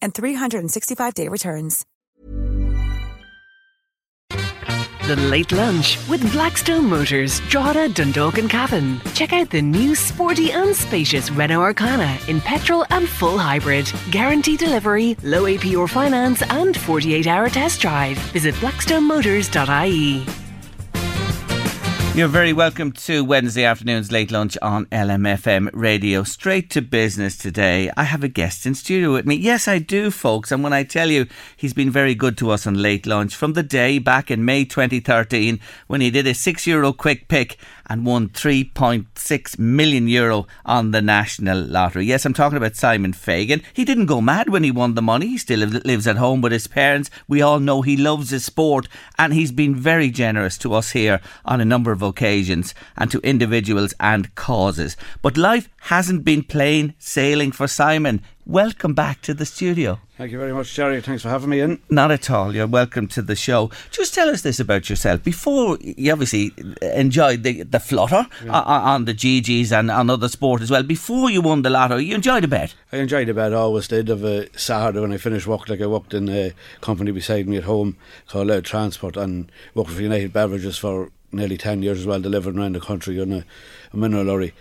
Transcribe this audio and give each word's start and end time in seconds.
and 0.00 0.14
365-day 0.14 1.28
returns. 1.28 1.84
The 5.08 5.16
Late 5.16 5.52
Lunch 5.52 5.96
with 6.10 6.20
Blackstone 6.32 6.84
Motors, 6.84 7.40
Drogheda, 7.48 7.88
Dundalk 7.88 8.36
and 8.36 8.50
Cavan. 8.50 9.00
Check 9.14 9.32
out 9.32 9.48
the 9.48 9.62
new 9.62 9.94
sporty 9.94 10.52
and 10.52 10.76
spacious 10.76 11.30
Renault 11.30 11.72
Arkana 11.72 12.28
in 12.28 12.42
petrol 12.42 12.84
and 12.90 13.08
full 13.08 13.38
hybrid. 13.38 13.90
Guaranteed 14.10 14.58
delivery, 14.58 15.16
low 15.22 15.44
APR 15.44 15.88
finance 15.88 16.42
and 16.42 16.74
48-hour 16.74 17.48
test 17.48 17.80
drive. 17.80 18.18
Visit 18.32 18.54
blackstonemotors.ie. 18.56 20.47
You're 22.18 22.26
very 22.26 22.52
welcome 22.52 22.90
to 23.06 23.22
Wednesday 23.22 23.62
afternoon's 23.62 24.10
late 24.10 24.32
lunch 24.32 24.58
on 24.60 24.86
LMFM 24.86 25.70
radio. 25.72 26.24
Straight 26.24 26.68
to 26.70 26.82
business 26.82 27.36
today. 27.36 27.92
I 27.96 28.02
have 28.02 28.24
a 28.24 28.28
guest 28.28 28.66
in 28.66 28.74
studio 28.74 29.12
with 29.12 29.24
me. 29.24 29.36
Yes, 29.36 29.68
I 29.68 29.78
do, 29.78 30.10
folks. 30.10 30.50
And 30.50 30.64
when 30.64 30.72
I 30.72 30.82
tell 30.82 31.12
you 31.12 31.28
he's 31.56 31.74
been 31.74 31.92
very 31.92 32.16
good 32.16 32.36
to 32.38 32.50
us 32.50 32.66
on 32.66 32.74
late 32.74 33.06
lunch 33.06 33.36
from 33.36 33.52
the 33.52 33.62
day 33.62 34.00
back 34.00 34.32
in 34.32 34.44
May 34.44 34.64
2013 34.64 35.60
when 35.86 36.00
he 36.00 36.10
did 36.10 36.26
a 36.26 36.34
six 36.34 36.66
euro 36.66 36.92
quick 36.92 37.28
pick 37.28 37.56
and 37.88 38.04
won 38.04 38.28
3.6 38.28 39.58
million 39.58 40.08
euro 40.08 40.46
on 40.64 40.90
the 40.90 41.02
national 41.02 41.58
lottery. 41.58 42.04
Yes, 42.04 42.24
I'm 42.24 42.34
talking 42.34 42.56
about 42.56 42.76
Simon 42.76 43.12
Fagan. 43.12 43.62
He 43.72 43.84
didn't 43.84 44.06
go 44.06 44.20
mad 44.20 44.48
when 44.48 44.64
he 44.64 44.70
won 44.70 44.94
the 44.94 45.02
money. 45.02 45.28
He 45.28 45.38
still 45.38 45.60
lives 45.60 46.06
at 46.06 46.16
home 46.16 46.40
with 46.40 46.52
his 46.52 46.66
parents. 46.66 47.10
We 47.26 47.42
all 47.42 47.60
know 47.60 47.82
he 47.82 47.96
loves 47.96 48.30
his 48.30 48.44
sport 48.44 48.88
and 49.18 49.32
he's 49.32 49.52
been 49.52 49.74
very 49.74 50.10
generous 50.10 50.58
to 50.58 50.74
us 50.74 50.90
here 50.90 51.20
on 51.44 51.60
a 51.60 51.64
number 51.64 51.92
of 51.92 52.02
occasions 52.02 52.74
and 52.96 53.10
to 53.10 53.20
individuals 53.20 53.94
and 53.98 54.34
causes. 54.34 54.96
But 55.22 55.36
life 55.36 55.68
hasn't 55.82 56.24
been 56.24 56.42
plain 56.42 56.94
sailing 56.98 57.52
for 57.52 57.66
Simon. 57.66 58.22
Welcome 58.44 58.94
back 58.94 59.20
to 59.22 59.34
the 59.34 59.44
studio. 59.44 60.00
Thank 60.16 60.32
you 60.32 60.38
very 60.38 60.52
much, 60.52 60.74
Jerry. 60.74 61.00
Thanks 61.00 61.22
for 61.22 61.28
having 61.28 61.50
me 61.50 61.60
in. 61.60 61.80
Not 61.90 62.10
at 62.10 62.30
all. 62.30 62.54
You're 62.54 62.66
welcome 62.66 63.06
to 63.08 63.22
the 63.22 63.36
show. 63.36 63.70
Just 63.90 64.14
tell 64.14 64.28
us 64.28 64.42
this 64.42 64.58
about 64.58 64.90
yourself. 64.90 65.22
Before 65.22 65.78
you 65.80 66.10
obviously 66.10 66.52
enjoyed 66.82 67.42
the, 67.42 67.62
the 67.62 67.78
flutter 67.78 68.26
yeah. 68.44 68.58
on, 68.58 68.82
on, 68.82 69.04
the 69.04 69.14
GGs 69.14 69.70
and 69.70 69.90
on 69.90 70.10
other 70.10 70.28
sport 70.28 70.62
as 70.62 70.70
well, 70.70 70.82
before 70.82 71.30
you 71.30 71.40
won 71.40 71.62
the 71.62 71.70
lotto, 71.70 71.98
you 71.98 72.14
enjoyed 72.14 72.42
a 72.42 72.48
bet? 72.48 72.74
I 72.90 72.96
enjoyed 72.96 73.28
a 73.28 73.34
bet, 73.34 73.52
I 73.52 73.56
always 73.56 73.86
did. 73.86 74.08
Of 74.08 74.24
a 74.24 74.48
Saturday 74.58 75.00
when 75.00 75.12
I 75.12 75.18
finished 75.18 75.46
work, 75.46 75.68
like 75.68 75.80
I 75.80 75.86
worked 75.86 76.14
in 76.14 76.28
a 76.28 76.52
company 76.80 77.12
beside 77.12 77.46
me 77.46 77.58
at 77.58 77.64
home 77.64 77.96
called 78.26 78.48
Louth 78.48 78.64
Transport 78.64 79.16
and 79.16 79.52
worked 79.74 79.90
for 79.90 80.02
United 80.02 80.32
Beverages 80.32 80.78
for 80.78 81.10
nearly 81.30 81.58
10 81.58 81.82
years 81.82 82.00
as 82.00 82.06
well, 82.06 82.20
delivering 82.20 82.58
around 82.58 82.74
the 82.74 82.80
country 82.80 83.20
on 83.20 83.32
a, 83.32 83.44
a 83.92 83.96
mineral 83.96 84.24
lorry. 84.24 84.54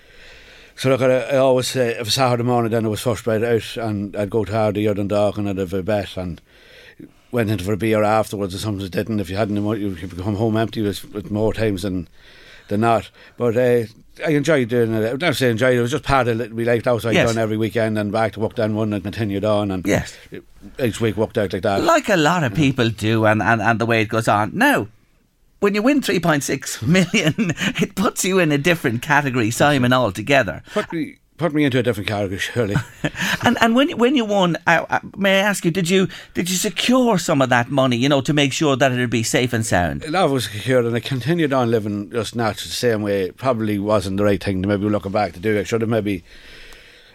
So 0.78 0.90
look, 0.90 1.02
I, 1.02 1.22
I 1.22 1.38
always 1.38 1.68
say 1.68 1.90
if 1.90 2.08
it's 2.08 2.14
Saturday 2.14 2.44
morning, 2.44 2.72
then 2.72 2.86
it 2.86 2.90
was 2.90 3.02
first 3.02 3.24
bread 3.24 3.44
out, 3.44 3.78
and 3.78 4.16
I'd 4.16 4.30
go 4.30 4.46
to 4.46 4.52
Ardee 4.52 4.88
or 4.88 4.94
Dundalk 4.94 5.38
and 5.38 5.50
I'd 5.50 5.58
have 5.58 5.74
a 5.74 5.82
bet 5.82 6.16
and 6.18 6.40
went 7.32 7.50
into 7.50 7.64
for 7.64 7.74
a 7.74 7.78
beer 7.78 8.04
afterwards. 8.04 8.54
Or 8.54 8.60
sometimes 8.60 8.90
didn't. 8.92 9.20
If 9.20 9.30
you 9.32 9.38
hadn't, 9.38 9.58
you 9.80 9.96
could 9.96 10.16
come 10.18 10.36
home 10.36 10.56
empty 10.56 10.84
with, 10.84 11.12
with 11.14 11.32
more 11.32 11.52
times 11.52 11.82
than 11.82 12.08
than 12.68 12.82
not. 12.82 13.10
But 13.38 13.58
uh, 13.58 13.86
I 14.24 14.30
enjoyed 14.30 14.70
doing 14.70 14.94
it. 14.94 15.14
I 15.14 15.16
don't 15.16 15.34
say 15.34 15.50
enjoyed 15.50 15.74
it. 15.74 15.80
It 15.80 15.82
was 15.82 15.92
just 15.92 16.04
part 16.04 16.28
of 16.28 16.40
it. 16.40 16.54
We 16.54 16.64
liked 16.64 16.86
outside 16.86 17.16
yes. 17.16 17.28
done 17.28 17.42
every 17.42 17.58
weekend 17.58 17.98
and 17.98 18.12
back 18.12 18.34
to 18.34 18.40
work 18.40 18.56
then 18.56 18.76
one 18.76 18.94
and 18.94 19.04
continued 19.04 19.46
on. 19.46 19.72
And 19.72 19.84
yes, 19.84 20.16
each 20.80 21.02
week 21.02 21.18
worked 21.18 21.40
out 21.40 21.54
like 21.54 21.64
that. 21.64 21.84
Like 21.84 22.08
a 22.10 22.18
lot 22.18 22.44
of 22.44 22.54
people 22.54 22.90
do, 22.90 23.26
and, 23.26 23.42
and, 23.42 23.64
and 23.64 23.80
the 23.80 23.88
way 23.88 24.02
it 24.02 24.10
goes 24.10 24.28
on. 24.28 24.52
Now, 24.54 24.90
when 25.60 25.74
you 25.74 25.82
win 25.82 26.02
3.6 26.02 26.82
million, 26.88 27.54
it 27.82 27.96
puts 27.96 28.24
you 28.24 28.40
in 28.40 28.52
a 28.52 28.58
different 28.58 29.02
category, 29.02 29.52
Simon, 29.52 29.94
altogether. 29.94 30.64
Put 30.74 30.92
me, 30.92 31.18
put 31.38 31.54
me 31.54 31.64
into 31.64 31.80
a 31.80 31.84
different 31.84 32.08
category, 32.08 32.40
surely. 32.40 32.76
and 33.44 33.58
and 33.62 33.76
when 33.76 33.90
when 33.98 34.16
you 34.16 34.26
won, 34.26 34.58
uh, 34.68 35.00
may 35.16 35.40
I 35.40 35.44
ask 35.44 35.66
you, 35.66 35.72
did 35.72 35.90
you 35.90 36.08
did 36.34 36.50
you 36.50 36.56
secure 36.56 37.18
some 37.18 37.42
of 37.42 37.50
that 37.50 37.70
money, 37.70 37.98
you 37.98 38.10
know, 38.10 38.22
to 38.22 38.34
make 38.34 38.54
sure 38.54 38.76
that 38.76 38.92
it'd 38.92 39.10
be 39.10 39.24
safe 39.24 39.54
and 39.54 39.66
sound? 39.66 40.04
It 40.04 40.12
was 40.12 40.46
secured, 40.46 40.86
and 40.86 40.96
I 40.96 41.00
continued 41.00 41.54
on 41.54 41.72
living 41.72 42.12
just 42.12 42.36
not 42.36 42.58
the 42.58 42.70
same 42.70 43.02
way. 43.02 43.24
It 43.24 43.38
probably 43.38 43.80
wasn't 43.80 44.18
the 44.18 44.24
right 44.24 44.44
thing 44.44 44.62
to 44.62 44.68
maybe 44.68 44.86
looking 44.86 45.12
back 45.12 45.34
to 45.34 45.40
do. 45.40 45.60
I 45.60 45.64
should 45.64 45.82
have 45.82 45.90
maybe. 45.90 46.24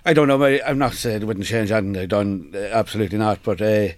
I 0.05 0.15
don't 0.15 0.27
know. 0.27 0.43
I'm 0.45 0.79
not 0.79 0.95
saying 0.95 1.23
it 1.23 1.27
wouldn't 1.27 1.47
change 1.47 1.71
anything 1.71 1.97
I 1.97 2.07
done. 2.07 2.51
Uh, 2.55 2.59
absolutely 2.59 3.19
not. 3.19 3.43
But. 3.43 3.63
Uh, 3.63 3.89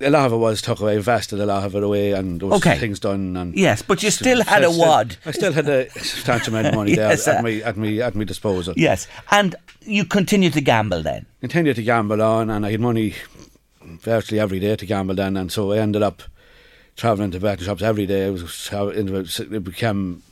a 0.00 0.10
lot 0.10 0.26
of 0.26 0.32
it 0.32 0.36
was 0.36 0.60
took 0.60 0.80
away, 0.80 0.96
invested 0.96 1.40
a 1.40 1.46
lot 1.46 1.64
of 1.64 1.74
it 1.74 1.82
away, 1.82 2.12
and 2.12 2.40
there 2.40 2.48
was 2.48 2.60
okay. 2.60 2.78
things 2.78 2.98
done. 2.98 3.36
And 3.36 3.56
yes, 3.56 3.82
but 3.82 4.02
you 4.02 4.10
still 4.10 4.42
had 4.42 4.64
a 4.64 4.70
wad. 4.70 5.16
I 5.24 5.30
still 5.30 5.52
had 5.52 5.68
a 5.68 5.88
substantial 5.90 6.54
amount 6.54 6.68
of 6.68 6.74
money 6.74 6.92
yes, 6.96 7.24
there 7.24 7.34
at, 7.34 7.40
uh, 7.40 7.42
me, 7.42 7.62
at 7.62 7.76
me 7.76 8.00
at 8.00 8.14
me 8.14 8.24
disposal. 8.24 8.74
Yes, 8.76 9.06
and 9.30 9.54
you 9.82 10.04
continued 10.04 10.52
to 10.54 10.60
gamble 10.60 11.02
then. 11.02 11.26
Continued 11.40 11.76
to 11.76 11.82
gamble 11.82 12.20
on, 12.22 12.50
and 12.50 12.66
I 12.66 12.72
had 12.72 12.80
money 12.80 13.14
virtually 13.82 14.40
every 14.40 14.58
day 14.58 14.76
to 14.76 14.86
gamble 14.86 15.14
then, 15.14 15.36
and 15.36 15.52
so 15.52 15.72
I 15.72 15.78
ended 15.78 16.02
up 16.02 16.22
travelling 16.96 17.30
to 17.32 17.40
betting 17.40 17.64
shops 17.64 17.82
every 17.82 18.06
day. 18.06 18.26
It 18.26 18.30
was 18.32 18.70
it 19.40 19.64
became 19.64 20.22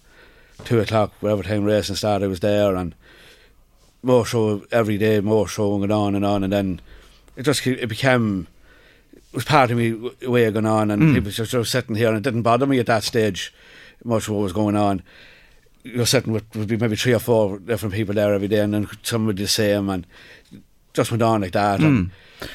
two 0.65 0.81
o'clock, 0.81 1.13
whatever 1.21 1.43
time 1.43 1.65
racing 1.65 1.97
started. 1.97 2.25
I 2.25 2.29
was 2.29 2.41
there, 2.41 2.75
and 2.75 2.95
more 4.03 4.27
show 4.27 4.65
every 4.73 4.99
day, 4.99 5.21
more 5.21 5.47
showing 5.47 5.85
it 5.85 5.91
on 5.93 6.15
and 6.17 6.25
on, 6.25 6.43
and 6.43 6.53
then 6.53 6.81
it 7.37 7.45
just 7.45 7.65
it 7.67 7.89
became 7.89 8.49
was 9.33 9.45
part 9.45 9.71
of 9.71 9.77
me 9.77 9.93
way 10.27 10.45
of 10.45 10.55
going 10.55 10.67
on, 10.67 10.91
and 10.91 11.03
mm. 11.03 11.15
people 11.15 11.31
just 11.31 11.51
sort 11.51 11.61
of 11.61 11.69
sitting 11.69 11.97
here, 11.97 12.09
and 12.09 12.19
it 12.19 12.23
didn't 12.23 12.43
bother 12.43 12.67
me 12.67 12.79
at 12.79 12.87
that 12.87 13.03
stage 13.03 13.53
much 14.05 14.29
what 14.29 14.39
was 14.39 14.53
going 14.53 14.77
on. 14.77 15.03
You're 15.85 16.07
sitting 16.07 16.33
with 16.33 16.45
would 16.55 16.69
be 16.69 16.77
maybe 16.77 16.97
three 16.97 17.15
or 17.15 17.19
four 17.19 17.59
different 17.59 17.95
people 17.95 18.15
there 18.15 18.35
every 18.35 18.49
day, 18.49 18.61
and 18.61 18.75
then 18.75 18.89
some 19.03 19.27
would 19.27 19.37
the 19.37 19.49
same, 19.49 19.89
and 19.89 20.07
just 20.93 21.11
went 21.11 21.23
on 21.23 21.41
like 21.41 21.53
that. 21.53 21.81
Mm. 21.81 22.11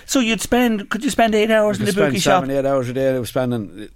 so 0.05 0.19
you'd 0.19 0.41
spend? 0.41 0.89
Could 0.89 1.03
you 1.03 1.09
spend 1.09 1.35
eight 1.35 1.51
hours 1.51 1.79
in 1.79 1.85
the 1.85 1.93
bookie 1.93 2.19
shop? 2.19 2.43
Seven, 2.43 2.51
eight 2.51 2.65
hours 2.65 2.89
a 2.89 2.93
day. 2.93 3.15
I 3.15 3.19
was 3.19 3.29
spending 3.29 3.89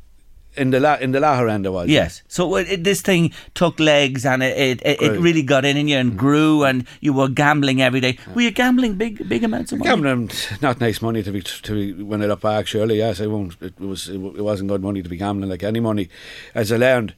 in 0.55 0.71
the 0.71 0.79
la- 0.79 0.95
in 0.95 1.11
the 1.11 1.19
latter 1.19 1.47
end 1.47 1.65
it 1.65 1.69
was. 1.69 1.89
Yes. 1.89 2.23
So 2.27 2.55
it, 2.55 2.83
this 2.83 3.01
thing 3.01 3.33
took 3.53 3.79
legs 3.79 4.25
and 4.25 4.43
it 4.43 4.81
it, 4.83 5.01
it 5.01 5.19
really 5.19 5.43
got 5.43 5.65
in 5.65 5.77
in 5.77 5.87
you 5.87 5.97
and 5.97 6.17
grew 6.17 6.63
and 6.63 6.85
you 6.99 7.13
were 7.13 7.29
gambling 7.29 7.81
every 7.81 7.99
day. 7.99 8.17
Were 8.35 8.41
you 8.41 8.51
gambling 8.51 8.95
big 8.95 9.27
big 9.27 9.43
amounts 9.43 9.71
of 9.71 9.79
money? 9.79 9.89
Gambling 9.89 10.31
not 10.61 10.79
nice 10.81 11.01
money 11.01 11.23
to 11.23 11.31
be 11.31 11.41
to 11.41 11.73
be 11.73 12.03
when 12.03 12.21
I 12.21 12.25
look 12.25 12.41
back. 12.41 12.67
Surely 12.67 12.97
yes, 12.97 13.21
I 13.21 13.27
won't. 13.27 13.55
It 13.61 13.79
was 13.79 14.09
it, 14.09 14.17
wasn't 14.17 14.69
good 14.69 14.81
money 14.81 15.01
to 15.01 15.09
be 15.09 15.17
gambling 15.17 15.49
like 15.49 15.63
any 15.63 15.79
money. 15.79 16.09
As 16.53 16.71
I 16.71 16.77
learned. 16.77 17.13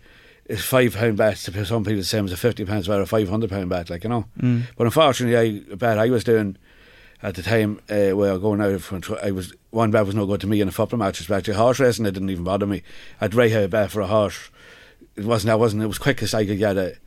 It's 0.46 0.62
five 0.62 0.94
pound 0.94 1.16
bets 1.16 1.44
to 1.44 1.66
some 1.66 1.86
people 1.86 2.00
the 2.00 2.04
same 2.04 2.26
as 2.26 2.34
a 2.34 2.38
fifty 2.38 2.66
pounds 2.66 2.90
bet 2.90 3.00
or 3.00 3.04
a 3.04 3.06
five 3.06 3.30
hundred 3.30 3.50
pound 3.50 3.70
bet, 3.70 3.90
like 3.90 4.04
you 4.04 4.10
know. 4.10 4.26
Mm. 4.42 4.64
But 4.76 4.88
unfortunately, 4.88 5.38
I 5.72 5.76
bet 5.76 5.98
I 5.98 6.10
was 6.10 6.26
doing 6.26 6.58
at 7.24 7.36
the 7.36 7.42
time 7.42 7.80
uh, 7.90 8.12
where 8.16 8.38
going 8.38 8.62
out 8.62 8.80
front, 8.82 9.10
I 9.24 9.32
was 9.32 9.54
one 9.72 9.92
bet 9.92 10.06
was 10.06 10.14
no 10.14 10.26
good 10.26 10.42
to 10.42 10.48
me 10.48 10.60
in 10.60 10.68
a 10.68 10.72
football 10.72 11.00
match. 11.00 11.22
Especially 11.22 11.54
horse 11.54 11.80
racing, 11.80 12.06
it 12.06 12.12
didn't 12.12 12.30
even 12.30 12.44
bother 12.44 12.68
me. 12.68 12.84
I'd 13.22 13.34
rate 13.34 13.54
a 13.54 13.68
bet 13.68 13.92
for 13.92 14.02
a 14.02 14.08
horse. 14.08 14.50
It 15.16 15.24
wasn't. 15.24 15.52
I 15.52 15.56
wasn't. 15.56 15.84
It 15.84 15.88
was 15.88 15.98
quickest 15.98 16.36
I 16.36 16.46
could 16.46 16.60
get 16.60 16.78
it. 16.78 17.00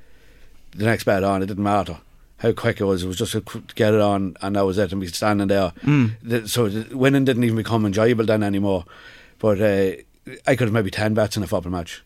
The 0.75 0.87
next 0.87 1.05
bet 1.05 1.23
on, 1.23 1.43
it 1.43 1.47
didn't 1.47 1.63
matter 1.63 1.99
how 2.39 2.53
quick 2.53 2.81
it 2.81 2.85
was. 2.85 3.03
It 3.03 3.09
was 3.09 3.19
just 3.19 3.33
to 3.33 3.63
get 3.75 3.95
it 3.95 4.01
on, 4.01 4.37
and 4.41 4.57
that 4.57 4.65
was 4.65 4.79
it. 4.79 4.91
And 4.91 5.01
be 5.01 5.07
standing 5.09 5.49
there. 5.49 5.73
Mm. 5.83 6.49
So 6.49 6.97
winning 6.97 7.25
didn't 7.25 7.45
even 7.45 7.57
become 7.57 7.85
enjoyable 7.85 8.25
then 8.25 8.43
anymore. 8.43 8.85
But 9.39 9.61
uh, 9.61 9.93
I 10.47 10.57
could 10.57 10.69
have 10.69 10.73
maybe 10.73 10.91
ten 10.91 11.13
bets 11.13 11.37
in 11.37 11.43
a 11.43 11.47
football 11.47 11.73
match 11.73 12.03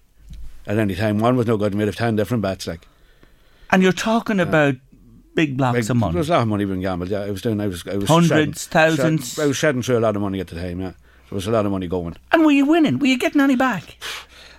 at 0.66 0.78
any 0.78 0.96
time. 0.96 1.20
One 1.20 1.36
was 1.36 1.46
no 1.46 1.56
good. 1.56 1.74
Made 1.74 1.86
have 1.86 1.96
ten 1.96 2.16
different 2.16 2.42
bets, 2.42 2.66
like. 2.66 2.86
And 3.70 3.84
you're 3.84 3.92
talking 3.92 4.40
about 4.40 4.74
big 5.34 5.56
blocks 5.56 5.80
big, 5.80 5.90
of 5.90 5.96
money. 5.96 6.12
There 6.12 6.18
was 6.20 6.30
a 6.30 6.34
lot 6.34 6.42
of 6.42 6.48
money 6.48 6.64
being 6.64 6.80
gambled. 6.80 7.10
Yeah, 7.10 7.20
I 7.22 7.30
was 7.30 7.42
doing. 7.42 7.60
I 7.60 7.66
was. 7.66 7.86
I 7.86 7.96
was 7.96 8.08
hundreds, 8.08 8.28
shedding, 8.64 8.96
thousands. 8.96 9.34
Shed, 9.34 9.42
I 9.42 9.46
was 9.46 9.56
shedding 9.56 9.82
through 9.82 9.98
a 9.98 10.00
lot 10.00 10.16
of 10.16 10.22
money 10.22 10.40
at 10.40 10.48
the 10.48 10.56
time. 10.56 10.80
Yeah, 10.80 10.92
There 11.28 11.36
was 11.36 11.46
a 11.46 11.50
lot 11.50 11.66
of 11.66 11.72
money 11.72 11.86
going. 11.88 12.16
And 12.32 12.44
were 12.44 12.50
you 12.52 12.66
winning? 12.66 12.98
Were 12.98 13.06
you 13.06 13.18
getting 13.18 13.40
any 13.40 13.56
back? 13.56 13.96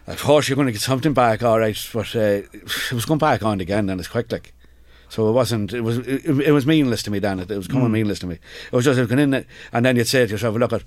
Of 0.08 0.22
course, 0.22 0.50
you're 0.50 0.56
going 0.56 0.66
to 0.68 0.72
get 0.72 0.82
something 0.82 1.14
back, 1.14 1.44
all 1.44 1.60
right, 1.60 1.78
but 1.94 2.16
uh, 2.16 2.20
it 2.54 2.92
was 2.92 3.06
going 3.06 3.20
back 3.20 3.44
on 3.44 3.62
again, 3.62 3.90
and 3.90 4.00
it's 4.00 4.10
quick, 4.10 4.32
like. 4.32 4.54
So 5.10 5.28
it 5.30 5.34
wasn't. 5.34 5.74
It 5.74 5.82
was. 5.82 5.98
It, 6.00 6.26
it 6.26 6.52
was 6.54 6.66
meaningless 6.66 7.04
to 7.04 7.12
me 7.12 7.20
then. 7.20 7.40
It, 7.40 7.52
it 7.52 7.58
was 7.58 7.68
coming 7.68 7.88
Mm. 7.90 7.92
meaningless 7.92 8.20
to 8.20 8.28
me. 8.28 8.36
It 8.72 8.76
was 8.76 8.86
just 8.86 8.98
going 9.10 9.20
in 9.20 9.34
it, 9.34 9.46
and 9.74 9.86
then 9.86 9.98
you'd 9.98 10.08
say 10.08 10.26
to 10.26 10.32
yourself, 10.32 10.56
"Look 10.56 10.72
at, 10.74 10.84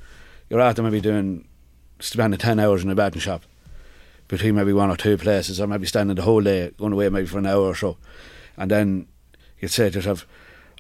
you're 0.48 0.60
after 0.60 0.82
maybe 0.82 1.00
doing 1.02 1.46
spending 2.00 2.38
ten 2.38 2.58
hours 2.58 2.82
in 2.82 2.88
a 2.90 2.94
betting 2.94 3.20
shop, 3.20 3.42
between 4.28 4.54
maybe 4.54 4.72
one 4.72 4.88
or 4.90 4.96
two 4.96 5.16
places, 5.18 5.60
or 5.60 5.66
maybe 5.66 5.86
standing 5.86 6.16
the 6.16 6.22
whole 6.22 6.40
day, 6.40 6.70
going 6.78 6.94
away 6.94 7.08
maybe 7.10 7.26
for 7.26 7.38
an 7.38 7.46
hour 7.46 7.60
or 7.66 7.74
so, 7.74 7.98
and 8.56 8.70
then 8.70 9.06
you'd 9.64 9.72
say 9.72 9.90
to 9.90 9.98
yourself." 9.98 10.26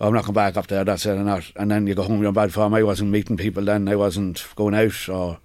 Oh, 0.00 0.08
I'm 0.08 0.14
not 0.14 0.24
going 0.24 0.34
back 0.34 0.56
up 0.56 0.66
there. 0.66 0.84
That's 0.84 1.06
it, 1.06 1.16
and 1.16 1.26
not. 1.26 1.52
And 1.54 1.70
then 1.70 1.86
you 1.86 1.94
go 1.94 2.02
home. 2.02 2.18
You're 2.18 2.28
in 2.28 2.34
bad 2.34 2.52
form. 2.52 2.74
I 2.74 2.82
wasn't 2.82 3.10
meeting 3.10 3.36
people 3.36 3.64
then. 3.64 3.88
I 3.88 3.94
wasn't 3.94 4.44
going 4.56 4.74
out, 4.74 5.08
or 5.08 5.38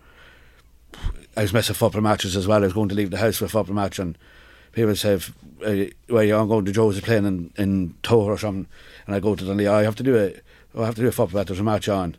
I 1.38 1.44
was 1.44 1.54
missing 1.54 1.76
football 1.76 2.02
matches 2.02 2.36
as 2.36 2.48
well. 2.48 2.62
I 2.64 2.66
was 2.66 2.74
going 2.74 2.90
to 2.90 2.96
leave 2.96 3.12
the 3.12 3.18
house 3.18 3.38
for 3.38 3.46
a 3.46 3.50
football 3.50 3.76
match, 3.76 4.00
and 4.00 4.18
people 4.72 4.96
say, 4.96 5.20
uh, 5.66 5.86
"Well, 6.10 6.42
I'm 6.42 6.48
going 6.48 6.66
to 6.66 6.72
Joe's 6.72 7.00
playing 7.02 7.26
in 7.26 7.54
in 7.58 7.96
Tour 8.02 8.32
or 8.32 8.38
something," 8.40 8.68
and 9.06 9.16
I 9.16 9.20
go 9.20 9.36
to 9.36 9.44
them. 9.44 9.60
I 9.60 9.84
have 9.84 9.96
to 9.98 10.04
do 10.04 10.16
it. 10.16 10.44
I 10.76 10.86
have 10.86 10.96
to 10.96 11.02
do 11.02 11.08
a 11.08 11.12
football 11.12 11.40
match. 11.40 11.48
There's 11.48 11.60
a 11.60 11.64
match 11.64 11.88
on, 11.88 12.16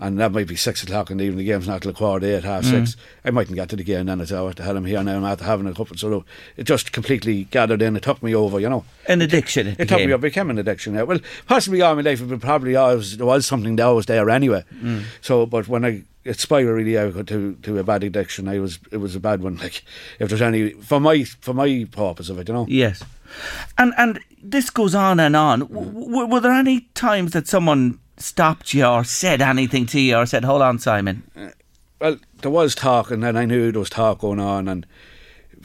and 0.00 0.18
that 0.18 0.32
might 0.32 0.46
be 0.48 0.56
six 0.56 0.82
o'clock 0.82 1.10
in 1.10 1.18
the 1.18 1.24
evening. 1.24 1.38
The 1.38 1.44
game's 1.52 1.68
not 1.68 1.82
till 1.82 1.92
quarter 1.92 2.26
to 2.26 2.36
eight, 2.36 2.44
half 2.44 2.64
six. 2.64 2.96
I 3.24 3.30
mightn't 3.30 3.56
get 3.56 3.68
to 3.68 3.76
the 3.76 3.84
game 3.84 4.06
then. 4.06 4.20
I 4.20 4.24
say, 4.24 4.36
"Oh, 4.36 4.44
what 4.46 4.56
the 4.56 4.62
hell? 4.62 4.76
I'm 4.76 4.84
here 4.86 5.02
now. 5.02 5.16
I'm 5.16 5.24
after 5.24 5.44
having 5.44 5.66
a 5.66 5.74
couple." 5.74 5.96
So 5.96 6.24
it 6.56 6.64
just 6.64 6.92
completely 6.92 7.44
gathered 7.44 7.82
in. 7.82 7.96
It 7.96 8.02
took 8.02 8.22
me 8.22 8.34
over, 8.34 8.58
you 8.58 8.68
know. 8.68 8.84
An 9.06 9.20
addiction. 9.22 9.66
It, 9.68 9.80
It 9.80 9.88
took 9.88 9.98
me 10.04 10.12
up, 10.12 10.20
became 10.20 10.50
an 10.50 10.58
addiction. 10.58 10.94
Yeah. 10.94 11.02
Well, 11.02 11.20
possibly 11.46 11.82
all 11.82 11.94
my 11.94 12.02
life, 12.02 12.26
but 12.26 12.40
probably 12.40 12.76
always 12.76 13.16
there 13.18 13.26
was 13.26 13.46
something 13.46 13.76
that 13.76 13.86
was 13.86 14.06
there 14.06 14.28
anyway. 14.30 14.64
Mm. 14.74 15.02
So, 15.20 15.46
but 15.46 15.68
when 15.68 15.84
I 15.84 16.02
it 16.24 16.38
spiraled 16.38 16.76
really 16.76 16.98
out 16.98 17.26
to 17.28 17.54
to 17.62 17.78
a 17.78 17.84
bad 17.84 18.04
addiction, 18.04 18.48
I 18.48 18.58
was 18.58 18.78
it 18.90 18.98
was 18.98 19.14
a 19.16 19.20
bad 19.20 19.42
one. 19.42 19.56
Like 19.62 19.82
if 20.18 20.28
there's 20.28 20.42
any 20.42 20.70
for 20.70 21.00
my 21.00 21.24
for 21.24 21.54
my 21.54 21.86
purpose 21.90 22.28
of 22.30 22.38
it, 22.38 22.48
you 22.48 22.54
know. 22.54 22.66
Yes. 22.68 23.02
And 23.78 23.92
and 23.96 24.20
this 24.42 24.70
goes 24.70 24.94
on 24.94 25.20
and 25.20 25.36
on. 25.36 25.60
W- 25.60 26.26
were 26.26 26.40
there 26.40 26.52
any 26.52 26.88
times 26.94 27.32
that 27.32 27.46
someone 27.48 27.98
stopped 28.22 28.74
you 28.74 28.84
or 28.84 29.04
said 29.04 29.42
anything 29.42 29.86
to 29.86 30.00
you 30.00 30.16
or 30.16 30.26
said, 30.26 30.44
"Hold 30.44 30.62
on, 30.62 30.78
Simon"? 30.78 31.22
Well, 32.00 32.18
there 32.40 32.50
was 32.50 32.74
talk, 32.74 33.10
and 33.10 33.22
then 33.22 33.36
I 33.36 33.44
knew 33.44 33.72
there 33.72 33.80
was 33.80 33.90
talk 33.90 34.20
going 34.20 34.40
on, 34.40 34.68
and 34.68 34.86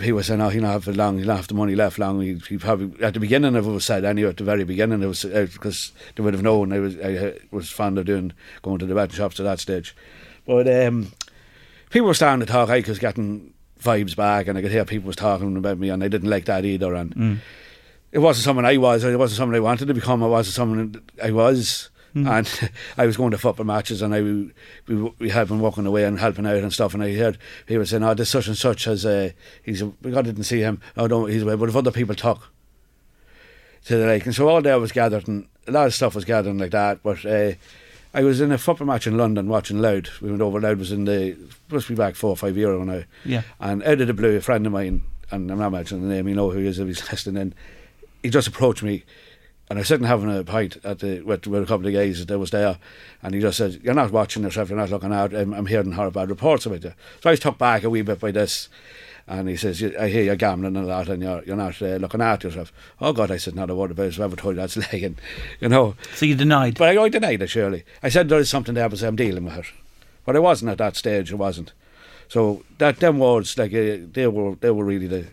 he 0.02 0.12
was 0.12 0.28
saying, 0.28 0.42
"Oh, 0.42 0.50
he'll 0.50 0.63
not 0.63 0.74
have 0.74 0.88
it 0.88 0.98
long. 0.98 1.18
He'll 1.18 1.28
not 1.28 1.38
have 1.38 1.48
the 1.48 1.54
money 1.54 1.75
left 1.75 1.98
long." 1.98 2.22
He, 2.22 2.36
he 2.50 2.57
probably 2.57 3.04
at 3.04 3.13
the 3.13 3.19
beginning 3.19 3.56
of 3.56 3.68
it 3.68 3.72
was 3.72 3.86
said 3.86 4.04
anyway. 4.04 4.30
At 4.30 4.38
the 4.38 4.44
very 4.44 4.63
beginning, 4.63 5.02
it 5.02 5.07
was 5.07 5.24
because 5.24 5.94
they 6.16 6.24
would 6.24 6.34
have 6.34 6.44
known 6.44 6.74
I 6.74 6.80
was 6.80 6.98
I 7.00 7.16
uh, 7.16 7.31
was 7.52 7.69
fond 7.69 7.98
of 7.98 8.06
doing 8.06 8.34
going 8.62 8.80
to 8.80 8.86
the 8.86 8.96
betting 8.96 9.16
shops 9.16 9.40
at 9.40 9.44
that 9.44 9.60
stage. 9.60 9.96
But 10.46 10.68
um, 10.68 11.13
people 11.90 12.07
were 12.07 12.13
starting 12.13 12.46
to 12.46 12.52
talk. 12.52 12.69
I 12.69 12.84
was 12.86 13.00
getting 13.00 13.54
vibes 13.81 14.16
back, 14.16 14.48
and 14.48 14.57
I 14.57 14.62
could 14.62 14.72
hear 14.72 14.86
people 14.86 15.07
was 15.07 15.16
talking 15.16 15.56
about 15.56 15.80
me, 15.80 15.90
and 15.90 16.04
I 16.04 16.07
didn't 16.07 16.30
like 16.30 16.46
that 16.46 16.66
either. 16.66 16.94
And 16.94 17.42
it 18.12 18.19
wasn't 18.19 18.44
someone 18.44 18.66
I 18.66 18.78
was. 18.78 19.04
It 19.04 19.18
wasn't 19.18 19.38
someone 19.38 19.56
I 19.56 19.62
wanted 19.62 19.88
to 19.88 19.94
become. 19.94 20.22
It 20.22 20.28
wasn't 20.28 20.56
someone 20.56 21.02
I 21.24 21.31
was. 21.31 21.90
And 22.15 22.71
I 22.97 23.06
was 23.06 23.17
going 23.17 23.31
to 23.31 23.38
football 23.38 23.65
matches, 23.65 24.01
and 24.01 24.15
I 24.15 24.21
we, 24.21 25.12
we 25.19 25.29
had 25.29 25.50
been 25.50 25.59
walking 25.59 25.85
away 25.85 26.06
and 26.06 26.19
helping 26.19 26.45
out 26.45 26.57
and 26.57 26.71
stuff. 26.71 26.94
And 26.94 27.03
I 27.03 27.13
heard 27.15 27.38
people 27.65 27.85
saying, 27.85 28.03
"Oh, 28.03 28.13
this 28.13 28.29
such 28.29 28.47
and 28.47 28.57
such 28.57 28.85
has 28.85 29.06
uh, 29.06 29.31
he's 29.63 29.81
a, 29.81 29.88
God 29.88 30.25
didn't 30.25 30.44
see 30.44 30.62
him. 30.62 30.79
Oh, 30.95 31.07
don't 31.07 31.29
he's 31.29 31.41
away." 31.44 31.56
But 31.56 31.69
if 31.69 31.75
other 31.75 31.91
people 31.91 32.15
talk 32.15 32.51
to 33.85 33.97
the 33.97 34.06
like, 34.06 34.25
and 34.25 34.33
so 34.33 34.47
all 34.47 34.62
day 34.62 34.71
I 34.71 34.77
was 34.77 34.94
gathered, 34.94 35.27
and 35.27 35.47
a 35.67 35.71
lot 35.71 35.88
of 35.88 35.94
stuff 35.94 36.15
was 36.15 36.25
gathering 36.25 36.57
like 36.57 36.71
that. 36.71 37.03
But 37.03 37.25
uh, 37.25 37.53
I 38.13 38.23
was 38.23 38.39
in 38.39 38.53
a 38.53 38.57
football 38.57 38.88
match 38.88 39.07
in 39.07 39.18
London 39.18 39.50
watching 39.50 39.81
Louth. 39.81 40.21
We 40.21 40.29
went 40.29 40.41
over. 40.41 40.61
Louth 40.61 40.77
was 40.77 40.94
in 40.94 41.03
the 41.03 41.35
must 41.69 41.89
be 41.89 41.95
back 41.95 42.15
four 42.15 42.29
or 42.29 42.38
five 42.38 42.56
years 42.56 42.73
ago 42.73 42.83
now. 42.85 43.03
Yeah. 43.25 43.41
And 43.59 43.83
out 43.83 44.00
of 44.00 44.07
the 44.07 44.13
blue, 44.13 44.38
a 44.38 44.41
friend 44.41 44.65
of 44.65 44.71
mine, 44.71 45.03
and 45.31 45.51
I'm 45.51 45.59
not 45.59 45.73
mentioning 45.73 46.07
the 46.07 46.15
name, 46.15 46.29
you 46.29 46.35
know 46.35 46.50
who 46.50 46.59
he 46.59 46.68
is 46.68 46.79
if 46.79 46.88
he's 46.88 47.11
listening 47.11 47.41
in, 47.41 47.53
he 48.23 48.29
just 48.29 48.47
approached 48.47 48.83
me 48.83 49.03
and 49.69 49.79
I 49.79 49.81
was 49.81 49.88
sitting 49.88 50.06
having 50.06 50.35
a 50.35 50.44
pint 50.44 50.77
at 50.83 51.00
the 51.00 51.21
with, 51.21 51.47
with 51.47 51.63
a 51.63 51.65
couple 51.65 51.88
of 51.88 51.94
guys 51.94 52.25
that 52.25 52.39
was 52.39 52.51
there, 52.51 52.77
and 53.23 53.33
he 53.33 53.41
just 53.41 53.57
said, 53.57 53.79
"You're 53.83 53.94
not 53.94 54.12
watching 54.12 54.44
yourself. 54.44 54.69
You're 54.69 54.77
not 54.77 54.91
looking 54.91 55.13
out. 55.13 55.33
I'm, 55.33 55.53
I'm 55.53 55.65
hearing 55.65 55.94
horrible 55.94 56.21
bad 56.21 56.29
reports 56.29 56.65
about 56.65 56.83
you." 56.83 56.94
So 57.21 57.29
I 57.29 57.31
was 57.31 57.39
took 57.39 57.57
back 57.57 57.83
a 57.83 57.89
wee 57.89 58.03
bit 58.03 58.19
by 58.19 58.31
this, 58.31 58.69
and 59.27 59.50
he 59.50 59.57
says, 59.57 59.83
"I 60.00 60.07
hear 60.09 60.23
you're 60.23 60.35
gambling 60.35 60.75
a 60.75 60.83
lot, 60.83 61.09
and 61.09 61.23
you're 61.23 61.44
you're 61.44 61.56
not 61.56 61.81
uh, 61.81 61.95
looking 61.95 62.21
after 62.21 62.47
yourself." 62.47 62.71
Oh 63.01 63.13
God, 63.13 63.31
I 63.31 63.38
said, 63.38 63.56
"Not 63.56 63.71
a 63.71 63.75
word 63.75 63.91
about 63.91 64.07
it. 64.07 64.19
I 64.19 64.23
ever 64.23 64.35
told 64.35 64.56
you 64.56 64.62
that's 64.62 64.77
lying," 64.94 65.17
you 65.59 65.69
know. 65.69 65.95
So 66.13 66.25
you 66.25 66.35
denied. 66.35 66.77
But 66.77 66.97
I, 66.97 67.01
I 67.01 67.09
denied 67.09 67.41
it, 67.41 67.47
surely. 67.47 67.85
I 68.03 68.09
said 68.09 68.29
there 68.29 68.39
is 68.39 68.50
something 68.50 68.75
there, 68.75 68.89
but 68.89 69.01
I'm 69.01 69.15
dealing 69.15 69.45
with 69.45 69.57
it. 69.57 69.65
But 70.25 70.35
I 70.35 70.39
wasn't 70.39 70.71
at 70.71 70.77
that 70.77 70.95
stage. 70.95 71.31
I 71.31 71.35
wasn't. 71.35 71.73
So 72.27 72.63
that 72.77 73.00
them 73.00 73.19
words, 73.19 73.57
like 73.57 73.73
uh, 73.73 73.97
they 74.11 74.27
were, 74.27 74.56
they 74.56 74.71
were 74.71 74.85
really 74.85 75.07
the. 75.07 75.25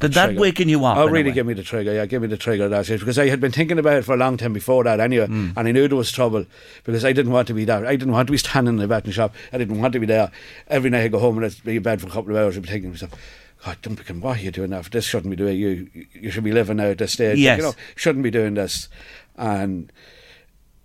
Did 0.00 0.12
that 0.14 0.26
trigger. 0.26 0.40
waken 0.40 0.68
you 0.68 0.84
up? 0.84 0.96
Oh, 0.98 1.06
really 1.06 1.30
give 1.30 1.46
me 1.46 1.54
the 1.54 1.62
trigger. 1.62 1.94
Yeah, 1.94 2.04
give 2.06 2.20
me 2.20 2.28
the 2.28 2.36
trigger. 2.36 2.68
That's 2.68 2.90
it. 2.90 2.98
Because 3.00 3.18
I 3.18 3.28
had 3.28 3.40
been 3.40 3.52
thinking 3.52 3.78
about 3.78 3.96
it 3.98 4.04
for 4.04 4.12
a 4.14 4.16
long 4.16 4.36
time 4.36 4.52
before 4.52 4.82
that, 4.84 4.98
anyway, 5.00 5.26
Hmm. 5.26 5.50
and 5.56 5.68
I 5.68 5.72
knew 5.72 5.86
there 5.86 5.96
was 5.96 6.10
trouble 6.10 6.46
because 6.82 7.04
I 7.04 7.12
didn't 7.12 7.32
want 7.32 7.46
to 7.48 7.54
be 7.54 7.64
there. 7.64 7.86
I 7.86 7.96
didn't 7.96 8.12
want 8.12 8.26
to 8.26 8.32
be 8.32 8.38
standing 8.38 8.74
in 8.74 8.80
the 8.80 8.88
betting 8.88 9.12
shop. 9.12 9.34
I 9.52 9.58
didn't 9.58 9.80
want 9.80 9.92
to 9.92 10.00
be 10.00 10.06
there 10.06 10.30
every 10.68 10.90
night. 10.90 11.04
I 11.04 11.08
go 11.08 11.20
home 11.20 11.36
and 11.38 11.46
I'd 11.46 11.62
be 11.64 11.76
in 11.76 11.82
bed 11.82 12.00
for 12.00 12.08
a 12.08 12.10
couple 12.10 12.32
of 12.36 12.42
hours. 12.42 12.56
I'd 12.56 12.62
be 12.64 12.68
thinking 12.68 12.92
to 12.92 13.04
myself. 13.06 13.20
God, 13.64 13.78
Duncan, 13.80 14.20
why 14.20 14.32
are 14.34 14.38
you 14.38 14.50
doing 14.50 14.70
that? 14.70 14.90
This 14.90 15.04
shouldn't 15.06 15.30
be 15.30 15.36
doing. 15.36 15.56
You 15.56 15.88
you 16.12 16.30
should 16.30 16.44
be 16.44 16.52
living 16.52 16.76
now 16.78 16.86
at 16.90 16.98
this 16.98 17.12
stage. 17.12 17.38
Yes. 17.38 17.58
You 17.58 17.62
know, 17.64 17.74
shouldn't 17.94 18.24
be 18.24 18.30
doing 18.30 18.54
this. 18.54 18.88
And 19.36 19.90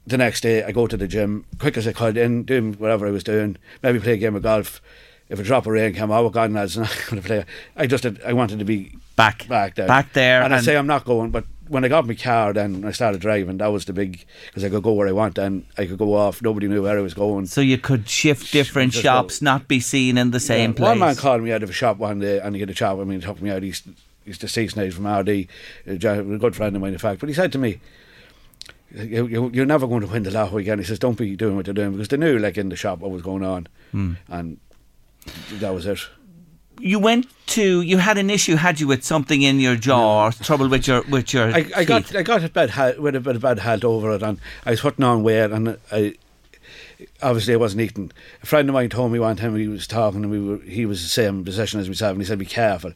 the 0.07 0.17
next 0.17 0.41
day, 0.41 0.63
I 0.63 0.71
go 0.71 0.87
to 0.87 0.95
the 0.95 1.07
gym, 1.07 1.45
quick 1.57 1.75
as 1.77 1.87
I 1.87 1.91
could, 1.93 2.15
in 2.15 2.43
doing 2.43 2.73
whatever 2.73 3.05
I 3.05 3.11
was 3.11 3.23
doing. 3.23 3.57
Maybe 3.83 3.99
play 3.99 4.13
a 4.13 4.17
game 4.17 4.35
of 4.35 4.43
golf. 4.43 4.81
If 5.29 5.39
a 5.39 5.43
drop 5.43 5.65
of 5.67 5.71
rain 5.73 5.93
came, 5.93 6.09
oh 6.11 6.29
God, 6.29 6.51
lads, 6.51 6.75
I'm 6.75 6.83
not 6.83 7.03
going 7.09 7.21
to 7.21 7.27
play. 7.27 7.45
I 7.75 7.85
just, 7.87 8.01
did, 8.03 8.21
I 8.23 8.33
wanted 8.33 8.59
to 8.59 8.65
be 8.65 8.97
Back. 9.15 9.47
back 9.47 9.75
there, 9.75 9.85
Back 9.87 10.13
there 10.13 10.41
And, 10.41 10.53
I 10.55 10.61
say 10.61 10.75
I'm 10.77 10.87
not 10.87 11.05
going, 11.05 11.29
but 11.29 11.43
when 11.67 11.83
I 11.85 11.87
got 11.87 12.07
my 12.07 12.15
car, 12.15 12.51
then 12.53 12.83
I 12.83 12.91
started 12.91 13.21
driving. 13.21 13.57
That 13.57 13.67
was 13.67 13.85
the 13.85 13.93
big 13.93 14.25
because 14.47 14.63
I 14.63 14.69
could 14.69 14.81
go 14.81 14.93
where 14.93 15.07
I 15.07 15.11
want, 15.11 15.37
and 15.37 15.65
I 15.77 15.85
could 15.85 15.99
go 15.99 16.15
off. 16.15 16.41
Nobody 16.41 16.67
knew 16.67 16.81
where 16.81 16.97
I 16.97 17.01
was 17.01 17.13
going. 17.13 17.45
So 17.45 17.61
you 17.61 17.77
could 17.77 18.09
shift 18.09 18.51
different 18.51 18.93
Just 18.93 19.03
shops, 19.03 19.39
go- 19.39 19.43
not 19.45 19.67
be 19.67 19.79
seen 19.79 20.17
in 20.17 20.31
the 20.31 20.39
same 20.39 20.71
Yeah, 20.71 20.75
place. 20.77 20.87
One 20.89 20.99
man 20.99 21.15
called 21.15 21.43
me 21.43 21.51
out 21.51 21.61
of 21.61 21.69
a 21.69 21.73
shop 21.73 21.97
one 21.97 22.19
day, 22.19 22.39
and 22.39 22.55
he 22.55 22.59
had 22.61 22.69
a 22.71 22.73
chat 22.73 22.97
with 22.97 23.07
me 23.07 23.15
and 23.15 23.23
took 23.23 23.39
me 23.41 23.51
out. 23.51 23.61
He's 23.61 23.83
he's 24.25 24.37
deceased 24.39 24.77
now 24.77 24.83
he's 24.83 24.95
from 24.95 25.03
Ardee, 25.05 25.47
a 25.85 25.95
good 25.97 26.55
friend 26.55 26.75
of 26.75 26.81
mine, 26.81 26.93
in 26.93 26.97
fact. 26.99 27.19
But 27.19 27.29
he 27.29 27.35
said 27.35 27.51
to 27.51 27.57
me. 27.59 27.79
You, 28.91 29.27
you, 29.27 29.51
you're 29.53 29.67
never 29.67 29.85
going 29.85 30.01
to 30.01 30.07
win 30.07 30.23
the 30.23 30.31
lotto 30.31 30.57
again. 30.57 30.79
He 30.79 30.83
says, 30.85 30.97
"Don't 30.97 31.15
be 31.17 31.35
doing 31.35 31.55
what 31.55 31.67
you're 31.67 31.75
doing," 31.75 31.91
because 31.91 32.07
they 32.07 32.17
knew, 32.17 32.39
like 32.39 32.57
in 32.57 32.69
the 32.69 32.75
shop, 32.75 32.97
what 32.99 33.11
was 33.11 33.21
going 33.21 33.43
on, 33.43 33.67
Hmm. 33.91 34.13
and 34.27 34.57
that 35.59 35.73
was 35.73 35.85
it. 35.85 35.99
you 36.79 36.99
went 36.99 37.27
to 37.47 37.81
you 37.81 37.97
had 37.97 38.17
an 38.17 38.29
issue 38.29 38.55
had 38.55 38.79
you 38.79 38.87
with 38.87 39.03
something 39.03 39.41
in 39.41 39.59
your 39.59 39.75
jaw 39.75 40.27
or 40.27 40.31
trouble 40.31 40.69
with 40.69 40.87
your 40.87 41.01
with 41.03 41.33
your 41.33 41.51
I, 41.51 41.65
I 41.75 41.83
got? 41.83 42.15
I 42.15 42.23
got 42.23 42.43
a 42.43 42.49
bad 42.49 42.69
health, 42.69 42.99
with 42.99 43.15
a 43.15 43.19
bit 43.19 43.35
of 43.35 43.41
bad 43.41 43.59
health 43.59 43.83
over 43.83 44.11
it, 44.13 44.23
and 44.23 44.39
I 44.65 44.71
was 44.71 44.81
putting 44.81 45.03
on 45.03 45.23
weight, 45.23 45.51
and 45.51 45.77
I 45.91 46.15
obviously 47.21 47.53
I 47.53 47.57
wasn't 47.57 47.81
eating. 47.81 48.11
A 48.43 48.45
friend 48.45 48.69
of 48.69 48.73
mine 48.73 48.89
told 48.89 49.11
me 49.11 49.19
one 49.19 49.35
time 49.35 49.55
he 49.55 49.67
was 49.67 49.87
talking, 49.87 50.23
and 50.23 50.31
we 50.31 50.39
were 50.39 50.57
he 50.59 50.85
was 50.85 51.01
the 51.01 51.09
same 51.09 51.43
position 51.43 51.79
as 51.79 51.87
myself, 51.87 52.13
and 52.13 52.21
he 52.21 52.25
said, 52.25 52.39
"Be 52.39 52.45
careful." 52.45 52.93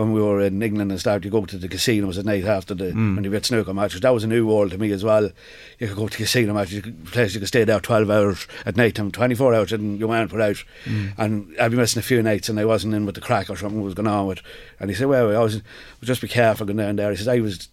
When 0.00 0.12
we 0.12 0.22
were 0.22 0.40
in 0.40 0.62
England 0.62 0.90
and 0.90 0.98
started, 0.98 1.26
you 1.26 1.30
go 1.30 1.44
to 1.44 1.58
the 1.58 1.68
casinos 1.68 2.16
at 2.16 2.24
night 2.24 2.44
after 2.44 2.74
the 2.74 2.86
mm. 2.86 3.14
when 3.14 3.22
you 3.22 3.30
get 3.30 3.44
snooker 3.44 3.74
matches. 3.74 4.00
That 4.00 4.14
was 4.14 4.24
a 4.24 4.26
new 4.26 4.46
world 4.46 4.70
to 4.70 4.78
me 4.78 4.92
as 4.92 5.04
well. 5.04 5.30
You 5.78 5.88
could 5.88 5.96
go 5.96 6.08
to 6.08 6.16
the 6.16 6.24
casino 6.24 6.54
matches, 6.54 6.72
you 6.72 6.82
could, 6.82 7.04
place 7.04 7.34
you 7.34 7.40
could 7.40 7.48
stay 7.48 7.64
there 7.64 7.80
twelve 7.80 8.08
hours 8.08 8.46
at 8.64 8.78
night 8.78 8.94
time, 8.94 9.12
twenty 9.12 9.34
four 9.34 9.54
hours, 9.54 9.72
and 9.72 10.00
you 10.00 10.08
weren't 10.08 10.30
put 10.30 10.40
out. 10.40 10.64
Mm. 10.86 11.12
And 11.18 11.60
I'd 11.60 11.70
be 11.70 11.76
missing 11.76 12.00
a 12.00 12.02
few 12.02 12.22
nights, 12.22 12.48
and 12.48 12.58
I 12.58 12.64
wasn't 12.64 12.94
in 12.94 13.04
with 13.04 13.14
the 13.14 13.20
crack 13.20 13.50
or 13.50 13.56
something 13.56 13.82
was 13.82 13.92
going 13.92 14.06
on 14.06 14.26
with. 14.26 14.40
And 14.78 14.88
he 14.88 14.96
said, 14.96 15.08
"Well, 15.08 15.36
I 15.36 15.40
was 15.40 15.60
just 16.02 16.22
be 16.22 16.28
careful 16.28 16.64
going 16.64 16.78
down 16.78 16.96
there." 16.96 17.10
He 17.10 17.16
says, 17.16 17.28
"I 17.28 17.40
was." 17.40 17.68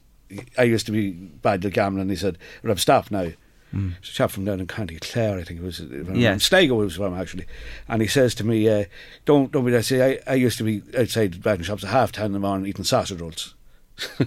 I 0.57 0.63
used 0.63 0.86
to 0.88 0.91
be 0.91 1.12
bad 1.12 1.63
at 1.63 1.72
gambling. 1.72 2.10
He 2.10 2.17
said, 2.17 2.38
"But 2.62 2.72
I've 2.72 2.81
stopped 2.81 3.10
now." 3.10 3.31
Mm. 3.74 3.98
It's 4.00 4.10
a 4.10 4.14
chap 4.14 4.32
from 4.32 4.46
down 4.46 4.60
in 4.62 4.68
County 4.68 4.98
Clare, 4.98 5.38
I 5.38 5.44
think 5.44 5.60
it 5.60 5.64
was. 5.64 5.82
Yes. 6.14 6.46
Sligo 6.46 6.76
was 6.76 6.96
from 6.96 7.14
actually, 7.20 7.46
and 7.88 8.02
he 8.02 8.08
says 8.08 8.34
to 8.36 8.46
me, 8.46 8.68
uh, 8.70 8.86
"Don't 9.26 9.52
don't 9.52 9.66
be 9.66 9.72
that." 9.72 9.84
Say, 9.84 10.20
I, 10.26 10.32
I 10.32 10.36
used 10.36 10.58
to 10.60 10.64
be 10.64 10.82
outside 10.98 11.34
the 11.34 11.40
betting 11.40 11.64
shops 11.64 11.84
at 11.84 11.90
half 11.90 12.14
ten 12.14 12.28
in 12.28 12.32
the 12.32 12.40
morning 12.40 12.68
eating 12.68 12.86
sausage 12.86 13.20
rolls. 13.20 13.56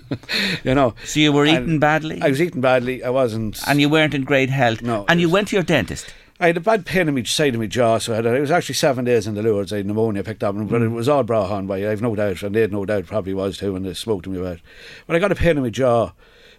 you 0.65 0.75
know. 0.75 0.95
So 1.05 1.21
you 1.21 1.33
were 1.33 1.47
eating 1.47 1.79
badly? 1.79 2.21
I 2.21 2.29
was 2.29 2.41
eating 2.43 2.61
badly. 2.61 3.03
I 3.03 3.11
wasn't. 3.11 3.61
and 3.67 3.81
you 3.81 3.89
weren't 3.89 4.15
in 4.15 4.25
great 4.25 4.51
health. 4.51 4.83
No, 4.83 5.05
And 5.09 5.21
you 5.21 5.29
was- 5.29 5.33
went 5.33 5.49
to 5.49 5.57
your 5.57 5.63
dentist. 5.63 6.13
I 6.43 6.47
had 6.47 6.57
a 6.57 6.61
bad 6.61 6.87
pain 6.87 7.07
in 7.07 7.19
each 7.19 7.35
side 7.35 7.55
of 7.55 7.61
my 7.61 7.67
jaw, 7.67 7.99
so 7.99 8.15
I 8.15 8.17
had. 8.17 8.27
It 8.27 8.41
was 8.41 8.51
actually 8.51 8.75
seven 8.77 9.05
days 9.05 9.27
in 9.27 9.35
the 9.35 9.43
Lourdes. 9.43 9.75
I 9.75 9.79
had 9.79 9.87
pneumonia 9.87 10.25
picked 10.25 10.43
up, 10.43 10.55
but 10.55 10.81
it 10.81 10.89
mm. 10.89 10.95
was 10.95 11.07
all 11.09 11.23
brought 11.23 11.51
on 11.51 11.67
by. 11.67 11.87
I've 11.87 12.01
no 12.01 12.15
doubt, 12.17 12.43
and 12.43 12.55
they 12.55 12.63
had 12.63 12.73
no 12.73 12.87
doubt 12.87 13.07
probably 13.07 13.35
was 13.35 13.59
too 13.59 13.75
when 13.75 13.83
they 13.83 13.93
spoke 13.93 14.23
to 14.23 14.31
me 14.31 14.39
about. 14.39 14.55
it. 14.55 14.63
But 15.07 15.17
I 15.17 15.19
got 15.19 15.33
a 15.33 15.35
pain 15.35 15.59
in 15.59 15.63
my 15.63 15.69
jaw, 15.69 16.13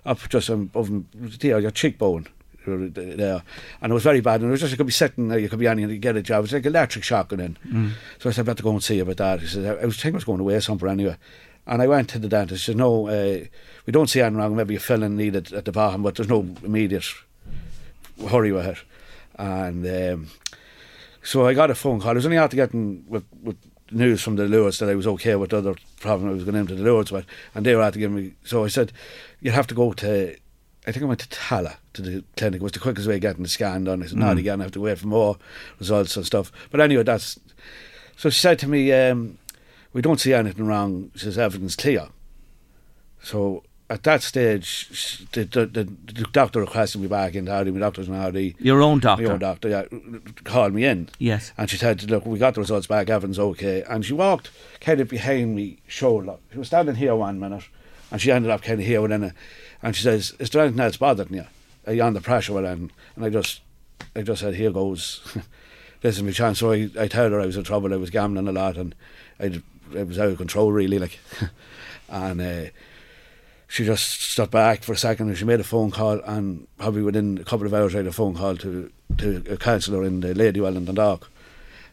up 0.06 0.30
just 0.30 0.50
above 0.50 0.92
my- 0.92 1.02
you 1.42 1.50
know, 1.52 1.58
your 1.58 1.72
cheekbone. 1.72 2.28
There, 2.66 3.44
and 3.82 3.92
it 3.92 3.94
was 3.94 4.04
very 4.04 4.22
bad. 4.22 4.42
And 4.42 4.50
it 4.50 4.52
was 4.52 4.60
just 4.60 4.72
you 4.72 4.78
could 4.78 4.86
be 4.86 4.92
sitting 4.92 5.30
there, 5.30 5.40
you 5.40 5.50
could 5.50 5.60
be 5.60 5.68
on, 5.68 5.80
you 5.80 5.98
get 5.98 6.16
a 6.16 6.22
job. 6.22 6.40
It 6.40 6.42
was 6.42 6.54
like 6.54 6.66
electric 6.66 7.04
shock 7.04 7.30
going 7.30 7.58
in. 7.64 7.94
So 8.20 8.30
I 8.30 8.34
said, 8.34 8.42
I've 8.42 8.46
got 8.48 8.58
to 8.58 8.64
go 8.64 8.72
and 8.72 8.84
see 8.84 9.00
about 9.00 9.18
that. 9.18 9.40
He 9.42 9.48
said, 9.48 9.80
I 9.82 9.86
was 9.86 9.96
thinking 9.96 10.16
I 10.16 10.18
was 10.18 10.24
going 10.26 10.40
away 10.40 10.60
somewhere 10.60 10.92
anyway. 10.92 11.18
And 11.68 11.82
I 11.82 11.88
went 11.88 12.10
to 12.10 12.20
the 12.20 12.28
dentist. 12.28 12.66
He 12.66 12.72
said, 12.72 12.78
No, 12.78 13.08
uh, 13.08 13.46
we 13.86 13.92
don't 13.92 14.10
see 14.10 14.20
anything 14.22 14.38
wrong. 14.38 14.56
Maybe 14.56 14.76
a 14.76 14.80
filling 14.80 15.16
needed 15.16 15.54
at 15.54 15.66
the 15.66 15.72
bottom, 15.72 16.04
but 16.04 16.16
there's 16.16 16.30
no 16.30 16.42
immediate 16.64 17.06
hurry 18.30 18.52
with 18.52 18.66
it. 18.66 18.78
And 19.38 19.86
um, 19.88 20.28
So 21.24 21.46
I 21.46 21.54
got 21.54 21.72
a 21.72 21.76
phone 21.76 22.00
call. 22.00 22.12
I 22.12 22.14
was 22.14 22.26
only 22.26 22.38
after 22.38 22.56
getting 22.56 23.06
with, 23.08 23.26
with 23.42 23.58
news 23.92 24.22
from 24.22 24.38
the 24.38 24.48
Lourdes 24.48 24.80
that 24.80 24.90
I 24.90 24.96
was 24.96 25.08
okay 25.08 25.36
with 25.36 25.52
the 25.52 25.58
other 25.58 25.76
problem 26.00 26.30
I 26.30 26.34
was 26.34 26.44
going 26.44 26.56
into 26.58 26.76
the 26.76 26.84
Lourdes 26.84 27.12
with, 27.12 27.26
and 27.54 27.66
they 27.66 27.76
were 27.76 27.84
out 27.84 27.94
to 27.94 28.00
give 28.00 28.12
me. 28.12 28.34
So 28.44 28.64
I 28.64 28.68
said, 28.70 28.92
"You 29.40 29.52
have 29.52 29.68
to 29.68 29.76
go 29.76 29.94
to." 29.94 30.36
I 30.88 30.92
think 30.92 31.04
I 31.04 31.08
went 31.08 31.20
to 31.20 31.28
Tallaght 31.30 31.78
to 31.94 32.02
the 32.02 32.24
clinic. 32.38 32.62
It 32.62 32.64
was 32.64 32.72
the 32.72 32.80
quickest 32.80 33.08
way 33.08 33.16
of 33.16 33.22
getting 33.22 33.44
the 33.44 33.50
scan 33.50 33.84
done. 33.84 34.02
I 34.02 34.08
said, 34.08 34.18
"Not 34.18 34.38
again. 34.38 34.62
I 34.62 34.64
have 34.64 34.72
to 34.74 34.82
wait 34.82 34.98
for 34.98 35.08
more 35.08 35.38
results 35.80 36.18
and 36.18 36.26
stuff." 36.26 36.52
But 36.72 36.82
anyway, 36.82 37.04
that's. 37.04 37.40
So 38.18 38.30
she 38.30 38.40
said 38.40 38.58
to 38.60 38.68
me, 38.68 38.92
um, 38.92 39.38
"We 39.94 40.02
don't 40.02 40.20
see 40.20 40.34
anything 40.34 40.66
wrong." 40.66 41.12
She 41.16 41.26
says, 41.26 41.38
"Everything's 41.38 41.76
clear." 41.76 42.08
So 43.22 43.64
at 43.92 44.04
that 44.04 44.24
stage, 44.24 45.28
the, 45.34 45.44
the, 45.44 45.66
the, 45.66 45.84
the 45.84 46.26
doctor 46.32 46.62
requested 46.62 47.02
me 47.02 47.08
back 47.08 47.36
in 47.36 47.46
Ardee. 47.46 47.74
My 47.74 47.80
doctor's 47.82 48.08
in 48.08 48.14
Ardee. 48.14 48.56
Your 48.58 48.82
own 48.82 49.00
doctor. 49.00 49.28
My 49.28 49.34
own 49.34 49.40
doctor, 49.40 49.68
yeah, 49.68 49.84
called 50.46 50.74
me 50.74 50.86
in. 50.86 51.10
Yes. 51.20 51.52
And 51.58 51.70
she 51.70 51.76
said, 51.76 52.10
Look, 52.10 52.26
we 52.26 52.40
got 52.40 52.54
the 52.54 52.62
results 52.62 52.88
back, 52.88 53.10
Evan's 53.10 53.38
okay. 53.38 53.84
And 53.90 54.06
she 54.06 54.14
walked 54.14 54.50
kind 54.80 55.02
of 55.02 55.10
behind 55.10 55.58
me, 55.58 55.80
shoulder. 55.88 56.38
She 56.54 56.58
was 56.58 56.68
standing 56.68 56.96
here 56.96 57.16
one 57.16 57.38
minute, 57.38 57.66
and 58.10 58.22
she 58.22 58.32
ended 58.32 58.50
up 58.50 58.62
kind 58.62 58.80
of 58.80 58.86
here 58.86 59.02
within 59.02 59.26
a. 59.26 59.34
And 59.82 59.96
she 59.96 60.04
says, 60.04 60.34
Is 60.40 60.50
there 60.50 60.64
anything 60.64 60.80
else 60.80 60.98
bothering 60.98 61.34
you? 61.34 61.46
Are 61.88 61.94
you 61.94 62.04
under 62.04 62.22
pressure 62.22 62.54
with 62.54 62.66
anything? 62.66 62.92
And 63.16 63.26
I 63.26 63.30
just, 63.30 63.62
I 64.16 64.22
just 64.22 64.42
said, 64.42 64.56
Here 64.56 64.72
goes. 64.72 65.22
this 66.02 66.18
is 66.18 66.24
my 66.24 66.32
chance. 66.32 66.60
So 66.60 66.72
I, 66.72 66.90
I 67.00 67.08
told 67.08 67.32
her 67.32 67.40
I 67.42 67.46
was 67.46 67.58
in 67.58 67.64
trouble, 67.64 67.94
I 67.94 67.98
was 67.98 68.10
gambling 68.10 68.48
a 68.48 68.52
lot, 68.52 68.78
and 68.78 68.96
I, 69.40 69.62
was 70.04 70.20
out 70.20 70.30
of 70.30 70.38
control, 70.38 70.72
really. 70.72 71.00
like. 71.00 71.20
and 72.10 72.42
uh, 72.42 72.70
she 73.72 73.86
just 73.86 74.22
stood 74.22 74.52
back 74.52 74.84
for 74.84 74.92
a 74.92 74.98
second 74.98 75.30
and 75.30 75.38
she 75.38 75.46
made 75.46 75.62
a 75.62 75.64
phone 75.64 75.92
call 75.92 76.20
and 76.26 76.68
probably 76.78 77.02
within 77.02 77.38
a 77.38 77.46
couple 77.46 77.66
of 77.66 77.74
hours 77.74 77.96
I 77.96 78.00
had 78.00 78.08
a 78.08 78.12
phone 78.12 78.36
call 78.36 78.58
to, 78.58 78.92
to 79.18 79.44
a 79.50 79.56
counsellor 79.56 80.04
in 80.04 80.20
the 80.20 80.34
Ladywell 80.34 80.76
in 80.76 80.84
Dundalk 80.84 81.30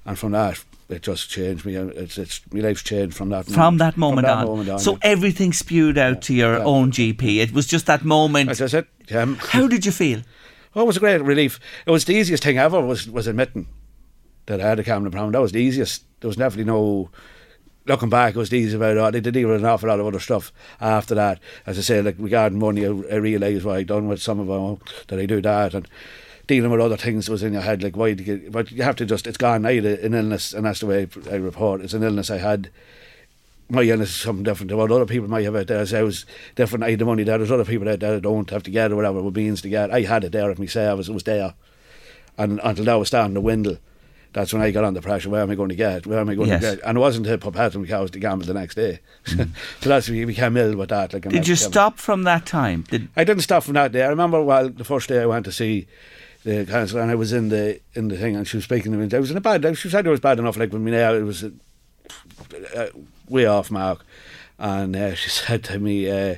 and 0.05 0.19
from 0.19 0.33
that 0.33 0.65
it 0.89 1.03
just 1.03 1.29
changed 1.29 1.65
me 1.65 1.77
uh, 1.77 1.87
it's, 1.87 2.19
it's 2.19 2.41
my 2.53 2.61
life's 2.61 2.83
changed 2.83 3.17
from 3.17 3.29
that 3.31 3.47
From 3.47 3.79
that 3.79 3.97
moment, 3.97 4.27
from 4.27 4.37
that 4.37 4.39
on. 4.39 4.47
moment 4.47 4.71
on 4.71 4.79
So 4.79 4.93
yeah. 4.93 4.99
everything 5.03 5.53
spewed 5.53 5.99
out 5.99 6.23
to 6.23 6.35
your 6.35 6.59
yeah. 6.59 6.65
own 6.65 6.91
GP. 6.91 7.39
It 7.39 7.53
was 7.53 7.67
just 7.67 7.87
that 7.87 8.05
moment. 8.05 8.57
that's 8.57 8.75
it 8.75 8.87
yeah. 9.09 9.23
Um, 9.23 9.37
How 9.37 9.67
did 9.69 9.85
you 9.87 9.93
feel? 9.93 10.23
Oh, 10.75 10.83
it 10.83 10.87
was 10.87 10.97
a 10.97 11.01
great 11.01 11.23
relief 11.23 11.61
it 11.87 11.91
was 11.91 12.05
the 12.05 12.15
easiest 12.15 12.43
thing 12.43 12.59
ever 12.59 12.81
was, 12.81 13.09
was 13.09 13.27
admitting 13.27 13.67
that 14.47 14.61
I 14.61 14.69
had 14.69 14.79
a 14.79 14.83
gambling 14.83 15.13
problem 15.13 15.33
that 15.33 15.41
was 15.41 15.53
the 15.53 15.61
easiest 15.61 16.05
there 16.21 16.29
was 16.29 16.37
definitely 16.37 16.65
no 16.65 17.11
looking 17.89 18.11
back, 18.11 18.35
it 18.35 18.39
was 18.39 18.53
easy 18.53 18.77
about 18.77 18.97
it. 18.97 19.03
I 19.03 19.11
did 19.11 19.33
deal 19.33 19.49
with 19.49 19.61
an 19.61 19.67
awful 19.67 19.89
lot 19.89 19.99
of 19.99 20.07
other 20.07 20.21
stuff 20.21 20.53
after 20.81 21.15
that. 21.15 21.41
As 21.67 21.79
I 21.79 21.81
say, 21.81 22.03
like 22.03 22.17
regarding 22.19 22.59
money, 22.59 22.85
I, 22.85 22.91
I 22.91 23.17
realised 23.17 23.65
what 23.65 23.77
I'd 23.77 23.87
done 23.87 24.09
with 24.09 24.23
some 24.23 24.39
of 24.39 24.47
them, 24.47 24.79
that 25.09 25.19
I 25.19 25.27
do 25.27 25.41
that. 25.41 25.75
And 25.75 25.89
dealing 26.49 26.71
with 26.73 26.81
other 26.81 26.97
things 26.97 27.27
that 27.27 27.33
was 27.33 27.45
in 27.45 27.53
your 27.53 27.63
head, 27.63 27.83
like 27.83 27.97
why 27.97 28.15
did 28.15 28.27
you, 28.27 28.39
get 28.39 28.51
but 28.53 28.73
you 28.73 28.83
have 28.83 28.97
to 28.97 29.07
just, 29.07 29.29
it's 29.29 29.37
gone. 29.37 29.65
I 29.65 29.75
had 29.75 29.85
an 29.85 30.15
illness, 30.15 30.53
and 30.53 30.67
that's 30.67 30.81
the 30.81 30.87
way 30.87 31.07
I 31.31 31.37
report. 31.37 31.83
It's 31.83 31.95
an 31.95 32.03
illness 32.03 32.31
I 32.31 32.39
had. 32.39 32.71
My 33.71 33.83
illness 33.83 34.09
is 34.09 34.17
something 34.17 34.43
different 34.45 34.71
to 34.71 34.77
what 34.79 34.91
other 34.91 35.05
people 35.07 35.29
might 35.29 35.45
have 35.45 35.55
out 35.55 35.67
there. 35.67 35.79
As 35.79 35.93
I 35.95 36.03
was 36.03 36.25
different, 36.57 36.85
I 36.85 36.91
had 36.91 36.99
the 36.99 37.05
money 37.05 37.23
there. 37.23 37.37
There's 37.39 37.53
other 37.53 37.67
people 37.67 37.89
out 37.89 38.01
there 38.01 38.15
that 38.15 38.23
don't 38.23 38.49
have 38.51 38.63
to 38.65 38.71
get 38.71 38.91
or 38.91 38.97
whatever 38.97 39.23
with 39.23 39.37
means 39.37 39.61
to 39.63 39.69
get. 39.69 39.91
I 39.93 40.01
had 40.01 40.25
it 40.25 40.33
there 40.33 40.51
at 40.51 40.59
myself, 40.59 41.07
it 41.07 41.13
was 41.13 41.23
there. 41.25 41.55
And 42.39 42.61
until 42.65 42.87
now, 42.87 42.97
it 42.97 43.01
was 43.01 43.09
starting 43.09 43.35
to 43.35 43.41
dwindle. 43.41 43.77
That's 44.33 44.53
when 44.53 44.63
I 44.63 44.71
got 44.71 44.85
under 44.85 45.01
pressure. 45.01 45.31
Where 45.31 45.43
am 45.43 45.51
I 45.51 45.55
going 45.55 45.71
to 45.71 45.75
get? 45.75 46.07
Where 46.07 46.19
am 46.21 46.29
I 46.29 46.35
going 46.35 46.49
Yes. 46.49 46.63
to 46.63 46.77
get? 46.77 46.85
And 46.87 46.97
it 46.97 47.01
wasn't 47.01 47.27
to 47.27 47.39
Pat 47.39 47.75
on 47.75 47.83
the 47.83 47.89
cows 47.89 48.11
to 48.13 48.19
gamble 48.19 48.47
the 48.47 48.55
next 48.55 48.75
day. 48.75 49.01
Mm. 49.27 49.51
so 49.81 49.89
that's 49.89 50.09
we 50.09 50.25
became 50.25 50.57
ill 50.57 50.77
with 50.77 50.91
that. 50.91 51.13
Like, 51.13 51.29
Did 51.29 51.49
you 51.49 51.57
stop 51.57 51.99
from 51.99 52.23
that 52.25 52.47
time? 52.47 52.85
Did 52.89 53.09
I 53.17 53.25
didn't 53.25 53.43
stop 53.43 53.65
from 53.65 53.75
that 53.75 53.93
day. 53.93 54.05
I 54.05 54.09
remember 54.09 54.43
well 54.43 54.69
the 54.69 54.85
first 54.85 55.09
day 55.09 55.21
I 55.21 55.27
went 55.27 55.45
to 55.47 55.53
see 55.53 55.87
the 56.49 56.65
counsellor 56.67 57.03
and 57.03 57.11
I 57.11 57.15
was 57.15 57.33
in 57.33 57.49
the 57.49 57.81
in 57.95 58.09
the 58.09 58.17
thing 58.17 58.37
and 58.37 58.47
she 58.47 58.57
was 58.57 58.65
speaking 58.65 58.93
to 58.93 58.99
me. 58.99 59.09
I 59.15 59.21
was 59.21 59.31
in 59.31 59.37
a 59.37 59.41
bad. 59.41 59.77
She 59.77 59.89
said 59.91 60.07
it 60.07 60.11
was 60.11 60.21
bad 60.21 60.39
enough. 60.39 60.57
Like 60.57 60.73
with 60.73 60.83
me 60.83 60.91
now, 60.93 61.13
it 61.15 61.23
was 61.23 61.45
uh, 61.45 61.51
uh, 62.77 62.87
way 63.29 63.47
off 63.47 63.71
mark. 63.71 64.05
And 64.59 64.97
uh, 64.97 65.15
she 65.15 65.29
said 65.41 65.65
to 65.65 65.79
me. 65.79 66.11
Uh, 66.11 66.37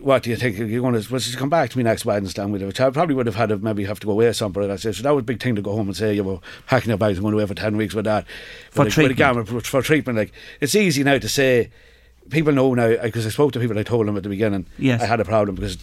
what 0.00 0.22
do 0.22 0.30
you 0.30 0.36
think 0.36 0.58
you're 0.58 0.80
going 0.80 1.00
to? 1.00 1.12
Was 1.12 1.24
she 1.26 1.36
come 1.36 1.48
back 1.48 1.70
to 1.70 1.78
me 1.78 1.84
next 1.84 2.04
Wednesday? 2.04 2.42
And 2.42 2.52
we'd 2.52 2.60
have, 2.62 2.78
I 2.80 2.90
probably 2.90 3.14
would 3.14 3.26
have 3.26 3.34
had 3.36 3.50
to 3.50 3.58
maybe 3.58 3.84
have 3.84 4.00
to 4.00 4.06
go 4.06 4.12
away 4.12 4.32
somewhere. 4.32 4.70
I 4.70 4.76
said, 4.76 4.94
so 4.96 5.02
that 5.02 5.10
was 5.10 5.20
a 5.22 5.24
big 5.24 5.40
thing 5.40 5.54
to 5.56 5.62
go 5.62 5.72
home 5.76 5.86
and 5.88 5.96
say 5.96 6.14
you 6.14 6.24
were 6.24 6.38
packing 6.66 6.88
your 6.88 6.98
bags 6.98 7.18
and 7.18 7.22
going 7.24 7.34
away 7.34 7.46
for 7.46 7.54
ten 7.54 7.76
weeks 7.76 7.94
with 7.94 8.04
that 8.06 8.26
For 8.70 8.84
with 8.84 8.98
a- 8.98 9.02
with 9.02 9.12
a 9.12 9.14
treatment. 9.14 9.66
for 9.66 9.82
treatment. 9.82 10.18
Like 10.18 10.32
it's 10.60 10.74
easy 10.74 11.04
now 11.04 11.18
to 11.18 11.28
say. 11.28 11.70
People 12.30 12.52
know 12.52 12.72
now 12.74 12.96
because 13.02 13.26
I 13.26 13.30
spoke 13.30 13.52
to 13.52 13.60
people. 13.60 13.78
I 13.78 13.82
told 13.82 14.06
them 14.06 14.16
at 14.16 14.22
the 14.22 14.28
beginning. 14.28 14.66
Yes. 14.78 15.02
I 15.02 15.06
had 15.06 15.20
a 15.20 15.24
problem 15.24 15.56
because 15.56 15.76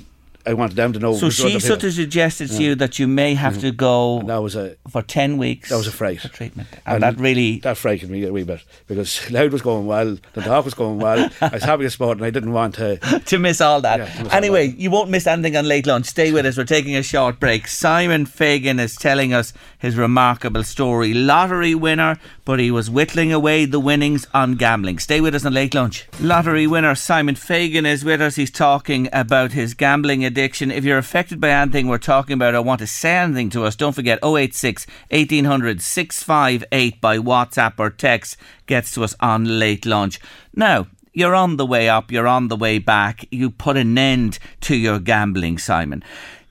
I 0.50 0.54
wanted 0.54 0.76
them 0.76 0.94
to 0.94 1.00
know. 1.00 1.16
so? 1.16 1.30
She 1.30 1.60
sort 1.60 1.84
of 1.84 1.94
suggested 1.94 2.50
to 2.50 2.64
you 2.64 2.74
that 2.76 2.98
you 2.98 3.08
may 3.08 3.36
have 3.36 3.54
mm-hmm. 3.54 3.62
to 3.62 3.72
go 3.72 4.20
And 4.20 4.30
that 4.30 4.42
was 4.42 4.56
a 4.56 4.78
for 4.90 5.04
ten 5.04 5.38
weeks. 5.38 5.70
that 5.70 5.78
was 5.78 5.86
a 5.86 5.92
fright. 5.92 6.22
for 6.22 6.28
treatment, 6.30 6.68
and, 6.88 7.04
that 7.04 7.20
really 7.20 7.60
that 7.60 7.78
frightened 7.78 8.12
me 8.12 8.24
a 8.24 8.34
wee 8.34 8.44
bit 8.44 8.62
because 8.88 9.30
Louth 9.32 9.52
was 9.52 9.62
going 9.62 9.86
well, 9.86 10.18
the 10.34 10.42
talk 10.42 10.66
was 10.66 10.74
going 10.74 10.98
well. 10.98 11.30
I 11.40 11.50
was 11.50 11.64
having 11.64 11.86
a 11.86 11.90
sport 11.92 12.18
and 12.18 12.26
I 12.26 12.32
didn't 12.32 12.52
want 12.52 12.76
to. 12.76 12.98
to 13.26 13.38
miss 13.38 13.62
all 13.62 13.80
that. 13.82 14.00
Yeah, 14.00 14.06
miss 14.06 14.34
all 14.34 14.38
anyway, 14.38 14.70
that. 14.70 14.80
you 14.80 14.90
won't 14.90 15.12
miss 15.12 15.28
anything 15.28 15.56
on 15.56 15.68
late 15.68 15.86
lunch. 15.86 16.08
Stay 16.08 16.32
with 16.32 16.48
us. 16.48 16.58
We're 16.58 16.64
taking 16.64 16.96
a 16.96 17.04
short 17.04 17.40
break. 17.40 17.68
Simon 17.68 18.26
Fagan 18.26 18.80
is 18.80 18.96
telling 18.96 19.32
us 19.32 19.54
his 19.78 19.98
remarkable 19.98 20.64
story. 20.64 21.14
Lottery 21.14 21.76
winner, 21.76 22.18
but 22.50 22.60
he 22.60 22.72
was 22.72 22.90
whittling 22.90 23.32
away 23.32 23.64
the 23.64 23.80
winnings 23.80 24.26
on 24.34 24.56
gambling. 24.56 24.98
Stay 24.98 25.22
with 25.22 25.36
us 25.36 25.46
on 25.46 25.54
late 25.54 25.76
lunch. 25.76 26.08
Lottery 26.20 26.66
winner 26.66 26.96
Simon 26.96 27.36
Fagan 27.36 27.86
is 27.86 28.04
with 28.04 28.20
us. 28.24 28.38
He's 28.38 28.50
talking 28.50 29.08
about 29.14 29.52
his 29.52 29.76
gambling 29.76 30.26
addiction. 30.26 30.72
If 30.72 30.84
you're 30.84 30.98
affected 30.98 31.40
by 31.40 31.52
anything 31.52 31.88
we're 31.88 32.00
talking 32.00 32.34
about 32.34 32.56
or 32.56 32.64
want 32.64 32.80
to 32.80 32.88
say 32.88 33.18
anything 33.18 33.52
to 33.52 33.66
us, 33.66 33.76
don't 33.76 33.94
forget 33.94 34.18
086 34.24 34.88
1800 35.12 35.80
658 35.80 37.00
by 37.00 37.20
WhatsApp 37.20 37.74
or 37.78 37.92
text 37.92 38.36
gets 38.66 38.92
to 38.94 39.04
us 39.04 39.14
on 39.20 39.60
late 39.60 39.86
lunch. 39.86 40.20
Now, 40.56 40.88
you're 41.14 41.36
on 41.36 41.58
the 41.58 41.68
way 41.68 41.88
up, 41.88 42.12
you're 42.12 42.28
on 42.28 42.48
the 42.48 42.56
way 42.56 42.80
back, 42.80 43.26
you 43.30 43.52
put 43.52 43.78
an 43.78 43.96
end 43.96 44.40
to 44.62 44.76
your 44.76 44.98
gambling, 44.98 45.60
Simon. 45.60 46.04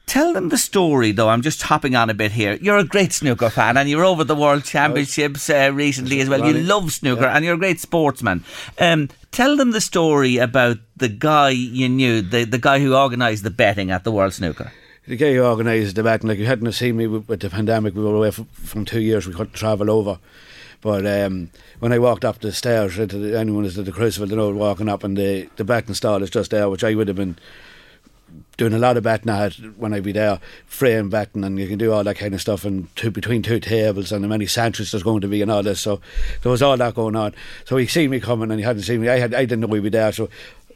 Tell 0.09 0.33
them 0.33 0.49
the 0.49 0.57
story, 0.57 1.13
though. 1.13 1.29
I'm 1.29 1.43
just 1.43 1.61
hopping 1.61 1.95
on 1.95 2.09
a 2.09 2.15
bit 2.15 2.33
here. 2.33 2.55
You're 2.63 2.79
a 2.79 2.85
great 2.85 3.13
snooker 3.13 3.51
fan, 3.51 3.77
and 3.77 3.91
you're 3.91 4.07
over 4.07 4.25
the 4.25 4.35
World 4.35 4.65
Championships 4.65 5.51
uh, 5.51 5.71
recently 5.75 6.21
as 6.21 6.31
well. 6.31 6.47
You 6.47 6.55
love 6.55 6.95
snooker, 6.95 7.25
yeah. 7.25 7.37
and 7.37 7.45
you're 7.45 7.57
a 7.57 7.59
great 7.59 7.79
sportsman. 7.79 8.43
Um, 8.79 9.11
tell 9.33 9.55
them 9.55 9.73
the 9.73 9.83
story 9.83 10.39
about 10.39 10.79
the 10.97 11.11
guy 11.11 11.51
you 11.51 11.91
knew, 11.91 12.23
the, 12.23 12.45
the 12.45 12.57
guy 12.57 12.79
who 12.81 12.95
organised 12.95 13.45
the 13.45 13.51
betting 13.51 13.91
at 13.91 14.05
the 14.05 14.11
World 14.11 14.33
Snooker. 14.33 14.73
The 15.07 15.17
guy 15.17 15.35
who 15.35 15.43
organised 15.43 15.95
the 15.95 16.03
betting, 16.03 16.29
like 16.29 16.39
you 16.39 16.47
hadn't 16.47 16.73
seen 16.73 16.97
me 16.97 17.07
with, 17.07 17.41
the 17.41 17.51
pandemic. 17.51 17.95
We 17.95 18.03
were 18.03 18.17
away 18.17 18.31
from, 18.31 18.47
from 18.47 18.87
two 18.87 19.01
years. 19.03 19.27
We 19.27 19.35
couldn't 19.35 19.53
travel 19.53 19.91
over. 19.91 20.19
But 20.81 21.05
um, 21.07 21.51
when 21.81 21.93
I 21.93 21.99
walked 21.99 22.25
up 22.25 22.39
the 22.39 22.53
stairs, 22.53 22.99
into 22.99 23.19
the, 23.19 23.39
anyone 23.39 23.65
who's 23.65 23.79
at 23.79 23.85
the 23.85 23.93
Crucible, 23.93 24.31
you 24.31 24.37
know, 24.37 24.51
walking 24.53 24.89
up, 24.89 25.05
and 25.05 25.19
the 25.19 25.51
the 25.57 25.65
betting 25.65 25.95
stall 25.95 26.23
is 26.23 26.31
just 26.31 26.51
there, 26.51 26.71
which 26.71 26.85
I 26.85 26.95
would 26.95 27.09
have 27.09 27.17
been 27.17 27.37
doing 28.59 28.75
a 28.75 28.79
lot 28.79 28.97
of 28.97 29.05
betting 29.05 29.31
at 29.31 29.55
when 29.77 29.95
I'd 29.95 30.03
be 30.03 30.13
there, 30.13 30.41
frame 30.67 31.09
betting, 31.09 31.45
and 31.45 31.59
you 31.59 31.69
can 31.69 31.79
do 31.79 31.93
all 31.93 32.05
that 32.05 32.17
kind 32.17 32.35
of 32.35 32.41
stuff, 32.41 32.65
and 32.65 32.95
two, 32.97 33.11
between 33.11 33.41
two 33.41 33.61
tables, 33.61 34.13
and 34.13 34.23
the 34.23 34.29
many 34.29 34.47
centuries 34.47 34.91
there's 34.91 35.05
going 35.05 35.23
to 35.23 35.29
be, 35.29 35.41
and 35.41 35.51
all 35.51 35.63
this. 35.63 35.81
So 35.81 36.01
there 36.43 36.53
was 36.53 36.61
all 36.61 36.77
that 36.77 36.95
going 36.95 37.17
on. 37.17 37.35
So 37.65 37.77
he 37.77 37.87
seen 37.87 38.11
me 38.11 38.21
coming, 38.21 38.51
and 38.51 38.59
he 38.59 38.65
hadn't 38.67 38.83
seen 38.83 39.01
me. 39.01 39.09
I 39.09 39.21
had, 39.21 39.33
I 39.33 39.45
didn't 39.45 39.61
know 39.61 39.69
he'd 39.69 39.85
be 39.85 39.89
there. 39.89 40.13
So 40.13 40.29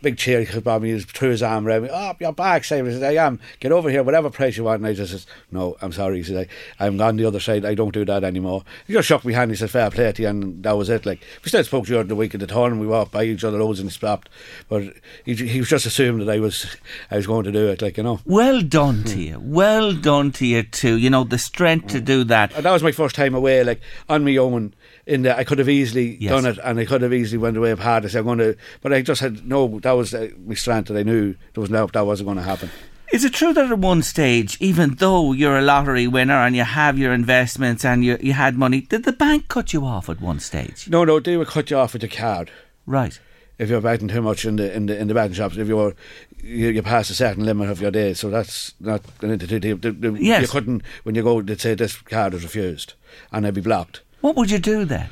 big 0.02 0.18
cheer 0.18 0.40
me, 0.40 0.92
he 0.92 1.00
threw 1.00 1.30
his 1.30 1.42
arm 1.42 1.66
around 1.66 1.84
me. 1.84 1.88
Oh, 1.92 2.14
you're 2.20 2.32
back, 2.32 2.64
Simon. 2.64 2.90
I 2.90 2.94
said, 2.94 3.16
I 3.16 3.24
am. 3.24 3.40
Get 3.60 3.72
over 3.72 3.88
here, 3.88 4.02
whatever 4.02 4.30
price 4.30 4.56
you 4.56 4.64
want. 4.64 4.80
And 4.80 4.86
I 4.86 4.92
just 4.92 5.12
says, 5.12 5.26
No, 5.50 5.76
I'm 5.80 5.92
sorry. 5.92 6.18
He 6.18 6.22
said, 6.24 6.48
I, 6.78 6.86
I'm 6.86 7.00
on 7.00 7.16
the 7.16 7.24
other 7.24 7.40
side. 7.40 7.64
I 7.64 7.74
don't 7.74 7.94
do 7.94 8.04
that 8.04 8.24
anymore. 8.24 8.64
He 8.86 8.92
just 8.92 9.08
shook 9.08 9.24
my 9.24 9.32
hand. 9.32 9.50
He 9.50 9.56
said, 9.56 9.70
Fair 9.70 9.90
play 9.90 10.12
to 10.12 10.22
you. 10.22 10.28
And 10.28 10.62
that 10.64 10.76
was 10.76 10.88
it. 10.88 11.06
Like, 11.06 11.20
we 11.42 11.48
still 11.48 11.64
spoke 11.64 11.86
to 11.86 11.90
you 11.90 11.94
during 11.96 12.08
the 12.08 12.16
week 12.16 12.34
at 12.34 12.40
the 12.40 12.46
tournament. 12.46 12.80
We 12.82 12.88
walked 12.88 13.12
by 13.12 13.24
each 13.24 13.44
other 13.44 13.58
loads 13.58 13.80
and 13.80 13.92
stopped. 13.92 14.28
But 14.68 14.94
he, 15.24 15.34
he 15.34 15.60
was 15.60 15.68
just 15.68 15.86
assumed 15.86 16.20
that 16.22 16.30
I 16.30 16.40
was 16.40 16.76
I 17.10 17.16
was 17.16 17.26
going 17.26 17.44
to 17.44 17.52
do 17.52 17.68
it, 17.68 17.80
like, 17.80 17.96
you 17.96 18.02
know. 18.02 18.20
Well 18.26 18.60
done 18.60 19.04
to 19.04 19.14
hmm. 19.14 19.20
you. 19.20 19.40
Well 19.40 19.94
done 19.94 20.32
to 20.32 20.46
you, 20.46 20.64
too. 20.64 20.96
You 20.96 21.10
know, 21.10 21.24
the 21.24 21.38
strength 21.38 21.88
to 21.88 21.98
hmm. 21.98 22.04
do 22.04 22.24
that. 22.24 22.54
And 22.54 22.64
that 22.64 22.72
was 22.72 22.82
my 22.82 22.92
first 22.92 23.14
time 23.14 23.34
away, 23.34 23.64
like 23.64 23.80
on 24.08 24.24
my 24.24 24.36
own. 24.36 24.74
In 25.04 25.22
that, 25.22 25.36
I 25.38 25.44
could 25.44 25.58
have 25.58 25.68
easily 25.68 26.16
Yes. 26.20 26.30
done 26.30 26.46
it, 26.46 26.58
and 26.62 26.78
I 26.78 26.84
could 26.84 27.02
have 27.02 27.12
easily 27.12 27.38
went 27.38 27.56
away 27.56 27.74
hard. 27.74 28.04
I 28.04 28.08
said, 28.08 28.20
"I'm 28.20 28.24
going 28.26 28.38
to," 28.38 28.56
but 28.82 28.92
I 28.92 29.02
just 29.02 29.20
had 29.20 29.46
no. 29.46 29.80
That 29.80 29.92
was 29.92 30.14
uh, 30.14 30.28
my 30.46 30.54
strength 30.54 30.88
that 30.88 30.96
I 30.98 31.02
knew 31.02 31.34
there 31.54 31.60
was 31.60 31.70
no 31.70 31.86
that 31.88 32.06
wasn't 32.06 32.26
going 32.28 32.36
to 32.38 32.44
happen. 32.44 32.70
Is 33.12 33.24
it 33.24 33.34
true 33.34 33.52
that 33.52 33.70
at 33.70 33.78
one 33.78 34.02
stage, 34.02 34.56
even 34.60 34.94
though 34.94 35.32
you're 35.32 35.58
a 35.58 35.62
lottery 35.62 36.06
winner 36.06 36.36
and 36.46 36.56
you 36.56 36.62
have 36.64 36.98
your 36.98 37.12
investments 37.12 37.84
and 37.84 38.02
you, 38.04 38.16
you 38.22 38.32
had 38.32 38.56
money, 38.56 38.80
did 38.80 39.04
the 39.04 39.12
bank 39.12 39.48
cut 39.48 39.74
you 39.74 39.84
off 39.84 40.08
at 40.08 40.20
one 40.22 40.40
stage? 40.40 40.88
No, 40.88 41.04
no, 41.04 41.20
they 41.20 41.36
would 41.36 41.48
cut 41.48 41.70
you 41.70 41.76
off 41.76 41.92
with 41.92 42.02
your 42.02 42.08
card 42.10 42.50
Right. 42.86 43.18
if 43.58 43.68
you're 43.68 43.82
betting 43.82 44.08
too 44.08 44.22
much 44.22 44.46
in 44.46 44.56
the 44.56 44.74
in 44.74 44.86
the 44.86 44.98
in 44.98 45.08
the 45.08 45.14
betting 45.14 45.34
shops. 45.34 45.58
If 45.58 45.68
you're 45.68 45.94
you, 46.42 46.68
you 46.68 46.82
pass 46.82 47.10
a 47.10 47.14
certain 47.14 47.44
limit 47.44 47.68
of 47.68 47.82
your 47.82 47.90
day, 47.90 48.14
so 48.14 48.30
that's 48.30 48.72
not 48.80 49.02
going 49.18 49.32
into 49.34 49.46
the, 49.46 49.58
the, 49.74 49.90
the, 49.92 50.16
Yes. 50.18 50.42
You 50.42 50.48
couldn't 50.48 50.82
when 51.02 51.14
you 51.16 51.22
go. 51.22 51.42
They'd 51.42 51.60
say 51.60 51.74
this 51.74 51.96
card 51.96 52.32
is 52.34 52.44
refused, 52.44 52.94
and 53.32 53.44
it'd 53.44 53.56
be 53.56 53.60
blocked. 53.60 54.00
What 54.22 54.36
would 54.36 54.50
you 54.50 54.58
do 54.58 54.86
then? 54.86 55.10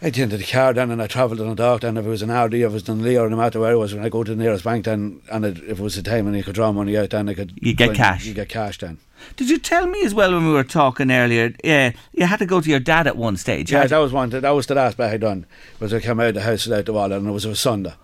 I 0.00 0.10
did 0.10 0.22
into 0.22 0.36
the 0.36 0.44
car 0.44 0.72
then 0.72 0.90
and 0.90 1.02
I 1.02 1.06
travelled 1.06 1.40
on 1.40 1.48
a 1.48 1.54
dock 1.54 1.80
then 1.80 1.96
if 1.96 2.04
it 2.04 2.08
was 2.08 2.22
an 2.22 2.28
Ardee, 2.28 2.64
if 2.64 2.70
it 2.70 2.74
was 2.74 2.88
in 2.88 3.02
Leo, 3.02 3.28
no 3.28 3.36
matter 3.36 3.58
where 3.60 3.72
it 3.72 3.78
was, 3.78 3.94
when 3.94 4.04
I 4.04 4.08
go 4.08 4.22
to 4.22 4.34
the 4.34 4.42
nearest 4.42 4.64
bank 4.64 4.84
then 4.84 5.22
and 5.30 5.44
it, 5.44 5.58
if 5.58 5.78
it 5.78 5.82
was 5.82 5.96
the 5.96 6.02
time 6.02 6.24
when 6.26 6.34
you 6.34 6.44
could 6.44 6.54
draw 6.54 6.72
money 6.72 6.96
out 6.96 7.10
then 7.10 7.28
I 7.28 7.34
could 7.34 7.52
You 7.60 7.74
get 7.74 7.94
cash. 7.94 8.24
You 8.26 8.34
get 8.34 8.48
cash 8.48 8.78
then. 8.78 8.98
Did 9.36 9.48
you 9.48 9.58
tell 9.58 9.86
me 9.86 10.02
as 10.04 10.14
well 10.14 10.32
when 10.32 10.46
we 10.46 10.52
were 10.52 10.64
talking 10.64 11.10
earlier? 11.10 11.54
Yeah, 11.64 11.92
you 12.12 12.26
had 12.26 12.40
to 12.40 12.46
go 12.46 12.60
to 12.60 12.68
your 12.68 12.80
dad 12.80 13.06
at 13.06 13.16
one 13.16 13.36
stage. 13.36 13.72
Yeah, 13.72 13.86
that 13.86 13.98
was 13.98 14.12
one. 14.12 14.30
That 14.30 14.50
was 14.50 14.66
the 14.66 14.74
last 14.74 14.96
bet 14.96 15.12
I 15.12 15.16
done. 15.16 15.46
Was 15.80 15.94
I 15.94 16.00
came 16.00 16.20
out 16.20 16.28
of 16.28 16.34
the 16.34 16.42
house 16.42 16.66
without 16.66 16.86
the 16.86 16.92
wallet, 16.92 17.18
and 17.18 17.28
it 17.28 17.32
was 17.32 17.44
a 17.44 17.54
Sunday. 17.54 17.94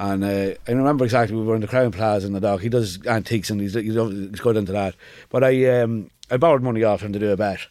And 0.00 0.24
uh, 0.24 0.54
I 0.66 0.72
remember 0.72 1.04
exactly 1.04 1.36
we 1.36 1.44
were 1.44 1.54
in 1.54 1.60
the 1.60 1.68
Crowne 1.68 1.92
Plaza 1.92 2.26
in 2.26 2.32
the 2.32 2.40
dock. 2.40 2.62
He 2.62 2.68
does 2.68 2.98
antiques 3.06 3.50
and 3.50 3.60
he's, 3.60 3.74
he's, 3.74 3.94
he's 3.94 4.40
good 4.40 4.56
into 4.56 4.72
that. 4.72 4.94
But 5.28 5.44
I 5.44 5.80
um, 5.80 6.10
I 6.30 6.36
borrowed 6.36 6.62
money 6.62 6.82
off 6.82 7.02
him 7.02 7.12
to 7.12 7.18
do 7.18 7.30
a 7.30 7.36
bet, 7.36 7.66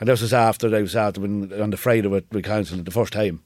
and 0.00 0.08
this 0.08 0.22
was 0.22 0.32
after 0.32 0.74
I 0.74 0.82
was 0.82 0.96
after 0.96 1.20
when 1.20 1.52
on 1.60 1.70
the 1.70 1.76
Friday 1.76 2.08
with 2.08 2.24
we 2.32 2.42
cancelled 2.42 2.80
it 2.80 2.84
the 2.84 2.90
first 2.90 3.12
time. 3.12 3.42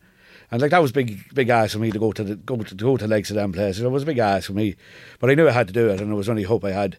And 0.50 0.60
like 0.60 0.70
that 0.72 0.82
was 0.82 0.92
big, 0.92 1.32
big 1.32 1.48
ask 1.48 1.72
for 1.72 1.78
me 1.78 1.90
to 1.90 1.98
go 1.98 2.12
to 2.12 2.22
the 2.22 2.36
go 2.36 2.56
to, 2.58 2.74
go 2.74 2.96
to 2.98 3.06
legs 3.06 3.30
of 3.30 3.36
them 3.36 3.52
places. 3.52 3.82
It 3.82 3.88
was 3.88 4.02
a 4.02 4.06
big 4.06 4.18
ask 4.18 4.48
for 4.48 4.52
me, 4.52 4.76
but 5.18 5.30
I 5.30 5.34
knew 5.34 5.48
I 5.48 5.52
had 5.52 5.68
to 5.68 5.72
do 5.72 5.88
it, 5.88 6.00
and 6.00 6.12
it 6.12 6.14
was 6.14 6.28
only 6.28 6.42
hope 6.42 6.64
I 6.64 6.72
had. 6.72 6.98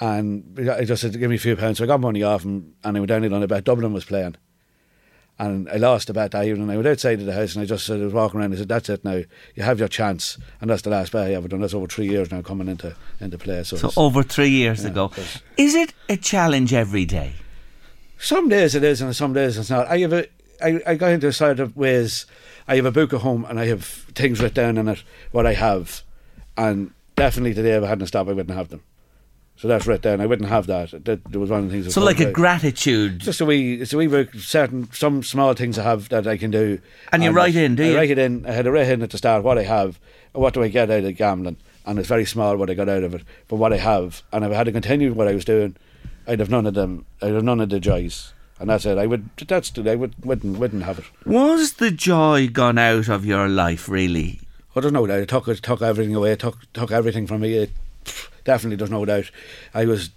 And 0.00 0.58
I 0.70 0.84
just 0.84 1.02
said, 1.02 1.18
"Give 1.18 1.30
me 1.30 1.36
a 1.36 1.38
few 1.38 1.54
pounds." 1.56 1.78
So 1.78 1.84
I 1.84 1.86
got 1.86 2.00
money 2.00 2.22
off 2.22 2.42
him, 2.42 2.74
and 2.82 2.96
I 2.96 3.00
went 3.00 3.08
down 3.10 3.32
on 3.32 3.42
a 3.42 3.46
bet. 3.46 3.64
Dublin 3.64 3.92
was 3.92 4.04
playing, 4.06 4.34
and 5.38 5.68
I 5.68 5.76
lost 5.76 6.08
the 6.08 6.14
bet 6.14 6.32
that 6.32 6.44
evening. 6.44 6.68
I 6.68 6.74
went 6.76 6.88
outside 6.88 7.20
of 7.20 7.26
the 7.26 7.32
house 7.32 7.54
and 7.54 7.62
I 7.62 7.66
just 7.66 7.86
said, 7.86 8.00
I 8.00 8.04
was 8.04 8.12
walking 8.12 8.40
around. 8.40 8.54
I 8.54 8.56
said, 8.56 8.68
"That's 8.68 8.88
it 8.88 9.04
now. 9.04 9.22
You 9.54 9.62
have 9.62 9.78
your 9.78 9.88
chance." 9.88 10.36
And 10.60 10.68
that's 10.68 10.82
the 10.82 10.90
last 10.90 11.12
bet 11.12 11.28
I 11.28 11.34
ever 11.34 11.48
done. 11.48 11.60
That's 11.60 11.74
over 11.74 11.86
three 11.86 12.08
years 12.08 12.32
now 12.32 12.42
coming 12.42 12.66
into 12.66 12.96
into 13.20 13.38
play. 13.38 13.62
So, 13.62 13.76
So 13.76 13.92
over 13.96 14.22
three 14.24 14.50
years 14.50 14.82
Yeah, 14.82 14.90
ago. 14.90 15.12
Is 15.56 15.74
it 15.74 15.92
a 16.08 16.16
challenge 16.16 16.72
every 16.72 17.04
day? 17.04 17.34
Some 18.20 18.48
days 18.48 18.74
it 18.74 18.84
is, 18.84 19.00
and 19.00 19.14
some 19.16 19.32
days 19.32 19.58
it's 19.58 19.70
not. 19.70 19.88
I 19.88 19.98
have 19.98 20.12
a, 20.12 20.26
I, 20.62 20.80
I 20.86 20.94
got 20.94 21.12
into 21.12 21.28
a 21.28 21.32
side 21.32 21.58
of 21.58 21.76
ways. 21.76 22.26
I 22.68 22.76
have 22.76 22.84
a 22.84 22.92
book 22.92 23.12
at 23.12 23.22
home, 23.22 23.44
and 23.48 23.58
I 23.58 23.66
have 23.66 23.84
things 23.84 24.40
written 24.40 24.64
down 24.64 24.78
in 24.78 24.88
it 24.88 25.02
what 25.32 25.46
I 25.46 25.54
have, 25.54 26.02
and 26.56 26.92
definitely 27.16 27.54
today 27.54 27.72
if 27.72 27.82
I 27.82 27.88
hadn't 27.88 28.06
stopped, 28.06 28.30
I 28.30 28.34
wouldn't 28.34 28.56
have 28.56 28.68
them. 28.68 28.82
So 29.56 29.68
that's 29.68 29.86
written 29.86 30.12
down. 30.12 30.20
I 30.22 30.26
wouldn't 30.26 30.48
have 30.48 30.66
that. 30.68 31.04
that 31.04 31.22
there 31.24 31.38
was 31.38 31.50
one 31.50 31.64
of 31.64 31.70
the 31.70 31.82
things. 31.82 31.92
So 31.92 32.02
like 32.02 32.18
a 32.18 32.22
about. 32.22 32.32
gratitude. 32.32 33.18
just 33.18 33.42
a 33.42 33.44
wee, 33.44 33.74
it's 33.74 33.92
a 33.92 33.98
wee 33.98 34.06
book. 34.06 34.32
Certain 34.36 34.90
some 34.90 35.22
small 35.22 35.52
things 35.52 35.78
I 35.78 35.82
have 35.82 36.08
that 36.08 36.26
I 36.26 36.38
can 36.38 36.50
do. 36.50 36.80
And 37.12 37.22
you 37.22 37.30
write 37.30 37.54
in, 37.54 37.74
do 37.74 37.84
I 37.84 37.88
you? 37.88 37.96
write 37.96 38.10
it 38.10 38.18
in. 38.18 38.46
I 38.46 38.52
had 38.52 38.66
a 38.66 38.72
write 38.72 38.88
in 38.88 39.02
at 39.02 39.10
the 39.10 39.18
start 39.18 39.44
what 39.44 39.58
I 39.58 39.64
have, 39.64 40.00
what 40.32 40.54
do 40.54 40.62
I 40.62 40.68
get 40.68 40.90
out 40.90 41.04
of 41.04 41.14
gambling, 41.14 41.58
and 41.84 41.98
it's 41.98 42.08
very 42.08 42.24
small 42.24 42.56
what 42.56 42.70
I 42.70 42.74
got 42.74 42.88
out 42.88 43.02
of 43.02 43.14
it. 43.14 43.22
But 43.48 43.56
what 43.56 43.74
I 43.74 43.76
have, 43.76 44.22
and 44.32 44.46
if 44.46 44.50
I 44.50 44.54
had 44.54 44.64
to 44.64 44.72
continue 44.72 45.12
what 45.12 45.28
I 45.28 45.34
was 45.34 45.44
doing, 45.44 45.76
I'd 46.26 46.40
have 46.40 46.50
none 46.50 46.66
of 46.66 46.74
them. 46.74 47.06
I'd 47.22 47.32
have 47.32 47.44
none 47.44 47.60
of 47.60 47.70
the 47.70 47.80
joys, 47.80 48.32
and 48.58 48.70
that's 48.70 48.86
it. 48.86 48.98
I 48.98 49.06
would. 49.06 49.30
That's 49.36 49.72
I 49.78 49.94
would 49.94 50.24
wouldn't 50.24 50.58
wouldn't 50.58 50.84
have 50.84 50.98
it. 50.98 51.04
Was 51.26 51.74
the 51.74 51.90
joy 51.90 52.48
gone 52.48 52.78
out 52.78 53.08
of 53.08 53.24
your 53.24 53.48
life, 53.48 53.88
really? 53.88 54.40
I 54.76 54.80
don't 54.80 54.92
know. 54.92 55.06
It 55.06 55.28
took 55.28 55.48
it 55.48 55.62
took 55.62 55.82
everything 55.82 56.14
away. 56.14 56.32
It 56.32 56.40
took 56.40 56.72
took 56.72 56.92
everything 56.92 57.26
from 57.26 57.40
me. 57.40 57.54
It, 57.54 57.70
definitely, 58.44 58.76
there's 58.76 58.90
no 58.90 59.04
doubt. 59.04 59.30
I 59.74 59.84
was. 59.86 60.10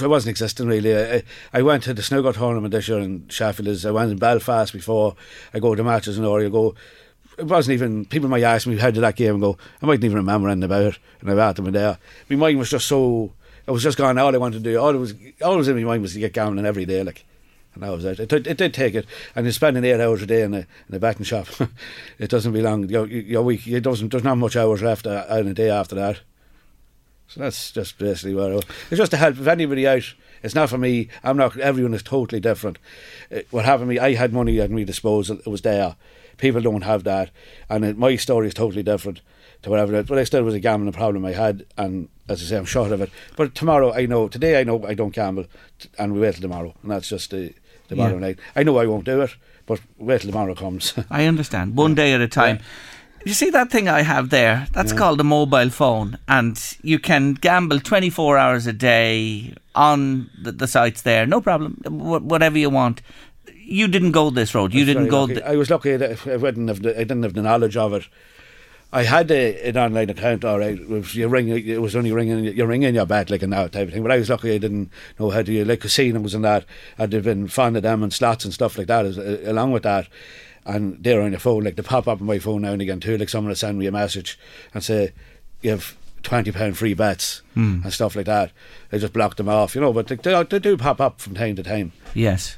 I 0.00 0.06
wasn't 0.06 0.30
existing 0.30 0.68
really. 0.68 0.96
I, 0.96 1.22
I 1.52 1.62
went 1.62 1.82
to 1.84 1.94
the 1.94 2.02
snooker 2.02 2.32
tournament 2.32 2.72
this 2.72 2.88
year 2.88 3.00
in 3.00 3.28
Sheffield. 3.28 3.84
I 3.84 3.90
went 3.90 4.12
in 4.12 4.18
Belfast 4.18 4.72
before 4.72 5.16
I 5.52 5.58
go 5.58 5.74
to 5.74 5.82
matches 5.82 6.18
in. 6.18 6.24
You 6.24 6.50
go. 6.50 6.74
It 7.38 7.46
wasn't 7.46 7.74
even. 7.74 8.04
People 8.04 8.28
might 8.28 8.42
ask 8.42 8.66
me 8.66 8.76
how 8.76 8.90
did 8.90 9.02
that 9.02 9.16
game 9.16 9.40
go. 9.40 9.56
I 9.82 9.86
mightn't 9.86 10.04
even 10.04 10.18
remember 10.18 10.48
anything 10.48 10.64
about 10.64 10.84
it, 10.84 10.98
and 11.20 11.30
I've 11.30 11.38
had 11.38 11.56
them 11.56 11.72
there. 11.72 11.98
My 12.28 12.36
mind 12.36 12.58
was 12.58 12.70
just 12.70 12.86
so. 12.86 13.32
It 13.70 13.72
was 13.72 13.84
just 13.84 13.96
going. 13.96 14.18
All 14.18 14.34
I 14.34 14.38
wanted 14.38 14.64
to 14.64 14.68
do, 14.68 14.80
all 14.80 14.92
it 14.92 14.98
was, 14.98 15.14
all 15.42 15.54
it 15.54 15.58
was 15.58 15.68
in 15.68 15.76
my 15.76 15.84
mind 15.84 16.02
was 16.02 16.14
to 16.14 16.18
get 16.18 16.32
gambling 16.32 16.66
every 16.66 16.84
day, 16.84 17.04
like. 17.04 17.24
And 17.72 17.84
that 17.84 17.92
was 17.92 18.04
it. 18.04 18.18
It, 18.18 18.28
did- 18.28 18.48
it 18.48 18.56
did 18.56 18.74
take 18.74 18.96
it, 18.96 19.06
and 19.36 19.46
you're 19.46 19.52
spending 19.52 19.84
eight 19.84 20.00
hours 20.00 20.22
a 20.22 20.26
day 20.26 20.42
in 20.42 20.52
a 20.54 20.66
in 20.88 20.94
a 20.96 20.98
betting 20.98 21.22
shop. 21.22 21.46
it 22.18 22.28
doesn't 22.30 22.52
be 22.52 22.62
long. 22.62 22.88
Your, 22.88 23.06
your 23.06 23.44
week, 23.44 23.68
it 23.68 23.82
doesn't. 23.82 24.08
There's 24.10 24.24
not 24.24 24.30
have 24.30 24.38
much 24.38 24.56
hours 24.56 24.82
left 24.82 25.06
uh, 25.06 25.24
in 25.38 25.46
a 25.46 25.54
day 25.54 25.70
after 25.70 25.94
that. 25.94 26.18
So 27.28 27.38
that's 27.38 27.70
just 27.70 27.96
basically 27.96 28.34
what 28.34 28.50
it 28.50 28.66
it's 28.90 28.98
just 28.98 29.12
to 29.12 29.16
help 29.16 29.38
if 29.38 29.46
anybody 29.46 29.86
out. 29.86 30.14
It's 30.42 30.56
not 30.56 30.68
for 30.68 30.78
me. 30.78 31.06
I'm 31.22 31.36
not. 31.36 31.56
Everyone 31.56 31.94
is 31.94 32.02
totally 32.02 32.40
different. 32.40 32.76
Uh, 33.32 33.42
what 33.52 33.66
happened 33.66 33.88
to 33.88 33.94
me? 33.94 33.98
I 34.00 34.14
had 34.14 34.32
money 34.32 34.58
at 34.60 34.72
my 34.72 34.82
disposal. 34.82 35.38
It 35.38 35.46
was 35.46 35.62
there. 35.62 35.94
People 36.38 36.60
don't 36.60 36.82
have 36.82 37.04
that, 37.04 37.30
and 37.68 37.84
it, 37.84 37.96
my 37.96 38.16
story 38.16 38.48
is 38.48 38.54
totally 38.54 38.82
different 38.82 39.20
to 39.62 39.70
whatever. 39.70 40.02
But 40.02 40.18
I 40.18 40.24
still 40.24 40.42
was 40.42 40.54
a 40.54 40.60
gambling 40.60 40.92
problem 40.92 41.24
I 41.24 41.32
had, 41.32 41.64
and 41.76 42.08
as 42.28 42.42
I 42.42 42.46
say, 42.46 42.56
I'm 42.56 42.64
short 42.64 42.92
of 42.92 43.00
it. 43.00 43.10
But 43.36 43.54
tomorrow, 43.54 43.92
I 43.92 44.06
know. 44.06 44.28
Today, 44.28 44.60
I 44.60 44.64
know 44.64 44.84
I 44.86 44.94
don't 44.94 45.14
gamble, 45.14 45.46
and 45.98 46.12
we 46.14 46.20
wait 46.20 46.34
till 46.34 46.42
tomorrow, 46.42 46.74
and 46.82 46.90
that's 46.90 47.08
just 47.08 47.30
the 47.30 47.52
the 47.88 47.96
Yeah. 47.96 48.04
bottom 48.04 48.20
line. 48.20 48.36
I 48.54 48.62
know 48.62 48.78
I 48.78 48.86
won't 48.86 49.04
do 49.04 49.20
it, 49.22 49.34
but 49.66 49.80
wait 49.98 50.20
till 50.20 50.30
tomorrow 50.30 50.54
comes. 50.54 50.94
I 51.10 51.24
understand. 51.24 51.76
One 51.76 51.94
day 51.94 52.12
at 52.12 52.20
a 52.20 52.28
time. 52.28 52.60
You 53.26 53.34
see 53.34 53.50
that 53.50 53.70
thing 53.70 53.86
I 53.86 54.00
have 54.00 54.30
there? 54.30 54.66
That's 54.72 54.94
called 54.94 55.20
a 55.20 55.24
mobile 55.24 55.68
phone, 55.68 56.16
and 56.26 56.58
you 56.82 56.98
can 56.98 57.34
gamble 57.34 57.78
24 57.78 58.38
hours 58.38 58.66
a 58.66 58.72
day 58.72 59.52
on 59.74 60.30
the, 60.42 60.52
the 60.52 60.66
sites 60.66 61.02
there. 61.02 61.26
No 61.26 61.42
problem. 61.42 61.74
Wh- 61.84 62.24
whatever 62.24 62.56
you 62.56 62.70
want. 62.70 63.02
You 63.62 63.88
didn't 63.88 64.12
go 64.12 64.30
this 64.30 64.54
road. 64.54 64.72
You 64.72 64.86
didn't 64.86 65.08
go. 65.08 65.26
th- 65.26 65.42
I 65.42 65.54
was 65.56 65.68
lucky 65.68 65.96
that 65.98 66.26
I 66.26 66.36
didn't 66.38 66.68
have 66.68 66.80
the, 66.82 66.94
I 66.98 67.04
didn't 67.04 67.22
have 67.24 67.34
the 67.34 67.42
knowledge 67.42 67.76
of 67.76 67.92
it. 67.92 68.04
I 68.92 69.04
had 69.04 69.30
a, 69.30 69.68
an 69.68 69.76
online 69.76 70.10
account, 70.10 70.44
all 70.44 70.58
right. 70.58 70.78
It 70.78 70.88
was, 70.88 71.14
you 71.14 71.28
ring, 71.28 71.48
it 71.48 71.80
was 71.80 71.94
only 71.94 72.12
ringing, 72.12 72.44
you 72.44 72.66
ring 72.66 72.82
in 72.82 72.94
your 72.94 73.06
bet, 73.06 73.30
like 73.30 73.42
and 73.42 73.52
that 73.52 73.70
type 73.72 73.86
of 73.88 73.94
thing. 73.94 74.02
But 74.02 74.10
I 74.10 74.18
was 74.18 74.30
lucky 74.30 74.52
I 74.54 74.58
didn't 74.58 74.90
know 75.18 75.30
how 75.30 75.42
to, 75.42 75.64
like 75.64 75.80
casinos 75.80 76.34
and 76.34 76.44
that. 76.44 76.64
I'd 76.98 77.12
have 77.12 77.22
been 77.24 77.46
fond 77.46 77.76
of 77.76 77.84
them 77.84 78.02
and 78.02 78.12
slots 78.12 78.44
and 78.44 78.52
stuff 78.52 78.76
like 78.76 78.88
that, 78.88 79.06
as, 79.06 79.16
uh, 79.18 79.42
along 79.44 79.72
with 79.72 79.84
that. 79.84 80.08
And 80.66 81.02
they're 81.02 81.22
on 81.22 81.30
your 81.30 81.40
phone, 81.40 81.64
like 81.64 81.76
they 81.76 81.82
pop 81.82 82.08
up 82.08 82.20
on 82.20 82.26
my 82.26 82.38
phone 82.38 82.62
now 82.62 82.72
and 82.72 82.82
again 82.82 83.00
too. 83.00 83.16
Like 83.16 83.28
someone 83.28 83.48
will 83.48 83.56
send 83.56 83.78
me 83.78 83.86
a 83.86 83.92
message 83.92 84.38
and 84.74 84.82
say, 84.82 85.12
you 85.62 85.70
have 85.70 85.96
twenty 86.22 86.52
pound 86.52 86.76
free 86.76 86.94
bets 86.94 87.42
and 87.54 87.92
stuff 87.92 88.14
like 88.16 88.26
that. 88.26 88.50
I 88.92 88.98
just 88.98 89.12
block 89.12 89.36
them 89.36 89.48
off, 89.48 89.74
you 89.74 89.80
know. 89.80 89.92
But 89.92 90.08
they, 90.08 90.16
they, 90.16 90.42
they 90.42 90.58
do 90.58 90.76
pop 90.76 91.00
up 91.00 91.20
from 91.20 91.34
time 91.34 91.56
to 91.56 91.62
time. 91.62 91.92
yes. 92.14 92.56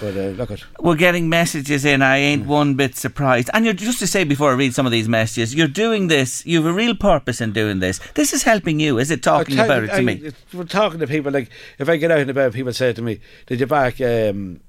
But 0.00 0.14
uh, 0.16 0.28
look 0.36 0.50
at. 0.50 0.62
We're 0.78 0.94
getting 0.96 1.28
messages 1.28 1.84
in. 1.84 2.02
I 2.02 2.18
ain't 2.18 2.46
one 2.46 2.74
bit 2.74 2.96
surprised. 2.96 3.48
And 3.54 3.64
you're 3.64 3.72
just 3.74 3.98
to 4.00 4.06
say 4.06 4.24
before 4.24 4.50
I 4.50 4.54
read 4.54 4.74
some 4.74 4.84
of 4.84 4.92
these 4.92 5.08
messages, 5.08 5.54
you're 5.54 5.68
doing 5.68 6.08
this. 6.08 6.44
You 6.44 6.58
have 6.58 6.66
a 6.70 6.72
real 6.72 6.94
purpose 6.94 7.40
in 7.40 7.52
doing 7.52 7.80
this. 7.80 7.98
This 8.14 8.32
is 8.32 8.42
helping 8.42 8.78
you. 8.78 8.98
Is 8.98 9.10
it 9.10 9.22
talking 9.22 9.58
about 9.58 9.82
you, 9.82 9.84
it 9.84 9.88
to 9.88 9.94
I- 9.94 10.00
me? 10.02 10.32
We're 10.52 10.64
talking 10.64 11.00
to 11.00 11.06
people 11.06 11.32
like 11.32 11.50
if 11.78 11.88
I 11.88 11.96
get 11.96 12.10
out 12.10 12.18
and 12.20 12.30
about, 12.30 12.52
people 12.52 12.72
say 12.72 12.92
to 12.92 13.02
me, 13.02 13.20
"Did 13.46 13.60
you 13.60 13.66
back? 13.66 14.00
Um, 14.00 14.60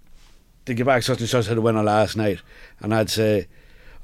did 0.66 0.80
you 0.80 0.86
back 0.86 1.04
such 1.04 1.20
and 1.20 1.30
such 1.30 1.48
had 1.48 1.58
a 1.58 1.62
winner 1.62 1.84
last 1.84 2.16
night?" 2.16 2.40
And 2.80 2.94
I'd 2.94 3.10
say, 3.10 3.48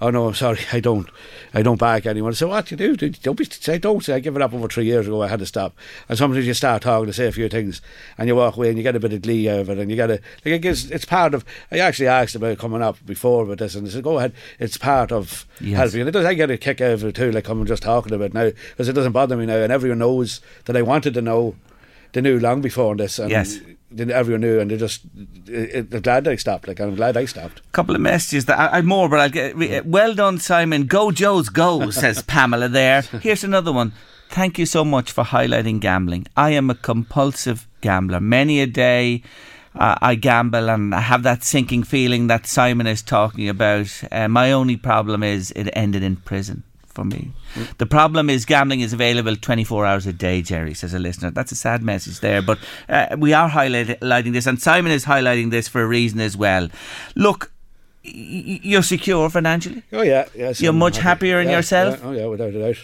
"Oh 0.03 0.09
no, 0.09 0.27
I'm 0.27 0.33
sorry, 0.33 0.59
I 0.71 0.79
don't. 0.79 1.09
I 1.53 1.61
don't 1.61 1.79
back 1.79 2.05
anyone." 2.05 2.33
So 2.33 2.49
what 2.49 2.65
do 2.67 2.75
you 2.75 2.95
do? 2.97 3.09
Don't 3.09 3.37
be 3.37 3.45
say 3.45 3.77
don't 3.77 4.03
say 4.03 4.13
I 4.13 4.19
give 4.19 4.35
it 4.35 4.41
up 4.41 4.53
over 4.53 4.67
three 4.67 4.85
years 4.85 5.07
ago. 5.07 5.21
I 5.21 5.27
had 5.27 5.39
to 5.39 5.45
stop. 5.45 5.75
And 6.09 6.17
sometimes 6.17 6.45
you 6.45 6.53
start 6.53 6.81
talking 6.81 7.07
to 7.07 7.13
say 7.13 7.27
a 7.27 7.31
few 7.31 7.47
things, 7.49 7.81
and 8.17 8.27
you 8.27 8.35
walk 8.35 8.57
away 8.57 8.69
and 8.69 8.77
you 8.77 8.83
get 8.83 8.95
a 8.95 8.99
bit 8.99 9.13
of 9.13 9.21
glee 9.21 9.49
out 9.49 9.59
of 9.61 9.69
it, 9.69 9.77
and 9.77 9.89
you 9.89 9.95
get 9.95 10.09
a 10.11 10.19
like 10.45 10.53
it 10.55 10.59
gives, 10.59 10.91
it's 10.91 11.05
part 11.05 11.33
of. 11.33 11.45
I 11.71 11.79
actually 11.79 12.07
asked 12.07 12.35
about 12.35 12.57
coming 12.57 12.81
up 12.81 12.97
before 13.05 13.45
with 13.45 13.59
this, 13.59 13.75
and 13.75 13.87
they 13.87 13.91
said, 13.91 14.03
"Go 14.03 14.17
ahead, 14.17 14.33
it's 14.59 14.77
part 14.77 15.11
of 15.11 15.45
Yes. 15.61 15.77
helping." 15.77 16.01
And 16.01 16.09
it 16.09 16.13
does. 16.13 16.25
I 16.25 16.33
get 16.33 16.51
a 16.51 16.57
kick 16.57 16.81
out 16.81 16.91
of 16.91 17.03
it 17.05 17.15
too, 17.15 17.31
like 17.31 17.47
I'm 17.49 17.65
just 17.65 17.83
talking 17.83 18.13
about 18.13 18.33
now 18.33 18.51
because 18.71 18.89
it 18.89 18.93
doesn't 18.93 19.11
bother 19.13 19.37
me 19.37 19.45
now, 19.45 19.57
and 19.57 19.71
everyone 19.71 19.99
knows 19.99 20.41
that 20.65 20.77
I 20.77 20.81
wanted 20.81 21.13
to 21.15 21.21
know. 21.21 21.55
They 22.11 22.21
knew 22.21 22.39
long 22.39 22.61
before 22.61 22.95
this, 22.95 23.17
and 23.17 23.31
Yes. 23.31 23.59
They- 23.95 24.13
everyone 24.13 24.41
knew, 24.41 24.59
and 24.59 24.71
they 24.71 24.77
just 24.77 25.01
they're 25.45 25.83
glad 25.83 26.27
I 26.27 26.35
stopped. 26.35 26.67
Like 26.67 26.79
I'm 26.79 26.95
glad 26.95 27.17
I 27.17 27.25
stopped. 27.25 27.59
A 27.59 27.71
couple 27.71 27.95
of 27.95 28.01
messages 28.01 28.45
that 28.45 28.59
I, 28.59 28.77
I've 28.77 28.85
more, 28.85 29.09
but 29.09 29.19
I'll 29.19 29.29
get. 29.29 29.85
Well 29.85 30.13
done, 30.13 30.39
Simon. 30.39 30.85
Go, 30.85 31.11
Joes, 31.11 31.49
go, 31.49 31.89
says 32.01 32.21
Pamela 32.23 32.69
there. 32.69 33.01
Here's 33.01 33.43
another 33.43 33.71
one. 33.71 33.93
Thank 34.29 34.57
you 34.57 34.65
so 34.65 34.83
much 34.83 35.11
for 35.11 35.23
highlighting 35.23 35.79
gambling. 35.79 36.25
I 36.35 36.51
am 36.51 36.69
a 36.69 36.75
compulsive 36.75 37.67
gambler. 37.81 38.19
Many 38.19 38.61
a 38.61 38.67
day 38.67 39.21
uh, 39.75 39.95
I 40.01 40.15
gamble 40.15 40.69
and 40.69 40.93
I 40.95 41.01
have 41.01 41.23
that 41.23 41.43
sinking 41.43 41.83
feeling 41.83 42.27
that 42.27 42.47
Simon 42.47 42.87
is 42.87 43.01
talking 43.03 43.47
about. 43.47 43.89
Uh, 44.11 44.27
my 44.27 44.51
only 44.51 44.75
problem 44.77 45.21
is 45.21 45.51
it 45.51 45.69
ended 45.73 46.01
in 46.03 46.15
prison 46.15 46.63
for 46.93 47.03
me. 47.03 47.31
The 47.79 47.85
problem 47.85 48.29
is 48.29 48.45
gambling 48.45 48.81
is 48.81 48.93
available 48.93 49.35
24 49.35 49.85
hours 49.85 50.05
a 50.07 50.13
day, 50.13 50.41
Jerry, 50.41 50.73
says 50.73 50.93
a 50.93 50.99
listener. 50.99 51.31
That's 51.31 51.51
a 51.51 51.55
sad 51.55 51.81
message 51.83 52.19
there, 52.19 52.41
but 52.41 52.59
uh, 52.89 53.15
we 53.17 53.33
are 53.33 53.49
highlighting 53.49 54.33
this, 54.33 54.45
and 54.47 54.61
Simon 54.61 54.91
is 54.91 55.05
highlighting 55.05 55.49
this 55.51 55.67
for 55.67 55.81
a 55.81 55.87
reason 55.87 56.19
as 56.19 56.37
well. 56.37 56.69
Look, 57.15 57.51
you're 58.03 58.83
secure 58.83 59.29
financially, 59.29 59.83
Oh 59.91 60.01
yeah, 60.01 60.27
yes. 60.35 60.61
You're 60.61 60.71
I'm 60.73 60.79
much 60.79 60.97
happy. 60.97 61.27
happier 61.27 61.39
in 61.41 61.47
Yeah, 61.49 61.55
yourself? 61.57 61.99
yeah, 62.01 62.07
oh 62.07 62.11
yeah, 62.11 62.25
without 62.25 62.53
a 62.53 62.59
doubt. 62.59 62.77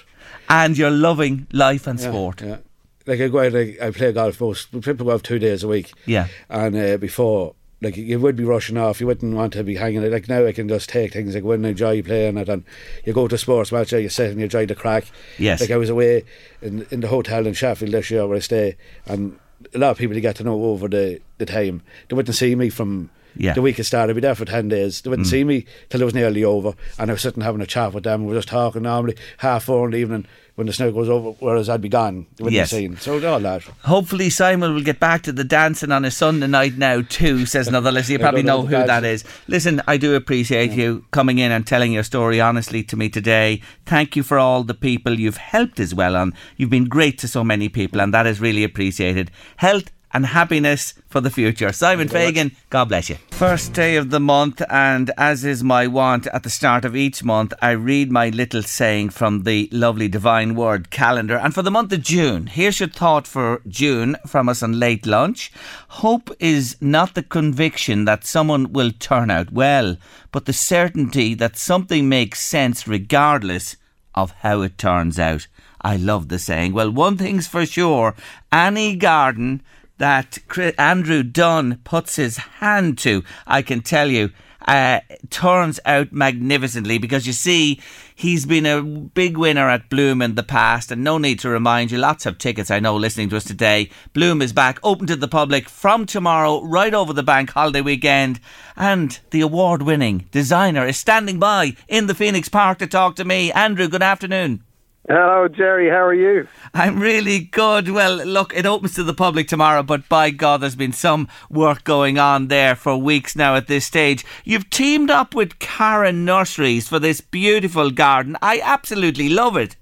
and 0.49 0.77
you're 0.77 0.89
loving 0.91 1.47
life 1.51 1.87
and 1.87 1.99
Yeah, 1.99 2.09
sport. 2.09 2.41
Yeah. 2.41 2.57
Like 3.05 3.21
I 3.21 3.27
go 3.27 3.39
out, 3.39 3.53
like, 3.53 3.81
I 3.81 3.91
play 3.91 4.11
golf 4.13 4.39
most. 4.39 4.71
People 4.71 5.05
go 5.05 5.11
out 5.11 5.23
two 5.23 5.39
days 5.39 5.63
a 5.63 5.67
week. 5.67 5.91
Yeah. 6.05 6.27
And 6.49 6.75
uh, 6.75 6.97
before, 6.97 7.55
like 7.81 7.95
you 7.97 8.19
would 8.19 8.35
be 8.35 8.43
rushing 8.43 8.77
off. 8.77 8.99
You 8.99 9.07
wouldn't 9.07 9.35
want 9.35 9.53
to 9.53 9.63
be 9.63 9.75
hanging. 9.75 10.03
it. 10.03 10.11
Like 10.11 10.27
now, 10.27 10.45
I 10.45 10.51
can 10.51 10.67
just 10.67 10.89
take 10.89 11.13
things. 11.13 11.33
Like 11.35 11.43
when 11.43 11.65
I 11.65 11.69
enjoy 11.69 12.01
playing 12.01 12.37
it, 12.37 12.49
and 12.49 12.63
you 13.05 13.13
go 13.13 13.27
to 13.27 13.37
sports 13.37 13.71
match, 13.71 13.93
you 13.93 14.09
sit 14.09 14.31
and 14.31 14.39
you 14.39 14.43
enjoy 14.45 14.65
the 14.65 14.75
crack. 14.75 15.05
Yes. 15.37 15.61
Like 15.61 15.71
I 15.71 15.77
was 15.77 15.89
away 15.89 16.23
in 16.61 16.85
in 16.91 16.99
the 17.01 17.07
hotel 17.07 17.47
in 17.47 17.53
Sheffield 17.53 17.91
this 17.93 18.11
year 18.11 18.27
where 18.27 18.37
I 18.37 18.41
stay, 18.41 18.75
and 19.05 19.39
a 19.73 19.77
lot 19.77 19.91
of 19.91 19.97
people 19.97 20.15
you 20.15 20.21
get 20.21 20.35
to 20.37 20.43
know 20.43 20.63
over 20.65 20.87
the 20.87 21.21
the 21.37 21.45
time. 21.45 21.81
They 22.09 22.15
wouldn't 22.15 22.35
see 22.35 22.55
me 22.55 22.69
from 22.69 23.09
Yeah. 23.37 23.53
the 23.53 23.61
week 23.61 23.79
it 23.79 23.83
started. 23.85 24.11
I'd 24.11 24.15
be 24.15 24.21
there 24.21 24.35
for 24.35 24.43
10 24.43 24.67
days. 24.69 25.01
They 25.01 25.09
wouldn't 25.09 25.27
Mm. 25.27 25.31
see 25.31 25.43
me 25.43 25.65
till 25.89 26.01
it 26.01 26.05
was 26.05 26.13
nearly 26.15 26.43
over. 26.43 26.73
And 26.97 27.09
I 27.09 27.13
was 27.13 27.21
sitting 27.21 27.43
having 27.43 27.61
a 27.61 27.65
chat 27.65 27.93
with 27.93 28.03
them. 28.03 28.23
We 28.23 28.29
were 28.33 28.39
just 28.39 28.47
talking 28.49 28.81
normally, 28.81 29.15
half 29.37 29.65
four 29.65 29.85
in 29.85 29.91
the 29.91 29.97
evening 29.99 30.25
when 30.59 30.67
the 30.67 30.73
snow 30.73 30.91
goes 30.91 31.07
over, 31.07 31.29
whereas 31.39 31.69
I'd 31.69 31.79
be 31.79 31.87
gone. 31.87 32.27
Wouldn't 32.37 32.51
Yes. 32.51 32.73
be. 32.73 32.93
So 32.97 33.17
oh, 33.17 33.25
all 33.33 33.39
that. 33.39 33.63
Hopefully, 33.85 34.29
Simon 34.29 34.75
will 34.75 34.83
get 34.83 34.99
back 34.99 35.21
to 35.23 35.31
the 35.31 35.45
dancing 35.45 35.89
on 35.89 36.03
a 36.03 36.11
Sunday 36.11 36.47
night 36.47 36.77
now, 36.77 37.01
too, 37.01 37.45
says 37.45 37.69
another 37.69 37.93
listener. 37.93 38.13
You 38.13 38.19
probably 38.19 38.43
know 38.43 38.63
know 38.63 38.67
who 38.67 38.75
the 38.77 38.83
that 38.83 39.05
is. 39.05 39.23
Listen, 39.47 39.81
I 39.87 39.95
do 39.95 40.15
appreciate 40.15 40.71
you 40.71 41.05
coming 41.11 41.37
in 41.37 41.53
and 41.53 41.65
telling 41.65 41.93
your 41.93 42.03
story 42.03 42.41
honestly 42.41 42.83
to 42.83 42.97
me 42.97 43.07
today. 43.07 43.61
Thank 43.85 44.17
you 44.17 44.23
for 44.23 44.37
all 44.37 44.65
the 44.65 44.73
people 44.73 45.17
you've 45.17 45.37
helped 45.37 45.79
as 45.79 45.95
well. 45.95 46.17
And 46.17 46.33
you've 46.57 46.69
been 46.69 46.89
great 46.89 47.17
to 47.19 47.29
so 47.29 47.41
many 47.41 47.69
people, 47.69 48.01
and 48.01 48.13
that 48.13 48.27
is 48.27 48.41
really 48.41 48.65
appreciated. 48.65 49.31
Health 49.55 49.91
and 50.11 50.25
happiness 50.25 50.93
for 51.07 51.21
the 51.21 51.29
future. 51.29 51.71
Simon 51.71 52.07
Fagan, 52.07 52.55
God 52.69 52.85
bless 52.85 53.09
you. 53.09 53.17
First 53.31 53.73
day 53.73 53.95
of 53.95 54.09
the 54.09 54.19
month, 54.19 54.61
and 54.69 55.11
as 55.17 55.45
is 55.45 55.63
my 55.63 55.87
wont 55.87 56.27
at 56.27 56.43
the 56.43 56.49
start 56.49 56.85
of 56.85 56.95
each 56.95 57.23
month, 57.23 57.53
I 57.61 57.71
read 57.71 58.11
my 58.11 58.29
little 58.29 58.63
saying 58.63 59.09
from 59.09 59.43
the 59.43 59.69
lovely 59.71 60.07
Divine 60.07 60.55
Word 60.55 60.89
calendar. 60.89 61.37
And 61.37 61.53
for 61.53 61.61
the 61.61 61.71
month 61.71 61.93
of 61.93 62.01
June, 62.01 62.47
here's 62.47 62.79
your 62.79 62.89
thought 62.89 63.27
for 63.27 63.61
June 63.67 64.17
from 64.27 64.49
us 64.49 64.63
on 64.63 64.79
late 64.79 65.05
lunch. 65.05 65.51
Hope 65.89 66.29
is 66.39 66.75
not 66.81 67.15
the 67.15 67.23
conviction 67.23 68.05
that 68.05 68.25
someone 68.25 68.73
will 68.73 68.91
turn 68.91 69.29
out 69.29 69.51
well, 69.51 69.97
but 70.31 70.45
the 70.45 70.53
certainty 70.53 71.33
that 71.35 71.57
something 71.57 72.09
makes 72.09 72.41
sense 72.41 72.87
regardless 72.87 73.75
of 74.15 74.31
how 74.39 74.61
it 74.61 74.77
turns 74.77 75.19
out. 75.19 75.47
I 75.81 75.95
love 75.95 76.27
the 76.27 76.39
saying. 76.39 76.73
Well, 76.73 76.91
one 76.91 77.17
thing's 77.17 77.47
for 77.47 77.65
sure 77.65 78.15
any 78.51 78.95
garden 78.95 79.61
that 79.99 80.39
Andrew 80.77 81.23
Dunne 81.23 81.79
puts 81.83 82.15
his 82.15 82.37
hand 82.37 82.97
to, 82.99 83.23
I 83.45 83.61
can 83.61 83.81
tell 83.81 84.09
you, 84.09 84.31
uh, 84.67 84.99
turns 85.29 85.79
out 85.85 86.11
magnificently 86.11 86.97
because 86.97 87.25
you 87.25 87.33
see, 87.33 87.79
he's 88.13 88.45
been 88.45 88.65
a 88.65 88.81
big 88.81 89.37
winner 89.37 89.69
at 89.69 89.89
Bloom 89.89 90.21
in 90.21 90.35
the 90.35 90.43
past, 90.43 90.91
and 90.91 91.03
no 91.03 91.17
need 91.17 91.39
to 91.39 91.49
remind 91.49 91.91
you, 91.91 91.97
lots 91.97 92.25
of 92.25 92.37
tickets 92.37 92.69
I 92.69 92.79
know 92.79 92.95
listening 92.95 93.29
to 93.29 93.37
us 93.37 93.45
today. 93.45 93.89
Bloom 94.13 94.41
is 94.41 94.53
back, 94.53 94.79
open 94.83 95.07
to 95.07 95.15
the 95.15 95.27
public 95.27 95.69
from 95.69 96.05
tomorrow, 96.05 96.63
right 96.63 96.93
over 96.93 97.13
the 97.13 97.23
bank 97.23 97.51
holiday 97.51 97.81
weekend, 97.81 98.39
and 98.75 99.19
the 99.31 99.41
award 99.41 99.81
winning 99.81 100.27
designer 100.31 100.85
is 100.85 100.97
standing 100.97 101.39
by 101.39 101.75
in 101.87 102.07
the 102.07 102.15
Phoenix 102.15 102.47
Park 102.47 102.79
to 102.79 102.87
talk 102.87 103.15
to 103.15 103.25
me. 103.25 103.51
Andrew, 103.51 103.87
good 103.87 104.03
afternoon. 104.03 104.63
Hello, 105.11 105.47
Jerry. 105.47 105.89
How 105.89 106.05
are 106.05 106.13
you? 106.13 106.47
I'm 106.75 106.99
really 106.99 107.39
good. 107.39 107.89
Well, 107.89 108.23
look, 108.23 108.55
it 108.55 108.67
opens 108.67 108.93
to 108.93 109.03
the 109.03 109.15
public 109.15 109.47
tomorrow, 109.47 109.81
but 109.81 110.07
by 110.07 110.29
God, 110.29 110.61
there's 110.61 110.75
been 110.75 110.93
some 110.93 111.27
work 111.49 111.83
going 111.83 112.19
on 112.19 112.47
there 112.47 112.75
for 112.75 112.95
weeks 112.95 113.35
now 113.35 113.55
at 113.55 113.65
this 113.65 113.85
stage. 113.85 114.23
You've 114.45 114.69
teamed 114.69 115.09
up 115.09 115.33
with 115.33 115.57
Karen 115.57 116.25
Nurseries 116.25 116.87
for 116.87 116.99
this 116.99 117.21
beautiful 117.21 117.89
garden. 117.89 118.37
I 118.39 118.61
absolutely 118.63 119.29
love 119.29 119.57
it. 119.57 119.77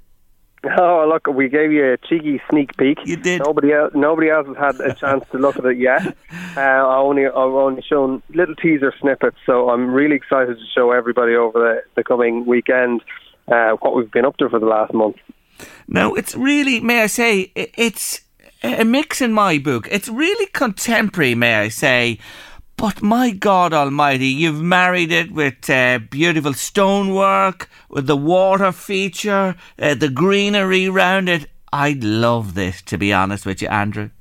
Oh, 0.79 1.05
look, 1.09 1.27
we 1.27 1.49
gave 1.49 1.73
you 1.73 1.91
a 1.91 1.97
cheeky 1.97 2.41
sneak 2.49 2.77
peek. 2.77 2.99
You 3.03 3.17
did. 3.17 3.41
Nobody 3.43 3.73
else, 3.73 3.91
nobody 3.93 4.29
else 4.29 4.47
has 4.47 4.55
had 4.57 4.79
a 4.79 4.93
chance 4.93 5.25
to 5.33 5.37
look 5.37 5.57
at 5.57 5.65
it 5.65 5.77
yet. 5.77 6.15
Uh, 6.55 6.61
I 6.61 6.97
only, 6.97 7.27
I've 7.27 7.35
only 7.35 7.83
shown 7.83 8.23
little 8.33 8.55
teaser 8.55 8.91
snippets, 8.99 9.37
so 9.45 9.69
I'm 9.69 9.93
really 9.93 10.15
excited 10.15 10.57
to 10.57 10.65
show 10.73 10.89
everybody 10.89 11.35
over 11.35 11.59
the, 11.59 11.83
the 11.95 12.03
coming 12.03 12.47
weekend 12.47 13.03
uh, 13.47 13.71
what 13.79 13.95
we've 13.95 14.11
been 14.11 14.25
up 14.25 14.37
to 14.37 14.49
for 14.49 14.59
the 14.59 14.65
last 14.65 14.93
month. 14.93 15.17
Now, 15.87 16.13
it's 16.13 16.35
really, 16.35 16.79
may 16.79 17.01
I 17.01 17.07
say, 17.07 17.51
it's 17.55 18.21
a 18.63 18.85
mix 18.85 19.21
in 19.21 19.33
my 19.33 19.57
book. 19.57 19.87
It's 19.91 20.09
really 20.09 20.47
contemporary, 20.47 21.35
may 21.35 21.55
I 21.55 21.69
say. 21.69 22.19
But 22.75 23.01
my 23.01 23.31
God 23.31 23.73
Almighty, 23.73 24.27
you've 24.27 24.61
married 24.61 25.11
it 25.11 25.31
with 25.31 25.67
uh, 25.67 25.97
beautiful 26.11 26.53
stonework, 26.53 27.69
with 27.89 28.05
the 28.05 28.15
water 28.17 28.71
feature, 28.71 29.55
uh, 29.79 29.95
the 29.95 30.09
greenery 30.09 30.87
round 30.87 31.27
it. 31.27 31.47
I'd 31.73 32.03
love 32.03 32.53
this, 32.53 32.83
to 32.83 32.97
be 32.97 33.11
honest 33.11 33.47
with 33.47 33.63
you, 33.63 33.67
Andrew. 33.67 34.11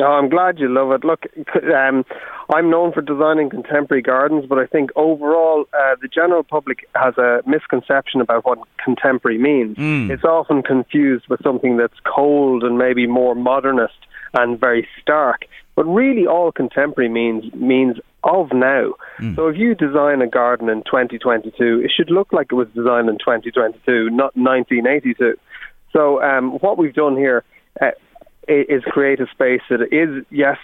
Oh, 0.00 0.04
I'm 0.04 0.28
glad 0.28 0.58
you 0.58 0.68
love 0.68 0.90
it. 0.90 1.04
Look, 1.04 1.26
um, 1.74 2.04
I'm 2.52 2.70
known 2.70 2.92
for 2.92 3.00
designing 3.00 3.48
contemporary 3.50 4.02
gardens, 4.02 4.44
but 4.46 4.58
I 4.58 4.66
think 4.66 4.90
overall 4.94 5.64
uh, 5.72 5.96
the 6.00 6.08
general 6.08 6.42
public 6.42 6.86
has 6.94 7.16
a 7.16 7.40
misconception 7.46 8.20
about 8.20 8.44
what 8.44 8.58
contemporary 8.82 9.38
means. 9.38 9.76
It's 10.10 10.24
often 10.24 10.62
confused 10.62 11.26
with 11.28 11.40
something 11.42 11.76
that's 11.76 11.98
cold 12.04 12.62
and 12.62 12.76
maybe 12.76 13.06
more 13.06 13.34
modernist 13.34 13.94
and 14.34 14.58
very 14.60 14.86
stark. 15.00 15.46
But 15.74 15.84
really, 15.84 16.26
all 16.26 16.52
contemporary 16.52 17.08
means 17.08 17.52
means 17.54 17.96
of 18.24 18.52
now. 18.52 18.92
So 19.36 19.48
if 19.48 19.56
you 19.56 19.74
design 19.74 20.20
a 20.20 20.26
garden 20.26 20.68
in 20.68 20.82
2022, 20.84 21.80
it 21.84 21.90
should 21.96 22.10
look 22.10 22.32
like 22.32 22.48
it 22.50 22.54
was 22.54 22.68
designed 22.74 23.08
in 23.08 23.18
2022, 23.18 24.10
not 24.10 24.36
1982. 24.36 25.36
So 25.92 26.22
um, 26.22 26.52
what 26.60 26.78
we've 26.78 26.94
done 26.94 27.16
here 27.16 27.44
uh, 27.80 27.90
is 28.46 28.82
create 28.84 29.20
a 29.20 29.26
space 29.32 29.62
that 29.70 29.80
is, 29.92 30.24
yes, 30.30 30.58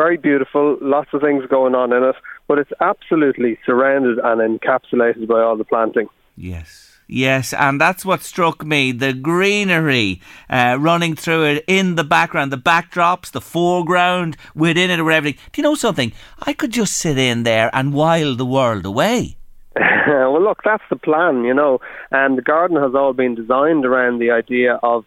very 0.00 0.16
beautiful, 0.16 0.78
lots 0.80 1.10
of 1.12 1.20
things 1.20 1.44
going 1.50 1.74
on 1.74 1.92
in 1.92 2.02
it, 2.02 2.16
but 2.48 2.58
it's 2.58 2.70
absolutely 2.80 3.58
surrounded 3.66 4.18
and 4.18 4.40
encapsulated 4.40 5.28
by 5.28 5.40
all 5.42 5.58
the 5.58 5.64
planting. 5.64 6.08
Yes. 6.36 6.86
Yes, 7.06 7.52
and 7.52 7.80
that's 7.80 8.04
what 8.04 8.22
struck 8.22 8.64
me 8.64 8.92
the 8.92 9.12
greenery 9.12 10.20
uh, 10.48 10.76
running 10.78 11.16
through 11.16 11.42
it 11.46 11.64
in 11.66 11.96
the 11.96 12.04
background, 12.04 12.52
the 12.52 12.56
backdrops, 12.56 13.32
the 13.32 13.40
foreground, 13.40 14.36
within 14.54 14.90
it, 14.90 15.00
or 15.00 15.10
everything. 15.10 15.40
Do 15.52 15.60
you 15.60 15.64
know 15.64 15.74
something? 15.74 16.12
I 16.40 16.52
could 16.52 16.70
just 16.70 16.96
sit 16.96 17.18
in 17.18 17.42
there 17.42 17.68
and 17.72 17.92
while 17.92 18.36
the 18.36 18.46
world 18.46 18.86
away. 18.86 19.36
well, 20.06 20.40
look, 20.40 20.60
that's 20.64 20.84
the 20.88 20.94
plan, 20.96 21.42
you 21.42 21.52
know. 21.52 21.80
And 22.12 22.38
the 22.38 22.42
garden 22.42 22.80
has 22.80 22.94
all 22.94 23.12
been 23.12 23.34
designed 23.34 23.84
around 23.84 24.20
the 24.20 24.30
idea 24.30 24.78
of 24.82 25.04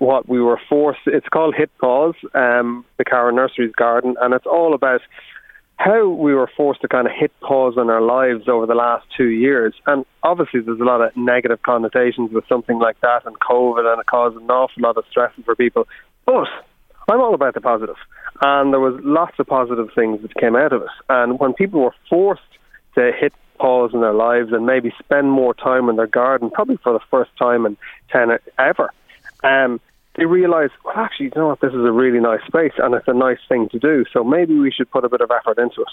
what 0.00 0.26
we 0.26 0.40
were 0.40 0.58
forced. 0.66 1.00
It's 1.04 1.28
called 1.28 1.54
Hit 1.54 1.70
Pause, 1.78 2.14
um, 2.34 2.86
the 2.96 3.04
Cara 3.04 3.32
Nurseries 3.32 3.74
garden, 3.76 4.16
and 4.20 4.32
it's 4.32 4.46
all 4.46 4.74
about 4.74 5.02
how 5.76 6.08
we 6.08 6.34
were 6.34 6.50
forced 6.56 6.80
to 6.80 6.88
kind 6.88 7.06
of 7.06 7.12
hit 7.14 7.32
pause 7.40 7.74
on 7.76 7.90
our 7.90 8.00
lives 8.00 8.48
over 8.48 8.66
the 8.66 8.74
last 8.74 9.06
two 9.14 9.28
years. 9.28 9.74
And 9.86 10.06
obviously, 10.22 10.60
there's 10.60 10.80
a 10.80 10.84
lot 10.84 11.02
of 11.02 11.14
negative 11.16 11.62
connotations 11.62 12.32
with 12.32 12.48
something 12.48 12.78
like 12.78 12.98
that 13.02 13.26
and 13.26 13.38
COVID, 13.40 13.90
and 13.90 14.00
it 14.00 14.06
caused 14.06 14.36
an 14.36 14.50
awful 14.50 14.82
lot 14.82 14.96
of 14.96 15.04
stress 15.10 15.32
for 15.44 15.54
people. 15.54 15.86
But 16.24 16.48
I'm 17.10 17.20
all 17.20 17.34
about 17.34 17.52
the 17.52 17.60
positive, 17.60 17.96
and 18.40 18.72
there 18.72 18.80
was 18.80 18.98
lots 19.04 19.38
of 19.38 19.46
positive 19.46 19.90
things 19.94 20.22
that 20.22 20.34
came 20.34 20.56
out 20.56 20.72
of 20.72 20.80
it. 20.80 20.88
And 21.10 21.38
when 21.38 21.52
people 21.52 21.80
were 21.80 21.94
forced 22.08 22.40
to 22.94 23.12
hit 23.18 23.34
pause 23.58 23.90
in 23.92 24.00
their 24.00 24.14
lives 24.14 24.50
and 24.52 24.64
maybe 24.64 24.94
spend 24.98 25.30
more 25.30 25.52
time 25.52 25.90
in 25.90 25.96
their 25.96 26.06
garden, 26.06 26.48
probably 26.48 26.78
for 26.78 26.94
the 26.94 27.04
first 27.10 27.30
time 27.38 27.66
in 27.66 27.76
ten 28.10 28.30
ever, 28.58 28.90
um, 29.44 29.78
they 30.16 30.24
realize, 30.24 30.70
well, 30.84 30.94
actually, 30.96 31.26
you 31.26 31.32
know 31.36 31.48
what, 31.48 31.60
this 31.60 31.72
is 31.72 31.84
a 31.84 31.92
really 31.92 32.20
nice 32.20 32.40
space 32.46 32.72
and 32.78 32.94
it's 32.94 33.08
a 33.08 33.14
nice 33.14 33.38
thing 33.48 33.68
to 33.70 33.78
do. 33.78 34.04
So 34.12 34.24
maybe 34.24 34.58
we 34.58 34.72
should 34.72 34.90
put 34.90 35.04
a 35.04 35.08
bit 35.08 35.20
of 35.20 35.30
effort 35.30 35.58
into 35.58 35.82
it. 35.82 35.88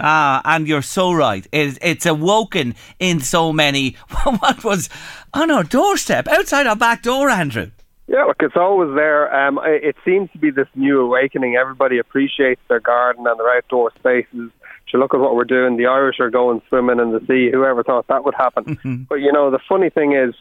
Ah, 0.00 0.40
and 0.44 0.68
you're 0.68 0.82
so 0.82 1.12
right. 1.12 1.46
It's, 1.52 1.78
it's 1.82 2.06
awoken 2.06 2.74
in 2.98 3.20
so 3.20 3.52
many. 3.52 3.96
What 4.40 4.64
was 4.64 4.88
on 5.34 5.50
our 5.50 5.64
doorstep, 5.64 6.28
outside 6.28 6.66
our 6.66 6.76
back 6.76 7.02
door, 7.02 7.28
Andrew? 7.28 7.70
Yeah, 8.06 8.24
look, 8.24 8.36
it's 8.40 8.56
always 8.56 8.94
there. 8.94 9.34
Um, 9.34 9.60
it 9.62 9.96
seems 10.04 10.30
to 10.32 10.38
be 10.38 10.50
this 10.50 10.68
new 10.74 11.00
awakening. 11.00 11.56
Everybody 11.56 11.98
appreciates 11.98 12.60
their 12.68 12.80
garden 12.80 13.26
and 13.26 13.38
their 13.38 13.54
outdoor 13.54 13.90
spaces. 13.98 14.50
So 14.90 14.96
look 14.96 15.12
at 15.12 15.20
what 15.20 15.34
we're 15.36 15.44
doing. 15.44 15.76
The 15.76 15.86
Irish 15.86 16.18
are 16.20 16.30
going 16.30 16.62
swimming 16.68 17.00
in 17.00 17.12
the 17.12 17.20
sea. 17.26 17.50
Whoever 17.52 17.82
thought 17.82 18.06
that 18.06 18.24
would 18.24 18.34
happen? 18.34 19.06
but 19.08 19.16
you 19.16 19.30
know, 19.30 19.50
the 19.50 19.58
funny 19.68 19.90
thing 19.90 20.12
is, 20.14 20.34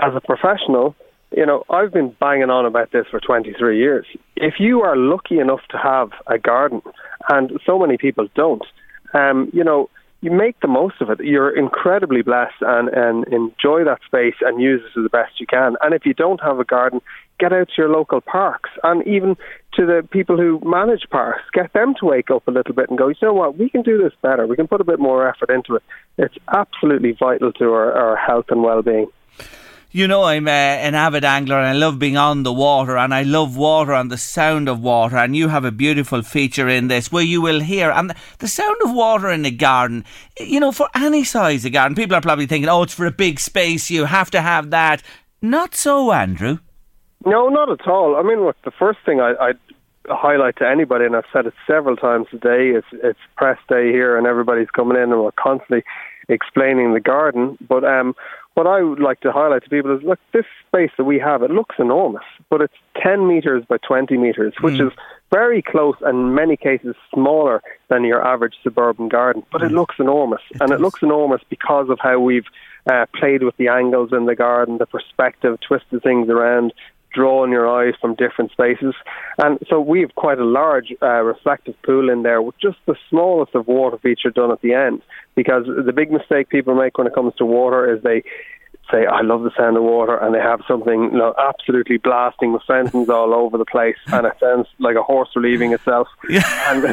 as 0.00 0.14
a 0.14 0.20
professional, 0.20 0.94
you 1.36 1.44
know, 1.44 1.64
I've 1.70 1.92
been 1.92 2.14
banging 2.20 2.50
on 2.50 2.64
about 2.64 2.92
this 2.92 3.06
for 3.10 3.20
23 3.20 3.78
years. 3.78 4.06
If 4.36 4.54
you 4.58 4.80
are 4.82 4.96
lucky 4.96 5.38
enough 5.38 5.60
to 5.70 5.78
have 5.78 6.10
a 6.26 6.38
garden, 6.38 6.82
and 7.28 7.60
so 7.66 7.78
many 7.78 7.98
people 7.98 8.28
don't, 8.34 8.64
um, 9.14 9.50
you 9.52 9.62
know, 9.62 9.90
you 10.20 10.32
make 10.32 10.58
the 10.60 10.68
most 10.68 10.96
of 11.00 11.10
it. 11.10 11.20
You're 11.20 11.56
incredibly 11.56 12.22
blessed 12.22 12.60
and, 12.62 12.88
and 12.88 13.24
enjoy 13.28 13.84
that 13.84 14.00
space 14.04 14.34
and 14.40 14.60
use 14.60 14.80
it 14.84 14.94
to 14.94 15.02
the 15.02 15.08
best 15.08 15.38
you 15.38 15.46
can. 15.46 15.76
And 15.80 15.94
if 15.94 16.04
you 16.04 16.12
don't 16.12 16.42
have 16.42 16.58
a 16.58 16.64
garden, 16.64 17.00
get 17.38 17.52
out 17.52 17.68
to 17.68 17.74
your 17.78 17.88
local 17.88 18.20
parks 18.20 18.70
and 18.82 19.06
even 19.06 19.36
to 19.74 19.86
the 19.86 20.06
people 20.10 20.36
who 20.36 20.60
manage 20.64 21.04
parks, 21.10 21.42
get 21.52 21.72
them 21.72 21.94
to 22.00 22.06
wake 22.06 22.30
up 22.30 22.48
a 22.48 22.50
little 22.50 22.74
bit 22.74 22.88
and 22.88 22.98
go, 22.98 23.08
you 23.08 23.14
know 23.22 23.32
what, 23.32 23.56
we 23.56 23.70
can 23.70 23.82
do 23.82 23.96
this 23.96 24.12
better. 24.20 24.44
We 24.46 24.56
can 24.56 24.66
put 24.66 24.80
a 24.80 24.84
bit 24.84 24.98
more 24.98 25.28
effort 25.28 25.50
into 25.50 25.76
it. 25.76 25.84
It's 26.16 26.34
absolutely 26.52 27.12
vital 27.12 27.52
to 27.52 27.64
our, 27.66 27.92
our 27.92 28.16
health 28.16 28.46
and 28.48 28.62
well-being. 28.62 29.06
You 29.90 30.06
know, 30.06 30.24
I'm 30.24 30.46
uh, 30.46 30.50
an 30.50 30.94
avid 30.94 31.24
angler 31.24 31.56
and 31.56 31.66
I 31.66 31.72
love 31.72 31.98
being 31.98 32.18
on 32.18 32.42
the 32.42 32.52
water 32.52 32.98
and 32.98 33.14
I 33.14 33.22
love 33.22 33.56
water 33.56 33.94
and 33.94 34.10
the 34.10 34.18
sound 34.18 34.68
of 34.68 34.82
water. 34.82 35.16
And 35.16 35.34
you 35.34 35.48
have 35.48 35.64
a 35.64 35.72
beautiful 35.72 36.20
feature 36.20 36.68
in 36.68 36.88
this 36.88 37.10
where 37.10 37.22
you 37.22 37.40
will 37.40 37.60
hear, 37.60 37.90
and 37.90 38.12
the 38.38 38.48
sound 38.48 38.76
of 38.84 38.92
water 38.92 39.30
in 39.30 39.46
a 39.46 39.50
garden, 39.50 40.04
you 40.38 40.60
know, 40.60 40.72
for 40.72 40.90
any 40.94 41.24
size 41.24 41.64
of 41.64 41.72
garden, 41.72 41.96
people 41.96 42.14
are 42.14 42.20
probably 42.20 42.44
thinking, 42.44 42.68
oh, 42.68 42.82
it's 42.82 42.92
for 42.92 43.06
a 43.06 43.10
big 43.10 43.40
space, 43.40 43.88
you 43.88 44.04
have 44.04 44.30
to 44.32 44.42
have 44.42 44.68
that. 44.70 45.02
Not 45.40 45.74
so, 45.74 46.12
Andrew. 46.12 46.58
No, 47.24 47.48
not 47.48 47.70
at 47.70 47.88
all. 47.88 48.16
I 48.16 48.22
mean, 48.22 48.44
look, 48.44 48.56
the 48.66 48.70
first 48.70 48.98
thing 49.06 49.20
I, 49.22 49.32
I 49.40 49.52
highlight 50.10 50.56
to 50.58 50.68
anybody, 50.68 51.06
and 51.06 51.16
I've 51.16 51.24
said 51.32 51.46
it 51.46 51.54
several 51.66 51.96
times 51.96 52.26
today. 52.30 52.70
It's 52.70 52.86
it's 52.92 53.18
press 53.36 53.58
day 53.68 53.90
here, 53.90 54.18
and 54.18 54.26
everybody's 54.26 54.70
coming 54.70 54.96
in, 54.96 55.12
and 55.12 55.22
we're 55.22 55.32
constantly 55.32 55.82
explaining 56.28 56.92
the 56.92 57.00
garden. 57.00 57.56
But 57.66 57.84
um, 57.84 58.14
what 58.58 58.66
I 58.66 58.82
would 58.82 58.98
like 58.98 59.20
to 59.20 59.30
highlight 59.30 59.62
to 59.62 59.70
people 59.70 59.96
is, 59.96 60.02
look, 60.02 60.18
this 60.32 60.44
space 60.66 60.90
that 60.98 61.04
we 61.04 61.20
have, 61.20 61.44
it 61.44 61.50
looks 61.52 61.76
enormous, 61.78 62.24
but 62.50 62.60
it's 62.60 62.74
10 63.00 63.28
meters 63.28 63.62
by 63.68 63.76
20 63.86 64.16
meters, 64.16 64.52
which 64.62 64.74
mm. 64.74 64.88
is 64.88 64.92
very 65.30 65.62
close 65.62 65.94
and 66.00 66.18
in 66.18 66.34
many 66.34 66.56
cases 66.56 66.96
smaller 67.14 67.62
than 67.88 68.02
your 68.02 68.20
average 68.26 68.56
suburban 68.64 69.08
garden. 69.08 69.44
But 69.52 69.62
it 69.62 69.70
looks 69.70 69.94
enormous, 70.00 70.40
it 70.50 70.60
and 70.60 70.70
does. 70.70 70.80
it 70.80 70.82
looks 70.82 71.00
enormous 71.02 71.40
because 71.48 71.88
of 71.88 72.00
how 72.00 72.18
we've 72.18 72.46
uh, 72.90 73.06
played 73.14 73.44
with 73.44 73.56
the 73.58 73.68
angles 73.68 74.10
in 74.12 74.26
the 74.26 74.34
garden, 74.34 74.78
the 74.78 74.86
perspective, 74.86 75.60
twisted 75.60 76.02
things 76.02 76.28
around, 76.28 76.72
drawing 77.12 77.52
your 77.52 77.68
eyes 77.68 77.94
from 78.00 78.14
different 78.14 78.50
spaces. 78.52 78.94
And 79.38 79.58
so 79.68 79.80
we 79.80 80.00
have 80.00 80.14
quite 80.14 80.38
a 80.38 80.44
large 80.44 80.92
uh, 81.02 81.22
reflective 81.22 81.80
pool 81.82 82.10
in 82.10 82.22
there 82.22 82.42
with 82.42 82.58
just 82.60 82.78
the 82.86 82.96
smallest 83.08 83.54
of 83.54 83.66
water 83.66 83.98
feature 83.98 84.30
done 84.30 84.50
at 84.50 84.60
the 84.60 84.74
end. 84.74 85.02
Because 85.34 85.64
the 85.66 85.92
big 85.92 86.10
mistake 86.10 86.48
people 86.48 86.74
make 86.74 86.98
when 86.98 87.06
it 87.06 87.14
comes 87.14 87.34
to 87.36 87.44
water 87.44 87.94
is 87.94 88.02
they 88.02 88.22
say, 88.90 89.06
I 89.06 89.22
love 89.22 89.42
the 89.42 89.50
sound 89.56 89.76
of 89.76 89.82
water, 89.82 90.16
and 90.16 90.34
they 90.34 90.38
have 90.38 90.60
something 90.66 91.04
you 91.04 91.18
know, 91.18 91.34
absolutely 91.38 91.98
blasting 91.98 92.52
with 92.52 92.62
fountains 92.62 93.08
all 93.08 93.34
over 93.34 93.58
the 93.58 93.64
place, 93.64 93.96
and 94.08 94.26
it 94.26 94.32
sounds 94.40 94.66
like 94.78 94.96
a 94.96 95.02
horse 95.02 95.28
relieving 95.36 95.72
itself. 95.72 96.08
Yeah. 96.30 96.42
And 96.74 96.84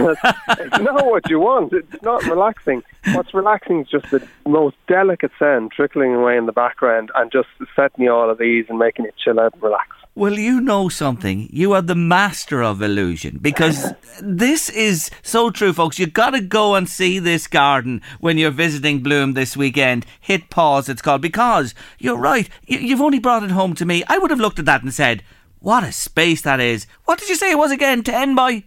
it's 0.59 0.79
not 0.79 1.05
what 1.05 1.29
you 1.29 1.39
want. 1.39 1.73
It's 1.73 2.01
not 2.01 2.23
relaxing. 2.23 2.83
What's 3.13 3.33
relaxing 3.33 3.81
is 3.81 3.87
just 3.89 4.09
the 4.09 4.25
most 4.47 4.77
delicate 4.87 5.31
sound 5.37 5.71
trickling 5.71 6.13
away 6.15 6.37
in 6.37 6.45
the 6.45 6.53
background 6.53 7.11
and 7.15 7.31
just 7.31 7.49
setting 7.75 8.05
you 8.05 8.13
all 8.13 8.31
at 8.31 8.41
ease 8.41 8.65
and 8.69 8.79
making 8.79 9.05
you 9.05 9.11
chill 9.21 9.39
out 9.39 9.53
and 9.53 9.61
relax. 9.61 9.89
Well, 10.17 10.39
you 10.39 10.61
know 10.61 10.87
something. 10.87 11.49
You 11.51 11.73
are 11.73 11.81
the 11.81 11.93
master 11.93 12.63
of 12.63 12.81
illusion 12.81 13.37
because 13.41 13.91
this 14.21 14.69
is 14.69 15.11
so 15.21 15.49
true, 15.49 15.73
folks. 15.73 15.99
You've 15.99 16.13
got 16.13 16.29
to 16.29 16.39
go 16.39 16.75
and 16.75 16.87
see 16.87 17.19
this 17.19 17.47
garden 17.47 18.01
when 18.21 18.37
you're 18.37 18.49
visiting 18.49 19.03
Bloom 19.03 19.33
this 19.33 19.57
weekend. 19.57 20.05
Hit 20.21 20.49
pause, 20.49 20.87
it's 20.87 21.01
called, 21.01 21.21
because 21.21 21.75
you're 21.99 22.15
right. 22.15 22.47
You've 22.65 23.01
only 23.01 23.19
brought 23.19 23.43
it 23.43 23.51
home 23.51 23.75
to 23.75 23.85
me. 23.85 24.05
I 24.07 24.17
would 24.17 24.31
have 24.31 24.39
looked 24.39 24.57
at 24.57 24.63
that 24.63 24.83
and 24.83 24.93
said, 24.93 25.21
what 25.59 25.83
a 25.83 25.91
space 25.91 26.41
that 26.43 26.61
is. 26.61 26.87
What 27.03 27.19
did 27.19 27.27
you 27.27 27.35
say 27.35 27.51
it 27.51 27.57
was 27.57 27.71
again? 27.71 28.01
10 28.01 28.35
by? 28.35 28.63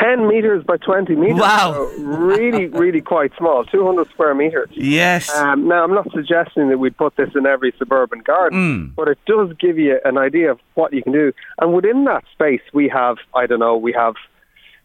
10 0.00 0.28
metres 0.28 0.64
by 0.64 0.76
20 0.76 1.14
metres. 1.16 1.40
Wow. 1.40 1.72
So 1.72 2.02
really, 2.02 2.66
really 2.84 3.00
quite 3.00 3.32
small, 3.36 3.64
200 3.64 4.08
square 4.10 4.34
metres. 4.34 4.68
Yes. 4.72 5.30
Um, 5.30 5.68
now, 5.68 5.84
I'm 5.84 5.94
not 5.94 6.10
suggesting 6.12 6.68
that 6.68 6.78
we'd 6.78 6.96
put 6.96 7.16
this 7.16 7.30
in 7.34 7.46
every 7.46 7.72
suburban 7.78 8.20
garden, 8.20 8.58
mm. 8.58 8.94
but 8.94 9.08
it 9.08 9.18
does 9.26 9.52
give 9.58 9.78
you 9.78 9.98
an 10.04 10.18
idea 10.18 10.50
of 10.50 10.60
what 10.74 10.92
you 10.92 11.02
can 11.02 11.12
do. 11.12 11.32
And 11.60 11.74
within 11.74 12.04
that 12.04 12.24
space, 12.32 12.62
we 12.72 12.88
have, 12.88 13.16
I 13.34 13.46
don't 13.46 13.60
know, 13.60 13.76
we 13.76 13.92
have 13.92 14.14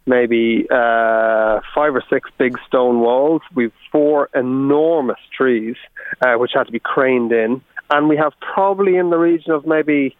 maybe 0.05 0.65
uh, 0.71 1.59
five 1.75 1.95
or 1.95 2.03
six 2.09 2.29
big 2.37 2.57
stone 2.67 2.99
walls. 2.99 3.41
We've 3.53 3.73
four 3.91 4.29
enormous 4.33 5.19
trees, 5.35 5.75
uh, 6.21 6.35
which 6.35 6.51
had 6.53 6.65
to 6.65 6.71
be 6.71 6.79
craned 6.79 7.31
in. 7.31 7.61
And 7.91 8.07
we 8.07 8.17
have 8.17 8.33
probably 8.39 8.97
in 8.97 9.09
the 9.09 9.17
region 9.17 9.51
of 9.51 9.65
maybe 9.65 10.15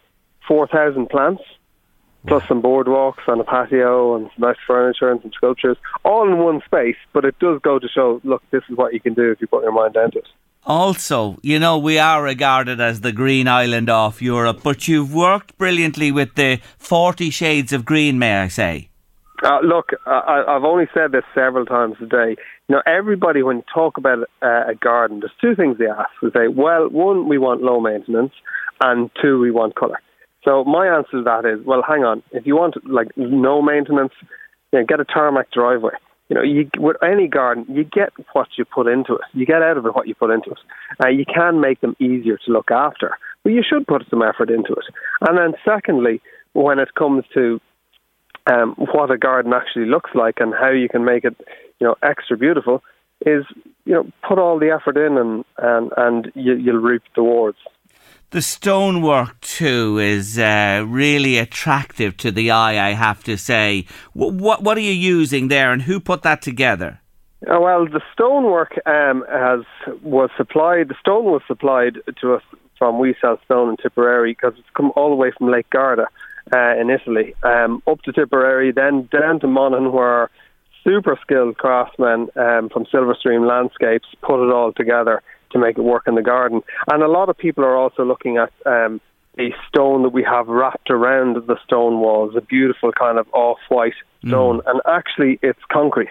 4,000 0.48 1.08
plants 1.08 1.42
plus 2.26 2.46
some 2.48 2.62
boardwalks 2.62 3.26
and 3.26 3.40
a 3.40 3.44
patio 3.44 4.16
and 4.16 4.30
some 4.34 4.48
nice 4.48 4.56
furniture 4.66 5.10
and 5.10 5.20
some 5.22 5.32
sculptures, 5.32 5.76
all 6.04 6.28
in 6.28 6.38
one 6.38 6.60
space. 6.64 6.96
But 7.12 7.24
it 7.24 7.38
does 7.38 7.60
go 7.62 7.78
to 7.78 7.88
show, 7.88 8.20
look, 8.24 8.42
this 8.50 8.62
is 8.68 8.76
what 8.76 8.92
you 8.92 9.00
can 9.00 9.14
do 9.14 9.30
if 9.30 9.40
you 9.40 9.46
put 9.46 9.62
your 9.62 9.72
mind 9.72 9.94
down 9.94 10.10
to 10.12 10.18
it. 10.18 10.28
Also, 10.66 11.38
you 11.42 11.58
know, 11.58 11.78
we 11.78 11.98
are 11.98 12.22
regarded 12.22 12.80
as 12.80 13.00
the 13.00 13.12
green 13.12 13.48
island 13.48 13.88
of 13.88 14.20
Europe, 14.20 14.60
but 14.62 14.86
you've 14.86 15.14
worked 15.14 15.56
brilliantly 15.56 16.12
with 16.12 16.34
the 16.34 16.60
40 16.78 17.30
shades 17.30 17.72
of 17.72 17.84
green, 17.86 18.18
may 18.18 18.36
I 18.40 18.48
say? 18.48 18.90
Uh, 19.42 19.60
look, 19.62 19.90
I, 20.04 20.44
I've 20.46 20.64
only 20.64 20.86
said 20.92 21.12
this 21.12 21.24
several 21.34 21.64
times 21.64 21.96
today. 21.98 22.36
You 22.68 22.76
know, 22.76 22.82
everybody, 22.86 23.42
when 23.42 23.58
you 23.58 23.64
talk 23.72 23.96
about 23.96 24.28
uh, 24.42 24.64
a 24.68 24.74
garden, 24.74 25.20
there's 25.20 25.32
two 25.40 25.54
things 25.54 25.78
they 25.78 25.86
ask. 25.86 26.10
They 26.22 26.28
say, 26.28 26.48
well, 26.48 26.90
one, 26.90 27.26
we 27.26 27.38
want 27.38 27.62
low 27.62 27.80
maintenance, 27.80 28.32
and 28.82 29.10
two, 29.22 29.40
we 29.40 29.50
want 29.50 29.76
colour. 29.76 29.98
So 30.44 30.64
my 30.64 30.86
answer 30.86 31.18
to 31.18 31.22
that 31.24 31.44
is, 31.44 31.64
well, 31.66 31.82
hang 31.86 32.04
on. 32.04 32.22
If 32.32 32.46
you 32.46 32.56
want 32.56 32.76
like 32.88 33.08
no 33.16 33.60
maintenance, 33.60 34.12
you 34.72 34.78
know, 34.78 34.86
get 34.86 35.00
a 35.00 35.04
tarmac 35.04 35.50
driveway. 35.50 35.92
You 36.28 36.36
know, 36.36 36.42
you, 36.42 36.70
with 36.78 36.96
any 37.02 37.26
garden, 37.26 37.66
you 37.68 37.82
get 37.82 38.10
what 38.32 38.48
you 38.56 38.64
put 38.64 38.86
into 38.86 39.14
it. 39.14 39.22
You 39.34 39.44
get 39.44 39.62
out 39.62 39.76
of 39.76 39.84
it 39.84 39.94
what 39.94 40.06
you 40.06 40.14
put 40.14 40.30
into 40.30 40.50
it. 40.50 40.58
Uh, 41.04 41.08
you 41.08 41.24
can 41.24 41.60
make 41.60 41.80
them 41.80 41.96
easier 41.98 42.38
to 42.46 42.52
look 42.52 42.70
after, 42.70 43.16
but 43.42 43.50
you 43.50 43.62
should 43.68 43.86
put 43.86 44.04
some 44.08 44.22
effort 44.22 44.48
into 44.48 44.72
it. 44.72 44.84
And 45.28 45.36
then, 45.36 45.54
secondly, 45.64 46.22
when 46.52 46.78
it 46.78 46.94
comes 46.94 47.24
to 47.34 47.60
um, 48.46 48.74
what 48.76 49.10
a 49.10 49.18
garden 49.18 49.52
actually 49.52 49.86
looks 49.86 50.10
like 50.14 50.36
and 50.38 50.54
how 50.54 50.70
you 50.70 50.88
can 50.88 51.04
make 51.04 51.24
it, 51.24 51.34
you 51.80 51.86
know, 51.86 51.96
extra 52.02 52.36
beautiful, 52.36 52.82
is 53.26 53.44
you 53.84 53.92
know 53.92 54.06
put 54.26 54.38
all 54.38 54.58
the 54.58 54.70
effort 54.70 54.96
in 54.96 55.18
and 55.18 55.44
and 55.58 55.92
and 55.96 56.32
you, 56.34 56.54
you'll 56.54 56.76
reap 56.76 57.02
the 57.14 57.22
rewards. 57.22 57.58
The 58.30 58.42
stonework 58.42 59.40
too 59.40 59.98
is 59.98 60.38
uh, 60.38 60.84
really 60.86 61.38
attractive 61.38 62.16
to 62.18 62.30
the 62.30 62.52
eye. 62.52 62.90
I 62.90 62.92
have 62.92 63.24
to 63.24 63.36
say. 63.36 63.86
What 64.12 64.62
what 64.62 64.76
are 64.78 64.86
you 64.92 64.92
using 64.92 65.48
there, 65.48 65.72
and 65.72 65.82
who 65.82 65.98
put 65.98 66.22
that 66.22 66.40
together? 66.40 67.00
Uh, 67.42 67.58
well, 67.60 67.86
the 67.86 68.02
stonework 68.12 68.78
um, 68.86 69.24
has 69.28 69.62
was 70.02 70.30
supplied. 70.36 70.88
The 70.88 70.94
stone 71.00 71.24
was 71.24 71.42
supplied 71.48 71.98
to 72.20 72.34
us 72.34 72.42
from 72.78 73.00
We 73.00 73.16
Sell 73.20 73.40
Stone 73.46 73.70
in 73.70 73.76
Tipperary 73.78 74.32
because 74.32 74.54
it's 74.58 74.68
come 74.76 74.92
all 74.94 75.10
the 75.10 75.16
way 75.16 75.32
from 75.36 75.50
Lake 75.50 75.68
Garda 75.70 76.06
uh, 76.54 76.74
in 76.80 76.88
Italy 76.88 77.34
um, 77.42 77.82
up 77.86 78.00
to 78.02 78.12
Tipperary, 78.12 78.70
then 78.70 79.08
down 79.10 79.40
to 79.40 79.48
Monaghan, 79.48 79.90
where 79.90 80.30
super 80.84 81.18
skilled 81.20 81.58
craftsmen 81.58 82.28
um, 82.36 82.68
from 82.68 82.86
Silverstream 82.86 83.46
Landscapes 83.48 84.06
put 84.22 84.46
it 84.46 84.52
all 84.52 84.72
together 84.72 85.20
to 85.50 85.58
make 85.58 85.78
it 85.78 85.82
work 85.82 86.04
in 86.06 86.14
the 86.14 86.22
garden. 86.22 86.62
And 86.90 87.02
a 87.02 87.08
lot 87.08 87.28
of 87.28 87.36
people 87.36 87.64
are 87.64 87.76
also 87.76 88.04
looking 88.04 88.36
at 88.36 88.52
um, 88.66 89.00
the 89.36 89.52
stone 89.68 90.02
that 90.02 90.10
we 90.10 90.22
have 90.24 90.48
wrapped 90.48 90.90
around 90.90 91.36
the 91.46 91.56
stone 91.64 92.00
walls, 92.00 92.34
a 92.36 92.40
beautiful 92.40 92.92
kind 92.92 93.18
of 93.18 93.26
off-white 93.32 93.94
stone, 94.26 94.58
mm. 94.58 94.70
and 94.70 94.80
actually 94.86 95.38
it's 95.42 95.60
concrete, 95.70 96.10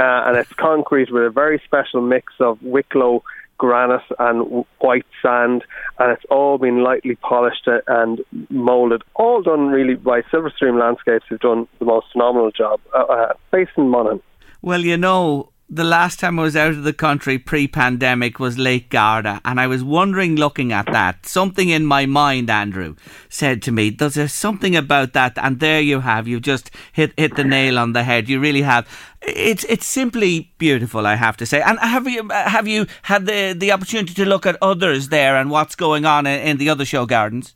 uh, 0.00 0.24
and 0.26 0.36
it's 0.36 0.52
concrete 0.52 1.10
with 1.10 1.24
a 1.24 1.30
very 1.30 1.60
special 1.64 2.00
mix 2.00 2.32
of 2.40 2.60
Wicklow 2.62 3.22
granite 3.58 4.02
and 4.18 4.64
white 4.80 5.06
sand, 5.22 5.64
and 5.98 6.12
it's 6.12 6.24
all 6.30 6.58
been 6.58 6.82
lightly 6.82 7.16
polished 7.16 7.66
and 7.86 8.20
moulded. 8.50 9.02
All 9.14 9.42
done 9.42 9.68
really 9.68 9.94
by 9.94 10.22
Silverstream 10.22 10.78
Landscapes, 10.78 11.24
who've 11.28 11.40
done 11.40 11.66
the 11.78 11.86
most 11.86 12.06
phenomenal 12.12 12.50
job, 12.50 12.80
uh, 12.94 12.98
uh, 12.98 13.32
based 13.50 13.72
in 13.76 13.88
Monaghan. 13.88 14.20
Well, 14.60 14.80
you 14.80 14.96
know, 14.96 15.50
the 15.68 15.84
last 15.84 16.20
time 16.20 16.38
I 16.38 16.42
was 16.42 16.54
out 16.54 16.70
of 16.70 16.84
the 16.84 16.92
country 16.92 17.38
pre 17.38 17.66
pandemic 17.66 18.38
was 18.38 18.56
Lake 18.56 18.88
Garda, 18.88 19.40
and 19.44 19.60
I 19.60 19.66
was 19.66 19.82
wondering, 19.82 20.36
looking 20.36 20.72
at 20.72 20.86
that, 20.86 21.26
something 21.26 21.68
in 21.68 21.84
my 21.84 22.06
mind, 22.06 22.48
Andrew, 22.48 22.94
said 23.28 23.62
to 23.62 23.72
me, 23.72 23.90
Does 23.90 24.14
there 24.14 24.28
something 24.28 24.76
about 24.76 25.12
that? 25.14 25.36
And 25.36 25.58
there 25.58 25.80
you 25.80 26.00
have, 26.00 26.28
you've 26.28 26.42
just 26.42 26.70
hit, 26.92 27.12
hit 27.16 27.34
the 27.34 27.44
nail 27.44 27.78
on 27.78 27.94
the 27.94 28.04
head. 28.04 28.28
You 28.28 28.38
really 28.38 28.62
have. 28.62 28.88
It's 29.22 29.64
it's 29.64 29.86
simply 29.86 30.52
beautiful, 30.58 31.04
I 31.04 31.16
have 31.16 31.36
to 31.38 31.46
say. 31.46 31.60
And 31.60 31.80
have 31.80 32.06
you 32.06 32.28
have 32.30 32.68
you 32.68 32.86
had 33.02 33.26
the, 33.26 33.54
the 33.56 33.72
opportunity 33.72 34.14
to 34.14 34.24
look 34.24 34.46
at 34.46 34.56
others 34.62 35.08
there 35.08 35.36
and 35.36 35.50
what's 35.50 35.74
going 35.74 36.04
on 36.04 36.26
in, 36.26 36.40
in 36.40 36.56
the 36.58 36.70
other 36.70 36.84
show 36.84 37.06
gardens? 37.06 37.54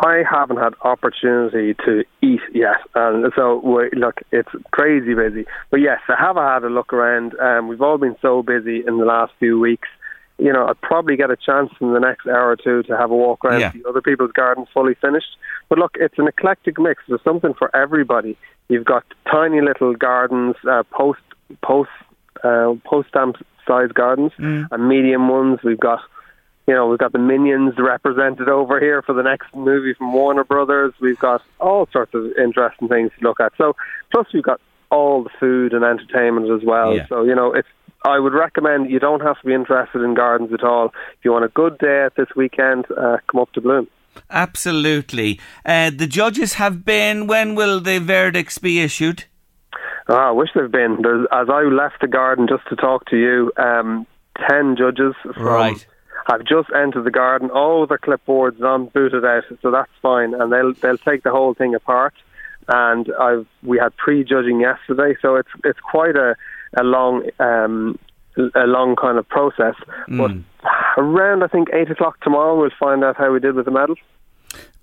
I 0.00 0.22
haven't 0.28 0.58
had 0.58 0.74
opportunity 0.82 1.74
to 1.84 2.04
eat 2.22 2.40
yet, 2.52 2.78
and 2.94 3.32
so 3.36 3.60
look, 3.92 4.20
it's 4.30 4.48
crazy 4.70 5.14
busy. 5.14 5.44
But 5.70 5.80
yes, 5.80 6.00
I 6.08 6.14
have 6.18 6.36
had 6.36 6.64
a 6.64 6.68
look 6.68 6.92
around. 6.92 7.38
Um, 7.38 7.68
we've 7.68 7.80
all 7.82 7.98
been 7.98 8.16
so 8.22 8.42
busy 8.42 8.82
in 8.86 8.98
the 8.98 9.04
last 9.04 9.32
few 9.38 9.58
weeks. 9.58 9.88
You 10.38 10.52
know, 10.52 10.66
I'd 10.66 10.80
probably 10.80 11.16
get 11.16 11.30
a 11.30 11.36
chance 11.36 11.70
in 11.80 11.92
the 11.92 12.00
next 12.00 12.26
hour 12.26 12.50
or 12.50 12.56
two 12.56 12.82
to 12.84 12.96
have 12.96 13.10
a 13.10 13.16
walk 13.16 13.44
around 13.44 13.60
yeah. 13.60 13.72
other 13.88 14.00
people's 14.00 14.32
gardens 14.32 14.68
fully 14.72 14.94
finished. 14.94 15.36
But 15.68 15.78
look, 15.78 15.96
it's 16.00 16.18
an 16.18 16.26
eclectic 16.26 16.78
mix. 16.78 17.02
There's 17.06 17.22
something 17.22 17.54
for 17.54 17.74
everybody. 17.76 18.36
You've 18.68 18.84
got 18.84 19.04
tiny 19.30 19.60
little 19.60 19.94
gardens, 19.94 20.56
uh, 20.68 20.84
post 20.90 21.20
post 21.62 21.90
uh, 22.42 22.74
post 22.84 23.08
stamp 23.10 23.36
size 23.66 23.92
gardens, 23.92 24.32
mm. 24.38 24.66
and 24.70 24.88
medium 24.88 25.28
ones. 25.28 25.60
We've 25.62 25.78
got 25.78 26.00
you 26.66 26.74
know, 26.74 26.86
we've 26.86 26.98
got 26.98 27.12
the 27.12 27.18
Minions 27.18 27.74
represented 27.78 28.48
over 28.48 28.78
here 28.78 29.02
for 29.02 29.12
the 29.12 29.22
next 29.22 29.54
movie 29.54 29.94
from 29.94 30.12
Warner 30.12 30.44
Brothers. 30.44 30.94
We've 31.00 31.18
got 31.18 31.42
all 31.58 31.88
sorts 31.92 32.14
of 32.14 32.26
interesting 32.38 32.88
things 32.88 33.10
to 33.18 33.26
look 33.26 33.40
at. 33.40 33.52
So, 33.58 33.74
plus 34.12 34.26
we've 34.32 34.44
got 34.44 34.60
all 34.90 35.24
the 35.24 35.30
food 35.40 35.72
and 35.72 35.84
entertainment 35.84 36.50
as 36.50 36.64
well. 36.64 36.94
Yeah. 36.94 37.06
So, 37.08 37.24
you 37.24 37.34
know, 37.34 37.52
it's 37.52 37.68
I 38.04 38.18
would 38.18 38.32
recommend 38.32 38.90
you 38.90 38.98
don't 38.98 39.20
have 39.20 39.40
to 39.40 39.46
be 39.46 39.54
interested 39.54 40.02
in 40.02 40.14
gardens 40.14 40.52
at 40.52 40.62
all. 40.62 40.86
If 41.18 41.24
you 41.24 41.32
want 41.32 41.44
a 41.44 41.48
good 41.48 41.78
day 41.78 42.04
at 42.04 42.14
this 42.16 42.28
weekend, 42.36 42.86
uh, 42.90 43.18
come 43.30 43.40
up 43.40 43.52
to 43.52 43.60
Bloom. 43.60 43.88
Absolutely. 44.30 45.40
Uh, 45.64 45.90
the 45.90 46.06
judges 46.06 46.54
have 46.54 46.84
been. 46.84 47.26
When 47.26 47.54
will 47.54 47.80
the 47.80 47.98
verdicts 47.98 48.58
be 48.58 48.80
issued? 48.80 49.24
Oh, 50.08 50.14
I 50.14 50.30
wish 50.32 50.50
they've 50.54 50.70
been. 50.70 50.98
There's, 51.02 51.26
as 51.32 51.48
I 51.48 51.62
left 51.62 52.00
the 52.00 52.08
garden 52.08 52.48
just 52.48 52.68
to 52.68 52.76
talk 52.76 53.06
to 53.06 53.16
you, 53.16 53.52
um, 53.56 54.06
ten 54.48 54.76
judges 54.76 55.14
from 55.22 55.42
right 55.42 55.86
have 56.26 56.44
just 56.44 56.68
entered 56.74 57.04
the 57.04 57.10
garden. 57.10 57.50
All 57.50 57.86
the 57.86 57.98
clipboards 57.98 58.60
on 58.62 58.86
booted 58.86 59.24
out, 59.24 59.44
so 59.60 59.70
that's 59.70 59.90
fine, 60.00 60.34
and 60.34 60.52
they'll 60.52 60.74
they'll 60.74 60.98
take 60.98 61.22
the 61.22 61.30
whole 61.30 61.54
thing 61.54 61.74
apart 61.74 62.14
and 62.68 63.08
I've 63.20 63.46
we 63.62 63.78
had 63.78 63.96
pre-judging 63.96 64.60
yesterday, 64.60 65.16
so 65.20 65.36
it's 65.36 65.48
it's 65.64 65.80
quite 65.80 66.16
a 66.16 66.34
a 66.76 66.82
long 66.82 67.28
um, 67.38 67.98
a 68.36 68.66
long 68.66 68.96
kind 68.96 69.18
of 69.18 69.28
process. 69.28 69.74
But 70.08 70.30
around 70.96 71.42
I 71.42 71.48
think 71.48 71.68
eight 71.72 71.90
o'clock 71.90 72.20
tomorrow, 72.20 72.58
we'll 72.58 72.70
find 72.78 73.04
out 73.04 73.16
how 73.16 73.32
we 73.32 73.40
did 73.40 73.54
with 73.54 73.64
the 73.64 73.70
medals. 73.70 73.98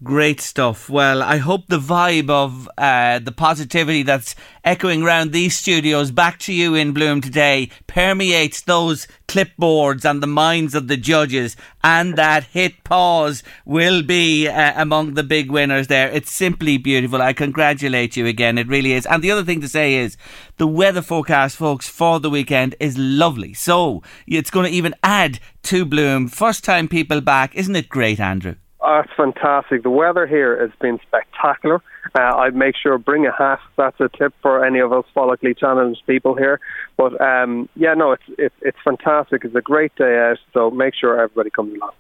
Great 0.02 0.40
stuff. 0.40 0.90
Well, 0.90 1.22
I 1.22 1.38
hope 1.38 1.68
the 1.68 1.78
vibe 1.78 2.30
of 2.30 2.70
uh, 2.78 3.20
the 3.20 3.34
positivity 3.34 4.02
that's 4.02 4.34
echoing 4.64 5.04
around 5.04 5.34
these 5.34 5.58
studios 5.58 6.10
back 6.10 6.40
to 6.40 6.54
you 6.54 6.74
in 6.74 6.94
Bloom 6.94 7.20
today 7.20 7.70
permeates 7.86 8.62
those 8.62 9.08
clipboards 9.28 10.10
and 10.10 10.24
the 10.24 10.28
minds 10.28 10.74
of 10.74 10.88
the 10.88 10.96
judges, 10.96 11.58
and 11.84 12.16
that 12.16 12.46
hit 12.46 12.82
pause 12.86 13.44
will 13.66 14.02
be 14.02 14.48
uh, 14.48 14.82
among 14.82 15.16
the 15.16 15.24
big 15.24 15.52
winners 15.52 15.88
there. 15.88 16.10
It's 16.10 16.32
simply 16.32 16.78
beautiful. 16.78 17.22
I 17.22 17.34
congratulate 17.34 18.16
you 18.16 18.26
again. 18.26 18.58
It 18.58 18.70
really 18.70 18.94
is. 18.94 19.06
And 19.06 19.22
the 19.22 19.32
other 19.32 19.44
thing 19.44 19.60
to 19.60 19.68
say 19.68 19.96
is 19.96 20.16
the 20.56 20.68
weather 20.68 21.02
forecast, 21.02 21.58
folks, 21.58 21.90
for 21.90 22.22
the 22.22 22.30
weekend 22.30 22.74
is 22.80 22.98
lovely. 22.98 23.54
So 23.54 24.02
it's 24.26 24.50
going 24.50 24.66
to 24.66 24.78
even 24.78 24.96
add 25.04 25.42
to 25.64 25.84
Bloom. 25.84 26.30
First 26.30 26.64
time 26.64 26.88
people 26.88 27.20
back. 27.20 27.54
Isn't 27.54 27.76
it 27.76 27.90
great, 27.90 28.22
Andrew? 28.22 28.56
Oh, 28.82 29.02
it's 29.04 29.14
fantastic. 29.18 29.84
The 29.84 29.90
weather 29.90 30.26
here 30.26 30.60
has 30.62 30.72
been 30.80 31.00
spectacular. 31.06 31.82
Uh, 32.18 32.38
I'd 32.38 32.56
make 32.56 32.76
sure 32.82 32.98
bring 32.98 33.26
a 33.26 33.32
hat. 33.32 33.60
That's 33.76 34.00
a 34.00 34.08
tip 34.08 34.34
for 34.42 34.64
any 34.66 34.80
of 34.80 34.94
us 34.94 35.04
follically 35.14 35.58
challenged 35.58 36.02
people 36.08 36.34
here. 36.36 36.62
But 36.96 37.20
um, 37.20 37.68
yeah, 37.76 37.94
no, 37.94 38.14
it's, 38.14 38.24
it's 38.38 38.56
it's 38.62 38.78
fantastic. 38.84 39.44
It's 39.44 39.56
a 39.56 39.62
great 39.62 39.94
day 39.96 40.18
out. 40.18 40.38
So 40.54 40.72
make 40.72 40.96
sure 40.96 41.20
everybody 41.20 41.50
comes 41.50 41.76
along. 41.76 41.92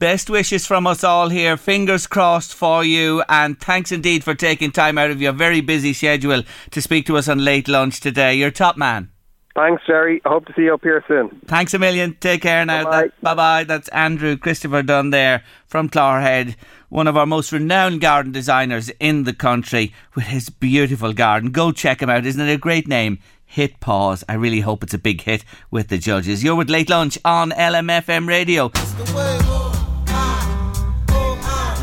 Best 0.00 0.28
wishes 0.28 0.66
from 0.66 0.88
us 0.88 1.04
all 1.04 1.28
here. 1.28 1.56
Fingers 1.56 2.08
crossed 2.08 2.52
for 2.52 2.84
you. 2.84 3.22
And 3.28 3.58
thanks 3.60 3.92
indeed 3.92 4.24
for 4.24 4.34
taking 4.34 4.72
time 4.72 4.98
out 4.98 5.12
of 5.12 5.22
your 5.22 5.32
very 5.32 5.60
busy 5.60 5.92
schedule 5.92 6.42
to 6.72 6.82
speak 6.82 7.06
to 7.06 7.16
us 7.16 7.28
on 7.28 7.44
late 7.44 7.68
lunch 7.68 8.00
today. 8.00 8.34
You're 8.34 8.50
top 8.50 8.76
man. 8.76 9.13
Thanks, 9.54 9.82
Jerry. 9.86 10.20
I 10.24 10.30
hope 10.30 10.46
to 10.46 10.52
see 10.54 10.62
you 10.62 10.74
up 10.74 10.82
here 10.82 11.04
soon. 11.06 11.28
Thanks 11.46 11.74
a 11.74 11.78
million. 11.78 12.16
Take 12.18 12.42
care 12.42 12.66
now. 12.66 12.84
Bye-bye. 12.84 13.10
Bye 13.22 13.34
bye. 13.34 13.64
That's 13.64 13.88
Andrew 13.88 14.36
Christopher 14.36 14.82
Dunne 14.82 15.10
there 15.10 15.44
from 15.66 15.88
Clogherhead, 15.88 16.56
one 16.88 17.06
of 17.06 17.16
our 17.16 17.26
most 17.26 17.52
renowned 17.52 18.00
garden 18.00 18.32
designers 18.32 18.88
in 18.98 19.22
the 19.22 19.32
country 19.32 19.92
with 20.16 20.24
his 20.24 20.48
beautiful 20.48 21.12
garden. 21.12 21.52
Go 21.52 21.70
check 21.70 22.02
him 22.02 22.10
out. 22.10 22.26
Isn't 22.26 22.40
it 22.48 22.52
a 22.52 22.58
great 22.58 22.88
name? 22.88 23.20
Hit 23.46 23.78
pause. 23.78 24.24
I 24.28 24.34
really 24.34 24.60
hope 24.60 24.82
it's 24.82 24.94
a 24.94 24.98
big 24.98 25.20
hit 25.20 25.44
with 25.70 25.86
the 25.86 25.98
judges. 25.98 26.42
You're 26.42 26.56
with 26.56 26.68
Late 26.68 26.90
Lunch 26.90 27.16
on 27.24 27.52
LMFM 27.52 28.26
Radio. 28.26 28.70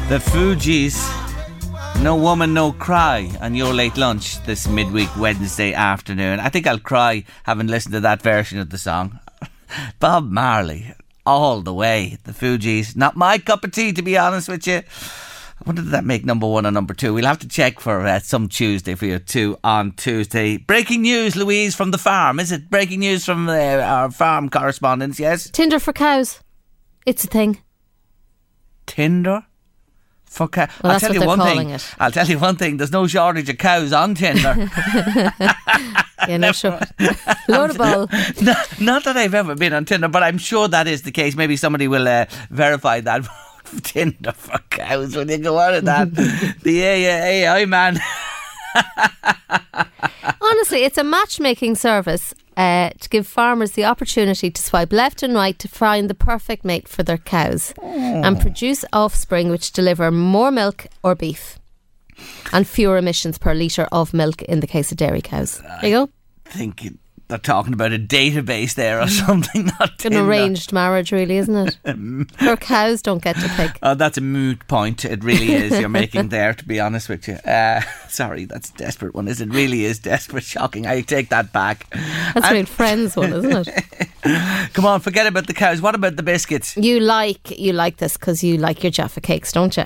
The 0.07 0.17
Fugees. 0.17 1.30
No 2.01 2.15
woman, 2.15 2.55
no 2.55 2.71
cry 2.71 3.29
on 3.41 3.53
your 3.53 3.75
late 3.75 3.95
lunch 3.95 4.43
this 4.45 4.67
midweek 4.67 5.15
Wednesday 5.17 5.71
afternoon. 5.71 6.39
I 6.39 6.49
think 6.49 6.65
I'll 6.65 6.79
cry 6.79 7.25
having 7.43 7.67
listened 7.67 7.93
to 7.93 7.99
that 7.99 8.23
version 8.23 8.57
of 8.57 8.71
the 8.71 8.79
song. 8.79 9.19
Bob 9.99 10.31
Marley, 10.31 10.95
all 11.27 11.61
the 11.61 11.75
way. 11.75 12.17
The 12.23 12.31
Fugees, 12.31 12.95
not 12.95 13.15
my 13.15 13.37
cup 13.37 13.63
of 13.63 13.71
tea, 13.71 13.93
to 13.93 14.01
be 14.01 14.17
honest 14.17 14.49
with 14.49 14.65
you. 14.65 14.77
I 14.77 15.63
wonder 15.63 15.83
did 15.83 15.91
that 15.91 16.03
make 16.03 16.25
number 16.25 16.47
one 16.47 16.65
or 16.65 16.71
number 16.71 16.95
two? 16.95 17.13
We'll 17.13 17.25
have 17.25 17.37
to 17.39 17.47
check 17.47 17.79
for 17.79 18.01
uh, 18.01 18.17
some 18.17 18.49
Tuesday 18.49 18.95
for 18.95 19.05
you 19.05 19.19
two 19.19 19.59
on 19.63 19.91
Tuesday. 19.91 20.57
Breaking 20.57 21.03
news, 21.03 21.35
Louise, 21.35 21.75
from 21.75 21.91
the 21.91 21.99
farm. 21.99 22.39
Is 22.39 22.51
it 22.51 22.71
breaking 22.71 23.01
news 23.01 23.25
from 23.25 23.47
uh, 23.47 23.53
our 23.53 24.09
farm 24.09 24.49
correspondents? 24.49 25.19
Yes. 25.19 25.51
Tinder 25.51 25.77
for 25.77 25.93
cows. 25.93 26.39
It's 27.05 27.25
a 27.25 27.27
thing. 27.27 27.59
Tinder 28.87 29.45
for 30.31 30.47
cow. 30.47 30.67
Well, 30.81 30.93
I'll 30.93 30.99
tell 30.99 31.13
you 31.13 31.25
one 31.25 31.39
thing. 31.39 31.69
it. 31.71 31.93
I'll 31.99 32.11
tell 32.11 32.25
you 32.25 32.39
one 32.39 32.55
thing. 32.55 32.77
There's 32.77 32.91
no 32.91 33.05
shortage 33.05 33.49
of 33.49 33.57
cows 33.57 33.93
on 33.93 34.15
Tinder. 34.15 34.69
Yeah, 36.27 36.37
no, 36.37 36.51
sure. 36.51 36.79
Load 37.47 37.79
not, 37.79 38.79
not 38.79 39.03
that 39.05 39.17
I've 39.17 39.33
ever 39.33 39.55
been 39.55 39.73
on 39.73 39.85
Tinder, 39.85 40.07
but 40.07 40.21
I'm 40.21 40.37
sure 40.37 40.67
that 40.67 40.85
is 40.85 41.01
the 41.01 41.11
case. 41.11 41.35
Maybe 41.35 41.57
somebody 41.57 41.87
will 41.87 42.07
uh, 42.07 42.27
verify 42.51 43.01
that. 43.01 43.27
Tinder 43.81 44.31
for 44.33 44.59
cows 44.69 45.15
when 45.15 45.29
you 45.29 45.39
go 45.39 45.57
out 45.57 45.73
of 45.73 45.85
that. 45.85 46.13
the 46.61 46.81
AI, 46.83 47.61
AI 47.61 47.65
man. 47.65 47.99
Honestly, 50.41 50.83
it's 50.83 50.97
a 50.97 51.03
matchmaking 51.03 51.75
service 51.75 52.33
uh, 52.57 52.89
to 52.99 53.09
give 53.09 53.25
farmers 53.27 53.71
the 53.71 53.85
opportunity 53.85 54.51
to 54.51 54.61
swipe 54.61 54.91
left 54.91 55.23
and 55.23 55.33
right 55.33 55.57
to 55.59 55.67
find 55.67 56.09
the 56.09 56.13
perfect 56.13 56.65
mate 56.65 56.87
for 56.87 57.03
their 57.03 57.17
cows 57.17 57.73
and 57.81 58.39
produce 58.39 58.83
offspring 58.93 59.49
which 59.49 59.71
deliver 59.71 60.11
more 60.11 60.51
milk 60.51 60.87
or 61.03 61.15
beef 61.15 61.59
and 62.53 62.67
fewer 62.67 62.97
emissions 62.97 63.37
per 63.37 63.53
litre 63.53 63.87
of 63.91 64.13
milk 64.13 64.41
in 64.43 64.59
the 64.59 64.67
case 64.67 64.91
of 64.91 64.97
dairy 64.97 65.21
cows. 65.21 65.61
There 65.81 65.89
you 65.89 65.95
go. 66.05 66.09
think 66.45 66.83
they're 67.31 67.39
talking 67.39 67.73
about 67.73 67.93
a 67.93 67.97
database 67.97 68.75
there 68.75 69.01
or 69.01 69.07
something. 69.07 69.71
Not 69.79 70.03
An 70.05 70.15
arranged 70.15 70.73
marriage, 70.73 71.11
really, 71.11 71.37
isn't 71.37 71.77
it? 71.85 72.29
Her 72.37 72.57
cows 72.57 73.01
don't 73.01 73.23
get 73.23 73.37
to 73.37 73.47
pick. 73.55 73.79
Oh, 73.81 73.95
that's 73.95 74.17
a 74.17 74.21
moot 74.21 74.67
point. 74.67 75.05
It 75.05 75.23
really 75.23 75.51
is. 75.53 75.79
You're 75.79 75.89
making 75.89 76.27
there, 76.29 76.53
to 76.53 76.65
be 76.65 76.79
honest 76.79 77.07
with 77.09 77.27
you. 77.27 77.35
Uh, 77.35 77.81
sorry, 78.09 78.45
that's 78.45 78.69
a 78.69 78.73
desperate 78.73 79.15
one. 79.15 79.27
Is 79.27 79.39
it 79.39 79.49
really 79.49 79.85
is 79.85 79.97
desperate? 79.97 80.43
Shocking. 80.43 80.85
I 80.85 81.01
take 81.01 81.29
that 81.29 81.53
back. 81.53 81.89
That's 82.33 82.51
real 82.51 82.65
friends 82.65 83.15
one, 83.15 83.31
isn't 83.31 83.67
it? 83.67 84.73
Come 84.73 84.85
on, 84.85 84.99
forget 84.99 85.25
about 85.25 85.47
the 85.47 85.53
cows. 85.53 85.81
What 85.81 85.95
about 85.95 86.17
the 86.17 86.23
biscuits? 86.23 86.75
You 86.75 86.99
like 86.99 87.57
you 87.57 87.71
like 87.73 87.97
this 87.97 88.17
because 88.17 88.43
you 88.43 88.57
like 88.57 88.83
your 88.83 88.91
Jaffa 88.91 89.21
cakes, 89.21 89.51
don't 89.51 89.75
you? 89.77 89.85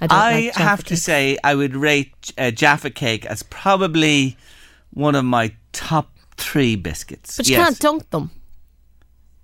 I, 0.00 0.06
I 0.10 0.32
like 0.46 0.54
have 0.54 0.84
to 0.84 0.96
say, 0.96 1.38
I 1.44 1.54
would 1.54 1.76
rate 1.76 2.32
uh, 2.36 2.50
Jaffa 2.50 2.90
cake 2.90 3.24
as 3.26 3.42
probably 3.44 4.36
one 4.92 5.14
of 5.14 5.24
my 5.24 5.52
top 5.72 6.09
three 6.40 6.76
biscuits. 6.76 7.36
but 7.36 7.46
you 7.48 7.56
Yes. 7.56 7.64
can't 7.66 7.78
dunk 7.80 8.10
them. 8.10 8.30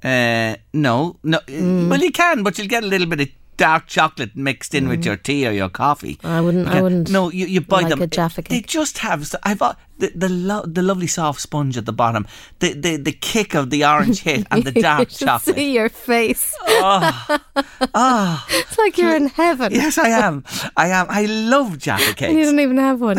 Uh, 0.02 0.56
no, 0.72 1.16
no. 1.22 1.38
Mm. 1.46 1.88
Well, 1.90 2.00
you 2.02 2.12
can, 2.12 2.42
but 2.42 2.59
you'll 2.59 2.68
get 2.68 2.85
a 2.85 2.87
little 2.87 3.06
bit 3.06 3.20
of 3.20 3.28
dark 3.57 3.87
chocolate 3.87 4.37
mixed 4.37 4.75
in 4.75 4.88
with 4.88 5.05
your 5.05 5.16
tea 5.16 5.47
or 5.47 5.53
your 5.53 5.69
coffee. 5.69 6.16
Mm. 6.16 6.29
I 6.29 6.40
wouldn't. 6.40 6.69
I 6.69 6.83
wouldn't. 6.83 7.11
No, 7.11 7.31
you, 7.31 7.47
you 7.47 7.61
buy 7.61 7.81
like 7.81 7.88
them. 7.88 8.03
a 8.03 8.07
Jaffa 8.07 8.42
They 8.42 8.61
just 8.61 8.99
have. 8.99 9.35
I've 9.42 9.62
uh, 9.62 9.75
the 9.99 10.12
the, 10.14 10.29
lo- 10.29 10.64
the 10.66 10.83
lovely 10.83 11.07
soft 11.07 11.40
sponge 11.40 11.77
at 11.79 11.87
the 11.87 11.92
bottom, 11.92 12.27
the 12.59 12.75
the, 12.75 12.97
the 12.97 13.12
kick 13.12 13.55
of 13.55 13.71
the 13.71 13.85
orange 13.85 14.21
hit 14.21 14.47
and 14.51 14.62
the 14.64 14.73
dark 14.83 15.09
chocolate. 15.09 15.57
see 15.57 15.73
your 15.75 15.88
face. 15.88 16.55
Oh, 16.66 17.38
oh, 17.95 18.47
It's 18.51 18.79
like 18.79 18.99
you're 18.99 19.16
in 19.16 19.29
heaven. 19.29 19.73
yes, 19.73 19.97
I 19.99 20.09
am. 20.09 20.45
I 20.77 20.88
am. 20.88 21.07
I 21.09 21.25
love 21.27 21.79
Jaffa 21.79 22.03
And 22.27 22.37
you 22.37 22.42
cakes. 22.45 22.47
don't 22.51 22.61
even 22.61 22.77
have 22.77 23.01
one. 23.01 23.19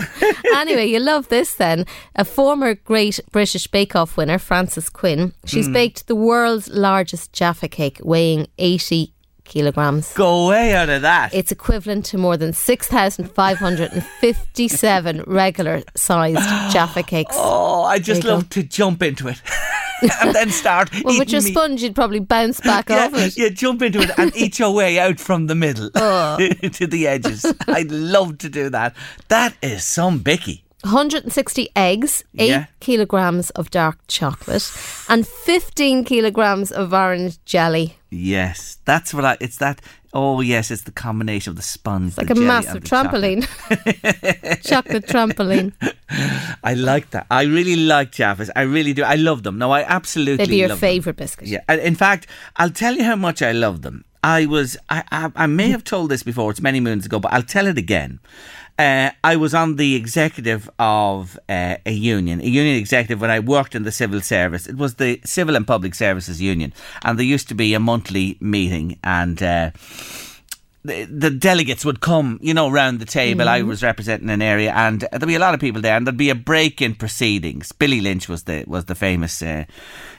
anyway, 0.55 0.85
you 0.87 0.99
love 0.99 1.29
this 1.29 1.55
then. 1.55 1.85
A 2.15 2.23
former 2.25 2.75
great 2.75 3.19
British 3.31 3.67
Bake 3.67 3.95
Off 3.95 4.17
winner, 4.17 4.37
Frances 4.37 4.89
Quinn, 4.89 5.33
she's 5.45 5.67
Hmm. 5.67 5.73
baked 5.73 6.07
the 6.07 6.15
world's 6.15 6.69
largest 6.69 7.33
Jaffa 7.33 7.67
cake, 7.67 7.99
weighing 8.03 8.47
80 8.59 9.13
kilograms. 9.47 10.13
Go 10.13 10.47
way 10.49 10.73
out 10.73 10.89
of 10.89 11.01
that. 11.01 11.33
It's 11.33 11.51
equivalent 11.51 12.05
to 12.07 12.17
more 12.17 12.37
than 12.37 12.53
6,557 12.53 15.23
regular 15.27 15.81
sized 15.95 16.39
Jaffa 16.73 17.03
cakes. 17.03 17.35
oh, 17.37 17.83
I 17.83 17.99
just 17.99 18.23
love 18.23 18.49
to 18.49 18.63
jump 18.63 19.03
into 19.03 19.27
it 19.27 19.41
and 20.21 20.35
then 20.35 20.51
start. 20.51 20.91
well, 21.03 21.17
with 21.17 21.31
your 21.31 21.41
me- 21.41 21.51
sponge, 21.51 21.81
you'd 21.81 21.95
probably 21.95 22.19
bounce 22.19 22.61
back 22.61 22.87
yeah, 22.89 23.05
off 23.05 23.15
it. 23.15 23.35
yeah, 23.35 23.49
jump 23.49 23.81
into 23.81 23.99
it 24.01 24.11
and 24.19 24.31
eat 24.35 24.59
your 24.59 24.71
way 24.71 24.99
out 24.99 25.19
from 25.19 25.47
the 25.47 25.55
middle 25.55 25.89
Oh. 25.95 26.37
to 26.37 26.85
the 26.85 27.07
edges. 27.07 27.43
I'd 27.67 27.89
love 27.91 28.37
to 28.39 28.49
do 28.49 28.69
that. 28.69 28.95
That 29.29 29.55
is 29.63 29.83
some 29.83 30.19
bicky. 30.19 30.63
160 30.83 31.69
eggs, 31.75 32.23
8 32.37 32.49
Yeah. 32.49 32.65
kilograms 32.79 33.49
of 33.51 33.69
dark 33.71 33.97
chocolate, 34.07 34.71
and 35.09 35.25
15 35.27 36.03
kilograms 36.03 36.71
of 36.71 36.93
orange 36.93 37.43
jelly. 37.45 37.97
Yes, 38.11 38.77
that's 38.85 39.13
what 39.13 39.25
I. 39.25 39.37
It's 39.39 39.57
that. 39.57 39.81
Oh 40.13 40.39
yes, 40.41 40.71
it's 40.71 40.83
the 40.83 40.91
combination 40.91 41.51
of 41.51 41.57
the 41.57 41.61
sponge, 41.61 42.17
Like 42.17 42.27
the 42.27 42.33
a 42.33 42.35
jelly 42.35 42.47
massive 42.47 42.81
the 42.83 42.87
chocolate. 42.89 43.39
trampoline. 43.39 44.61
chocolate 44.69 45.05
trampoline. 45.07 45.73
I 46.63 46.73
like 46.75 47.09
that. 47.11 47.25
I 47.29 47.43
really 47.43 47.75
like 47.75 48.11
Jaffas. 48.11 48.49
I 48.55 48.61
really 48.61 48.93
do. 48.93 49.03
I 49.03 49.15
love 49.15 49.43
them. 49.43 49.57
No, 49.57 49.71
I 49.71 49.81
absolutely. 49.83 50.45
They'd 50.45 50.49
be 50.51 50.57
your 50.57 50.75
favourite 50.77 51.17
biscuit. 51.17 51.47
Yeah. 51.49 51.61
In 51.69 51.95
fact, 51.95 52.27
I'll 52.55 52.69
tell 52.71 52.95
you 52.95 53.03
how 53.03 53.15
much 53.17 53.41
I 53.41 53.51
love 53.51 53.81
them. 53.81 54.05
I 54.27 54.45
was. 54.45 54.75
I. 54.89 55.03
I, 55.09 55.31
I 55.43 55.47
may 55.47 55.69
have 55.69 55.83
told 55.83 56.11
this 56.11 56.21
before. 56.21 56.51
It's 56.51 56.61
many 56.61 56.81
moons 56.81 57.05
ago, 57.05 57.17
but 57.19 57.31
I'll 57.31 57.49
tell 57.55 57.65
it 57.65 57.77
again. 57.77 58.19
Uh, 58.77 59.09
I 59.23 59.37
was 59.37 59.53
on 59.55 59.77
the 59.77 59.95
executive 59.95 60.69
of 60.77 61.39
uh, 61.49 61.77
a 61.85 61.91
union, 61.91 62.41
a 62.41 62.45
union 62.61 62.75
executive 62.75 63.21
when 63.21 63.31
I 63.31 63.39
worked 63.39 63.73
in 63.73 63.83
the 63.83 63.91
civil 63.91 64.21
service. 64.21 64.67
It 64.67 64.77
was 64.77 64.95
the 64.95 65.21
Civil 65.23 65.55
and 65.55 65.65
Public 65.65 65.95
Services 65.95 66.41
Union, 66.41 66.73
and 67.03 67.17
there 67.17 67.25
used 67.25 67.47
to 67.47 67.55
be 67.55 67.73
a 67.73 67.79
monthly 67.79 68.37
meeting, 68.39 68.99
and 69.01 69.41
uh, 69.41 69.71
the, 70.83 71.05
the 71.05 71.31
delegates 71.31 71.83
would 71.85 72.01
come, 72.01 72.37
you 72.41 72.53
know, 72.53 72.69
round 72.69 72.99
the 72.99 73.05
table. 73.05 73.47
I 73.49 73.61
was 73.61 73.81
representing 73.81 74.29
an 74.29 74.41
area, 74.41 74.71
and 74.73 75.07
there'd 75.11 75.25
be 75.25 75.35
a 75.35 75.39
lot 75.39 75.53
of 75.53 75.59
people 75.59 75.81
there, 75.81 75.95
and 75.95 76.05
there'd 76.05 76.17
be 76.17 76.29
a 76.29 76.35
break 76.35 76.81
in 76.81 76.95
proceedings. 76.95 77.71
Billy 77.71 78.01
Lynch 78.01 78.29
was 78.29 78.43
the 78.43 78.63
was 78.67 78.85
the 78.85 78.95
famous 78.95 79.41
uh, 79.41 79.63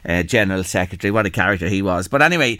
uh, 0.04 0.22
general 0.22 0.64
secretary. 0.64 1.10
What 1.10 1.26
a 1.26 1.30
character 1.30 1.68
he 1.68 1.82
was! 1.82 2.08
But 2.08 2.22
anyway. 2.22 2.58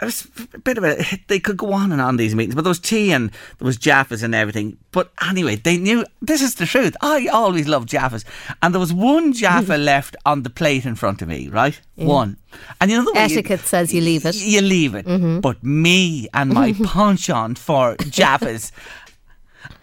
It 0.00 0.04
was 0.04 0.28
a 0.54 0.58
bit 0.58 0.78
of 0.78 0.84
a. 0.84 1.04
They 1.28 1.38
could 1.40 1.56
go 1.56 1.72
on 1.72 1.92
and 1.92 2.00
on 2.00 2.16
these 2.16 2.34
meetings, 2.34 2.54
but 2.54 2.64
there 2.64 2.70
was 2.70 2.78
tea 2.78 3.12
and 3.12 3.30
there 3.58 3.66
was 3.66 3.76
Jaffas 3.78 4.22
and 4.22 4.34
everything. 4.34 4.76
But 4.92 5.12
anyway, 5.28 5.56
they 5.56 5.76
knew 5.76 6.04
this 6.22 6.42
is 6.42 6.54
the 6.56 6.66
truth. 6.66 6.96
I 7.02 7.26
always 7.28 7.68
loved 7.68 7.88
Jaffas, 7.88 8.24
and 8.62 8.72
there 8.74 8.80
was 8.80 8.92
one 8.92 9.32
Jaffa 9.32 9.76
left 9.92 10.16
on 10.24 10.42
the 10.42 10.50
plate 10.50 10.86
in 10.86 10.94
front 10.94 11.22
of 11.22 11.28
me. 11.28 11.48
Right, 11.48 11.80
one, 11.96 12.36
and 12.80 12.90
you 12.90 12.96
know 12.96 13.04
the 13.04 13.12
way 13.12 13.26
you- 13.26 13.38
Etiquette 13.38 13.60
says 13.60 13.92
you 13.92 14.00
leave 14.00 14.24
it. 14.24 14.34
Mm-hmm. 14.34 14.50
you 14.50 14.60
leave 14.62 14.94
it. 14.94 15.40
But 15.42 15.62
me 15.62 16.28
and 16.32 16.52
my 16.52 16.72
penchant 16.84 17.58
for 17.58 17.94
Jaffas, 18.10 18.72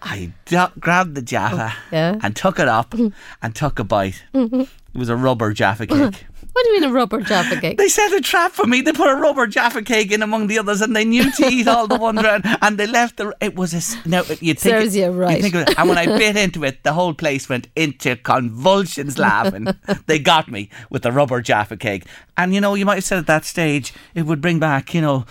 I 0.02 0.32
grabbed 0.80 1.14
the 1.14 1.22
Jaffa 1.22 1.74
yeah. 1.92 2.12
Mm-hmm. 2.12 2.26
and 2.26 2.36
took 2.36 2.58
it 2.58 2.68
up 2.68 2.94
and 3.42 3.54
took 3.54 3.78
a 3.78 3.84
bite. 3.84 4.22
It 4.34 4.68
was 4.94 5.08
a 5.08 5.16
rubber 5.16 5.52
Jaffa 5.52 5.86
cake. 5.86 6.26
What 6.58 6.64
do 6.64 6.70
you 6.72 6.80
mean 6.80 6.90
a 6.90 6.92
rubber 6.92 7.20
Jaffa 7.20 7.60
cake? 7.60 7.78
They 7.78 7.86
set 7.86 8.12
a 8.12 8.20
trap 8.20 8.50
for 8.50 8.66
me. 8.66 8.80
They 8.80 8.90
put 8.90 9.08
a 9.08 9.14
rubber 9.14 9.46
Jaffa 9.46 9.80
cake 9.82 10.10
in 10.10 10.22
among 10.22 10.48
the 10.48 10.58
others, 10.58 10.80
and 10.80 10.96
they 10.96 11.04
knew 11.04 11.30
to 11.30 11.46
eat 11.46 11.68
all 11.68 11.86
the 11.86 11.94
ones 11.96 12.20
around. 12.20 12.42
And 12.60 12.76
they 12.76 12.88
left 12.88 13.16
the. 13.18 13.32
It 13.40 13.54
was 13.54 13.74
a 13.74 14.08
no. 14.08 14.22
You 14.40 14.54
think 14.54 14.58
Serves 14.58 14.96
it- 14.96 14.98
you 15.02 15.10
right. 15.10 15.40
think 15.40 15.54
it, 15.54 15.78
and 15.78 15.88
when 15.88 15.98
I 15.98 16.06
bit 16.18 16.36
into 16.36 16.64
it, 16.64 16.82
the 16.82 16.94
whole 16.94 17.14
place 17.14 17.48
went 17.48 17.68
into 17.76 18.16
convulsions, 18.16 19.18
laughing. 19.18 19.68
they 20.06 20.18
got 20.18 20.48
me 20.50 20.68
with 20.90 21.02
the 21.02 21.12
rubber 21.12 21.40
Jaffa 21.40 21.76
cake, 21.76 22.06
and 22.36 22.52
you 22.52 22.60
know, 22.60 22.74
you 22.74 22.84
might 22.84 22.96
have 22.96 23.04
said 23.04 23.18
at 23.18 23.28
that 23.28 23.44
stage 23.44 23.94
it 24.16 24.22
would 24.22 24.40
bring 24.40 24.58
back, 24.58 24.92
you 24.94 25.00
know, 25.00 25.26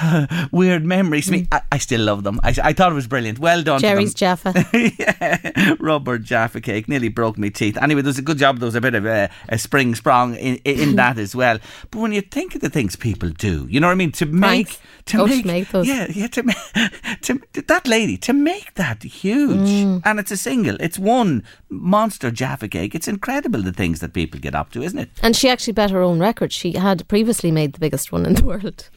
weird 0.50 0.84
memories. 0.86 1.26
to 1.26 1.32
Me, 1.32 1.42
mm. 1.42 1.48
I, 1.52 1.60
I 1.72 1.76
still 1.78 2.00
love 2.00 2.22
them. 2.22 2.40
I, 2.42 2.54
I 2.64 2.72
thought 2.72 2.90
it 2.92 2.94
was 2.94 3.06
brilliant. 3.06 3.38
Well 3.38 3.62
done, 3.62 3.80
to 3.80 3.86
them. 3.86 3.96
Jerry's 3.96 4.14
Jaffa. 4.14 4.54
yeah, 4.98 5.74
rubber 5.78 6.16
Jaffa 6.16 6.62
cake 6.62 6.88
nearly 6.88 7.08
broke 7.08 7.36
my 7.36 7.50
teeth. 7.50 7.76
Anyway, 7.82 8.00
there 8.00 8.08
was 8.08 8.18
a 8.18 8.22
good 8.22 8.38
job. 8.38 8.58
There 8.60 8.66
was 8.66 8.74
a 8.74 8.80
bit 8.80 8.94
of 8.94 9.04
a, 9.04 9.28
a 9.50 9.58
spring 9.58 9.94
sprung 9.94 10.36
in, 10.36 10.58
in 10.74 10.96
that 11.02 11.18
as 11.18 11.34
well. 11.34 11.58
But 11.90 12.00
when 12.00 12.12
you 12.12 12.20
think 12.20 12.54
of 12.54 12.60
the 12.60 12.70
things 12.70 12.96
people 12.96 13.30
do, 13.30 13.66
you 13.70 13.80
know 13.80 13.86
what 13.88 13.92
I 13.92 13.96
mean? 13.96 14.12
To 14.12 14.26
make, 14.26 14.66
Pranks. 14.66 14.78
to 15.06 15.20
Oh, 15.22 15.26
to 15.26 15.36
make, 15.36 15.44
make 15.46 15.68
those. 15.70 15.88
yeah, 15.88 16.06
yeah, 16.10 16.26
to, 16.28 16.42
ma- 16.48 16.88
to 17.22 17.40
that 17.66 17.86
lady 17.86 18.16
to 18.18 18.32
make 18.32 18.74
that 18.74 19.02
huge, 19.02 19.50
Mm. 19.70 20.02
and 20.04 20.18
it's 20.20 20.30
a 20.30 20.36
single. 20.36 20.76
It's 20.80 20.98
one 20.98 21.42
monster 21.68 22.30
Jaffa 22.30 22.68
cake. 22.68 22.94
It's 22.94 23.08
incredible 23.08 23.62
the 23.62 23.72
things 23.72 24.00
that 24.00 24.12
people 24.12 24.40
get 24.40 24.54
up 24.54 24.70
to, 24.72 24.82
isn't 24.82 24.98
it? 24.98 25.10
And 25.22 25.34
she 25.36 25.48
actually 25.48 25.72
bet 25.74 25.90
her 25.90 26.02
own 26.02 26.18
record. 26.20 26.52
She 26.52 26.72
had 26.72 27.06
previously 27.08 27.50
made 27.50 27.72
the 27.72 27.80
biggest 27.80 28.12
one 28.12 28.26
in 28.26 28.34
the 28.34 28.44
world. 28.44 28.88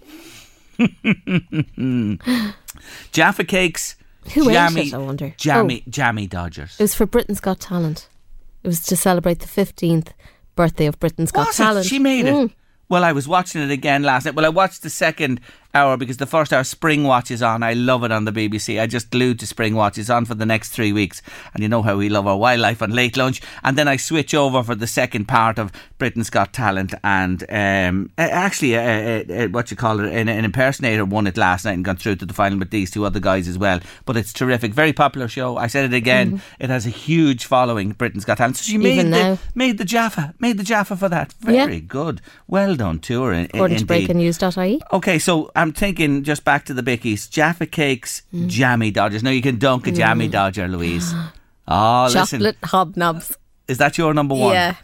Jaffa 3.11 3.43
cakes. 3.43 3.95
Who 4.33 4.49
ate 4.49 4.53
jammy, 4.53 4.87
it, 4.87 4.93
I 4.93 4.97
wonder? 4.99 5.25
Oh. 5.31 5.33
Jammy, 5.37 5.83
jammy 5.89 6.27
Dodgers. 6.27 6.75
It 6.79 6.83
was 6.83 6.95
for 6.95 7.05
Britain's 7.05 7.41
Got 7.41 7.59
Talent. 7.59 8.07
It 8.63 8.67
was 8.67 8.79
to 8.85 8.95
celebrate 8.95 9.39
the 9.39 9.47
15th 9.47 10.09
birthday 10.55 10.85
of 10.85 10.99
Britain's 10.99 11.31
Got 11.31 11.47
Was 11.47 11.57
Talent. 11.57 11.85
it? 11.85 11.89
She 11.89 11.99
made 11.99 12.25
Mm. 12.25 12.45
it. 12.45 12.51
Well, 12.89 13.03
I 13.03 13.11
was 13.11 13.27
watching 13.27 13.61
it 13.61 13.71
again 13.71 14.03
last 14.03 14.25
night. 14.25 14.35
Well, 14.35 14.45
I 14.45 14.49
watched 14.49 14.83
the 14.83 14.89
second 14.89 15.39
hour 15.75 15.97
because 15.97 16.17
the 16.17 16.25
first 16.25 16.53
hour 16.53 16.63
Spring 16.63 17.03
Watch 17.03 17.31
is 17.31 17.41
on. 17.41 17.63
I 17.63 17.73
love 17.73 18.03
it 18.03 18.11
on 18.11 18.25
the 18.25 18.31
BBC. 18.31 18.79
I 18.79 18.85
just 18.87 19.09
glued 19.09 19.39
to 19.39 19.47
Spring 19.47 19.75
Watch. 19.75 19.97
It's 19.97 20.09
on 20.09 20.25
for 20.25 20.35
the 20.35 20.45
next 20.45 20.69
three 20.69 20.93
weeks. 20.93 21.21
And 21.53 21.63
you 21.63 21.69
know 21.69 21.81
how 21.81 21.97
we 21.97 22.09
love 22.09 22.27
our 22.27 22.37
wildlife 22.37 22.81
on 22.81 22.91
late 22.91 23.17
lunch. 23.17 23.41
And 23.63 23.77
then 23.77 23.87
I 23.87 23.97
switch 23.97 24.33
over 24.35 24.61
for 24.63 24.75
the 24.75 24.87
second 24.87 25.27
part 25.27 25.57
of 25.57 25.71
Britain's 25.97 26.29
Got 26.29 26.53
Talent. 26.53 26.93
And 27.03 27.43
um, 27.49 28.11
actually, 28.17 28.77
uh, 28.77 29.23
uh, 29.45 29.47
what 29.49 29.71
you 29.71 29.77
call 29.77 29.99
it, 29.99 30.13
an, 30.13 30.29
an 30.29 30.45
impersonator 30.45 31.05
won 31.05 31.27
it 31.27 31.37
last 31.37 31.65
night 31.65 31.73
and 31.73 31.83
got 31.85 31.99
through 31.99 32.17
to 32.17 32.25
the 32.25 32.33
final 32.33 32.59
with 32.59 32.69
these 32.69 32.91
two 32.91 33.05
other 33.05 33.19
guys 33.19 33.47
as 33.47 33.57
well. 33.57 33.79
But 34.05 34.17
it's 34.17 34.31
terrific. 34.33 34.73
Very 34.73 34.93
popular 34.93 35.27
show. 35.27 35.57
I 35.57 35.67
said 35.67 35.85
it 35.85 35.95
again. 35.95 36.41
It 36.59 36.69
has 36.69 36.85
a 36.85 36.89
huge 36.91 37.45
following, 37.45 37.91
Britain's 37.93 38.25
Got 38.25 38.37
Talent. 38.37 38.57
So 38.57 38.63
she 38.63 38.77
made 38.77 38.93
Mm-hmm. 38.93 39.09
The, 39.11 39.39
made 39.55 39.77
the 39.79 39.85
Jaffa, 39.85 40.35
made 40.39 40.57
the 40.59 40.63
Jaffa 40.63 40.95
for 40.95 41.09
that. 41.09 41.33
Yeah. 41.43 41.65
Very 41.65 41.81
good. 41.81 42.21
Well 42.47 42.75
done 42.75 42.99
to 42.99 43.23
her. 43.23 43.33
in- 43.33 43.45
According 43.45 43.77
to 43.79 43.85
breakingnews.ie. 43.85 44.81
Okay, 44.93 45.17
so 45.17 45.49
I'm 45.63 45.73
thinking 45.73 46.23
just 46.23 46.43
back 46.43 46.65
to 46.65 46.73
the 46.73 46.83
bickies. 46.83 47.29
Jaffa 47.29 47.65
cakes, 47.65 48.21
Mm. 48.33 48.47
jammy 48.47 48.91
dodgers. 48.91 49.23
Now 49.23 49.31
you 49.31 49.41
can 49.41 49.57
dunk 49.57 49.87
a 49.87 49.91
jammy 49.91 50.27
dodger, 50.27 50.67
Louise. 50.67 51.13
Oh, 51.65 52.09
listen. 52.11 52.39
Chocolate 52.41 52.59
hobnobs. 52.61 53.37
Is 53.69 53.77
that 53.77 53.97
your 53.97 54.13
number 54.13 54.35
one? 54.35 54.51
Yeah. 54.53 54.75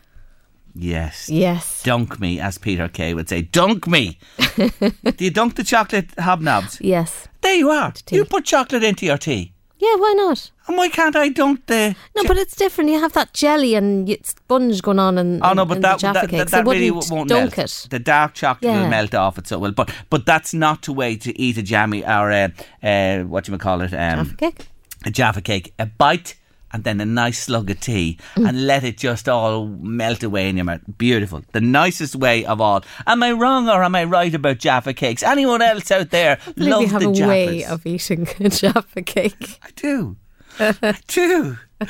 Yes. 0.73 1.29
Yes. 1.29 1.83
Dunk 1.83 2.21
me, 2.21 2.39
as 2.39 2.57
Peter 2.57 2.87
Kay 2.87 3.13
would 3.13 3.27
say. 3.27 3.41
Dunk 3.41 3.85
me. 3.85 4.17
Do 4.57 5.25
you 5.25 5.29
dunk 5.29 5.55
the 5.55 5.65
chocolate 5.65 6.07
hobnobs? 6.15 6.77
Yes. 6.79 7.27
There 7.41 7.53
you 7.55 7.69
are. 7.69 7.91
You 8.11 8.23
put 8.23 8.45
chocolate 8.45 8.85
into 8.85 9.05
your 9.05 9.17
tea. 9.17 9.51
Yeah, 9.81 9.95
why 9.95 10.13
not? 10.13 10.51
And 10.67 10.77
why 10.77 10.89
can't 10.89 11.15
I 11.15 11.29
dunk 11.29 11.65
the. 11.67 11.95
No, 12.15 12.23
but 12.27 12.37
it's 12.37 12.55
different. 12.55 12.89
You 12.89 12.99
have 12.99 13.13
that 13.13 13.33
jelly 13.33 13.75
and 13.75 14.07
y- 14.07 14.17
sponge 14.23 14.81
going 14.81 14.99
on 14.99 15.17
and 15.17 15.41
Oh 15.41 15.53
no, 15.53 15.65
but 15.65 15.81
that 15.81 15.99
that, 16.01 16.29
that, 16.29 16.47
that 16.49 16.65
really 16.65 16.91
won't 16.91 17.29
dunk 17.29 17.57
melt. 17.57 17.57
it. 17.57 17.87
The 17.89 17.99
dark 17.99 18.33
chocolate 18.33 18.71
will 18.73 18.89
melt 18.89 19.15
off 19.15 19.37
it 19.37 19.47
so 19.47 19.55
it 19.55 19.61
will. 19.61 19.71
But 19.71 19.89
but 20.09 20.25
that's 20.25 20.53
not 20.53 20.81
the 20.83 20.91
way 20.93 21.15
to 21.15 21.39
eat 21.39 21.57
a 21.57 21.63
jammy 21.63 22.03
or 22.05 22.29
a 22.29 22.53
uh, 22.83 23.23
what 23.23 23.47
you 23.47 23.57
call 23.57 23.81
it 23.81 23.93
um, 23.93 24.25
Jaffa 24.25 24.35
cake. 24.35 24.67
a 25.05 25.11
Jaffa 25.11 25.41
cake. 25.41 25.73
A 25.79 25.85
bite 25.85 26.35
and 26.71 26.83
then 26.83 27.01
a 27.01 27.05
nice 27.05 27.43
slug 27.43 27.69
of 27.69 27.79
tea 27.79 28.17
Mm. 28.35 28.47
and 28.49 28.67
let 28.67 28.83
it 28.83 28.97
just 28.97 29.27
all 29.27 29.67
melt 29.67 30.23
away 30.23 30.49
in 30.49 30.55
your 30.57 30.65
mouth. 30.65 30.81
Beautiful. 30.97 31.43
The 31.51 31.61
nicest 31.61 32.15
way 32.15 32.45
of 32.45 32.61
all. 32.61 32.83
Am 33.07 33.23
I 33.23 33.31
wrong 33.31 33.67
or 33.69 33.83
am 33.83 33.95
I 33.95 34.03
right 34.03 34.33
about 34.33 34.59
Jaffa 34.59 34.93
cakes? 34.93 35.23
Anyone 35.23 35.61
else 35.61 35.89
out 35.91 36.09
there 36.11 36.37
I 36.47 36.51
believe 36.51 36.71
love 36.71 36.81
you 36.81 36.87
have 36.89 37.01
the 37.01 37.09
a 37.09 37.13
Jaffas? 37.13 37.27
way 37.27 37.63
of 37.65 37.85
eating 37.85 38.27
a 38.39 38.49
Jaffa 38.49 39.01
cake. 39.01 39.59
I 39.63 39.69
do. 39.75 40.17
I 40.59 40.93
do. 41.07 41.57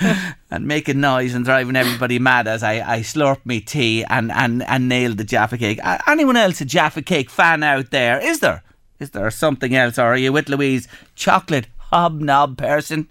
and 0.52 0.68
making 0.68 1.00
noise 1.02 1.34
and 1.34 1.44
driving 1.44 1.76
everybody 1.76 2.20
mad 2.20 2.48
as 2.48 2.62
I, 2.62 2.74
I 2.98 3.00
slurp 3.00 3.44
me 3.46 3.60
tea 3.60 4.04
and, 4.06 4.32
and, 4.32 4.62
and 4.64 4.88
nail 4.88 5.16
the 5.16 5.24
Jaffa 5.24 5.58
cake. 5.58 5.80
Anyone 6.08 6.38
else 6.38 6.62
a 6.62 6.66
Jaffa 6.66 7.02
cake 7.02 7.30
fan 7.32 7.64
out 7.64 7.90
there? 7.92 8.20
Is 8.20 8.40
there? 8.40 8.64
Is 9.00 9.10
there 9.12 9.32
something 9.32 9.76
else? 9.76 9.98
Or 9.98 10.06
are 10.14 10.18
you 10.18 10.32
with 10.32 10.48
Louise? 10.50 10.88
Chocolate 11.16 11.68
hobnob 11.92 12.58
person? 12.58 13.08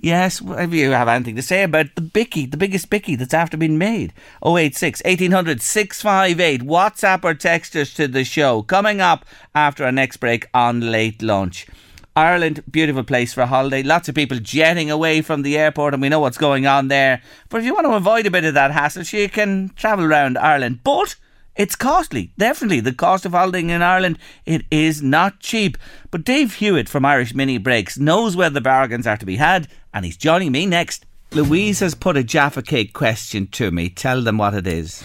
Yes, 0.00 0.40
if 0.40 0.72
you 0.72 0.92
have 0.92 1.08
anything 1.08 1.34
to 1.34 1.42
say 1.42 1.64
about 1.64 1.96
the 1.96 2.00
bicky, 2.00 2.46
the 2.46 2.56
biggest 2.56 2.88
bicky 2.88 3.16
that's 3.16 3.34
after 3.34 3.56
being 3.56 3.78
made. 3.78 4.12
086 4.46 5.02
1800 5.04 5.60
658. 5.60 6.62
WhatsApp 6.62 7.24
or 7.24 7.34
text 7.34 7.74
us 7.74 7.92
to 7.94 8.06
the 8.06 8.22
show. 8.22 8.62
Coming 8.62 9.00
up 9.00 9.26
after 9.56 9.84
our 9.84 9.90
next 9.90 10.18
break 10.18 10.48
on 10.54 10.92
late 10.92 11.20
lunch. 11.20 11.66
Ireland, 12.14 12.62
beautiful 12.70 13.02
place 13.02 13.32
for 13.34 13.40
a 13.40 13.46
holiday. 13.46 13.82
Lots 13.82 14.08
of 14.08 14.14
people 14.14 14.38
jetting 14.38 14.88
away 14.88 15.20
from 15.20 15.42
the 15.42 15.58
airport, 15.58 15.94
and 15.94 16.02
we 16.02 16.08
know 16.08 16.20
what's 16.20 16.38
going 16.38 16.66
on 16.66 16.88
there. 16.88 17.20
But 17.48 17.58
if 17.58 17.64
you 17.64 17.74
want 17.74 17.86
to 17.86 17.94
avoid 17.94 18.26
a 18.26 18.30
bit 18.30 18.44
of 18.44 18.54
that 18.54 18.70
hassle, 18.70 19.02
you 19.02 19.28
can 19.28 19.72
travel 19.74 20.04
around 20.04 20.38
Ireland. 20.38 20.80
But 20.84 21.16
it's 21.58 21.74
costly. 21.74 22.32
Definitely, 22.38 22.80
the 22.80 22.94
cost 22.94 23.26
of 23.26 23.32
holidaying 23.32 23.70
in 23.70 23.82
Ireland 23.82 24.18
it 24.46 24.62
is 24.70 25.02
not 25.02 25.40
cheap. 25.40 25.76
But 26.12 26.24
Dave 26.24 26.54
Hewitt 26.54 26.88
from 26.88 27.04
Irish 27.04 27.34
Mini 27.34 27.58
Breaks 27.58 27.98
knows 27.98 28.36
where 28.36 28.48
the 28.48 28.60
bargains 28.60 29.08
are 29.08 29.16
to 29.16 29.26
be 29.26 29.36
had, 29.36 29.66
and 29.92 30.04
he's 30.04 30.16
joining 30.16 30.52
me 30.52 30.64
next. 30.64 31.04
Louise 31.32 31.80
has 31.80 31.96
put 31.96 32.16
a 32.16 32.22
Jaffa 32.22 32.62
cake 32.62 32.94
question 32.94 33.48
to 33.48 33.70
me. 33.72 33.90
Tell 33.90 34.22
them 34.22 34.38
what 34.38 34.54
it 34.54 34.66
is. 34.68 35.02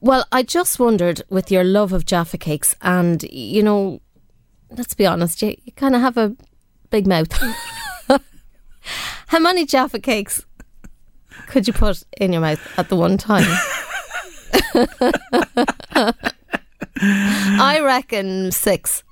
Well, 0.00 0.24
I 0.30 0.44
just 0.44 0.78
wondered 0.78 1.22
with 1.28 1.50
your 1.50 1.64
love 1.64 1.92
of 1.92 2.06
Jaffa 2.06 2.38
cakes, 2.38 2.76
and 2.80 3.24
you 3.24 3.64
know, 3.64 4.00
let's 4.70 4.94
be 4.94 5.06
honest, 5.06 5.42
you, 5.42 5.56
you 5.64 5.72
kind 5.72 5.96
of 5.96 6.00
have 6.00 6.16
a 6.16 6.36
big 6.90 7.08
mouth. 7.08 7.32
How 9.26 9.40
many 9.40 9.66
Jaffa 9.66 9.98
cakes 9.98 10.46
could 11.48 11.66
you 11.66 11.72
put 11.72 12.04
in 12.16 12.32
your 12.32 12.42
mouth 12.42 12.60
at 12.78 12.88
the 12.88 12.96
one 12.96 13.18
time? 13.18 13.44
I 17.00 17.80
reckon 17.82 18.50
six. 18.52 19.02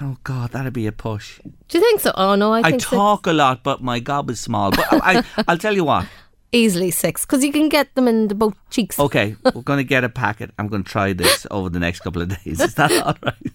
Oh 0.00 0.16
God, 0.24 0.50
that'd 0.50 0.72
be 0.72 0.86
a 0.86 0.92
push. 0.92 1.38
Do 1.68 1.78
you 1.78 1.80
think 1.80 2.00
so? 2.00 2.12
Oh 2.16 2.34
no, 2.34 2.52
I 2.52 2.58
I, 2.60 2.62
think 2.70 2.80
six. 2.80 2.90
talk 2.90 3.26
a 3.26 3.32
lot, 3.32 3.62
but 3.62 3.80
my 3.82 4.00
gob 4.00 4.30
is 4.30 4.40
small. 4.40 4.70
But 4.72 4.92
I, 4.92 5.18
I, 5.18 5.24
I'll 5.48 5.58
tell 5.58 5.74
you 5.74 5.84
what. 5.84 6.06
easily 6.50 6.90
six 6.90 7.24
because 7.24 7.44
you 7.44 7.52
can 7.52 7.68
get 7.68 7.94
them 7.94 8.08
in 8.08 8.28
the 8.28 8.34
both 8.34 8.54
cheeks. 8.70 8.98
Okay, 8.98 9.36
we're 9.54 9.62
going 9.62 9.78
to 9.78 9.84
get 9.84 10.02
a 10.04 10.08
packet. 10.08 10.50
I'm 10.58 10.66
going 10.68 10.82
to 10.84 10.90
try 10.90 11.12
this 11.12 11.46
over 11.50 11.68
the 11.68 11.78
next 11.78 12.00
couple 12.00 12.20
of 12.22 12.28
days. 12.44 12.60
Is 12.60 12.74
that 12.74 12.90
all 12.92 13.16
right? 13.22 13.52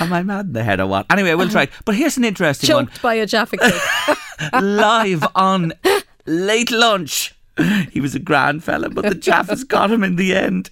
Am 0.00 0.12
I 0.12 0.22
mad 0.22 0.46
in 0.46 0.52
the 0.52 0.62
head 0.64 0.80
or 0.80 0.86
what? 0.86 1.06
Anyway, 1.10 1.32
we'll 1.34 1.48
try 1.48 1.62
it. 1.62 1.70
But 1.86 1.94
here's 1.94 2.18
an 2.18 2.24
interesting 2.24 2.68
Choked 2.68 3.00
by 3.00 3.14
a 3.14 3.26
Jaffa 3.26 3.56
cake. 3.56 3.72
one. 4.52 4.76
Live 4.76 5.24
on 5.34 5.72
late 6.26 6.70
lunch. 6.70 7.34
He 7.90 8.00
was 8.00 8.14
a 8.14 8.18
grand 8.18 8.62
fella, 8.62 8.90
but 8.90 9.04
the 9.04 9.14
Jaffa's 9.14 9.64
got 9.64 9.90
him 9.90 10.04
in 10.04 10.16
the 10.16 10.34
end. 10.34 10.70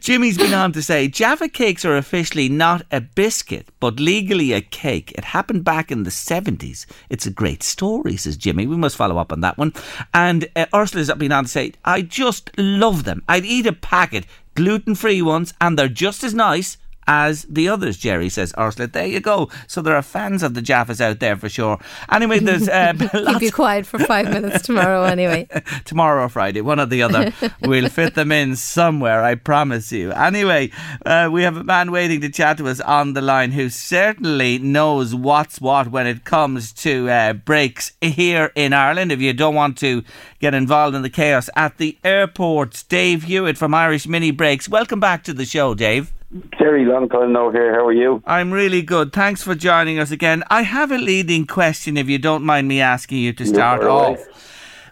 Jimmy's 0.00 0.38
been 0.38 0.54
on 0.54 0.72
to 0.72 0.82
say 0.82 1.06
Jaffa 1.06 1.48
cakes 1.48 1.84
are 1.84 1.96
officially 1.96 2.48
not 2.48 2.86
a 2.90 3.00
biscuit, 3.00 3.68
but 3.80 4.00
legally 4.00 4.52
a 4.52 4.60
cake. 4.60 5.12
It 5.12 5.24
happened 5.24 5.64
back 5.64 5.92
in 5.92 6.04
the 6.04 6.10
70s. 6.10 6.86
It's 7.10 7.26
a 7.26 7.30
great 7.30 7.62
story, 7.62 8.16
says 8.16 8.36
Jimmy. 8.36 8.66
We 8.66 8.76
must 8.76 8.96
follow 8.96 9.18
up 9.18 9.32
on 9.32 9.40
that 9.42 9.58
one. 9.58 9.74
And 10.14 10.48
uh, 10.56 10.66
Ursula's 10.74 11.12
been 11.12 11.32
on 11.32 11.44
to 11.44 11.50
say, 11.50 11.72
I 11.84 12.02
just 12.02 12.50
love 12.58 13.04
them. 13.04 13.22
I'd 13.28 13.44
eat 13.44 13.66
a 13.66 13.72
packet, 13.72 14.24
gluten 14.54 14.94
free 14.94 15.22
ones, 15.22 15.52
and 15.60 15.78
they're 15.78 15.88
just 15.88 16.24
as 16.24 16.34
nice 16.34 16.78
as 17.12 17.42
the 17.42 17.68
others, 17.68 17.98
Jerry 17.98 18.30
says 18.30 18.54
Ursula. 18.58 18.88
There 18.88 19.06
you 19.06 19.20
go. 19.20 19.50
So 19.66 19.82
there 19.82 19.94
are 19.94 20.02
fans 20.02 20.42
of 20.42 20.54
the 20.54 20.62
Jaffas 20.62 20.98
out 20.98 21.20
there 21.20 21.36
for 21.36 21.50
sure. 21.50 21.78
Anyway, 22.10 22.38
there's 22.38 22.70
uh, 22.70 22.94
keep 23.32 23.42
you 23.42 23.52
quiet 23.52 23.84
for 23.84 23.98
five 23.98 24.30
minutes 24.30 24.62
tomorrow. 24.62 25.02
Anyway, 25.02 25.46
tomorrow 25.84 26.24
or 26.24 26.30
Friday, 26.30 26.62
one 26.62 26.80
or 26.80 26.86
the 26.86 27.02
other. 27.02 27.30
we'll 27.60 27.90
fit 27.90 28.14
them 28.14 28.32
in 28.32 28.56
somewhere. 28.56 29.22
I 29.22 29.34
promise 29.34 29.92
you. 29.92 30.10
Anyway, 30.12 30.70
uh, 31.04 31.28
we 31.30 31.42
have 31.42 31.58
a 31.58 31.64
man 31.64 31.90
waiting 31.92 32.22
to 32.22 32.30
chat 32.30 32.56
to 32.56 32.68
us 32.68 32.80
on 32.80 33.12
the 33.12 33.20
line 33.20 33.52
who 33.52 33.68
certainly 33.68 34.58
knows 34.58 35.14
what's 35.14 35.60
what 35.60 35.88
when 35.88 36.06
it 36.06 36.24
comes 36.24 36.72
to 36.72 37.10
uh, 37.10 37.34
breaks 37.34 37.92
here 38.00 38.52
in 38.54 38.72
Ireland. 38.72 39.12
If 39.12 39.20
you 39.20 39.34
don't 39.34 39.54
want 39.54 39.76
to 39.78 40.02
get 40.40 40.54
involved 40.54 40.96
in 40.96 41.02
the 41.02 41.10
chaos 41.10 41.50
at 41.54 41.76
the 41.76 41.98
airports, 42.02 42.82
Dave 42.82 43.24
Hewitt 43.24 43.58
from 43.58 43.74
Irish 43.74 44.06
Mini 44.06 44.30
Breaks. 44.30 44.66
Welcome 44.66 44.98
back 44.98 45.24
to 45.24 45.34
the 45.34 45.44
show, 45.44 45.74
Dave. 45.74 46.10
Jerry, 46.58 46.86
long 46.86 47.10
time 47.10 47.32
no 47.32 47.50
here. 47.50 47.74
How 47.74 47.86
are 47.86 47.92
you? 47.92 48.22
I'm 48.26 48.52
really 48.52 48.80
good. 48.80 49.12
Thanks 49.12 49.42
for 49.42 49.54
joining 49.54 49.98
us 49.98 50.10
again. 50.10 50.42
I 50.48 50.62
have 50.62 50.90
a 50.90 50.96
leading 50.96 51.46
question, 51.46 51.98
if 51.98 52.08
you 52.08 52.18
don't 52.18 52.42
mind 52.42 52.68
me 52.68 52.80
asking 52.80 53.18
you 53.18 53.34
to 53.34 53.44
start 53.44 53.82
off. 53.84 54.18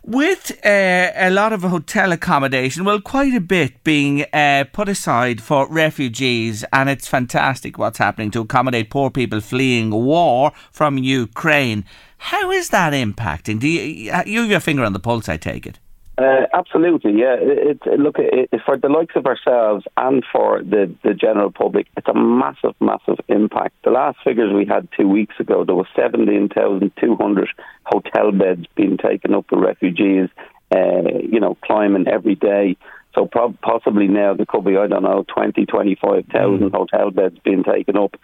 With 0.05 0.53
uh, 0.65 1.13
a 1.15 1.31
lot 1.31 1.55
of 1.55 1.63
hotel 1.63 2.13
accommodation, 2.13 2.85
well, 2.85 3.01
quite 3.01 3.35
a 3.35 3.41
bit 3.41 3.83
being 3.85 4.27
uh, 4.35 4.65
put 4.71 4.89
aside 4.91 5.41
for 5.41 5.67
refugees, 5.69 6.63
and 6.75 6.91
it's 6.91 7.09
fantastic 7.09 7.79
what's 7.79 7.99
happening 7.99 8.31
to 8.33 8.41
accommodate 8.41 8.91
poor 8.91 9.11
people 9.11 9.41
fleeing 9.41 9.91
war 9.91 10.53
from 10.71 10.99
Ukraine. 10.99 11.87
How 12.19 12.51
is 12.51 12.69
that 12.69 12.93
impacting? 12.93 13.61
Do 13.61 13.69
you, 13.69 14.13
you 14.27 14.41
have 14.43 14.51
your 14.51 14.61
finger 14.61 14.85
on 14.85 14.93
the 14.93 15.01
pulse? 15.01 15.29
I 15.29 15.39
take 15.39 15.67
it. 15.67 15.79
Uh, 16.21 16.47
absolutely, 16.53 17.13
yeah. 17.13 17.35
It, 17.41 17.81
it, 17.87 17.99
look, 17.99 18.17
it, 18.19 18.51
for 18.67 18.77
the 18.77 18.91
likes 18.91 19.17
of 19.17 19.25
ourselves 19.25 19.87
and 19.97 20.23
for 20.31 20.63
the, 20.63 20.95
the 21.03 21.15
general 21.15 21.51
public, 21.51 21.87
it's 21.97 22.09
a 22.09 22.15
massive, 22.15 22.75
massive 22.79 23.25
impact. 23.29 23.75
The 23.85 23.91
last 23.91 24.19
figures 24.23 24.53
we 24.53 24.67
had 24.67 24.87
two 24.95 25.09
weeks 25.09 25.37
ago, 25.41 25.65
there 25.65 25.75
were 25.75 25.89
17,200 25.97 27.49
hotel 27.85 28.33
beds 28.33 28.67
being 28.75 28.99
taken 28.99 29.33
up 29.33 29.47
with 29.51 29.61
refugees, 29.61 30.29
uh, 30.77 31.09
you 31.23 31.41
know, 31.41 31.57
climbing 31.65 32.07
every 32.07 32.35
day. 32.35 32.77
So 33.15 33.25
pro- 33.25 33.57
possibly 33.63 34.07
now 34.07 34.35
there 34.35 34.47
could 34.47 34.67
be, 34.67 34.77
I 34.77 34.89
don't 34.89 35.05
know, 35.05 35.25
20, 35.35 35.65
25,000 35.65 36.35
mm. 36.35 36.71
hotel 36.71 37.11
beds 37.11 37.39
being 37.43 37.65
taken 37.65 37.97
up. 37.97 38.15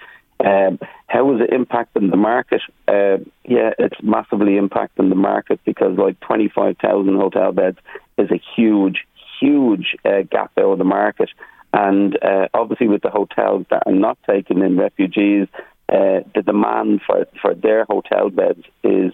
Um, 0.45 0.79
how 1.07 1.35
is 1.35 1.41
it 1.41 1.51
impacting 1.51 2.11
the 2.11 2.17
market? 2.17 2.61
Uh, 2.87 3.19
yeah, 3.45 3.71
it's 3.79 4.03
massively 4.03 4.53
impacting 4.55 5.09
the 5.09 5.15
market 5.15 5.61
because 5.65 5.97
like 5.97 6.21
25,000 6.21 7.17
hotel 7.17 7.53
beds 7.53 7.79
is 8.19 8.31
a 8.31 8.41
huge, 8.55 9.07
huge 9.41 9.97
uh, 10.05 10.23
gap 10.31 10.53
out 10.59 10.73
of 10.73 10.79
the 10.79 10.85
market. 10.85 11.31
And 11.73 12.17
uh, 12.23 12.49
obviously, 12.55 12.89
with 12.89 13.03
the 13.03 13.11
hotels 13.11 13.67
that 13.71 13.83
are 13.87 13.93
not 13.93 14.19
taking 14.29 14.61
in 14.61 14.79
refugees, 14.79 15.49
uh, 15.89 16.21
the 16.35 16.43
demand 16.45 17.01
for, 17.07 17.27
for 17.41 17.55
their 17.55 17.85
hotel 17.85 18.31
beds 18.31 18.65
is, 18.83 19.13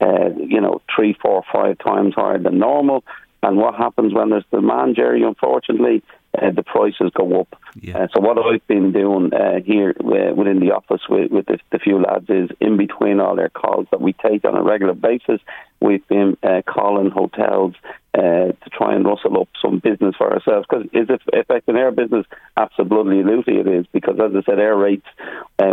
uh, 0.00 0.30
you 0.36 0.60
know, 0.60 0.80
three, 0.94 1.16
four, 1.20 1.42
five 1.52 1.78
times 1.78 2.14
higher 2.14 2.38
than 2.38 2.58
normal. 2.58 3.04
And 3.42 3.56
what 3.56 3.74
happens 3.74 4.14
when 4.14 4.30
there's 4.30 4.44
demand, 4.50 4.96
Jerry, 4.96 5.22
unfortunately, 5.22 6.02
uh, 6.40 6.50
the 6.50 6.62
prices 6.62 7.10
go 7.14 7.40
up. 7.40 7.48
Yeah. 7.80 7.98
Uh, 7.98 8.06
so 8.14 8.20
what 8.20 8.38
I've 8.38 8.66
been 8.66 8.92
doing 8.92 9.32
uh, 9.32 9.60
here 9.64 9.94
uh, 9.98 10.34
within 10.34 10.60
the 10.60 10.72
office 10.72 11.02
with, 11.08 11.30
with 11.30 11.46
the, 11.46 11.58
the, 11.72 11.78
few 11.78 12.00
lads 12.00 12.26
is 12.28 12.50
in 12.60 12.76
between 12.76 13.20
all 13.20 13.36
their 13.36 13.48
calls 13.48 13.86
that 13.90 14.00
we 14.00 14.12
take 14.12 14.44
on 14.44 14.56
a 14.56 14.62
regular 14.62 14.94
basis, 14.94 15.40
we've 15.80 16.06
been 16.08 16.36
uh, 16.42 16.62
calling 16.66 17.10
hotels 17.10 17.74
uh, 18.14 18.20
to 18.20 18.70
try 18.72 18.94
and 18.94 19.04
rustle 19.04 19.40
up 19.40 19.48
some 19.60 19.78
business 19.78 20.14
for 20.16 20.32
ourselves. 20.32 20.66
Because 20.68 20.86
is 20.92 21.08
it 21.10 21.20
affecting 21.32 21.76
our 21.76 21.90
business? 21.90 22.26
Absolutely, 22.56 23.18
it 23.18 23.66
is. 23.66 23.86
Because 23.92 24.18
as 24.18 24.32
I 24.34 24.42
said, 24.42 24.58
our 24.58 24.76
rates, 24.76 25.06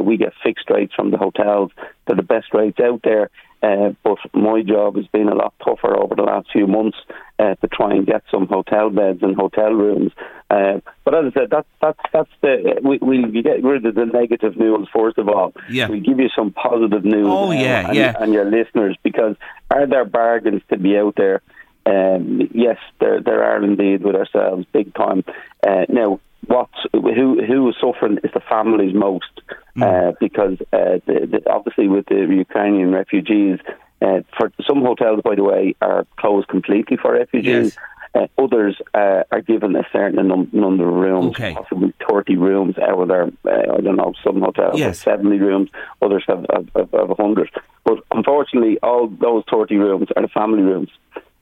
we 0.03 0.17
get 0.17 0.33
fixed 0.43 0.69
rates 0.69 0.93
from 0.93 1.11
the 1.11 1.17
hotels. 1.17 1.71
They're 2.05 2.15
the 2.15 2.23
best 2.23 2.53
rates 2.53 2.79
out 2.79 3.01
there. 3.03 3.29
Uh, 3.63 3.93
but 4.03 4.17
my 4.33 4.61
job 4.61 4.97
has 4.97 5.07
been 5.07 5.29
a 5.29 5.35
lot 5.35 5.53
tougher 5.63 5.97
over 5.97 6.15
the 6.15 6.21
last 6.23 6.51
few 6.51 6.67
months 6.67 6.97
uh, 7.39 7.55
to 7.55 7.67
try 7.67 7.93
and 7.93 8.05
get 8.05 8.21
some 8.29 8.45
hotel 8.45 8.89
beds 8.89 9.19
and 9.21 9.35
hotel 9.37 9.71
rooms. 9.71 10.11
Uh, 10.49 10.81
but 11.05 11.15
as 11.15 11.31
I 11.31 11.39
said, 11.39 11.49
that's 11.49 11.67
that's 11.81 11.99
that's 12.11 12.29
the 12.41 12.81
we 12.83 12.97
we 12.99 13.41
get 13.41 13.63
rid 13.63 13.85
of 13.85 13.95
the 13.95 14.05
negative 14.05 14.57
news 14.57 14.89
first 14.93 15.17
of 15.17 15.29
all. 15.29 15.53
Yeah. 15.69 15.89
We 15.89 16.01
give 16.01 16.19
you 16.19 16.29
some 16.35 16.51
positive 16.51 17.05
news. 17.05 17.27
Oh 17.29 17.51
yeah, 17.51 17.87
and, 17.87 17.95
yeah. 17.95 18.15
And 18.19 18.33
your 18.33 18.45
listeners, 18.45 18.97
because 19.01 19.37
are 19.71 19.87
there 19.87 20.05
bargains 20.05 20.61
to 20.69 20.77
be 20.77 20.97
out 20.97 21.15
there? 21.15 21.41
Um, 21.85 22.49
yes, 22.53 22.77
there 22.99 23.21
there 23.21 23.43
are 23.43 23.63
indeed 23.63 24.03
with 24.03 24.15
ourselves, 24.15 24.65
big 24.73 24.93
time. 24.93 25.23
Uh, 25.65 25.85
now, 25.87 26.19
what 26.47 26.69
who 26.91 27.43
who 27.43 27.69
is 27.69 27.75
suffering 27.79 28.19
is 28.23 28.31
the 28.33 28.41
families 28.49 28.93
most 28.93 29.41
mm. 29.75 29.83
uh, 29.83 30.13
because 30.19 30.57
uh, 30.73 30.99
the, 31.05 31.27
the, 31.31 31.49
obviously 31.49 31.87
with 31.87 32.05
the 32.07 32.25
Ukrainian 32.29 32.91
refugees, 32.91 33.59
uh, 34.01 34.21
for 34.37 34.51
some 34.67 34.81
hotels, 34.81 35.21
by 35.23 35.35
the 35.35 35.43
way, 35.43 35.75
are 35.81 36.05
closed 36.17 36.47
completely 36.47 36.97
for 36.97 37.13
refugees. 37.13 37.75
Yes. 37.75 37.77
Uh, 38.15 38.27
others 38.37 38.79
uh, 38.93 39.23
are 39.31 39.41
given 39.41 39.75
a 39.75 39.81
certain 39.91 40.27
num- 40.27 40.49
number 40.53 40.87
of 40.87 40.93
rooms, 40.93 41.35
okay. 41.35 41.55
possibly 41.55 41.91
30 42.07 42.35
rooms 42.37 42.77
out 42.77 43.01
of 43.01 43.07
their, 43.07 43.23
uh, 43.23 43.73
I 43.73 43.81
don't 43.81 43.95
know, 43.95 44.13
some 44.23 44.39
hotels 44.39 44.77
yes. 44.77 45.03
have 45.03 45.17
70 45.17 45.39
rooms, 45.39 45.69
others 45.99 46.23
have, 46.27 46.45
have, 46.53 46.69
have, 46.75 46.91
have 46.91 47.09
100. 47.09 47.49
But 47.83 48.03
unfortunately, 48.11 48.77
all 48.83 49.07
those 49.07 49.43
30 49.51 49.77
rooms 49.77 50.09
are 50.15 50.21
the 50.21 50.27
family 50.27 50.61
rooms. 50.61 50.89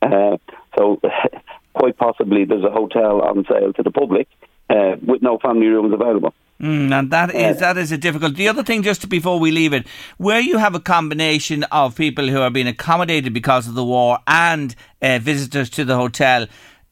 Uh, 0.01 0.37
so 0.77 1.01
quite 1.73 1.97
possibly 1.97 2.45
there's 2.45 2.63
a 2.63 2.71
hotel 2.71 3.21
on 3.21 3.45
sale 3.49 3.73
to 3.73 3.83
the 3.83 3.91
public 3.91 4.29
uh, 4.71 4.95
with 5.05 5.21
no 5.21 5.37
family 5.37 5.67
rooms 5.67 5.93
available. 5.93 6.33
Mm, 6.61 6.91
and 6.91 7.11
that 7.11 7.33
is 7.33 7.57
that 7.59 7.77
is 7.77 7.91
a 7.91 7.97
difficult. 7.97 8.35
The 8.35 8.47
other 8.47 8.63
thing, 8.63 8.83
just 8.83 9.09
before 9.09 9.39
we 9.39 9.49
leave 9.51 9.73
it, 9.73 9.87
where 10.17 10.39
you 10.39 10.59
have 10.59 10.75
a 10.75 10.79
combination 10.79 11.63
of 11.65 11.95
people 11.95 12.27
who 12.27 12.39
are 12.39 12.51
being 12.51 12.67
accommodated 12.67 13.33
because 13.33 13.67
of 13.67 13.73
the 13.73 13.83
war 13.83 14.19
and 14.27 14.75
uh, 15.01 15.17
visitors 15.19 15.71
to 15.71 15.83
the 15.83 15.95
hotel, 15.95 16.43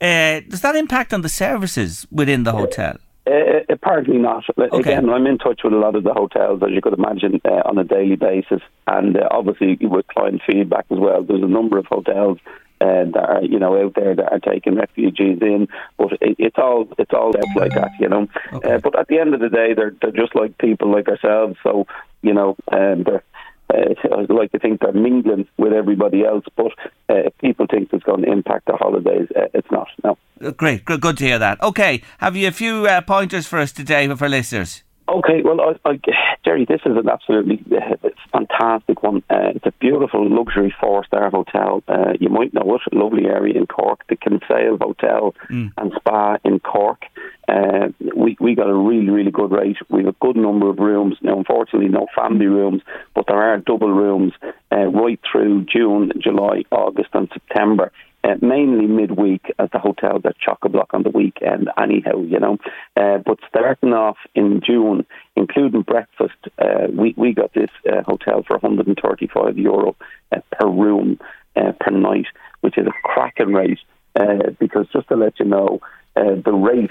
uh, 0.01 0.39
does 0.49 0.61
that 0.61 0.75
impact 0.75 1.13
on 1.13 1.21
the 1.21 1.29
services 1.29 2.07
within 2.11 2.43
the 2.43 2.51
hotel? 2.51 2.97
Uh, 3.27 3.59
apparently 3.69 4.17
not. 4.17 4.43
Okay. 4.57 4.79
Again, 4.79 5.07
I'm 5.07 5.27
in 5.27 5.37
touch 5.37 5.61
with 5.63 5.73
a 5.73 5.77
lot 5.77 5.95
of 5.95 6.03
the 6.03 6.13
hotels, 6.13 6.63
as 6.63 6.69
you 6.71 6.81
could 6.81 6.93
imagine, 6.93 7.39
uh, 7.45 7.61
on 7.65 7.77
a 7.77 7.83
daily 7.83 8.15
basis, 8.15 8.61
and 8.87 9.17
uh, 9.17 9.27
obviously 9.29 9.77
with 9.81 10.07
client 10.07 10.41
feedback 10.47 10.87
as 10.89 10.97
well. 10.97 11.21
There's 11.21 11.43
a 11.43 11.47
number 11.47 11.77
of 11.77 11.85
hotels 11.85 12.39
uh, 12.81 13.05
that 13.13 13.25
are 13.29 13.43
you 13.43 13.59
know 13.59 13.81
out 13.81 13.93
there 13.95 14.15
that 14.15 14.31
are 14.31 14.39
taking 14.39 14.75
refugees 14.75 15.39
in. 15.41 15.67
But 15.97 16.13
it, 16.21 16.35
it's 16.39 16.57
all 16.57 16.87
it's 16.97 17.13
all 17.13 17.33
like 17.55 17.73
that, 17.73 17.91
you 17.99 18.09
know. 18.09 18.27
Okay. 18.53 18.73
Uh, 18.73 18.77
but 18.79 18.97
at 18.97 19.07
the 19.07 19.19
end 19.19 19.33
of 19.33 19.39
the 19.39 19.49
day, 19.49 19.73
they're 19.73 19.95
they're 20.01 20.11
just 20.11 20.35
like 20.35 20.57
people 20.57 20.91
like 20.91 21.07
ourselves. 21.07 21.57
So 21.63 21.87
you 22.21 22.33
know, 22.33 22.55
um, 22.71 23.03
they're. 23.03 23.23
Uh, 23.71 23.93
I'd 24.17 24.31
like 24.31 24.51
to 24.53 24.57
think 24.57 24.81
they're 24.81 24.91
mingling 24.91 25.47
with 25.57 25.73
everybody 25.73 26.25
else, 26.25 26.43
but 26.57 26.71
uh, 27.07 27.27
if 27.27 27.37
people 27.37 27.67
think 27.69 27.89
it's 27.93 28.03
going 28.03 28.23
to 28.23 28.31
impact 28.31 28.65
the 28.65 28.75
holidays, 28.75 29.27
uh, 29.35 29.41
it's 29.53 29.69
not. 29.69 29.87
No. 30.03 30.17
Great, 30.53 30.85
good, 30.85 31.01
good 31.01 31.17
to 31.17 31.25
hear 31.25 31.37
that. 31.37 31.61
Okay, 31.61 32.01
have 32.17 32.35
you 32.35 32.47
a 32.47 32.51
few 32.51 32.87
uh, 32.87 33.01
pointers 33.01 33.45
for 33.45 33.59
us 33.59 33.71
today 33.71 34.07
for 34.15 34.27
listeners? 34.27 34.81
Okay, 35.09 35.41
well, 35.43 35.59
I, 35.59 35.89
I, 35.89 35.99
Jerry, 36.45 36.65
this 36.65 36.81
is 36.85 36.95
an 36.95 37.09
absolutely 37.09 37.63
uh, 37.75 38.09
fantastic 38.31 39.01
one. 39.01 39.23
Uh, 39.29 39.53
it's 39.55 39.65
a 39.65 39.71
beautiful 39.79 40.29
luxury 40.29 40.73
four-star 40.79 41.31
hotel. 41.31 41.81
Uh, 41.87 42.13
you 42.19 42.29
might 42.29 42.53
know 42.53 42.75
it, 42.75 42.81
lovely 42.93 43.25
area 43.25 43.57
in 43.57 43.65
Cork, 43.65 44.05
the 44.07 44.15
Kinsale 44.15 44.77
Hotel 44.79 45.33
mm. 45.49 45.71
and 45.77 45.93
Spa 45.95 46.37
in 46.45 46.59
Cork. 46.59 47.01
Uh, 47.47 47.87
we 48.15 48.37
we 48.39 48.53
got 48.53 48.69
a 48.69 48.75
really 48.75 49.09
really 49.09 49.31
good 49.31 49.51
rate. 49.51 49.77
We 49.89 50.03
have 50.03 50.13
a 50.13 50.17
good 50.21 50.35
number 50.35 50.69
of 50.69 50.77
rooms. 50.77 51.17
Now, 51.21 51.39
unfortunately, 51.39 51.89
no 51.89 52.05
family 52.15 52.45
rooms, 52.45 52.83
but 53.15 53.25
there 53.27 53.41
are 53.41 53.57
double 53.57 53.91
rooms 53.91 54.33
uh, 54.71 54.85
right 54.85 55.19
through 55.31 55.65
June, 55.65 56.11
July, 56.21 56.65
August, 56.71 57.09
and 57.13 57.27
September 57.33 57.91
uh, 58.23 58.35
mainly 58.41 58.85
midweek 58.87 59.51
at 59.59 59.71
the 59.71 59.79
hotels 59.79 60.21
at 60.25 60.37
chock 60.37 60.59
a 60.63 60.69
block 60.69 60.93
on 60.93 61.03
the 61.03 61.09
weekend, 61.09 61.69
anyhow, 61.81 62.21
you 62.21 62.39
know. 62.39 62.57
Uh, 62.97 63.17
but 63.25 63.39
starting 63.47 63.93
off 63.93 64.17
in 64.35 64.61
June, 64.65 65.05
including 65.35 65.81
breakfast, 65.81 66.37
uh, 66.59 66.87
we, 66.91 67.13
we 67.17 67.33
got 67.33 67.53
this 67.53 67.69
uh, 67.91 68.01
hotel 68.03 68.43
for 68.45 68.57
135 68.57 69.57
euro 69.57 69.95
uh, 70.31 70.39
per 70.51 70.67
room 70.67 71.19
uh, 71.55 71.71
per 71.79 71.91
night, 71.91 72.27
which 72.61 72.77
is 72.77 72.87
a 72.87 73.07
cracking 73.07 73.53
rate. 73.53 73.79
Uh, 74.19 74.51
because 74.59 74.87
just 74.91 75.07
to 75.07 75.15
let 75.15 75.39
you 75.39 75.45
know, 75.45 75.79
uh, 76.15 76.35
the 76.43 76.51
rate 76.51 76.89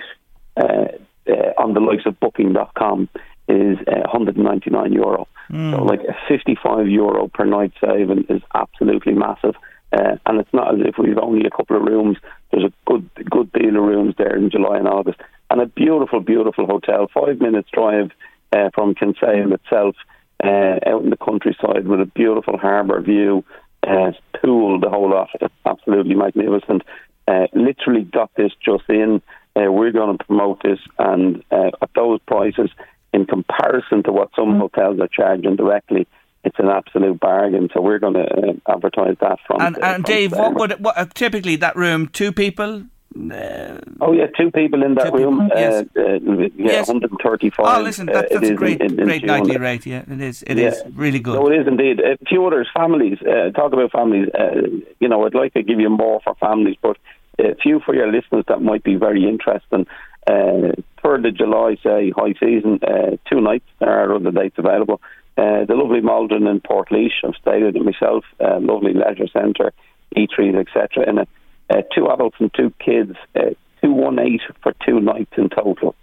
uh, 0.56 0.86
uh, 1.28 1.52
on 1.58 1.74
the 1.74 1.80
likes 1.80 2.06
of 2.06 2.18
Booking.com 2.20 3.08
is 3.48 3.76
199 3.86 4.92
euro. 4.92 5.26
Mm. 5.50 5.72
So, 5.72 5.84
like 5.84 6.00
a 6.00 6.16
55 6.28 6.88
euro 6.88 7.28
per 7.28 7.44
night 7.44 7.72
saving 7.80 8.26
is 8.28 8.42
absolutely 8.54 9.14
massive. 9.14 9.54
Uh, 9.92 10.16
and 10.26 10.40
it's 10.40 10.52
not 10.52 10.74
as 10.74 10.80
if 10.86 10.96
we've 10.98 11.18
only 11.18 11.46
a 11.46 11.50
couple 11.50 11.76
of 11.76 11.82
rooms. 11.82 12.18
There's 12.50 12.64
a 12.64 12.72
good 12.86 13.08
good 13.30 13.52
deal 13.52 13.76
of 13.76 13.82
rooms 13.82 14.14
there 14.18 14.36
in 14.36 14.50
July 14.50 14.78
and 14.78 14.88
August, 14.88 15.20
and 15.50 15.60
a 15.60 15.66
beautiful, 15.66 16.20
beautiful 16.20 16.66
hotel. 16.66 17.08
Five 17.12 17.40
minutes 17.40 17.70
drive 17.72 18.10
uh, 18.52 18.70
from 18.74 18.94
Kinsale 18.94 19.52
itself, 19.52 19.96
uh, 20.44 20.78
out 20.86 21.02
in 21.04 21.10
the 21.10 21.16
countryside 21.16 21.86
with 21.86 22.00
a 22.00 22.06
beautiful 22.06 22.58
harbour 22.58 23.00
view, 23.00 23.44
uh, 23.86 24.12
pool, 24.40 24.78
the 24.80 24.90
whole 24.90 25.10
lot. 25.10 25.30
It's 25.40 25.54
absolutely 25.64 26.14
magnificent. 26.14 26.82
Uh, 27.26 27.46
literally 27.54 28.02
got 28.02 28.30
this 28.36 28.52
just 28.64 28.84
in. 28.88 29.22
Uh, 29.56 29.72
we're 29.72 29.92
going 29.92 30.16
to 30.16 30.24
promote 30.24 30.62
this, 30.62 30.78
and 30.98 31.42
uh, 31.50 31.70
at 31.82 31.90
those 31.94 32.20
prices, 32.26 32.70
in 33.12 33.26
comparison 33.26 34.02
to 34.04 34.12
what 34.12 34.30
some 34.36 34.58
hotels 34.58 35.00
are 35.00 35.08
charging 35.08 35.56
directly, 35.56 36.06
it's 36.44 36.58
an 36.58 36.68
absolute 36.68 37.18
bargain. 37.20 37.68
So 37.74 37.80
we're 37.80 37.98
going 37.98 38.14
to 38.14 38.24
uh, 38.24 38.72
advertise 38.74 39.16
that 39.20 39.38
from. 39.46 39.60
And, 39.60 39.76
uh, 39.76 39.80
and 39.82 39.94
from 40.06 40.14
Dave, 40.14 40.32
what 40.32 40.54
would 40.54 40.72
what, 40.84 40.96
uh, 40.96 41.06
typically 41.14 41.56
that 41.56 41.76
room 41.76 42.08
two 42.08 42.32
people? 42.32 42.84
Uh, 43.16 43.78
Oh 44.00 44.12
yeah, 44.12 44.26
two 44.38 44.50
people 44.52 44.82
in 44.84 44.94
that 44.94 45.06
people, 45.06 45.18
room. 45.20 45.50
yes. 45.54 45.84
Uh, 45.96 46.00
uh, 46.00 46.04
yeah, 46.14 46.48
Yes. 46.56 46.88
135. 46.88 47.66
oh, 47.66 47.82
listen, 47.82 48.08
uh, 48.08 48.12
that, 48.12 48.24
it 48.26 48.30
that's 48.34 48.50
a 48.50 48.54
great, 48.54 48.80
in- 48.80 48.98
in 49.00 49.06
great 49.06 49.22
June. 49.22 49.26
nightly 49.28 49.56
rate. 49.56 49.86
Yeah, 49.86 50.04
it 50.08 50.20
is. 50.20 50.44
It 50.46 50.58
is 50.58 50.76
Yeah. 50.84 50.92
really 50.94 51.18
good. 51.18 51.34
No, 51.34 51.48
it 51.50 51.58
is 51.60 51.66
indeed. 51.66 52.00
A 52.00 52.16
few 52.28 52.46
others, 52.46 52.68
families. 52.72 53.18
Uh, 53.22 53.50
talk 53.50 53.72
about 53.72 53.90
families. 53.92 54.28
Uh, 54.38 54.60
you 55.00 55.08
know, 55.08 55.24
I'd 55.26 55.34
like 55.34 55.54
to 55.54 55.62
give 55.62 55.80
you 55.80 55.88
more 55.90 56.20
for 56.22 56.34
families, 56.36 56.76
but 56.80 56.96
a 57.40 57.54
few 57.56 57.80
for 57.80 57.94
your 57.94 58.12
listeners 58.12 58.44
that 58.48 58.60
might 58.62 58.84
be 58.84 58.94
very 58.96 59.26
interesting. 59.28 59.86
Uh, 60.26 60.72
Third 61.02 61.24
of 61.24 61.34
July, 61.36 61.76
say 61.82 62.10
high 62.14 62.34
season, 62.38 62.80
uh, 62.86 63.16
two 63.30 63.40
nights. 63.40 63.64
There 63.78 63.88
are 63.88 64.14
other 64.14 64.30
dates 64.32 64.58
available. 64.58 65.00
Uh, 65.38 65.64
the 65.64 65.74
lovely 65.74 66.00
Maldron 66.00 66.46
in 66.46 66.60
Port 66.60 66.88
I've 66.92 67.34
stayed 67.40 67.62
at 67.62 67.76
it 67.76 67.82
myself. 67.82 68.24
Uh, 68.40 68.58
lovely 68.60 68.92
leisure 68.92 69.28
centre, 69.32 69.72
eateries, 70.16 70.58
etc. 70.58 71.08
In 71.08 71.18
it, 71.18 71.28
uh, 71.70 71.82
two 71.94 72.10
adults 72.10 72.36
and 72.40 72.52
two 72.52 72.72
kids. 72.84 73.16
Uh, 73.34 73.50
two 73.80 73.92
one 73.92 74.18
eight 74.18 74.42
for 74.62 74.74
two 74.84 75.00
nights 75.00 75.32
in 75.36 75.48
total 75.48 75.94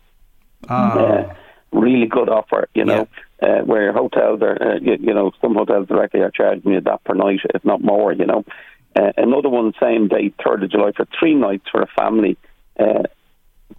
uh, 0.69 1.33
really 1.71 2.07
good 2.07 2.29
offer, 2.29 2.67
you 2.73 2.85
know, 2.85 3.07
uh, 3.41 3.61
where 3.65 3.91
hotels 3.93 4.41
are, 4.41 4.61
uh, 4.61 4.79
you, 4.79 4.97
you 4.99 5.13
know, 5.13 5.31
some 5.41 5.55
hotels 5.55 5.87
directly 5.87 6.21
are 6.21 6.31
charging 6.31 6.71
you 6.71 6.81
that 6.81 7.03
per 7.03 7.13
night, 7.13 7.39
if 7.53 7.63
not 7.65 7.81
more, 7.81 8.13
you 8.13 8.25
know. 8.25 8.43
Uh, 8.95 9.11
another 9.17 9.49
one, 9.49 9.73
same 9.81 10.07
day, 10.07 10.33
3rd 10.39 10.63
of 10.63 10.71
July, 10.71 10.91
for 10.95 11.05
three 11.19 11.35
nights 11.35 11.65
for 11.69 11.81
a 11.81 11.87
family. 11.97 12.37
Uh, 12.79 13.03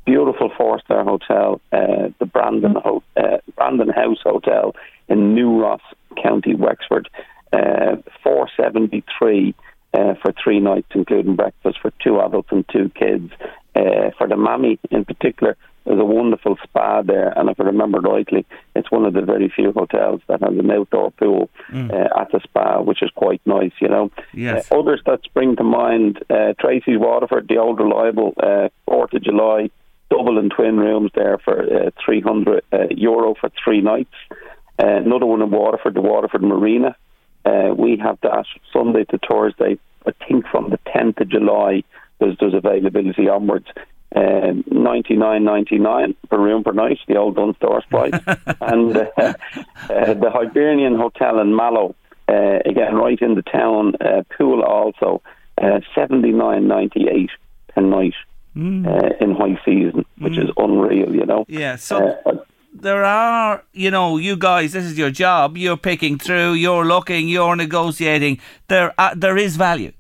beautiful 0.07 0.51
four 0.57 0.81
star 0.81 1.05
hotel, 1.05 1.61
uh, 1.73 2.09
the 2.19 2.27
Brandon, 2.27 2.77
Ho- 2.83 3.03
uh, 3.17 3.39
Brandon 3.57 3.89
House 3.91 4.19
Hotel 4.23 4.75
in 5.09 5.35
New 5.35 5.61
Ross, 5.61 5.83
County 6.23 6.55
Wexford. 6.55 7.09
Uh, 7.53 7.97
473 8.25 9.55
uh, 9.95 10.15
for 10.21 10.33
three 10.43 10.59
nights, 10.61 10.89
including 10.95 11.37
breakfast 11.37 11.79
for 11.81 11.93
two 12.03 12.21
adults 12.21 12.49
and 12.51 12.65
two 12.69 12.91
kids. 12.91 13.31
Uh, 13.75 14.11
for 14.19 14.27
the 14.27 14.37
mammy 14.37 14.79
in 14.91 15.05
particular, 15.05 15.57
there's 15.85 16.01
a 16.01 16.05
wonderful 16.05 16.57
spa 16.65 17.03
there, 17.03 17.33
and 17.39 17.49
if 17.49 17.61
I 17.61 17.65
remember 17.65 18.01
rightly, 18.01 18.45
it's 18.75 18.91
one 18.91 19.05
of 19.05 19.15
the 19.15 19.23
very 19.23 19.49
few 19.55 19.73
hotels 19.73 20.21
that 20.27 20.41
has 20.43 20.59
an 20.59 20.71
outdoor 20.71 21.13
pool 21.13 21.49
uh, 21.73 22.09
at 22.21 22.33
the 22.33 22.41
spa, 22.43 22.81
which 22.81 23.03
is 23.03 23.11
quite 23.15 23.41
nice, 23.47 23.73
you 23.81 23.89
know. 23.89 24.11
Yes. 24.35 24.71
Uh, 24.71 24.81
others 24.81 25.01
that 25.07 25.23
spring 25.23 25.55
to 25.57 25.63
mind, 25.63 26.19
uh, 26.29 26.55
Treacy's 26.61 26.99
Waterford, 26.99 27.47
the 27.49 27.59
old 27.59 27.79
reliable, 27.79 28.35
uh, 28.43 28.69
4th 28.91 29.15
of 29.15 29.23
July, 29.23 29.71
double 30.11 30.39
and 30.39 30.51
twin 30.51 30.77
rooms 30.77 31.11
there 31.15 31.39
for 31.39 31.61
uh, 31.63 31.91
300 32.05 32.63
uh, 32.73 32.79
euro 32.91 33.35
for 33.35 33.51
three 33.63 33.81
nights. 33.81 34.15
Uh, 34.79 34.87
another 34.87 35.27
one 35.27 35.43
in 35.43 35.51
Waterford, 35.51 35.95
the 35.95 36.01
Waterford 36.01 36.43
Marina. 36.43 36.97
Uh, 37.45 37.75
we 37.77 37.97
have 37.97 38.19
that 38.23 38.45
Sunday 38.73 39.05
to 39.05 39.19
Thursday. 39.19 39.79
I 40.07 40.13
think 40.27 40.47
from 40.49 40.71
the 40.71 40.79
10th 40.79 41.21
of 41.21 41.29
July, 41.29 41.83
there's, 42.19 42.37
there's 42.39 42.55
availability 42.55 43.29
onwards. 43.29 43.67
Um, 44.15 44.65
ninety 44.71 45.15
nine 45.15 45.45
ninety 45.45 45.79
nine 45.79 46.15
per 46.31 46.39
room 46.39 46.63
per 46.63 46.73
night, 46.73 46.99
the 47.07 47.17
old 47.17 47.35
Dunnes 47.35 47.57
Stores 47.57 47.85
price, 47.91 48.13
and 48.61 48.97
uh, 48.97 49.11
uh, 49.19 49.35
the 50.15 50.31
Hibernian 50.33 50.97
Hotel 50.97 51.41
in 51.41 51.55
Mallow, 51.55 51.95
uh, 52.29 52.61
again 52.65 52.95
right 52.95 53.21
in 53.21 53.35
the 53.35 53.43
town, 53.43 53.95
uh, 54.01 54.23
pool 54.39 54.63
also, 54.63 55.23
uh, 55.61 55.81
seventy 55.95 56.31
nine 56.31 56.69
ninety 56.69 57.09
eight 57.11 57.31
per 57.75 57.83
night 57.83 58.15
uh, 58.57 59.11
in 59.21 59.35
high 59.35 59.61
season, 59.65 60.05
which 60.19 60.39
is 60.39 60.51
unreal, 60.57 61.15
you 61.15 61.27
know. 61.27 61.45
Yeah, 61.49 61.77
so 61.77 62.17
Uh, 62.25 62.33
there 62.73 63.05
are, 63.05 63.65
you 63.73 63.91
know, 63.91 64.17
you 64.19 64.37
guys, 64.37 64.73
this 64.73 64.85
is 64.85 64.99
your 64.99 65.11
job. 65.11 65.57
You're 65.57 65.77
picking 65.77 66.19
through, 66.19 66.55
you're 66.55 66.85
looking, 66.85 67.29
you're 67.29 67.57
negotiating. 67.57 68.39
There, 68.69 68.93
uh, 68.99 69.15
there 69.15 69.37
is 69.37 69.57
value. 69.57 69.93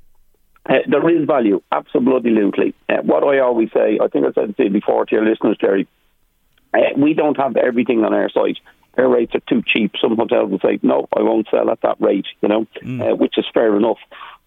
Uh, 0.68 0.78
there 0.88 1.08
is 1.08 1.26
value, 1.26 1.60
absolutely. 1.70 2.74
Uh, 2.88 2.96
what 3.02 3.22
I 3.22 3.38
always 3.38 3.70
say, 3.72 3.98
I 4.02 4.08
think 4.08 4.26
I 4.26 4.32
said 4.32 4.54
you 4.58 4.70
before 4.70 5.06
to 5.06 5.14
your 5.16 5.24
listeners, 5.24 5.56
Jerry, 5.60 5.86
uh, 6.74 6.78
we 6.96 7.14
don't 7.14 7.36
have 7.36 7.56
everything 7.56 8.04
on 8.04 8.12
our 8.12 8.28
site. 8.30 8.58
Our 8.98 9.08
rates 9.08 9.34
are 9.34 9.42
too 9.48 9.62
cheap. 9.66 9.92
Some 10.00 10.16
hotels 10.16 10.50
will 10.50 10.58
say, 10.60 10.78
no, 10.82 11.06
I 11.16 11.22
won't 11.22 11.46
sell 11.50 11.70
at 11.70 11.80
that 11.82 12.00
rate, 12.00 12.26
you 12.40 12.48
know, 12.48 12.66
uh, 12.82 13.14
which 13.14 13.38
is 13.38 13.44
fair 13.52 13.76
enough. 13.76 13.98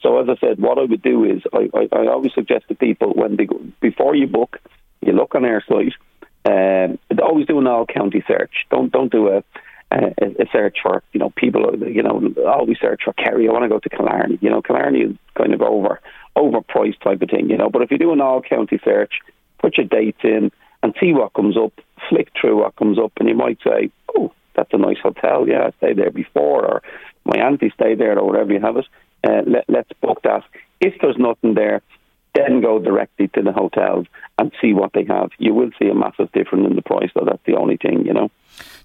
So 0.01 0.19
as 0.19 0.29
I 0.29 0.39
said, 0.39 0.59
what 0.59 0.77
I 0.77 0.83
would 0.83 1.01
do 1.01 1.25
is 1.25 1.41
I, 1.53 1.69
I, 1.73 1.87
I 1.91 2.07
always 2.07 2.33
suggest 2.33 2.67
to 2.69 2.75
people 2.75 3.13
when 3.13 3.35
they 3.35 3.45
go, 3.45 3.59
before 3.81 4.15
you 4.15 4.27
book, 4.27 4.57
you 5.01 5.13
look 5.13 5.35
on 5.35 5.45
our 5.45 5.63
site. 5.67 5.93
Um, 6.45 6.99
always 7.21 7.47
do 7.47 7.59
an 7.59 7.67
all 7.67 7.85
county 7.85 8.23
search. 8.27 8.65
Don't 8.71 8.91
don't 8.91 9.11
do 9.11 9.27
a 9.27 9.43
a, 9.91 9.97
a 10.39 10.45
search 10.51 10.77
for 10.81 11.03
you 11.11 11.19
know 11.19 11.31
people. 11.31 11.75
You 11.85 12.03
know, 12.03 12.33
always 12.47 12.77
search 12.79 13.01
for 13.03 13.13
Kerry. 13.13 13.47
I 13.47 13.51
want 13.51 13.63
to 13.63 13.69
go 13.69 13.79
to 13.79 13.89
Killarney. 13.89 14.39
You 14.41 14.49
know, 14.49 14.61
Killarney 14.61 14.99
is 14.99 15.15
kind 15.37 15.53
of 15.53 15.61
over 15.61 15.99
overpriced 16.37 17.01
type 17.01 17.21
of 17.21 17.29
thing. 17.29 17.49
You 17.49 17.57
know, 17.57 17.69
but 17.69 17.81
if 17.81 17.91
you 17.91 17.97
do 17.97 18.13
an 18.13 18.21
all 18.21 18.41
county 18.41 18.79
search, 18.83 19.13
put 19.59 19.77
your 19.77 19.87
dates 19.87 20.19
in 20.23 20.51
and 20.81 20.95
see 20.99 21.13
what 21.13 21.33
comes 21.33 21.57
up. 21.57 21.73
Flick 22.09 22.31
through 22.39 22.61
what 22.61 22.75
comes 22.77 22.97
up, 22.97 23.11
and 23.19 23.27
you 23.27 23.35
might 23.35 23.59
say, 23.63 23.91
"Oh, 24.15 24.31
that's 24.55 24.73
a 24.73 24.77
nice 24.77 24.99
hotel. 25.01 25.47
Yeah, 25.47 25.67
I 25.67 25.71
stayed 25.77 25.97
there 25.97 26.11
before, 26.11 26.65
or 26.65 26.83
my 27.25 27.37
auntie 27.37 27.71
stayed 27.71 27.99
there, 27.99 28.17
or 28.17 28.25
whatever 28.25 28.53
you 28.53 28.61
have 28.61 28.77
it. 28.77 28.85
Uh, 29.23 29.41
let, 29.45 29.65
let's 29.67 29.91
book 30.01 30.21
that. 30.23 30.43
If 30.79 30.95
there's 31.01 31.17
nothing 31.17 31.55
there, 31.55 31.81
then 32.35 32.61
go 32.61 32.77
directly 32.79 33.27
to 33.29 33.41
the 33.41 33.51
hotels 33.51 34.05
and 34.37 34.51
see 34.61 34.73
what 34.73 34.91
they 34.93 35.03
have. 35.05 35.31
You 35.39 35.53
will 35.53 35.71
see 35.79 35.89
a 35.89 35.95
massive 35.95 36.31
difference 36.31 36.67
in 36.69 36.75
the 36.75 36.81
price, 36.81 37.09
though. 37.13 37.25
That's 37.25 37.43
the 37.45 37.55
only 37.55 37.77
thing, 37.77 38.05
you 38.05 38.13
know. 38.13 38.29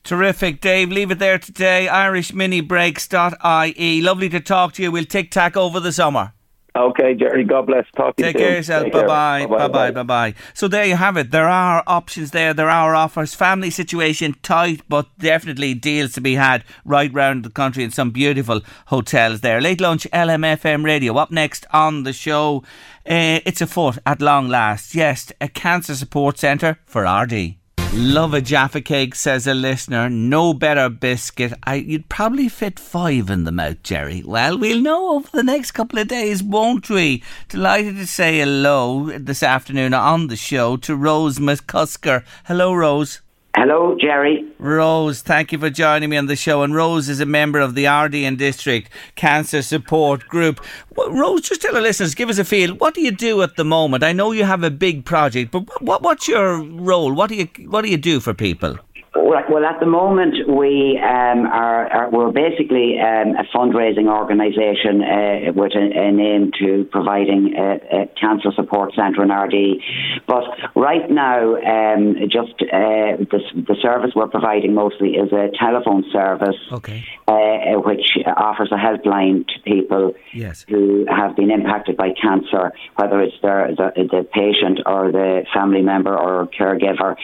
Terrific, 0.03 0.61
Dave. 0.61 0.91
Leave 0.91 1.11
it 1.11 1.19
there 1.19 1.39
today. 1.39 1.89
IrishMiniBreaks.ie. 1.91 4.03
Lovely 4.03 4.29
to 4.29 4.41
talk 4.41 4.75
to 4.75 4.83
you. 4.83 4.93
We'll 4.93 5.05
tic 5.05 5.31
tac 5.31 5.57
over 5.57 5.81
the 5.81 5.93
summer. 5.93 6.34
Okay, 6.77 7.15
Jerry. 7.15 7.45
God 7.45 7.67
bless. 7.67 7.87
Talk 7.97 8.17
to 8.17 8.23
Take 8.25 8.35
you 8.35 8.41
care 8.41 8.57
yourself. 8.57 8.91
Bye 8.91 9.07
bye. 9.07 9.47
Bye 9.47 9.69
bye. 9.69 9.91
Bye 9.93 10.03
bye. 10.03 10.35
So 10.55 10.67
there 10.67 10.85
you 10.85 10.97
have 10.97 11.17
it. 11.17 11.31
There 11.31 11.49
are 11.49 11.85
options 11.87 12.33
there. 12.33 12.53
There 12.53 12.69
are 12.69 12.97
offers. 12.97 13.33
Family 13.33 13.71
situation 13.71 14.35
tight, 14.43 14.83
but 14.89 15.07
definitely 15.19 15.75
deals 15.75 16.13
to 16.15 16.21
be 16.21 16.35
had 16.35 16.65
right 16.85 17.13
round 17.15 17.45
the 17.45 17.51
country 17.51 17.85
in 17.85 17.93
some 17.93 18.11
beautiful 18.11 18.61
hotels 18.87 19.41
there. 19.41 19.61
Late 19.61 19.81
lunch, 19.81 20.05
LMFM 20.13 20.85
radio. 20.85 21.17
Up 21.17 21.31
next 21.31 21.65
on 21.73 22.03
the 22.03 22.13
show, 22.13 22.65
uh, 23.09 23.39
it's 23.47 23.61
a 23.61 23.69
foot 23.69 23.99
at 24.05 24.21
long 24.21 24.49
last. 24.49 24.97
Yes, 24.97 25.31
a 25.41 25.49
cancer 25.49 25.95
support 25.95 26.39
centre 26.39 26.81
for 26.87 27.05
Ardee. 27.05 27.59
Love 27.97 28.35
a 28.35 28.41
Jaffa 28.41 28.81
cake, 28.81 29.15
says 29.15 29.47
a 29.47 29.55
listener. 29.55 30.11
No 30.11 30.53
better 30.53 30.89
biscuit. 30.89 31.53
I, 31.63 31.77
you'd 31.77 32.09
probably 32.09 32.49
fit 32.49 32.81
five 32.81 33.31
in 33.31 33.45
the 33.45 33.53
mouth, 33.53 33.85
Jerry. 33.85 34.21
Well, 34.27 34.59
we'll 34.59 34.83
know 34.83 35.11
over 35.15 35.29
the 35.33 35.45
next 35.45 35.71
couple 35.71 36.01
of 36.01 36.09
days, 36.09 36.43
won't 36.43 36.91
we? 36.91 37.23
Delighted 37.49 37.97
to 37.99 38.07
say 38.09 38.39
hello 38.39 39.17
this 39.17 39.45
afternoon 39.45 39.95
on 39.95 40.27
the 40.27 40.35
show 40.35 40.77
to 40.79 40.97
Rose 40.97 41.39
McCusker. 41.39 42.25
Hello, 42.47 42.75
Rose. 42.75 43.21
Hello, 43.57 43.97
Jerry. 44.01 44.45
Rose, 44.59 45.23
thank 45.23 45.53
you 45.53 45.59
for 45.61 45.71
joining 45.71 46.11
me 46.11 46.17
on 46.17 46.27
the 46.27 46.35
show. 46.35 46.65
And 46.65 46.75
Rose 46.75 47.09
is 47.09 47.21
a 47.21 47.27
member 47.27 47.61
of 47.61 47.77
the 47.77 47.85
Ardee 47.85 48.25
and 48.25 48.37
District 48.37 48.91
Cancer 49.15 49.63
Support 49.63 50.27
Group. 50.27 50.61
Rose, 50.97 51.43
just 51.43 51.63
tell 51.63 51.77
our 51.77 51.81
listeners, 51.81 52.17
give 52.17 52.29
us 52.29 52.39
a 52.39 52.45
feel. 52.45 52.75
What 52.75 52.95
do 52.95 53.01
you 53.01 53.13
do 53.13 53.43
at 53.43 53.55
the 53.55 53.65
moment? 53.65 54.03
I 54.03 54.13
know 54.13 54.33
you 54.33 54.43
have 54.43 54.65
a 54.65 54.73
big 54.73 55.05
project, 55.05 55.53
but 55.53 55.61
what, 55.81 56.03
what's 56.03 56.27
your 56.27 56.65
role? 56.65 57.13
What 57.13 57.29
do 57.29 57.37
you 57.37 57.49
what 57.69 57.83
do 57.83 57.91
you 57.91 57.97
do 57.97 58.19
for 58.19 58.35
people? 58.35 58.77
Well, 59.17 59.65
at 59.65 59.79
the 59.79 59.87
moment, 59.87 60.35
we 60.49 60.99
um, 60.99 61.47
are, 61.47 61.87
are 61.87 62.11
we're 62.11 62.33
basically 62.33 62.99
um, 62.99 63.37
a 63.37 63.45
fundraising 63.55 64.09
organisation 64.09 65.03
uh, 65.03 65.53
with 65.55 65.73
an, 65.77 65.93
an 65.93 66.19
aim 66.19 66.51
to 66.59 66.85
providing 66.91 67.55
a, 67.57 68.03
a 68.03 68.07
cancer 68.21 68.51
support 68.57 68.93
centre 68.97 69.23
in 69.23 69.31
Ardee. 69.31 69.81
But 70.27 70.45
right 70.75 71.09
now, 71.09 71.55
um, 71.55 72.17
just 72.25 72.55
uh, 72.63 73.23
the, 73.31 73.41
the 73.55 73.77
service 73.81 74.11
we're 74.17 74.29
providing 74.29 74.75
mostly 74.75 75.11
is 75.11 75.33
a 75.33 75.51
telephone 75.59 76.05
service, 76.13 76.57
Okay. 76.73 77.05
uh, 77.29 77.79
which 77.87 78.19
offers 78.37 78.73
a 78.73 78.77
helpline 78.77 79.47
to 79.47 79.61
people 79.65 80.15
Yes. 80.33 80.65
who 80.69 81.07
have 81.09 81.37
been 81.37 81.53
impacted 81.53 81.97
by 81.97 82.11
cancer, 82.21 82.73
whether 82.97 83.21
it's 83.23 83.37
their, 83.43 83.69
the, 83.77 83.93
the 84.11 84.27
patient 84.33 84.81
or 84.87 85.13
the 85.13 85.45
family 85.55 85.83
member 85.83 86.17
or 86.19 86.49
caregiver, 86.49 87.15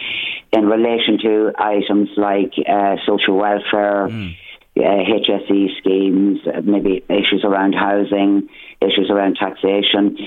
in 0.53 0.67
relation 0.67 1.17
to 1.21 1.51
items 1.83 2.09
like 2.17 2.53
uh, 2.67 2.95
social 3.05 3.37
welfare, 3.37 4.05
uh, 4.05 4.79
HSE 4.79 5.77
schemes, 5.79 6.39
maybe 6.63 7.03
issues 7.09 7.43
around 7.43 7.73
housing, 7.73 8.49
issues 8.81 9.09
around 9.09 9.35
taxation. 9.35 10.17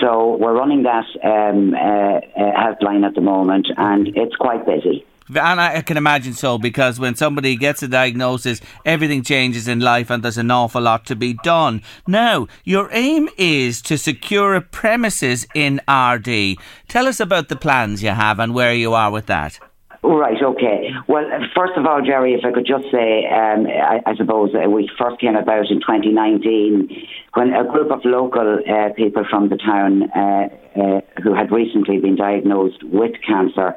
So 0.00 0.36
we're 0.36 0.56
running 0.56 0.84
that 0.84 1.04
um, 1.22 1.74
uh, 1.74 1.78
uh, 1.78 2.20
helpline 2.56 3.06
at 3.06 3.14
the 3.14 3.20
moment, 3.20 3.68
and 3.76 4.08
it's 4.16 4.36
quite 4.36 4.64
busy. 4.64 5.04
And 5.28 5.60
I 5.60 5.80
can 5.82 5.96
imagine 5.96 6.32
so 6.32 6.58
because 6.58 6.98
when 6.98 7.14
somebody 7.14 7.54
gets 7.54 7.84
a 7.84 7.88
diagnosis, 7.88 8.60
everything 8.84 9.22
changes 9.22 9.68
in 9.68 9.78
life 9.78 10.10
and 10.10 10.24
there's 10.24 10.38
an 10.38 10.50
awful 10.50 10.82
lot 10.82 11.06
to 11.06 11.14
be 11.14 11.34
done. 11.44 11.82
Now, 12.08 12.48
your 12.64 12.88
aim 12.90 13.28
is 13.38 13.80
to 13.82 13.96
secure 13.96 14.56
a 14.56 14.60
premises 14.60 15.46
in 15.54 15.80
Ardee. 15.86 16.58
Tell 16.88 17.06
us 17.06 17.20
about 17.20 17.48
the 17.48 17.54
plans 17.54 18.02
you 18.02 18.10
have 18.10 18.40
and 18.40 18.54
where 18.54 18.74
you 18.74 18.92
are 18.92 19.12
with 19.12 19.26
that. 19.26 19.60
Right, 20.02 20.42
okay. 20.42 20.90
Well, 21.08 21.24
first 21.54 21.74
of 21.76 21.84
all, 21.84 22.00
Jerry, 22.00 22.32
if 22.32 22.44
I 22.44 22.52
could 22.52 22.66
just 22.66 22.84
say, 22.90 23.26
um, 23.26 23.66
I, 23.66 24.00
I, 24.06 24.16
suppose 24.16 24.50
uh, 24.54 24.68
we 24.68 24.90
first 24.98 25.20
came 25.20 25.36
about 25.36 25.70
in 25.70 25.80
2019 25.80 27.06
when 27.34 27.52
a 27.52 27.64
group 27.64 27.90
of 27.90 28.00
local 28.04 28.60
uh, 28.66 28.94
people 28.94 29.24
from 29.28 29.50
the 29.50 29.58
town 29.58 30.10
uh, 30.10 30.48
uh, 30.74 31.00
who 31.22 31.34
had 31.34 31.52
recently 31.52 31.98
been 31.98 32.16
diagnosed 32.16 32.82
with 32.82 33.12
cancer 33.26 33.76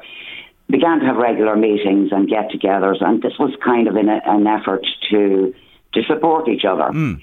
began 0.70 1.00
to 1.00 1.06
have 1.06 1.16
regular 1.16 1.56
meetings 1.56 2.08
and 2.10 2.26
get 2.26 2.50
togethers, 2.50 3.04
and 3.04 3.20
this 3.20 3.34
was 3.38 3.54
kind 3.62 3.86
of 3.86 3.96
a, 3.96 4.00
an 4.00 4.46
effort 4.46 4.86
to, 5.10 5.54
to 5.92 6.02
support 6.04 6.48
each 6.48 6.64
other. 6.64 6.90
Mm. 6.90 7.20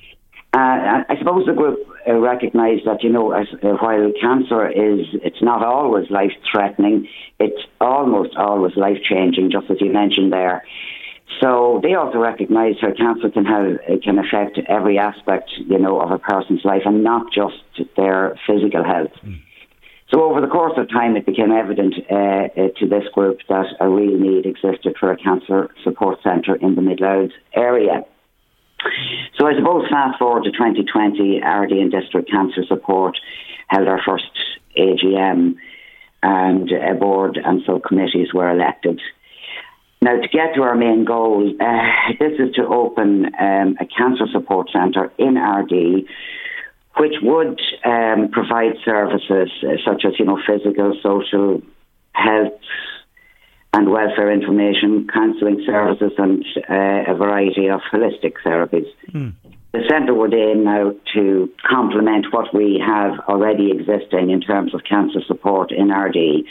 Uh, 0.53 1.03
I 1.07 1.15
suppose 1.17 1.45
the 1.45 1.53
group 1.53 1.79
uh, 2.05 2.13
recognised 2.13 2.85
that 2.85 3.03
you 3.03 3.09
know, 3.09 3.31
as, 3.31 3.47
uh, 3.63 3.69
while 3.79 4.11
cancer 4.19 4.67
is, 4.67 5.07
it's 5.23 5.41
not 5.41 5.63
always 5.63 6.09
life 6.09 6.33
threatening. 6.51 7.07
It's 7.39 7.61
almost 7.79 8.35
always 8.35 8.75
life 8.75 8.97
changing, 9.09 9.51
just 9.51 9.69
as 9.71 9.77
you 9.79 9.93
mentioned 9.93 10.33
there. 10.33 10.63
So 11.39 11.79
they 11.81 11.93
also 11.93 12.17
recognise 12.17 12.75
how 12.81 12.91
cancer 12.91 13.29
can 13.29 13.45
have 13.45 13.65
it 13.87 14.03
can 14.03 14.19
affect 14.19 14.59
every 14.67 14.99
aspect, 14.99 15.49
you 15.55 15.79
know, 15.79 16.01
of 16.01 16.11
a 16.11 16.19
person's 16.19 16.65
life, 16.65 16.81
and 16.85 17.01
not 17.01 17.31
just 17.31 17.87
their 17.95 18.37
physical 18.45 18.83
health. 18.83 19.13
Mm. 19.23 19.39
So 20.13 20.23
over 20.23 20.41
the 20.41 20.47
course 20.47 20.73
of 20.75 20.89
time, 20.89 21.15
it 21.15 21.25
became 21.25 21.53
evident 21.53 21.95
uh, 22.11 22.15
uh, 22.15 22.67
to 22.79 22.87
this 22.89 23.05
group 23.13 23.39
that 23.47 23.67
a 23.79 23.87
real 23.87 24.19
need 24.19 24.45
existed 24.45 24.97
for 24.99 25.13
a 25.13 25.17
cancer 25.17 25.69
support 25.85 26.19
centre 26.21 26.55
in 26.55 26.75
the 26.75 26.81
Midlouth 26.81 27.31
area. 27.55 28.03
So 29.37 29.47
I 29.47 29.55
suppose 29.55 29.87
fast 29.89 30.19
forward 30.19 30.43
to 30.43 30.51
2020, 30.51 31.41
Ardee 31.43 31.81
and 31.81 31.91
District 31.91 32.29
Cancer 32.29 32.63
Support 32.67 33.17
held 33.67 33.87
our 33.87 34.01
first 34.05 34.31
AGM 34.77 35.55
and 36.23 36.71
a 36.71 36.93
board 36.93 37.39
and 37.43 37.61
subcommittees 37.65 38.33
were 38.33 38.49
elected. 38.49 39.01
Now, 40.01 40.19
to 40.19 40.27
get 40.27 40.55
to 40.55 40.63
our 40.63 40.75
main 40.75 41.05
goal, 41.05 41.53
uh, 41.59 42.13
this 42.19 42.33
is 42.39 42.55
to 42.55 42.65
open 42.65 43.25
um, 43.39 43.77
a 43.79 43.85
cancer 43.85 44.25
support 44.31 44.69
centre 44.71 45.11
in 45.17 45.35
Ardee, 45.35 46.07
which 46.97 47.13
would 47.21 47.61
um, 47.85 48.29
provide 48.31 48.73
services 48.83 49.51
uh, 49.63 49.77
such 49.85 50.03
as, 50.05 50.13
you 50.17 50.25
know, 50.25 50.39
physical, 50.45 50.97
social, 51.03 51.61
health, 52.13 52.53
and 53.73 53.89
welfare 53.89 54.31
information, 54.31 55.07
counselling 55.13 55.63
services, 55.65 56.11
and 56.17 56.43
uh, 56.69 57.11
a 57.11 57.15
variety 57.15 57.67
of 57.67 57.79
holistic 57.91 58.33
therapies. 58.45 58.87
Mm. 59.11 59.33
The 59.71 59.83
centre 59.89 60.13
would 60.13 60.33
aim 60.33 60.65
now 60.65 60.93
to 61.13 61.49
complement 61.69 62.27
what 62.31 62.53
we 62.53 62.83
have 62.85 63.19
already 63.29 63.71
existing 63.71 64.29
in 64.29 64.41
terms 64.41 64.73
of 64.73 64.81
cancer 64.83 65.21
support 65.25 65.71
in 65.71 65.87
Ardee, 65.87 66.43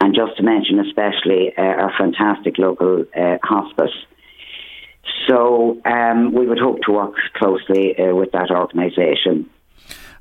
and 0.00 0.14
just 0.14 0.36
to 0.38 0.42
mention 0.42 0.80
especially 0.80 1.52
uh, 1.56 1.62
our 1.62 1.92
fantastic 1.96 2.58
local 2.58 3.04
uh, 3.16 3.38
hospice. 3.44 3.94
So 5.28 5.80
um, 5.84 6.32
we 6.32 6.46
would 6.48 6.58
hope 6.58 6.80
to 6.86 6.92
work 6.92 7.14
closely 7.36 7.96
uh, 7.96 8.14
with 8.14 8.32
that 8.32 8.50
organisation. 8.50 9.48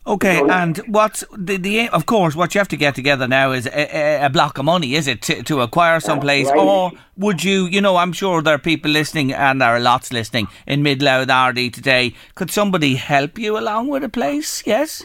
Okay, 0.07 0.41
and 0.49 0.77
what's 0.87 1.23
the, 1.37 1.57
the 1.57 1.89
of 1.89 2.05
course 2.05 2.35
what 2.35 2.55
you 2.55 2.59
have 2.59 2.67
to 2.69 2.77
get 2.77 2.95
together 2.95 3.27
now 3.27 3.51
is 3.51 3.67
a, 3.67 4.25
a 4.25 4.29
block 4.29 4.57
of 4.57 4.65
money, 4.65 4.95
is 4.95 5.07
it, 5.07 5.21
to, 5.23 5.43
to 5.43 5.61
acquire 5.61 5.99
some 5.99 6.19
place, 6.19 6.47
right. 6.47 6.57
or 6.57 6.91
would 7.17 7.43
you, 7.43 7.65
you 7.65 7.81
know, 7.81 7.97
I'm 7.97 8.13
sure 8.13 8.41
there 8.41 8.55
are 8.55 8.59
people 8.59 8.89
listening 8.89 9.33
and 9.33 9.61
there 9.61 9.69
are 9.69 9.79
lots 9.79 10.11
listening 10.11 10.47
in 10.65 10.81
Midlouth 10.83 11.27
Ardee 11.27 11.71
today. 11.71 12.15
Could 12.35 12.49
somebody 12.49 12.95
help 12.95 13.37
you 13.37 13.57
along 13.57 13.89
with 13.89 14.03
a 14.03 14.09
place? 14.09 14.63
Yes. 14.65 15.03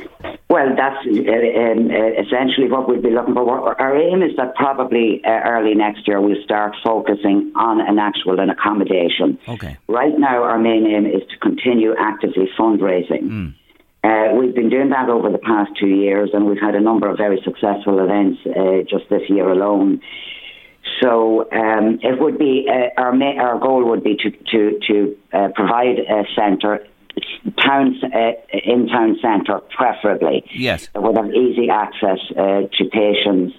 Well, 0.49 0.75
that's 0.77 1.05
uh, 1.05 1.11
um, 1.11 1.91
uh, 1.91 2.23
essentially 2.23 2.71
what 2.71 2.89
we'd 2.89 3.03
be 3.03 3.11
looking 3.11 3.35
for. 3.35 3.81
Our 3.81 3.97
aim 3.99 4.23
is 4.23 4.37
that 4.37 4.55
probably 4.55 5.21
uh, 5.25 5.31
early 5.45 5.75
next 5.75 6.07
year 6.07 6.21
we'll 6.21 6.43
start 6.45 6.77
focusing 6.85 7.53
on 7.57 7.81
an 7.81 7.99
actual 7.99 8.39
an 8.39 8.51
accommodation. 8.51 9.39
Okay. 9.49 9.77
Right 9.89 10.17
now, 10.17 10.45
our 10.45 10.59
main 10.59 10.87
aim 10.87 11.07
is 11.07 11.23
to 11.31 11.37
continue 11.39 11.95
actively 11.99 12.49
fundraising. 12.57 13.23
Mm. 13.23 13.55
Uh, 14.05 14.35
we've 14.35 14.55
been 14.55 14.69
doing 14.69 14.91
that 14.91 15.09
over 15.09 15.31
the 15.31 15.39
past 15.39 15.71
two 15.81 15.89
years, 15.89 16.29
and 16.35 16.45
we've 16.45 16.61
had 16.61 16.75
a 16.75 16.81
number 16.81 17.09
of 17.09 17.17
very 17.17 17.41
successful 17.43 17.99
events 18.05 18.39
uh, 18.47 18.83
just 18.87 19.09
this 19.09 19.23
year 19.31 19.49
alone. 19.49 19.99
So 21.01 21.51
um, 21.51 21.99
it 22.03 22.21
would 22.21 22.39
be 22.39 22.69
uh, 22.69 23.01
our 23.01 23.15
ma- 23.15 23.41
our 23.41 23.59
goal 23.59 23.83
would 23.89 24.05
be 24.05 24.17
to 24.17 24.31
to 24.31 24.79
to 24.89 25.17
uh, 25.33 25.49
provide 25.55 26.01
a 26.01 26.25
centre, 26.37 26.87
town 27.59 27.97
uh, 28.05 28.33
in 28.53 28.89
town 28.89 29.17
centre, 29.23 29.61
preferably. 29.75 30.45
Yes, 30.53 30.89
that 30.93 31.03
would 31.03 31.17
have 31.17 31.33
easy 31.33 31.71
access 31.71 32.19
uh, 32.37 32.69
to 32.77 32.85
patients 32.93 33.55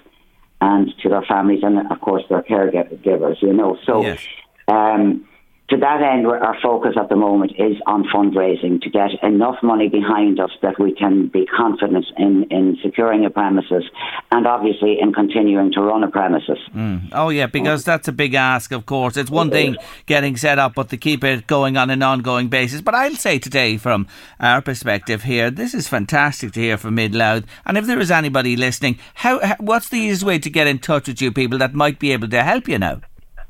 and 0.61 0.93
to 1.01 1.09
their 1.09 1.23
families, 1.23 1.63
and 1.63 1.91
of 1.91 1.99
course 2.01 2.23
their 2.29 2.43
caregivers. 2.43 3.41
You 3.41 3.53
know, 3.53 3.79
so. 3.83 4.03
Yes. 4.03 4.21
Um, 4.67 5.27
to 5.69 5.77
that 5.77 6.01
end, 6.01 6.27
our 6.27 6.55
focus 6.61 6.93
at 6.95 7.09
the 7.09 7.15
moment 7.15 7.53
is 7.57 7.75
on 7.87 8.03
fundraising 8.13 8.79
to 8.81 8.89
get 8.89 9.09
enough 9.23 9.55
money 9.63 9.89
behind 9.89 10.39
us 10.39 10.51
that 10.61 10.79
we 10.79 10.93
can 10.93 11.27
be 11.27 11.47
confident 11.47 12.05
in, 12.17 12.43
in 12.51 12.77
securing 12.83 13.25
a 13.25 13.31
premises 13.31 13.83
and 14.31 14.45
obviously 14.45 14.99
in 15.01 15.11
continuing 15.11 15.71
to 15.71 15.81
run 15.81 16.03
a 16.03 16.07
premises. 16.07 16.59
Mm. 16.75 17.09
Oh, 17.13 17.29
yeah, 17.29 17.47
because 17.47 17.83
that's 17.83 18.07
a 18.07 18.11
big 18.11 18.35
ask, 18.35 18.71
of 18.71 18.85
course. 18.85 19.17
It's 19.17 19.31
one 19.31 19.49
thing 19.49 19.75
getting 20.05 20.37
set 20.37 20.59
up, 20.59 20.75
but 20.75 20.89
to 20.89 20.97
keep 20.97 21.23
it 21.23 21.47
going 21.47 21.77
on 21.77 21.89
an 21.89 22.03
ongoing 22.03 22.47
basis. 22.47 22.81
But 22.81 22.93
I'll 22.93 23.15
say 23.15 23.39
today, 23.39 23.77
from 23.77 24.07
our 24.39 24.61
perspective 24.61 25.23
here, 25.23 25.49
this 25.49 25.73
is 25.73 25.87
fantastic 25.87 26.51
to 26.53 26.59
hear 26.59 26.77
from 26.77 26.95
Midlouth. 26.97 27.45
And 27.65 27.75
if 27.75 27.87
there 27.87 27.99
is 27.99 28.11
anybody 28.11 28.55
listening, 28.55 28.99
how, 29.15 29.39
how 29.39 29.55
what's 29.59 29.89
the 29.89 29.97
easiest 29.97 30.23
way 30.23 30.37
to 30.37 30.49
get 30.49 30.67
in 30.67 30.77
touch 30.77 31.07
with 31.07 31.23
you 31.23 31.31
people 31.31 31.57
that 31.57 31.73
might 31.73 31.97
be 31.97 32.11
able 32.11 32.27
to 32.27 32.43
help 32.43 32.67
you 32.67 32.77
now? 32.77 33.01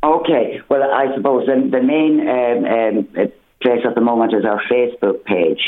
Okay, 0.05 0.54
well, 0.79 0.91
I 0.91 1.15
suppose 1.15 1.45
the, 1.45 1.55
the 1.69 1.81
main 1.81 2.27
um, 2.27 2.65
um, 2.65 3.07
uh, 3.17 3.27
place 3.61 3.81
at 3.85 3.95
the 3.95 4.01
moment 4.01 4.33
is 4.33 4.45
our 4.45 4.61
Facebook 4.69 5.23
page. 5.25 5.61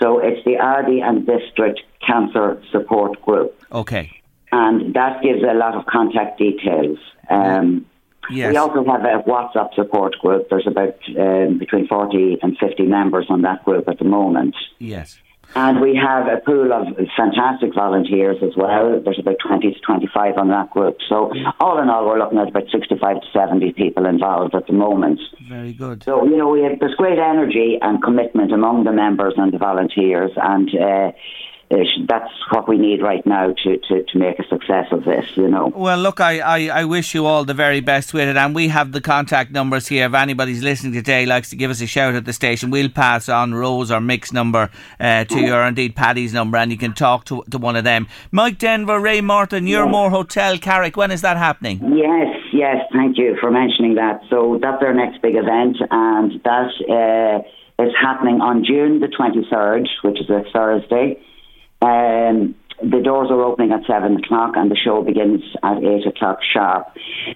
So 0.00 0.18
it's 0.18 0.44
the 0.44 0.56
Ardee 0.56 1.00
and 1.02 1.26
District 1.26 1.80
Cancer 2.06 2.62
Support 2.72 3.20
Group. 3.22 3.54
Okay. 3.72 4.10
And 4.52 4.94
that 4.94 5.22
gives 5.22 5.42
a 5.42 5.54
lot 5.54 5.74
of 5.74 5.86
contact 5.86 6.38
details. 6.38 6.98
Um, 7.28 7.86
yes. 8.30 8.50
We 8.50 8.56
also 8.56 8.84
have 8.84 9.02
a 9.02 9.22
WhatsApp 9.28 9.74
support 9.74 10.16
group. 10.20 10.48
There's 10.50 10.66
about 10.66 10.96
um, 11.18 11.58
between 11.58 11.88
40 11.88 12.38
and 12.42 12.56
50 12.58 12.84
members 12.84 13.26
on 13.28 13.42
that 13.42 13.64
group 13.64 13.88
at 13.88 13.98
the 13.98 14.04
moment. 14.04 14.54
Yes. 14.78 15.18
And 15.56 15.80
we 15.80 15.94
have 15.94 16.26
a 16.26 16.40
pool 16.44 16.72
of 16.72 16.86
fantastic 17.16 17.74
volunteers 17.74 18.38
as 18.42 18.56
well. 18.56 19.00
There's 19.04 19.18
about 19.20 19.36
20 19.46 19.72
to 19.72 19.80
25 19.80 20.36
on 20.36 20.48
that 20.48 20.70
group. 20.70 20.98
So, 21.08 21.32
all 21.60 21.80
in 21.80 21.88
all, 21.88 22.06
we're 22.06 22.18
looking 22.18 22.38
at 22.38 22.48
about 22.48 22.64
65 22.72 23.20
to 23.20 23.26
70 23.32 23.72
people 23.72 24.06
involved 24.06 24.54
at 24.54 24.66
the 24.66 24.72
moment. 24.72 25.20
Very 25.48 25.72
good. 25.72 26.02
So, 26.02 26.24
you 26.24 26.36
know, 26.36 26.48
we 26.48 26.62
have, 26.62 26.80
there's 26.80 26.96
great 26.96 27.18
energy 27.18 27.78
and 27.80 28.02
commitment 28.02 28.52
among 28.52 28.84
the 28.84 28.92
members 28.92 29.34
and 29.36 29.52
the 29.52 29.58
volunteers. 29.58 30.32
And, 30.36 30.68
uh, 30.74 31.12
that's 31.70 32.30
what 32.50 32.68
we 32.68 32.78
need 32.78 33.02
right 33.02 33.24
now 33.26 33.54
to, 33.64 33.78
to, 33.88 34.02
to 34.04 34.18
make 34.18 34.38
a 34.38 34.48
success 34.48 34.86
of 34.90 35.04
this, 35.04 35.24
you 35.36 35.48
know. 35.48 35.72
Well, 35.74 35.98
look, 35.98 36.20
I, 36.20 36.40
I, 36.40 36.80
I 36.80 36.84
wish 36.84 37.14
you 37.14 37.26
all 37.26 37.44
the 37.44 37.54
very 37.54 37.80
best 37.80 38.12
with 38.14 38.28
it, 38.28 38.36
and 38.36 38.54
we 38.54 38.68
have 38.68 38.92
the 38.92 39.00
contact 39.00 39.50
numbers 39.50 39.88
here. 39.88 40.06
If 40.06 40.14
anybody's 40.14 40.62
listening 40.62 40.92
today 40.92 41.26
likes 41.26 41.50
to 41.50 41.56
give 41.56 41.70
us 41.70 41.80
a 41.80 41.86
shout 41.86 42.14
at 42.14 42.24
the 42.24 42.32
station, 42.32 42.70
we'll 42.70 42.88
pass 42.88 43.28
on 43.28 43.54
Rose 43.54 43.90
or 43.90 44.00
Mick's 44.00 44.32
number 44.32 44.70
uh, 45.00 45.24
to 45.24 45.40
you, 45.40 45.54
or 45.54 45.66
indeed 45.66 45.96
Paddy's 45.96 46.32
number, 46.32 46.58
and 46.58 46.70
you 46.70 46.78
can 46.78 46.92
talk 46.92 47.24
to, 47.26 47.42
to 47.50 47.58
one 47.58 47.76
of 47.76 47.84
them. 47.84 48.08
Mike 48.30 48.58
Denver, 48.58 49.00
Ray 49.00 49.20
Martin, 49.20 49.44
Morton, 49.44 49.66
Nuremore 49.66 50.10
Hotel, 50.10 50.58
Carrick, 50.58 50.96
when 50.96 51.10
is 51.10 51.20
that 51.20 51.36
happening? 51.36 51.80
Yes, 51.94 52.36
yes, 52.52 52.76
thank 52.92 53.18
you 53.18 53.36
for 53.40 53.50
mentioning 53.50 53.96
that. 53.96 54.20
So 54.30 54.58
that's 54.60 54.82
our 54.82 54.94
next 54.94 55.20
big 55.22 55.34
event, 55.36 55.76
and 55.90 56.40
that 56.44 56.70
uh, 56.88 57.82
is 57.84 57.92
happening 58.00 58.40
on 58.40 58.64
June 58.64 59.00
the 59.00 59.08
23rd, 59.08 59.86
which 60.02 60.20
is 60.20 60.30
a 60.30 60.44
Thursday. 60.52 61.20
Um, 61.84 62.54
the 62.82 63.00
doors 63.02 63.30
are 63.30 63.42
opening 63.42 63.72
at 63.72 63.86
seven 63.86 64.16
o'clock 64.16 64.54
and 64.56 64.70
the 64.70 64.76
show 64.76 65.02
begins 65.02 65.42
at 65.62 65.78
eight 65.84 66.06
o'clock 66.06 66.38
sharp. 66.52 66.88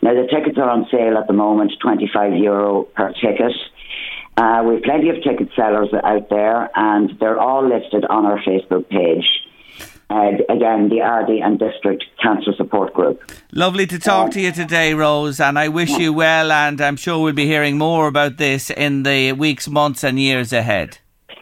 Now 0.03 0.14
the 0.14 0.26
tickets 0.26 0.59
are 0.59 0.68
on 0.68 0.86
sale 0.90 1.16
at 1.18 1.26
the 1.26 1.32
moment, 1.32 1.72
twenty 1.80 2.11
five 2.12 2.32
euro 2.34 2.84
per 2.84 3.12
ticket. 3.12 3.53
Uh, 4.36 4.62
we 4.66 4.74
have 4.74 4.84
plenty 4.84 5.09
of 5.11 5.16
ticket 5.22 5.49
sellers 5.57 5.88
out 6.05 6.28
there, 6.30 6.70
and 6.74 7.11
they're 7.18 7.40
all 7.40 7.68
listed 7.68 8.05
on 8.05 8.24
our 8.24 8.38
Facebook 8.42 8.88
page. 8.88 9.28
Uh, 10.11 10.30
again, 10.49 10.88
the 10.88 11.01
Ardee 11.03 11.42
and 11.44 11.59
District 11.59 12.05
Cancer 12.22 12.53
Support 12.57 12.94
Group. 12.94 13.30
Lovely 13.53 13.86
to 13.86 13.99
talk 13.99 14.30
to 14.30 14.40
you 14.40 14.53
today, 14.53 14.94
Rose, 14.94 15.40
and 15.40 15.59
I 15.59 15.68
wish 15.68 15.90
you 15.90 16.12
well. 16.12 16.51
And 16.51 16.80
I'm 16.80 16.96
sure 16.96 17.22
we'll 17.22 17.34
be 17.34 17.46
hearing 17.46 17.76
more 17.76 18.07
about 18.07 18.38
this 18.38 18.70
in 18.70 19.03
the 19.03 19.32
weeks, 19.32 19.68
months, 19.68 20.05
and 20.05 20.18
years 20.18 20.53
ahead. 20.53 20.99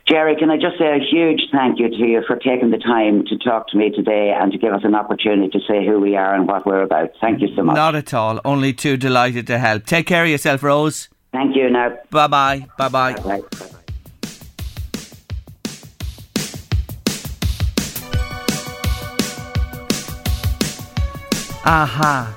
Jerry, 0.09 0.37
can 0.37 0.51
I 0.51 0.57
just 0.57 0.79
say 0.79 0.87
a 0.87 1.01
huge 1.01 1.49
thank 1.51 1.81
you 1.81 1.89
to 1.89 1.97
you 1.97 2.23
for 2.29 2.37
taking 2.37 2.71
the 2.71 2.79
time 2.79 3.25
to 3.27 3.37
talk 3.39 3.67
to 3.69 3.77
me 3.77 3.91
today 3.91 4.33
and 4.39 4.53
to 4.53 4.59
give 4.59 4.73
us 4.73 4.83
an 4.85 4.95
opportunity 4.95 5.49
to 5.49 5.59
say 5.67 5.85
who 5.85 5.99
we 5.99 6.15
are 6.15 6.33
and 6.33 6.47
what 6.47 6.65
we're 6.65 6.83
about. 6.83 7.11
Thank 7.21 7.41
you 7.41 7.49
so 7.57 7.65
much. 7.65 7.75
Not 7.75 7.97
at 7.97 8.15
all. 8.15 8.41
Only 8.45 8.73
too 8.73 8.97
delighted 8.97 9.49
to 9.49 9.59
help. 9.59 9.85
Take 9.85 10.07
care 10.07 10.23
of 10.23 10.31
yourself, 10.31 10.63
Rose. 10.63 11.09
Thank 11.33 11.57
you 11.57 11.69
now. 11.71 11.99
Bye 12.11 12.29
bye. 12.29 12.67
Bye 12.79 12.89
bye. 12.89 13.43
Aha. 21.65 22.33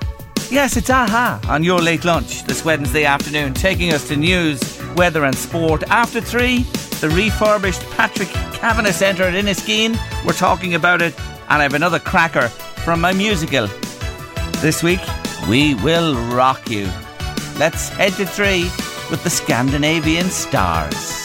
Yes, 0.50 0.76
it's 0.76 0.90
AHA 0.90 1.42
on 1.48 1.64
your 1.64 1.80
late 1.80 2.04
lunch 2.04 2.44
this 2.46 2.66
Wednesday 2.66 3.06
afternoon, 3.06 3.54
taking 3.54 3.94
us 3.94 4.08
to 4.08 4.18
news, 4.18 4.60
weather, 4.96 5.24
and 5.26 5.36
sport. 5.36 5.84
After 5.84 6.20
three, 6.20 6.66
the 7.00 7.10
refurbished 7.10 7.82
Patrick 7.92 8.30
Kavanagh 8.30 8.92
Centre 8.92 9.24
at 9.24 9.34
Inniskeen. 9.34 9.98
We're 10.26 10.34
talking 10.34 10.76
about 10.76 11.02
it, 11.02 11.18
and 11.20 11.62
I 11.62 11.64
have 11.64 11.74
another 11.74 12.00
cracker 12.00 12.50
from 12.50 13.00
my 13.00 13.14
musical. 13.14 13.68
This 14.58 14.84
week, 14.84 15.00
we 15.48 15.76
will 15.76 16.16
rock 16.36 16.70
you. 16.70 16.90
Let's 17.58 17.90
head 17.90 18.14
to 18.14 18.26
three 18.26 18.64
with 19.10 19.24
the 19.24 19.30
Scandinavian 19.30 20.30
Stars. 20.30 21.19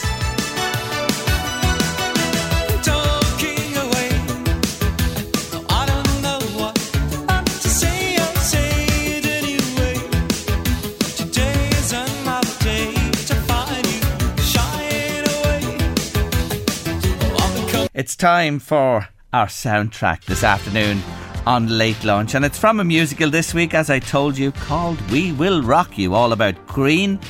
It's 17.97 18.17
time 18.17 18.59
for 18.59 19.07
our 19.31 19.47
soundtrack 19.47 20.25
this 20.25 20.43
afternoon 20.43 21.01
on 21.45 21.77
Late 21.77 22.03
Lunch, 22.03 22.35
and 22.35 22.43
it's 22.43 22.59
from 22.59 22.81
a 22.81 22.83
musical 22.83 23.29
this 23.29 23.53
week, 23.53 23.73
as 23.73 23.89
I 23.89 23.99
told 23.99 24.37
you, 24.37 24.51
called 24.51 24.99
We 25.11 25.31
Will 25.31 25.61
Rock 25.63 25.97
You, 25.97 26.13
all 26.13 26.33
about 26.33 26.67
Queen. 26.67 27.21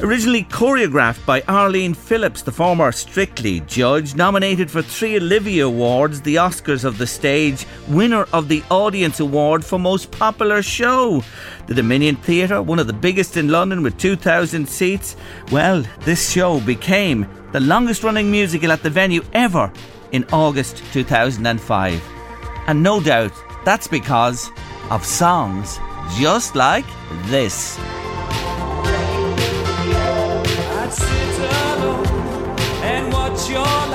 Originally 0.00 0.44
choreographed 0.44 1.26
by 1.26 1.42
Arlene 1.42 1.92
Phillips, 1.92 2.40
the 2.40 2.50
former 2.50 2.92
Strictly 2.92 3.60
judge, 3.60 4.14
nominated 4.14 4.70
for 4.70 4.80
three 4.80 5.16
Olivier 5.16 5.60
Awards, 5.60 6.22
the 6.22 6.36
Oscars 6.36 6.84
of 6.84 6.96
the 6.96 7.06
stage, 7.06 7.66
winner 7.86 8.24
of 8.32 8.48
the 8.48 8.62
Audience 8.70 9.20
Award 9.20 9.62
for 9.62 9.78
Most 9.78 10.10
Popular 10.12 10.62
Show. 10.62 11.22
The 11.66 11.74
Dominion 11.74 12.16
Theatre, 12.16 12.62
one 12.62 12.78
of 12.78 12.86
the 12.86 12.94
biggest 12.94 13.36
in 13.36 13.48
London 13.48 13.82
with 13.82 13.98
2,000 13.98 14.66
seats. 14.66 15.14
Well, 15.52 15.84
this 16.06 16.30
show 16.30 16.60
became 16.60 17.28
the 17.52 17.60
longest 17.60 18.02
running 18.02 18.30
musical 18.30 18.72
at 18.72 18.82
the 18.82 18.88
venue 18.88 19.22
ever 19.34 19.70
in 20.12 20.24
August 20.32 20.82
2005. 20.92 22.02
And 22.66 22.82
no 22.82 23.00
doubt 23.00 23.32
that's 23.64 23.88
because 23.88 24.50
of 24.90 25.04
songs 25.04 25.78
just 26.18 26.54
like 26.54 26.86
this. 27.26 27.78
Your 33.50 33.85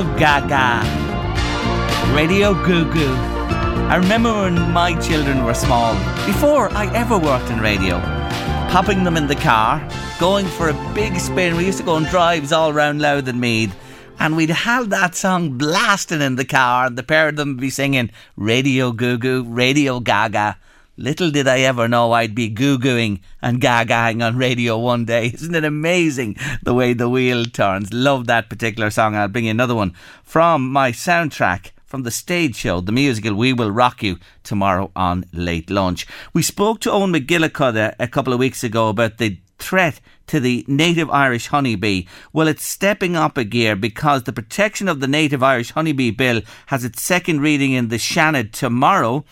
Radio 0.00 0.18
Gaga. 0.18 2.14
Radio 2.14 2.54
Goo 2.64 2.90
Goo. 2.90 3.14
I 3.90 3.96
remember 3.96 4.32
when 4.32 4.72
my 4.72 4.98
children 4.98 5.44
were 5.44 5.52
small, 5.52 5.92
before 6.24 6.72
I 6.72 6.90
ever 6.94 7.18
worked 7.18 7.50
in 7.50 7.60
radio, 7.60 7.98
popping 8.70 9.04
them 9.04 9.18
in 9.18 9.26
the 9.26 9.34
car, 9.34 9.86
going 10.18 10.46
for 10.46 10.70
a 10.70 10.92
big 10.94 11.18
spin. 11.18 11.54
We 11.54 11.66
used 11.66 11.76
to 11.78 11.84
go 11.84 11.96
on 11.96 12.04
drives 12.04 12.50
all 12.50 12.70
around 12.70 13.02
Louth 13.02 13.28
and 13.28 13.42
Meath, 13.42 13.76
and 14.18 14.36
we'd 14.36 14.48
have 14.48 14.88
that 14.88 15.14
song 15.14 15.58
blasting 15.58 16.22
in 16.22 16.36
the 16.36 16.46
car, 16.46 16.86
and 16.86 16.96
the 16.96 17.02
pair 17.02 17.28
of 17.28 17.36
them 17.36 17.48
would 17.48 17.60
be 17.60 17.68
singing 17.68 18.10
Radio 18.36 18.92
Goo 18.92 19.18
Goo, 19.18 19.44
Radio 19.44 20.00
Gaga. 20.00 20.56
Little 21.00 21.30
did 21.30 21.48
I 21.48 21.60
ever 21.60 21.88
know 21.88 22.12
I'd 22.12 22.34
be 22.34 22.50
goo 22.50 22.78
gooing 22.78 23.20
and 23.40 23.58
gagaing 23.58 24.22
on 24.22 24.36
radio 24.36 24.76
one 24.76 25.06
day. 25.06 25.28
Isn't 25.34 25.54
it 25.54 25.64
amazing 25.64 26.36
the 26.62 26.74
way 26.74 26.92
the 26.92 27.08
wheel 27.08 27.46
turns? 27.46 27.90
Love 27.90 28.26
that 28.26 28.50
particular 28.50 28.90
song. 28.90 29.16
I'll 29.16 29.28
bring 29.28 29.46
you 29.46 29.50
another 29.50 29.74
one 29.74 29.94
from 30.22 30.70
my 30.70 30.92
soundtrack 30.92 31.70
from 31.86 32.02
the 32.02 32.10
stage 32.10 32.54
show, 32.54 32.82
the 32.82 32.92
musical 32.92 33.34
We 33.34 33.54
Will 33.54 33.70
Rock 33.70 34.02
You, 34.02 34.18
tomorrow 34.42 34.90
on 34.94 35.24
Late 35.32 35.70
Lunch. 35.70 36.06
We 36.34 36.42
spoke 36.42 36.80
to 36.80 36.92
Owen 36.92 37.14
McGillicuddy 37.14 37.94
a 37.98 38.06
couple 38.06 38.34
of 38.34 38.38
weeks 38.38 38.62
ago 38.62 38.90
about 38.90 39.16
the 39.16 39.38
threat 39.62 40.00
to 40.26 40.40
the 40.40 40.64
native 40.68 41.10
Irish 41.10 41.48
honeybee. 41.48 42.04
Well, 42.32 42.48
it's 42.48 42.64
stepping 42.64 43.16
up 43.16 43.36
a 43.36 43.44
gear 43.44 43.74
because 43.76 44.22
the 44.22 44.32
protection 44.32 44.88
of 44.88 45.00
the 45.00 45.08
native 45.08 45.42
Irish 45.42 45.72
honeybee 45.72 46.10
bill 46.10 46.42
has 46.66 46.84
its 46.84 47.02
second 47.02 47.40
reading 47.40 47.72
in 47.72 47.88
the 47.88 47.96
Seanad 47.96 48.52
tomorrow. 48.52 49.24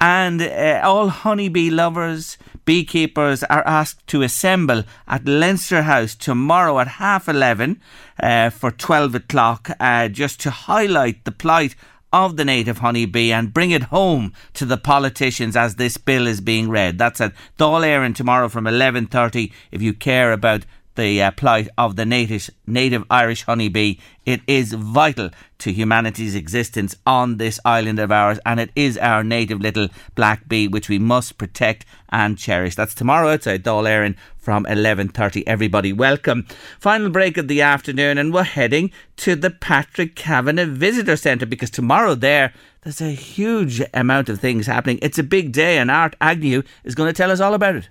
And 0.00 0.42
uh, 0.42 0.80
all 0.84 1.08
honeybee 1.08 1.70
lovers, 1.70 2.36
beekeepers 2.64 3.42
are 3.44 3.66
asked 3.66 4.06
to 4.08 4.22
assemble 4.22 4.84
at 5.08 5.26
Leinster 5.26 5.82
House 5.82 6.14
tomorrow 6.14 6.78
at 6.78 6.88
half 6.88 7.28
11 7.28 7.80
uh, 8.20 8.50
for 8.50 8.70
12 8.70 9.14
o'clock 9.14 9.70
uh, 9.80 10.08
just 10.08 10.40
to 10.40 10.50
highlight 10.50 11.24
the 11.24 11.32
plight 11.32 11.74
of 12.14 12.36
the 12.36 12.44
native 12.44 12.78
honeybee 12.78 13.32
and 13.32 13.52
bring 13.52 13.72
it 13.72 13.82
home 13.84 14.32
to 14.52 14.64
the 14.64 14.76
politicians 14.76 15.56
as 15.56 15.74
this 15.74 15.96
bill 15.96 16.28
is 16.28 16.40
being 16.40 16.68
read. 16.68 16.96
That's 16.96 17.20
at 17.20 17.34
Dáil 17.58 17.82
Éireann 17.82 18.14
tomorrow 18.14 18.48
from 18.48 18.66
11.30 18.66 19.50
if 19.72 19.82
you 19.82 19.92
care 19.92 20.30
about 20.30 20.64
the 20.94 21.22
uh, 21.22 21.30
plight 21.32 21.68
of 21.76 21.96
the 21.96 22.06
native, 22.06 22.50
native 22.66 23.04
Irish 23.10 23.42
honeybee. 23.42 23.96
It 24.24 24.40
is 24.46 24.72
vital 24.72 25.30
to 25.58 25.72
humanity's 25.72 26.34
existence 26.34 26.96
on 27.06 27.36
this 27.36 27.60
island 27.64 27.98
of 27.98 28.10
ours 28.10 28.38
and 28.46 28.60
it 28.60 28.70
is 28.74 28.96
our 28.98 29.22
native 29.22 29.60
little 29.60 29.88
black 30.14 30.48
bee 30.48 30.68
which 30.68 30.88
we 30.88 30.98
must 30.98 31.38
protect 31.38 31.84
and 32.10 32.38
cherish. 32.38 32.74
That's 32.74 32.94
tomorrow 32.94 33.30
outside 33.30 33.64
Dáil 33.64 33.84
Éireann 33.84 34.16
from 34.36 34.64
11.30. 34.64 35.42
Everybody 35.46 35.92
welcome. 35.92 36.46
Final 36.78 37.10
break 37.10 37.36
of 37.36 37.48
the 37.48 37.62
afternoon 37.62 38.18
and 38.18 38.32
we're 38.32 38.44
heading 38.44 38.90
to 39.16 39.34
the 39.34 39.50
Patrick 39.50 40.14
Kavanagh 40.14 40.66
Visitor 40.66 41.16
Centre 41.16 41.46
because 41.46 41.70
tomorrow 41.70 42.14
there 42.14 42.52
there's 42.82 43.00
a 43.00 43.10
huge 43.10 43.82
amount 43.94 44.28
of 44.28 44.40
things 44.40 44.66
happening. 44.66 44.98
It's 45.00 45.18
a 45.18 45.22
big 45.22 45.52
day 45.52 45.78
and 45.78 45.90
Art 45.90 46.16
Agnew 46.20 46.62
is 46.84 46.94
going 46.94 47.08
to 47.08 47.16
tell 47.16 47.30
us 47.30 47.40
all 47.40 47.54
about 47.54 47.76
it. 47.76 47.88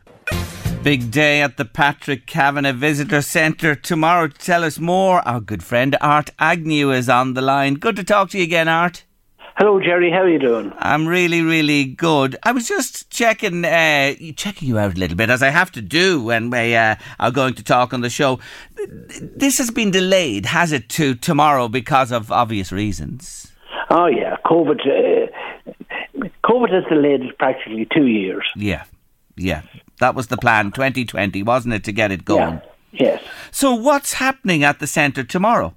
Big 0.84 1.12
day 1.12 1.42
at 1.42 1.56
the 1.56 1.64
Patrick 1.64 2.26
Kavanagh 2.26 2.74
Visitor 2.74 3.22
Centre 3.22 3.74
tomorrow. 3.74 4.28
To 4.28 4.38
tell 4.38 4.66
us 4.66 4.80
more, 4.80 5.26
our 5.26 5.40
good 5.40 5.64
friend 5.64 5.96
Art 6.02 6.32
Agnew 6.40 6.92
is 6.92 7.08
on 7.08 7.36
the 7.36 7.42
line. 7.42 7.76
Good 7.76 7.96
to 7.96 8.04
talk 8.04 8.32
to 8.32 8.38
you 8.38 8.44
again, 8.44 8.68
Art. 8.68 9.06
Hello, 9.56 9.80
Jerry. 9.80 10.12
How 10.12 10.24
are 10.24 10.30
you 10.30 10.40
doing? 10.40 10.74
I'm 10.80 11.08
really, 11.08 11.42
really 11.42 11.86
good. 11.86 12.36
I 12.44 12.52
was 12.52 12.68
just 12.68 13.10
checking, 13.10 13.64
uh, 13.64 14.16
checking 14.36 14.68
you 14.68 14.78
out 14.78 14.98
a 14.98 15.00
little 15.00 15.16
bit, 15.16 15.30
as 15.30 15.42
I 15.42 15.52
have 15.52 15.72
to 15.72 15.82
do 15.82 16.22
when 16.22 16.50
we 16.50 16.76
uh, 16.76 16.96
are 17.18 17.32
going 17.32 17.54
to 17.54 17.64
talk 17.64 17.94
on 17.94 18.02
the 18.02 18.10
show. 18.10 18.40
This 19.22 19.60
has 19.60 19.72
been 19.72 19.90
delayed, 19.90 20.48
has 20.48 20.74
it, 20.74 20.90
to 20.90 21.16
tomorrow 21.16 21.70
because 21.70 22.12
of 22.12 22.30
obvious 22.30 22.74
reasons? 22.74 23.54
Oh 23.90 24.08
yeah, 24.08 24.36
COVID. 24.46 24.82
Uh, 24.86 26.28
COVID 26.44 26.74
has 26.74 26.84
delayed 26.90 27.22
it 27.22 27.38
practically 27.38 27.88
two 27.96 28.08
years. 28.08 28.46
Yeah, 28.58 28.84
yeah. 29.38 29.62
That 30.04 30.16
was 30.16 30.28
the 30.28 30.36
plan, 30.36 30.74
2020, 30.74 31.44
wasn't 31.44 31.76
it, 31.76 31.86
to 31.86 31.94
get 31.94 32.12
it 32.12 32.26
going? 32.26 32.60
Yeah. 32.92 33.06
Yes. 33.06 33.24
So, 33.52 33.74
what's 33.74 34.12
happening 34.12 34.66
at 34.66 34.80
the 34.80 34.86
centre 34.86 35.24
tomorrow? 35.24 35.74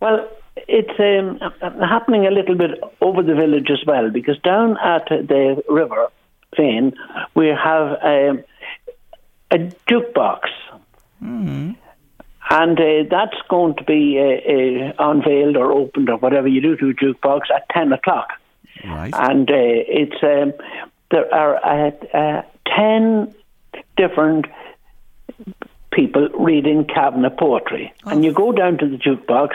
Well, 0.00 0.26
it's 0.56 0.98
um, 0.98 1.38
happening 1.78 2.26
a 2.26 2.30
little 2.30 2.54
bit 2.54 2.70
over 3.02 3.22
the 3.22 3.34
village 3.34 3.68
as 3.70 3.84
well 3.86 4.08
because 4.08 4.38
down 4.38 4.78
at 4.78 5.06
the 5.10 5.62
river, 5.68 6.08
Fane, 6.56 6.94
we 7.34 7.48
have 7.48 7.98
um, 8.02 8.42
a 9.50 9.58
jukebox. 9.86 10.40
Mm-hmm. 11.22 11.72
And 12.48 12.80
uh, 12.80 13.08
that's 13.10 13.36
going 13.50 13.74
to 13.74 13.84
be 13.84 14.18
uh, 14.18 15.04
uh, 15.04 15.10
unveiled 15.10 15.58
or 15.58 15.70
opened 15.70 16.08
or 16.08 16.16
whatever 16.16 16.48
you 16.48 16.62
do 16.62 16.76
to 16.76 16.88
a 16.88 16.94
jukebox 16.94 17.50
at 17.54 17.68
10 17.74 17.92
o'clock. 17.92 18.30
Right. 18.86 19.12
And 19.14 19.50
uh, 19.50 19.54
it's 19.54 20.22
um, 20.22 20.54
there 21.10 21.32
are 21.34 21.56
uh, 21.56 21.90
uh, 22.16 22.42
10 22.74 23.34
different 23.96 24.46
people 25.92 26.28
reading 26.38 26.84
Kavanagh 26.84 27.36
poetry. 27.38 27.92
And 28.04 28.24
you 28.24 28.32
go 28.32 28.52
down 28.52 28.78
to 28.78 28.88
the 28.88 28.96
jukebox 28.96 29.50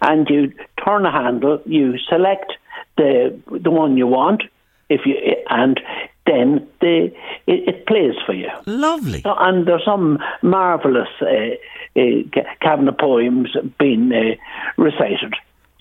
and 0.00 0.28
you 0.28 0.52
turn 0.84 1.06
a 1.06 1.12
handle, 1.12 1.60
you 1.66 1.98
select 2.08 2.52
the 2.96 3.38
the 3.50 3.70
one 3.70 3.96
you 3.96 4.06
want, 4.06 4.42
if 4.88 5.02
you 5.06 5.16
and 5.48 5.80
then 6.26 6.66
the 6.80 7.12
it, 7.46 7.68
it 7.68 7.86
plays 7.86 8.14
for 8.26 8.32
you. 8.32 8.50
Lovely. 8.66 9.20
So, 9.22 9.34
and 9.36 9.66
there's 9.66 9.84
some 9.84 10.18
marvelous 10.42 11.08
uh, 11.20 11.26
uh, 11.96 12.42
Kavanagh 12.60 12.92
poems 12.98 13.50
being 13.78 14.12
uh, 14.12 14.34
recited. 14.76 15.34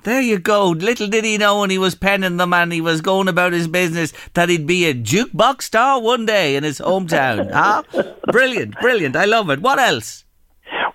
There 0.04 0.22
you 0.22 0.40
go. 0.40 0.70
Little 0.70 1.08
did 1.08 1.26
he 1.26 1.38
know 1.38 1.60
when 1.62 1.70
he 1.70 1.78
was 1.78 1.94
penning 1.96 2.38
them 2.38 2.54
and 2.54 2.74
he 2.74 2.82
was 2.82 3.02
going 3.02 3.28
about 3.28 3.54
his 3.54 3.68
business 3.68 4.14
that 4.34 4.50
he'd 4.50 4.66
be 4.66 4.86
a 4.86 4.94
jukebox 4.94 5.62
star 5.64 6.02
one 6.02 6.26
day 6.26 6.56
in 6.56 6.64
his 6.64 6.80
hometown. 6.80 7.52
huh? 7.52 7.84
Ah, 7.94 8.32
brilliant, 8.32 8.80
brilliant. 8.82 9.16
I 9.16 9.26
love 9.26 9.50
it. 9.52 9.62
What 9.62 9.78
else? 9.80 10.26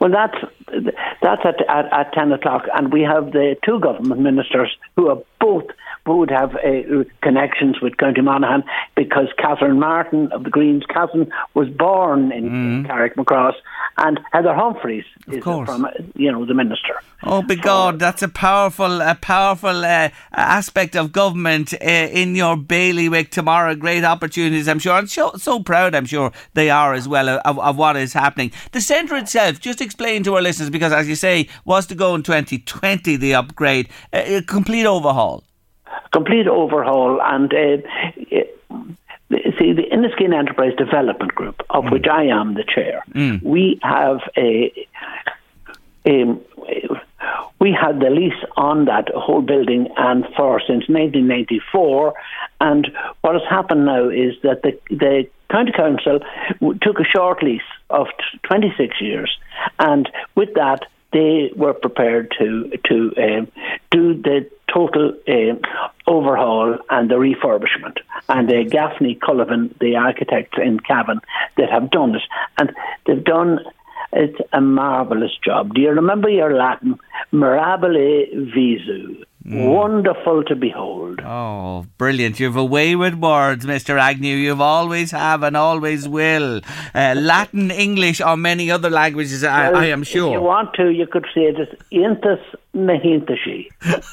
Well, 0.01 0.11
that's 0.11 0.37
that's 1.23 1.43
at, 1.45 1.57
at, 1.69 1.93
at 1.93 2.13
ten 2.13 2.33
o'clock, 2.33 2.65
and 2.75 2.93
we 2.93 3.03
have 3.03 3.33
the 3.33 3.57
two 3.65 3.79
government 3.81 4.21
ministers 4.21 4.75
who 4.97 5.09
are 5.09 5.19
both 5.41 5.65
would 6.15 6.31
have 6.31 6.55
uh, 6.55 7.05
connections 7.23 7.81
with 7.81 7.97
County 7.97 8.21
Monaghan 8.21 8.63
because 8.95 9.27
Catherine 9.39 9.79
Martin 9.79 10.31
of 10.33 10.45
the 10.45 10.51
Greens, 10.51 10.85
cousin, 10.93 11.31
was 11.55 11.69
born 11.69 12.33
in, 12.33 12.47
in 12.47 12.85
Carrickmacross, 12.85 13.55
and 13.99 14.21
Heather 14.33 14.55
Humphreys 14.55 15.05
is 15.29 15.43
from 15.43 15.87
you 16.15 16.31
know 16.31 16.45
the 16.45 16.55
minister. 16.55 17.01
Oh, 17.23 17.43
by 17.43 17.55
God, 17.55 17.99
that's 17.99 18.23
a 18.23 18.29
powerful, 18.29 19.01
a 19.01 19.15
powerful 19.15 19.85
uh, 19.85 20.11
aspect 20.33 20.95
of 20.95 21.13
government 21.13 21.73
uh, 21.73 21.77
in 21.85 22.37
your 22.37 22.57
bailiwick 22.57 23.31
tomorrow. 23.31 23.75
Great 23.75 24.05
opportunities, 24.05 24.69
I'm 24.69 24.79
sure. 24.79 24.93
I'm 24.93 25.07
so, 25.07 25.33
so 25.37 25.61
proud, 25.61 25.95
I'm 25.95 26.07
sure 26.07 26.31
they 26.55 26.71
are 26.71 26.95
as 26.95 27.09
well 27.09 27.41
of, 27.45 27.59
of 27.59 27.77
what 27.77 27.97
is 27.97 28.13
happening. 28.13 28.53
The 28.73 28.81
centre 28.81 29.17
itself, 29.17 29.61
just 29.61 29.81
explain 29.81 30.23
to 30.25 30.35
our 30.37 30.43
listeners, 30.43 30.71
because 30.71 30.93
as 30.93 31.09
you 31.09 31.17
say, 31.17 31.49
was 31.65 31.87
to 31.87 31.95
go 31.95 32.15
in 32.15 32.23
2020, 32.23 33.17
the 33.17 33.35
upgrade, 33.35 33.89
a 34.13 34.43
complete 34.43 34.87
overhaul. 34.87 35.43
Complete 36.13 36.47
overhaul 36.49 37.21
and 37.23 37.53
uh, 37.53 37.77
uh, 38.37 39.37
see 39.59 39.73
the 39.73 39.89
Inniskeen 39.93 40.35
Enterprise 40.35 40.75
Development 40.77 41.35
Group, 41.35 41.63
of 41.71 41.91
which 41.91 42.07
I 42.07 42.25
am 42.25 42.55
the 42.55 42.65
chair. 42.65 43.03
We 43.43 43.79
have 43.83 44.21
a. 44.37 44.73
Um, 46.07 46.41
we 47.59 47.73
had 47.73 48.01
the 48.01 48.11
lease 48.11 48.45
on 48.57 48.85
that 48.85 49.09
whole 49.09 49.43
building 49.43 49.89
and 49.97 50.25
for 50.37 50.61
since 50.61 50.89
1994 50.89 52.15
and 52.61 52.89
what 53.23 53.35
has 53.35 53.43
happened 53.49 53.87
now 53.87 54.09
is 54.09 54.35
that 54.43 54.63
the, 54.63 54.79
the 54.91 55.29
county 55.51 55.73
council 55.73 56.21
took 56.83 57.01
a 57.01 57.05
short 57.05 57.43
lease 57.43 57.63
of 57.91 58.07
26 58.45 59.01
years 59.01 59.37
and 59.79 60.09
with 60.35 60.55
that 60.55 60.85
they 61.13 61.51
were 61.57 61.73
prepared 61.73 62.33
to 62.39 62.71
to 62.85 63.13
um, 63.17 63.49
do 63.91 64.15
the 64.15 64.49
total 64.73 65.13
um 65.29 65.61
overhaul 66.07 66.79
and 66.91 67.11
the 67.11 67.17
refurbishment. 67.17 67.99
And 68.29 68.51
uh, 68.51 68.63
Gaffney 68.65 69.17
Cullivan, 69.17 69.77
the 69.79 69.97
architects 69.97 70.59
in 70.63 70.81
Cavan, 70.81 71.21
that 71.57 71.71
have 71.71 71.91
done 71.91 72.15
it, 72.15 72.23
and 72.59 72.73
they've 73.07 73.23
done 73.25 73.61
it's 74.13 74.39
a 74.53 74.61
marvelous 74.61 75.37
job. 75.45 75.75
Do 75.75 75.81
you 75.81 75.91
remember 75.91 76.31
your 76.31 76.55
Latin? 76.55 76.99
Mirabile 77.33 78.27
visu. 78.55 79.26
Wonderful 79.49 80.43
to 80.45 80.57
behold. 80.57 81.21
Oh, 81.25 81.87
brilliant. 81.99 82.41
You've 82.41 82.57
a 82.57 82.65
way 82.65 82.97
with 82.97 83.15
words, 83.15 83.65
Mr. 83.65 83.99
Agnew. 84.01 84.35
You've 84.35 84.61
always 84.61 85.13
have 85.13 85.45
and 85.45 85.57
always 85.57 86.09
will. 86.09 86.61
Uh, 86.95 87.15
Latin, 87.17 87.71
English, 87.71 88.21
or 88.21 88.37
many 88.37 88.71
other 88.73 88.91
languages, 88.91 89.45
I, 89.45 89.71
Well, 89.71 89.81
I 89.81 89.87
am 89.87 90.03
sure. 90.03 90.29
If 90.31 90.41
you 90.41 90.43
want 90.43 90.75
to, 90.75 90.91
you 90.91 91.07
could 91.07 91.27
say 91.33 91.43
it 91.43 91.61
as 91.61 91.69
Intus 91.93 92.43
Nahintashi. 92.75 93.69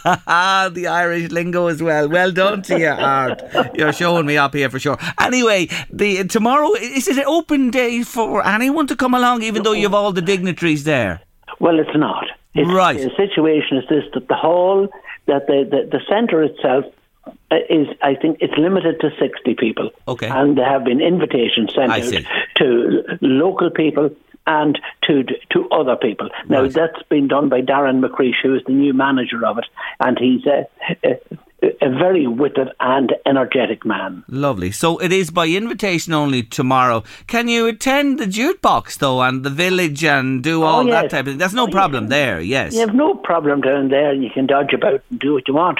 Ah, 0.27 0.69
the 0.71 0.87
Irish 0.87 1.31
lingo 1.31 1.67
as 1.67 1.81
well. 1.81 2.07
Well 2.09 2.31
done 2.31 2.61
to 2.63 2.79
you, 2.79 2.89
Art. 2.89 3.41
You're 3.73 3.93
showing 3.93 4.25
me 4.25 4.37
up 4.37 4.53
here 4.53 4.69
for 4.69 4.79
sure. 4.79 4.97
Anyway, 5.19 5.67
the 5.91 6.25
tomorrow 6.25 6.73
is 6.73 7.07
it 7.07 7.17
an 7.17 7.25
open 7.25 7.71
day 7.71 8.03
for 8.03 8.45
anyone 8.45 8.87
to 8.87 8.95
come 8.95 9.13
along, 9.13 9.43
even 9.43 9.63
though 9.63 9.73
you've 9.73 9.93
all 9.93 10.11
the 10.11 10.21
dignitaries 10.21 10.83
there? 10.83 11.21
Well, 11.59 11.79
it's 11.79 11.95
not. 11.95 12.25
It's, 12.53 12.69
Right. 12.69 12.97
The 12.97 13.11
situation 13.15 13.77
is 13.77 13.85
this: 13.89 14.03
that 14.13 14.27
the 14.27 14.35
hall, 14.35 14.87
that 15.25 15.47
the 15.47 15.67
the, 15.69 15.97
the 15.97 16.01
centre 16.07 16.43
itself 16.43 16.85
uh, 17.25 17.55
is, 17.69 17.87
I 18.01 18.15
think, 18.15 18.37
it's 18.41 18.57
limited 18.57 18.99
to 19.01 19.09
sixty 19.19 19.55
people. 19.55 19.89
Okay. 20.07 20.27
And 20.27 20.57
there 20.57 20.69
have 20.69 20.83
been 20.83 21.01
invitations 21.01 21.73
sent 21.73 21.91
out 21.91 22.23
to 22.57 23.03
local 23.21 23.69
people 23.71 24.11
and 24.45 24.79
to 25.03 25.23
to 25.51 25.69
other 25.69 25.95
people. 25.95 26.29
Now 26.49 26.63
Right. 26.63 26.73
that's 26.73 27.01
been 27.09 27.27
done 27.27 27.49
by 27.49 27.61
Darren 27.61 28.03
McCreesh, 28.03 28.41
who 28.43 28.55
is 28.55 28.61
the 28.65 28.73
new 28.73 28.93
manager 28.93 29.45
of 29.45 29.57
it, 29.57 29.65
and 29.99 30.17
he's 30.19 30.45
a, 30.45 30.67
a, 31.03 31.19
a 31.81 31.89
very 31.89 32.27
witted 32.27 32.67
and 32.81 33.13
energetic 33.25 33.85
man. 33.85 34.23
Lovely. 34.27 34.71
So 34.71 34.97
it 34.97 35.13
is 35.13 35.31
by 35.31 35.47
invitation 35.47 36.11
only 36.13 36.43
tomorrow. 36.43 37.03
Can 37.27 37.47
you 37.47 37.67
attend 37.67 38.19
the 38.19 38.25
jukebox 38.25 38.97
though, 38.97 39.21
and 39.21 39.43
the 39.43 39.49
village, 39.49 40.03
and 40.03 40.43
do 40.43 40.63
all 40.63 40.83
that 40.85 40.89
Oh, 40.91 41.01
yes. 41.03 41.11
type 41.11 41.19
of 41.21 41.25
thing? 41.27 41.37
There's 41.37 41.53
no 41.53 41.67
problem 41.67 42.07
there. 42.09 42.41
Yes. 42.41 42.73
You 42.73 42.81
have 42.81 42.93
no 42.95 43.15
problem 43.15 43.61
down 43.61 43.87
there, 43.89 44.13
you 44.13 44.29
can 44.29 44.45
dodge 44.45 44.73
about 44.73 45.01
and 45.09 45.19
do 45.19 45.33
what 45.33 45.47
you 45.47 45.53
want. 45.53 45.79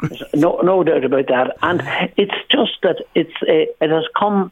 There's 0.00 0.22
no, 0.34 0.60
no 0.62 0.82
doubt 0.82 1.04
about 1.04 1.26
that. 1.26 1.56
And 1.60 1.82
it's 2.16 2.32
just 2.50 2.80
that 2.82 3.02
it's 3.14 3.34
uh, 3.42 3.66
it 3.84 3.90
has 3.90 4.04
come, 4.18 4.50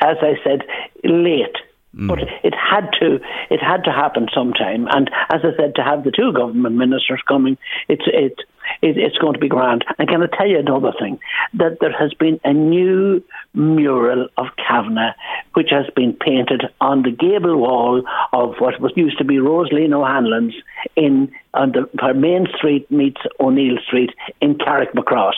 as 0.00 0.16
I 0.22 0.38
said, 0.42 0.62
late. 1.04 1.56
But 1.94 2.18
mm. 2.18 2.28
it 2.44 2.54
had 2.54 2.90
to 3.00 3.18
it 3.50 3.60
had 3.60 3.82
to 3.84 3.92
happen 3.92 4.28
sometime. 4.34 4.86
And 4.90 5.10
as 5.30 5.40
I 5.42 5.56
said, 5.56 5.74
to 5.76 5.82
have 5.82 6.04
the 6.04 6.10
two 6.10 6.32
government 6.32 6.76
ministers 6.76 7.22
coming, 7.26 7.56
it's 7.88 8.04
it, 8.06 8.38
it 8.82 8.98
it's 8.98 9.16
going 9.16 9.32
to 9.32 9.38
be 9.38 9.48
grand. 9.48 9.84
And 9.98 10.08
can 10.08 10.22
I 10.22 10.26
tell 10.26 10.46
you 10.46 10.58
another 10.58 10.92
thing? 10.98 11.18
That 11.54 11.78
there 11.80 11.96
has 11.98 12.12
been 12.14 12.40
a 12.44 12.52
new 12.52 13.24
mural 13.54 14.28
of 14.36 14.46
Kavanagh, 14.56 15.14
which 15.54 15.70
has 15.70 15.86
been 15.96 16.12
painted 16.12 16.64
on 16.80 17.02
the 17.02 17.10
gable 17.10 17.56
wall 17.56 18.02
of 18.32 18.56
what 18.58 18.80
was 18.80 18.92
used 18.94 19.18
to 19.18 19.24
be 19.24 19.38
Rosaline 19.38 19.94
O'Hanlon's 19.94 20.54
in 20.94 21.32
on 21.54 21.72
the 21.72 21.88
where 22.00 22.14
Main 22.14 22.48
Street 22.54 22.90
meets 22.90 23.20
O'Neill 23.40 23.78
Street 23.86 24.10
in 24.42 24.56
Carrickmacross, 24.56 25.36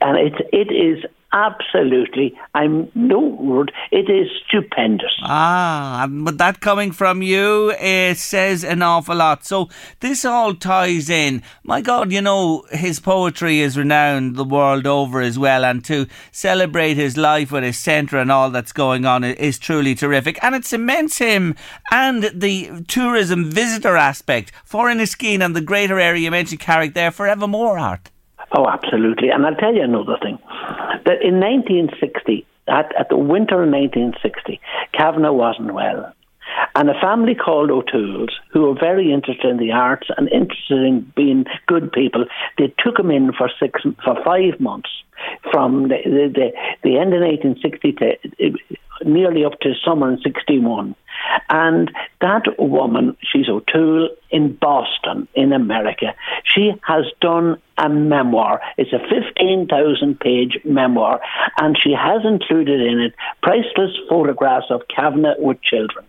and 0.00 0.16
it 0.16 0.48
it 0.52 0.72
is 0.72 1.04
absolutely 1.32 2.34
I'm 2.54 2.90
no 2.94 3.20
word. 3.20 3.72
It 3.90 4.10
is 4.10 4.28
stupendous. 4.46 5.12
Ah, 5.22 6.06
but 6.08 6.38
that 6.38 6.60
coming 6.60 6.92
from 6.92 7.22
you 7.22 7.72
it 7.78 8.18
says 8.18 8.64
an 8.64 8.82
awful 8.82 9.16
lot. 9.16 9.44
So 9.44 9.68
this 10.00 10.24
all 10.24 10.54
ties 10.54 11.10
in. 11.10 11.42
My 11.62 11.80
God, 11.80 12.12
you 12.12 12.22
know 12.22 12.64
his 12.70 13.00
poetry 13.00 13.60
is 13.60 13.76
renowned 13.76 14.36
the 14.36 14.44
world 14.44 14.86
over 14.86 15.20
as 15.20 15.38
well, 15.38 15.64
and 15.64 15.84
to 15.84 16.06
celebrate 16.32 16.94
his 16.96 17.16
life 17.16 17.52
with 17.52 17.64
his 17.64 17.78
centre 17.78 18.18
and 18.18 18.32
all 18.32 18.50
that's 18.50 18.72
going 18.72 19.04
on 19.04 19.24
is 19.24 19.58
truly 19.58 19.94
terrific. 19.94 20.38
And 20.42 20.54
it 20.54 20.64
cements 20.64 21.18
him 21.18 21.54
and 21.90 22.30
the 22.34 22.84
tourism 22.88 23.50
visitor 23.50 23.96
aspect 23.96 24.52
for 24.64 24.86
Inniskeen 24.86 25.44
and 25.44 25.54
the 25.54 25.60
greater 25.60 25.98
area 25.98 26.22
you 26.22 26.30
mentioned, 26.30 26.60
Carrick, 26.60 26.94
there 26.94 27.10
forevermore. 27.10 27.78
Art. 27.78 28.10
Oh, 28.52 28.66
absolutely. 28.66 29.28
And 29.28 29.44
I'll 29.44 29.54
tell 29.54 29.74
you 29.74 29.82
another 29.82 30.16
thing. 30.22 30.38
That 31.04 31.22
in 31.22 31.40
1960, 31.40 32.46
at, 32.68 32.94
at 32.98 33.08
the 33.08 33.16
winter 33.16 33.62
of 33.62 33.70
1960, 33.70 34.60
Kavanagh 34.92 35.32
wasn't 35.32 35.74
well. 35.74 36.12
And 36.74 36.88
a 36.88 37.00
family 37.00 37.34
called 37.34 37.70
O'Toole's, 37.70 38.34
who 38.52 38.62
were 38.62 38.74
very 38.74 39.12
interested 39.12 39.50
in 39.50 39.58
the 39.58 39.72
arts 39.72 40.08
and 40.16 40.28
interested 40.32 40.78
in 40.78 41.12
being 41.14 41.44
good 41.66 41.92
people, 41.92 42.24
they 42.56 42.72
took 42.78 42.98
him 42.98 43.10
in 43.10 43.32
for 43.32 43.50
six 43.60 43.82
for 43.82 44.16
five 44.24 44.58
months, 44.58 44.90
from 45.50 45.88
the 45.88 45.98
the, 46.04 46.32
the, 46.34 46.50
the 46.82 46.98
end 46.98 47.12
of 47.12 47.20
1960 47.20 47.92
to 47.92 48.16
nearly 49.04 49.44
up 49.44 49.60
to 49.60 49.72
summer 49.84 50.10
in 50.10 50.18
61. 50.20 50.94
And 51.50 51.90
that 52.20 52.42
woman, 52.58 53.16
she's 53.22 53.48
O'Toole 53.48 54.10
in 54.30 54.54
Boston, 54.54 55.28
in 55.34 55.52
America. 55.52 56.14
She 56.44 56.72
has 56.86 57.04
done 57.20 57.60
a 57.78 57.88
memoir. 57.88 58.60
It's 58.76 58.92
a 58.92 58.98
15,000 58.98 60.20
page 60.20 60.58
memoir, 60.64 61.20
and 61.60 61.76
she 61.80 61.92
has 61.92 62.22
included 62.24 62.80
in 62.80 63.00
it 63.00 63.14
priceless 63.42 63.96
photographs 64.08 64.66
of 64.70 64.82
Kavanagh 64.94 65.36
with 65.38 65.62
children. 65.62 66.04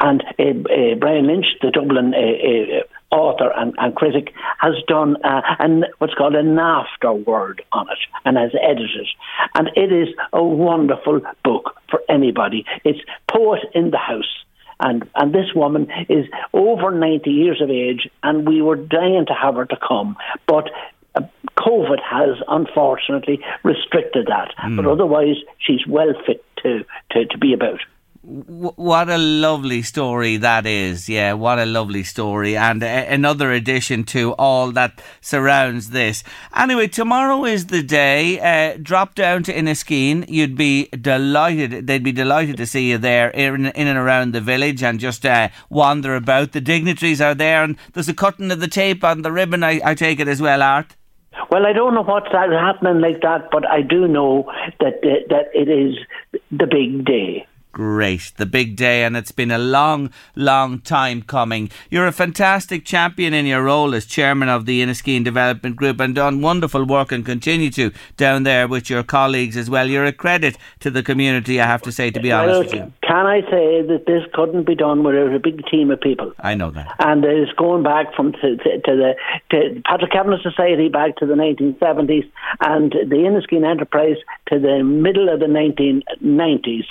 And 0.00 0.22
uh, 0.38 0.42
uh, 0.42 0.94
Brian 0.98 1.26
Lynch, 1.26 1.46
the 1.60 1.70
Dublin 1.70 2.14
uh, 2.14 2.82
author 3.10 3.50
and, 3.56 3.74
and 3.78 3.94
critic, 3.94 4.32
has 4.58 4.74
done 4.88 5.16
uh, 5.24 5.42
an, 5.58 5.84
what's 5.98 6.14
called 6.14 6.34
an 6.34 6.58
afterword 6.58 7.62
on 7.72 7.88
it 7.88 7.98
and 8.24 8.36
has 8.36 8.52
edited. 8.60 9.06
And 9.54 9.70
it 9.76 9.92
is 9.92 10.14
a 10.32 10.42
wonderful 10.42 11.20
book 11.44 11.76
for 11.90 12.00
anybody. 12.08 12.64
It's 12.84 13.00
Poet 13.28 13.62
in 13.74 13.90
the 13.90 13.98
House. 13.98 14.44
And, 14.78 15.08
and 15.14 15.34
this 15.34 15.54
woman 15.54 15.88
is 16.08 16.26
over 16.52 16.90
90 16.90 17.30
years 17.30 17.62
of 17.62 17.70
age, 17.70 18.10
and 18.22 18.46
we 18.46 18.60
were 18.60 18.76
dying 18.76 19.24
to 19.26 19.32
have 19.32 19.54
her 19.54 19.64
to 19.64 19.76
come. 19.76 20.16
But 20.46 20.68
uh, 21.14 21.22
COVID 21.58 21.98
has 22.02 22.36
unfortunately 22.46 23.42
restricted 23.62 24.26
that. 24.26 24.52
But 24.76 24.86
otherwise, 24.86 25.36
she's 25.58 25.86
well 25.86 26.12
fit 26.26 26.44
to, 26.62 26.84
to, 27.12 27.24
to 27.24 27.38
be 27.38 27.54
about. 27.54 27.80
What 28.28 29.08
a 29.08 29.18
lovely 29.18 29.82
story 29.82 30.36
that 30.38 30.66
is. 30.66 31.08
Yeah, 31.08 31.34
what 31.34 31.60
a 31.60 31.64
lovely 31.64 32.02
story. 32.02 32.56
And 32.56 32.82
a- 32.82 33.06
another 33.06 33.52
addition 33.52 34.02
to 34.06 34.32
all 34.32 34.72
that 34.72 35.00
surrounds 35.20 35.90
this. 35.90 36.24
Anyway, 36.52 36.88
tomorrow 36.88 37.44
is 37.44 37.66
the 37.66 37.84
day. 37.84 38.40
Uh, 38.40 38.78
drop 38.82 39.14
down 39.14 39.44
to 39.44 39.54
Inniskeen. 39.54 40.24
You'd 40.26 40.56
be 40.56 40.88
delighted. 40.88 41.86
They'd 41.86 42.02
be 42.02 42.10
delighted 42.10 42.56
to 42.56 42.66
see 42.66 42.90
you 42.90 42.98
there 42.98 43.30
in, 43.30 43.66
in 43.66 43.86
and 43.86 43.96
around 43.96 44.32
the 44.32 44.40
village 44.40 44.82
and 44.82 44.98
just 44.98 45.24
uh, 45.24 45.50
wander 45.70 46.16
about. 46.16 46.50
The 46.50 46.60
dignitaries 46.60 47.20
are 47.20 47.34
there 47.34 47.62
and 47.62 47.76
there's 47.92 48.08
a 48.08 48.14
cutting 48.14 48.50
of 48.50 48.58
the 48.58 48.66
tape 48.66 49.04
on 49.04 49.22
the 49.22 49.30
ribbon, 49.30 49.62
I, 49.62 49.80
I 49.84 49.94
take 49.94 50.18
it 50.18 50.26
as 50.26 50.42
well, 50.42 50.64
Art. 50.64 50.96
Well, 51.52 51.64
I 51.64 51.72
don't 51.72 51.94
know 51.94 52.02
what's 52.02 52.32
happening 52.32 53.00
like 53.00 53.20
that, 53.20 53.50
but 53.52 53.64
I 53.70 53.82
do 53.82 54.08
know 54.08 54.50
that 54.80 54.94
uh, 55.04 55.22
that 55.28 55.50
it 55.54 55.68
is 55.68 55.94
the 56.50 56.66
big 56.66 57.04
day. 57.04 57.46
Great, 57.76 58.32
the 58.38 58.46
big 58.46 58.74
day, 58.74 59.04
and 59.04 59.18
it's 59.18 59.32
been 59.32 59.50
a 59.50 59.58
long, 59.58 60.08
long 60.34 60.80
time 60.80 61.20
coming. 61.20 61.70
You're 61.90 62.06
a 62.06 62.10
fantastic 62.10 62.86
champion 62.86 63.34
in 63.34 63.44
your 63.44 63.64
role 63.64 63.94
as 63.94 64.06
chairman 64.06 64.48
of 64.48 64.64
the 64.64 64.82
Inniskeen 64.82 65.22
Development 65.22 65.76
Group 65.76 66.00
and 66.00 66.14
done 66.14 66.40
wonderful 66.40 66.86
work 66.86 67.12
and 67.12 67.22
continue 67.22 67.70
to 67.72 67.92
down 68.16 68.44
there 68.44 68.66
with 68.66 68.88
your 68.88 69.02
colleagues 69.02 69.58
as 69.58 69.68
well. 69.68 69.90
You're 69.90 70.06
a 70.06 70.12
credit 70.14 70.56
to 70.80 70.90
the 70.90 71.02
community, 71.02 71.60
I 71.60 71.66
have 71.66 71.82
to 71.82 71.92
say, 71.92 72.10
to 72.12 72.18
be 72.18 72.32
honest 72.32 72.50
Well, 72.50 72.62
with 72.62 72.72
you. 72.72 72.92
Can 73.06 73.26
I 73.26 73.42
say 73.42 73.82
that 73.82 74.04
this 74.06 74.24
couldn't 74.34 74.64
be 74.64 74.74
done 74.74 75.04
without 75.04 75.32
a 75.32 75.38
big 75.38 75.64
team 75.66 75.92
of 75.92 76.00
people? 76.00 76.32
I 76.40 76.54
know 76.54 76.70
that. 76.70 76.96
and 76.98 77.24
it's 77.24 77.52
going 77.52 77.84
back 77.84 78.14
from 78.14 78.32
to, 78.32 78.56
to, 78.56 78.80
to 78.80 78.96
the 78.96 79.14
to 79.50 79.80
Patrick 79.84 80.10
Kavanagh 80.10 80.42
Society 80.42 80.88
back 80.88 81.16
to 81.18 81.26
the 81.26 81.34
1970s, 81.34 82.28
and 82.60 82.90
the 82.92 83.16
Inniskeen 83.16 83.64
Enterprise 83.64 84.16
to 84.48 84.58
the 84.58 84.82
middle 84.82 85.28
of 85.28 85.38
the 85.38 85.46
1990s. 85.46 86.86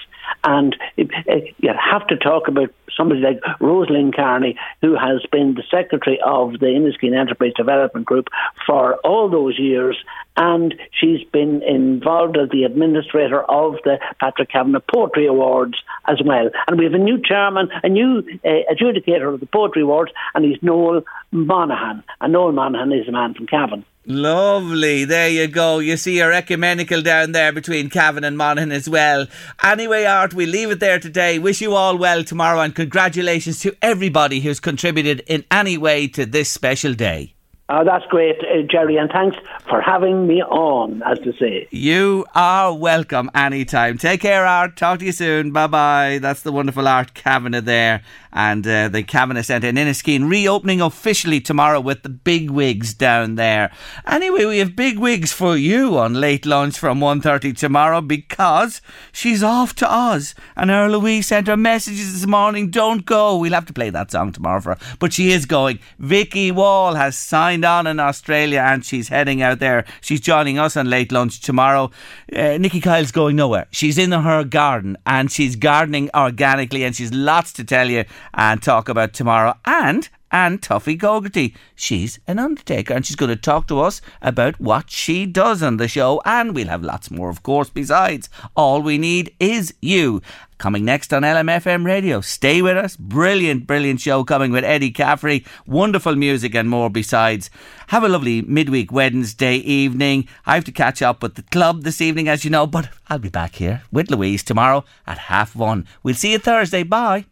And 0.45 0.75
it, 0.95 1.09
it, 1.25 1.55
you 1.59 1.71
have 1.73 2.07
to 2.07 2.15
talk 2.15 2.47
about 2.47 2.73
somebody 2.95 3.19
like 3.19 3.41
Rosalind 3.59 4.15
Carney, 4.15 4.57
who 4.81 4.95
has 4.95 5.21
been 5.31 5.55
the 5.55 5.63
secretary 5.69 6.19
of 6.25 6.53
the 6.53 6.67
Inniskeen 6.67 7.17
Enterprise 7.17 7.53
Development 7.57 8.05
Group 8.05 8.27
for 8.65 8.95
all 8.97 9.29
those 9.29 9.59
years, 9.59 9.97
and 10.37 10.75
she's 10.91 11.23
been 11.31 11.63
involved 11.63 12.37
as 12.37 12.49
the 12.49 12.63
administrator 12.63 13.43
of 13.43 13.75
the 13.83 13.99
Patrick 14.19 14.49
Kavanagh 14.49 14.81
Poetry 14.93 15.27
Awards 15.27 15.75
as 16.07 16.21
well. 16.25 16.49
And 16.67 16.77
we 16.77 16.85
have 16.85 16.93
a 16.93 16.97
new 16.97 17.21
chairman, 17.23 17.69
a 17.83 17.89
new 17.89 18.19
uh, 18.43 18.49
adjudicator 18.71 19.33
of 19.33 19.39
the 19.39 19.45
Poetry 19.45 19.81
Awards, 19.81 20.11
and 20.33 20.45
he's 20.45 20.61
Noel 20.61 21.03
Monaghan. 21.31 22.03
And 22.21 22.33
Noel 22.33 22.51
Monaghan 22.51 22.91
is 22.91 23.07
a 23.07 23.11
man 23.11 23.33
from 23.33 23.47
Cavan. 23.47 23.85
Lovely. 24.07 25.03
There 25.03 25.29
you 25.29 25.47
go. 25.47 25.79
You 25.79 25.97
see, 25.97 26.17
you're 26.17 26.31
ecumenical 26.31 27.01
down 27.01 27.31
there 27.31 27.51
between 27.51 27.89
Cavan 27.89 28.23
and 28.23 28.37
Monaghan 28.37 28.71
as 28.71 28.87
well. 28.87 29.25
Anyway, 29.63 30.05
Art, 30.05 30.33
we 30.33 30.45
leave 30.45 30.69
it 30.69 30.79
there 30.79 30.99
today. 30.99 31.39
Wish 31.39 31.59
you 31.59 31.73
all 31.73 31.97
well 31.97 32.23
tomorrow 32.23 32.59
and 32.59 32.75
congratulations 32.75 33.59
to 33.61 33.75
everybody 33.81 34.41
who's 34.41 34.59
contributed 34.59 35.23
in 35.25 35.43
any 35.49 35.75
way 35.75 36.07
to 36.09 36.25
this 36.25 36.49
special 36.49 36.93
day. 36.93 37.34
Oh, 37.67 37.83
that's 37.83 38.05
great, 38.05 38.37
uh, 38.41 38.61
Jerry, 38.69 38.95
and 38.97 39.09
thanks 39.09 39.37
for 39.67 39.81
having 39.81 40.27
me 40.27 40.43
on, 40.43 41.01
as 41.01 41.17
to 41.19 41.33
say. 41.33 41.67
You 41.71 42.27
are 42.35 42.71
welcome 42.77 43.31
anytime. 43.33 43.97
Take 43.97 44.21
care, 44.21 44.45
Art. 44.45 44.77
Talk 44.77 44.99
to 44.99 45.05
you 45.05 45.11
soon. 45.11 45.51
Bye 45.51 45.65
bye. 45.65 46.19
That's 46.21 46.43
the 46.43 46.51
wonderful 46.51 46.87
Art 46.87 47.15
Kavanagh 47.15 47.61
there. 47.61 48.03
And 48.35 48.67
uh, 48.67 48.89
the 48.89 49.01
Kavanagh 49.01 49.43
Centre 49.43 49.69
in 49.69 49.75
Inniskeen 49.75 50.29
reopening 50.29 50.81
officially 50.81 51.39
tomorrow 51.39 51.79
with 51.79 52.03
the 52.03 52.09
big 52.09 52.49
wigs 52.49 52.93
down 52.93 53.35
there. 53.35 53.71
Anyway, 54.05 54.43
we 54.43 54.57
have 54.57 54.75
big 54.75 54.99
wigs 54.99 55.31
for 55.31 55.55
you 55.55 55.97
on 55.97 56.15
late 56.15 56.45
lunch 56.45 56.77
from 56.77 56.99
1.30 56.99 57.57
tomorrow 57.57 58.01
because 58.01 58.81
she's 59.13 59.41
off 59.41 59.73
to 59.75 59.89
Oz. 59.89 60.35
And 60.57 60.69
our 60.69 60.89
Louise 60.89 61.27
sent 61.27 61.47
her 61.47 61.55
messages 61.55 62.11
this 62.11 62.27
morning. 62.27 62.71
Don't 62.71 63.05
go. 63.05 63.37
We'll 63.37 63.53
have 63.53 63.67
to 63.67 63.73
play 63.73 63.89
that 63.89 64.11
song 64.11 64.33
tomorrow 64.33 64.59
for 64.59 64.75
her. 64.75 64.95
But 64.99 65.13
she 65.13 65.31
is 65.31 65.45
going. 65.45 65.79
Vicky 65.97 66.51
Wall 66.51 66.95
has 66.95 67.17
signed 67.17 67.63
on 67.63 67.87
in 67.87 68.01
Australia 68.01 68.59
and 68.59 68.83
she's 68.83 69.07
heading 69.07 69.41
out 69.41 69.59
there. 69.59 69.85
She's 70.01 70.19
joining 70.19 70.59
us 70.59 70.75
on 70.75 70.89
late 70.89 71.13
lunch 71.13 71.39
tomorrow. 71.39 71.89
Uh, 72.35 72.57
Nikki 72.57 72.81
Kyle's 72.81 73.13
going 73.13 73.37
nowhere. 73.37 73.67
She's 73.71 73.97
in 73.97 74.11
her 74.11 74.43
garden 74.43 74.97
and 75.05 75.31
she's 75.31 75.55
gardening 75.55 76.09
organically 76.13 76.83
and 76.83 76.93
she's 76.93 77.13
lots 77.13 77.53
to 77.53 77.63
tell 77.63 77.89
you 77.89 78.03
and 78.33 78.61
talk 78.61 78.89
about 78.89 79.13
tomorrow. 79.13 79.55
And 79.65 80.09
and 80.35 80.61
Tuffy 80.61 80.99
Gogarty. 80.99 81.55
She's 81.75 82.19
an 82.27 82.39
undertaker 82.39 82.93
and 82.93 83.05
she's 83.05 83.15
going 83.15 83.29
to 83.29 83.37
talk 83.37 83.67
to 83.67 83.79
us 83.79 84.01
about 84.21 84.59
what 84.59 84.91
she 84.91 85.25
does 85.25 85.63
on 85.63 85.77
the 85.77 85.87
show. 85.87 86.21
And 86.25 86.53
we'll 86.53 86.67
have 86.67 86.83
lots 86.83 87.09
more, 87.09 87.29
of 87.29 87.41
course, 87.41 87.69
besides. 87.69 88.29
All 88.53 88.81
we 88.81 88.97
need 88.97 89.33
is 89.39 89.73
you. 89.81 90.21
Coming 90.57 90.83
next 90.83 91.13
on 91.13 91.21
LMFM 91.21 91.85
radio. 91.85 92.19
Stay 92.19 92.61
with 92.61 92.75
us. 92.75 92.97
Brilliant, 92.97 93.65
brilliant 93.65 94.01
show 94.01 94.25
coming 94.25 94.51
with 94.51 94.65
Eddie 94.65 94.91
Caffrey. 94.91 95.45
Wonderful 95.65 96.15
music 96.15 96.53
and 96.53 96.69
more 96.69 96.89
besides. 96.89 97.49
Have 97.87 98.03
a 98.03 98.09
lovely 98.09 98.41
midweek 98.41 98.91
Wednesday 98.91 99.55
evening. 99.55 100.27
I 100.45 100.55
have 100.55 100.65
to 100.65 100.71
catch 100.73 101.01
up 101.01 101.23
with 101.23 101.35
the 101.35 101.43
club 101.43 101.83
this 101.83 102.01
evening, 102.01 102.27
as 102.27 102.43
you 102.43 102.51
know, 102.51 102.67
but 102.67 102.89
I'll 103.07 103.19
be 103.19 103.29
back 103.29 103.55
here 103.55 103.83
with 103.89 104.11
Louise 104.11 104.43
tomorrow 104.43 104.83
at 105.07 105.17
half 105.17 105.55
one. 105.55 105.87
We'll 106.03 106.15
see 106.15 106.33
you 106.33 106.39
Thursday. 106.39 106.83
Bye. 106.83 107.25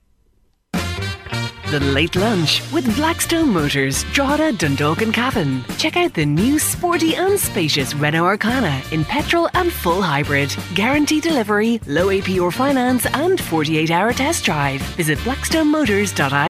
The 1.73 1.79
Late 1.79 2.15
Lunch 2.15 2.61
with 2.71 2.85
Blackstone 2.95 3.49
Motors, 3.49 4.03
Drogheda, 4.13 4.53
Dundalk 4.53 5.01
and 5.01 5.11
Cavan. 5.11 5.65
Check 5.79 5.97
out 5.97 6.13
the 6.13 6.23
new 6.23 6.59
sporty 6.59 7.15
and 7.15 7.39
spacious 7.39 7.95
Renault 7.95 8.37
Arkana 8.37 8.75
in 8.91 9.03
petrol 9.03 9.49
and 9.55 9.73
full 9.73 10.03
hybrid. 10.03 10.55
Guarantee 10.75 11.19
delivery, 11.19 11.79
low 11.87 12.09
APR 12.09 12.53
finance 12.53 13.07
and 13.07 13.41
48 13.41 13.89
hour 13.89 14.13
test 14.13 14.43
drive. 14.43 14.83
Visit 14.97 15.17
blackstonemotors.ie. 15.25 16.47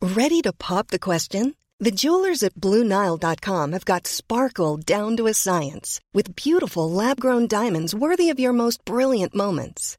Ready 0.00 0.40
to 0.40 0.52
pop 0.52 0.88
the 0.88 0.98
question? 0.98 1.54
The 1.78 1.92
jewelers 1.92 2.42
at 2.42 2.54
BlueNile.com 2.54 3.72
have 3.72 3.84
got 3.84 4.08
sparkle 4.08 4.76
down 4.76 5.16
to 5.18 5.28
a 5.28 5.34
science 5.34 6.00
with 6.12 6.34
beautiful 6.34 6.90
lab 6.90 7.20
grown 7.20 7.46
diamonds 7.46 7.94
worthy 7.94 8.28
of 8.28 8.40
your 8.40 8.52
most 8.52 8.84
brilliant 8.84 9.36
moments. 9.36 9.98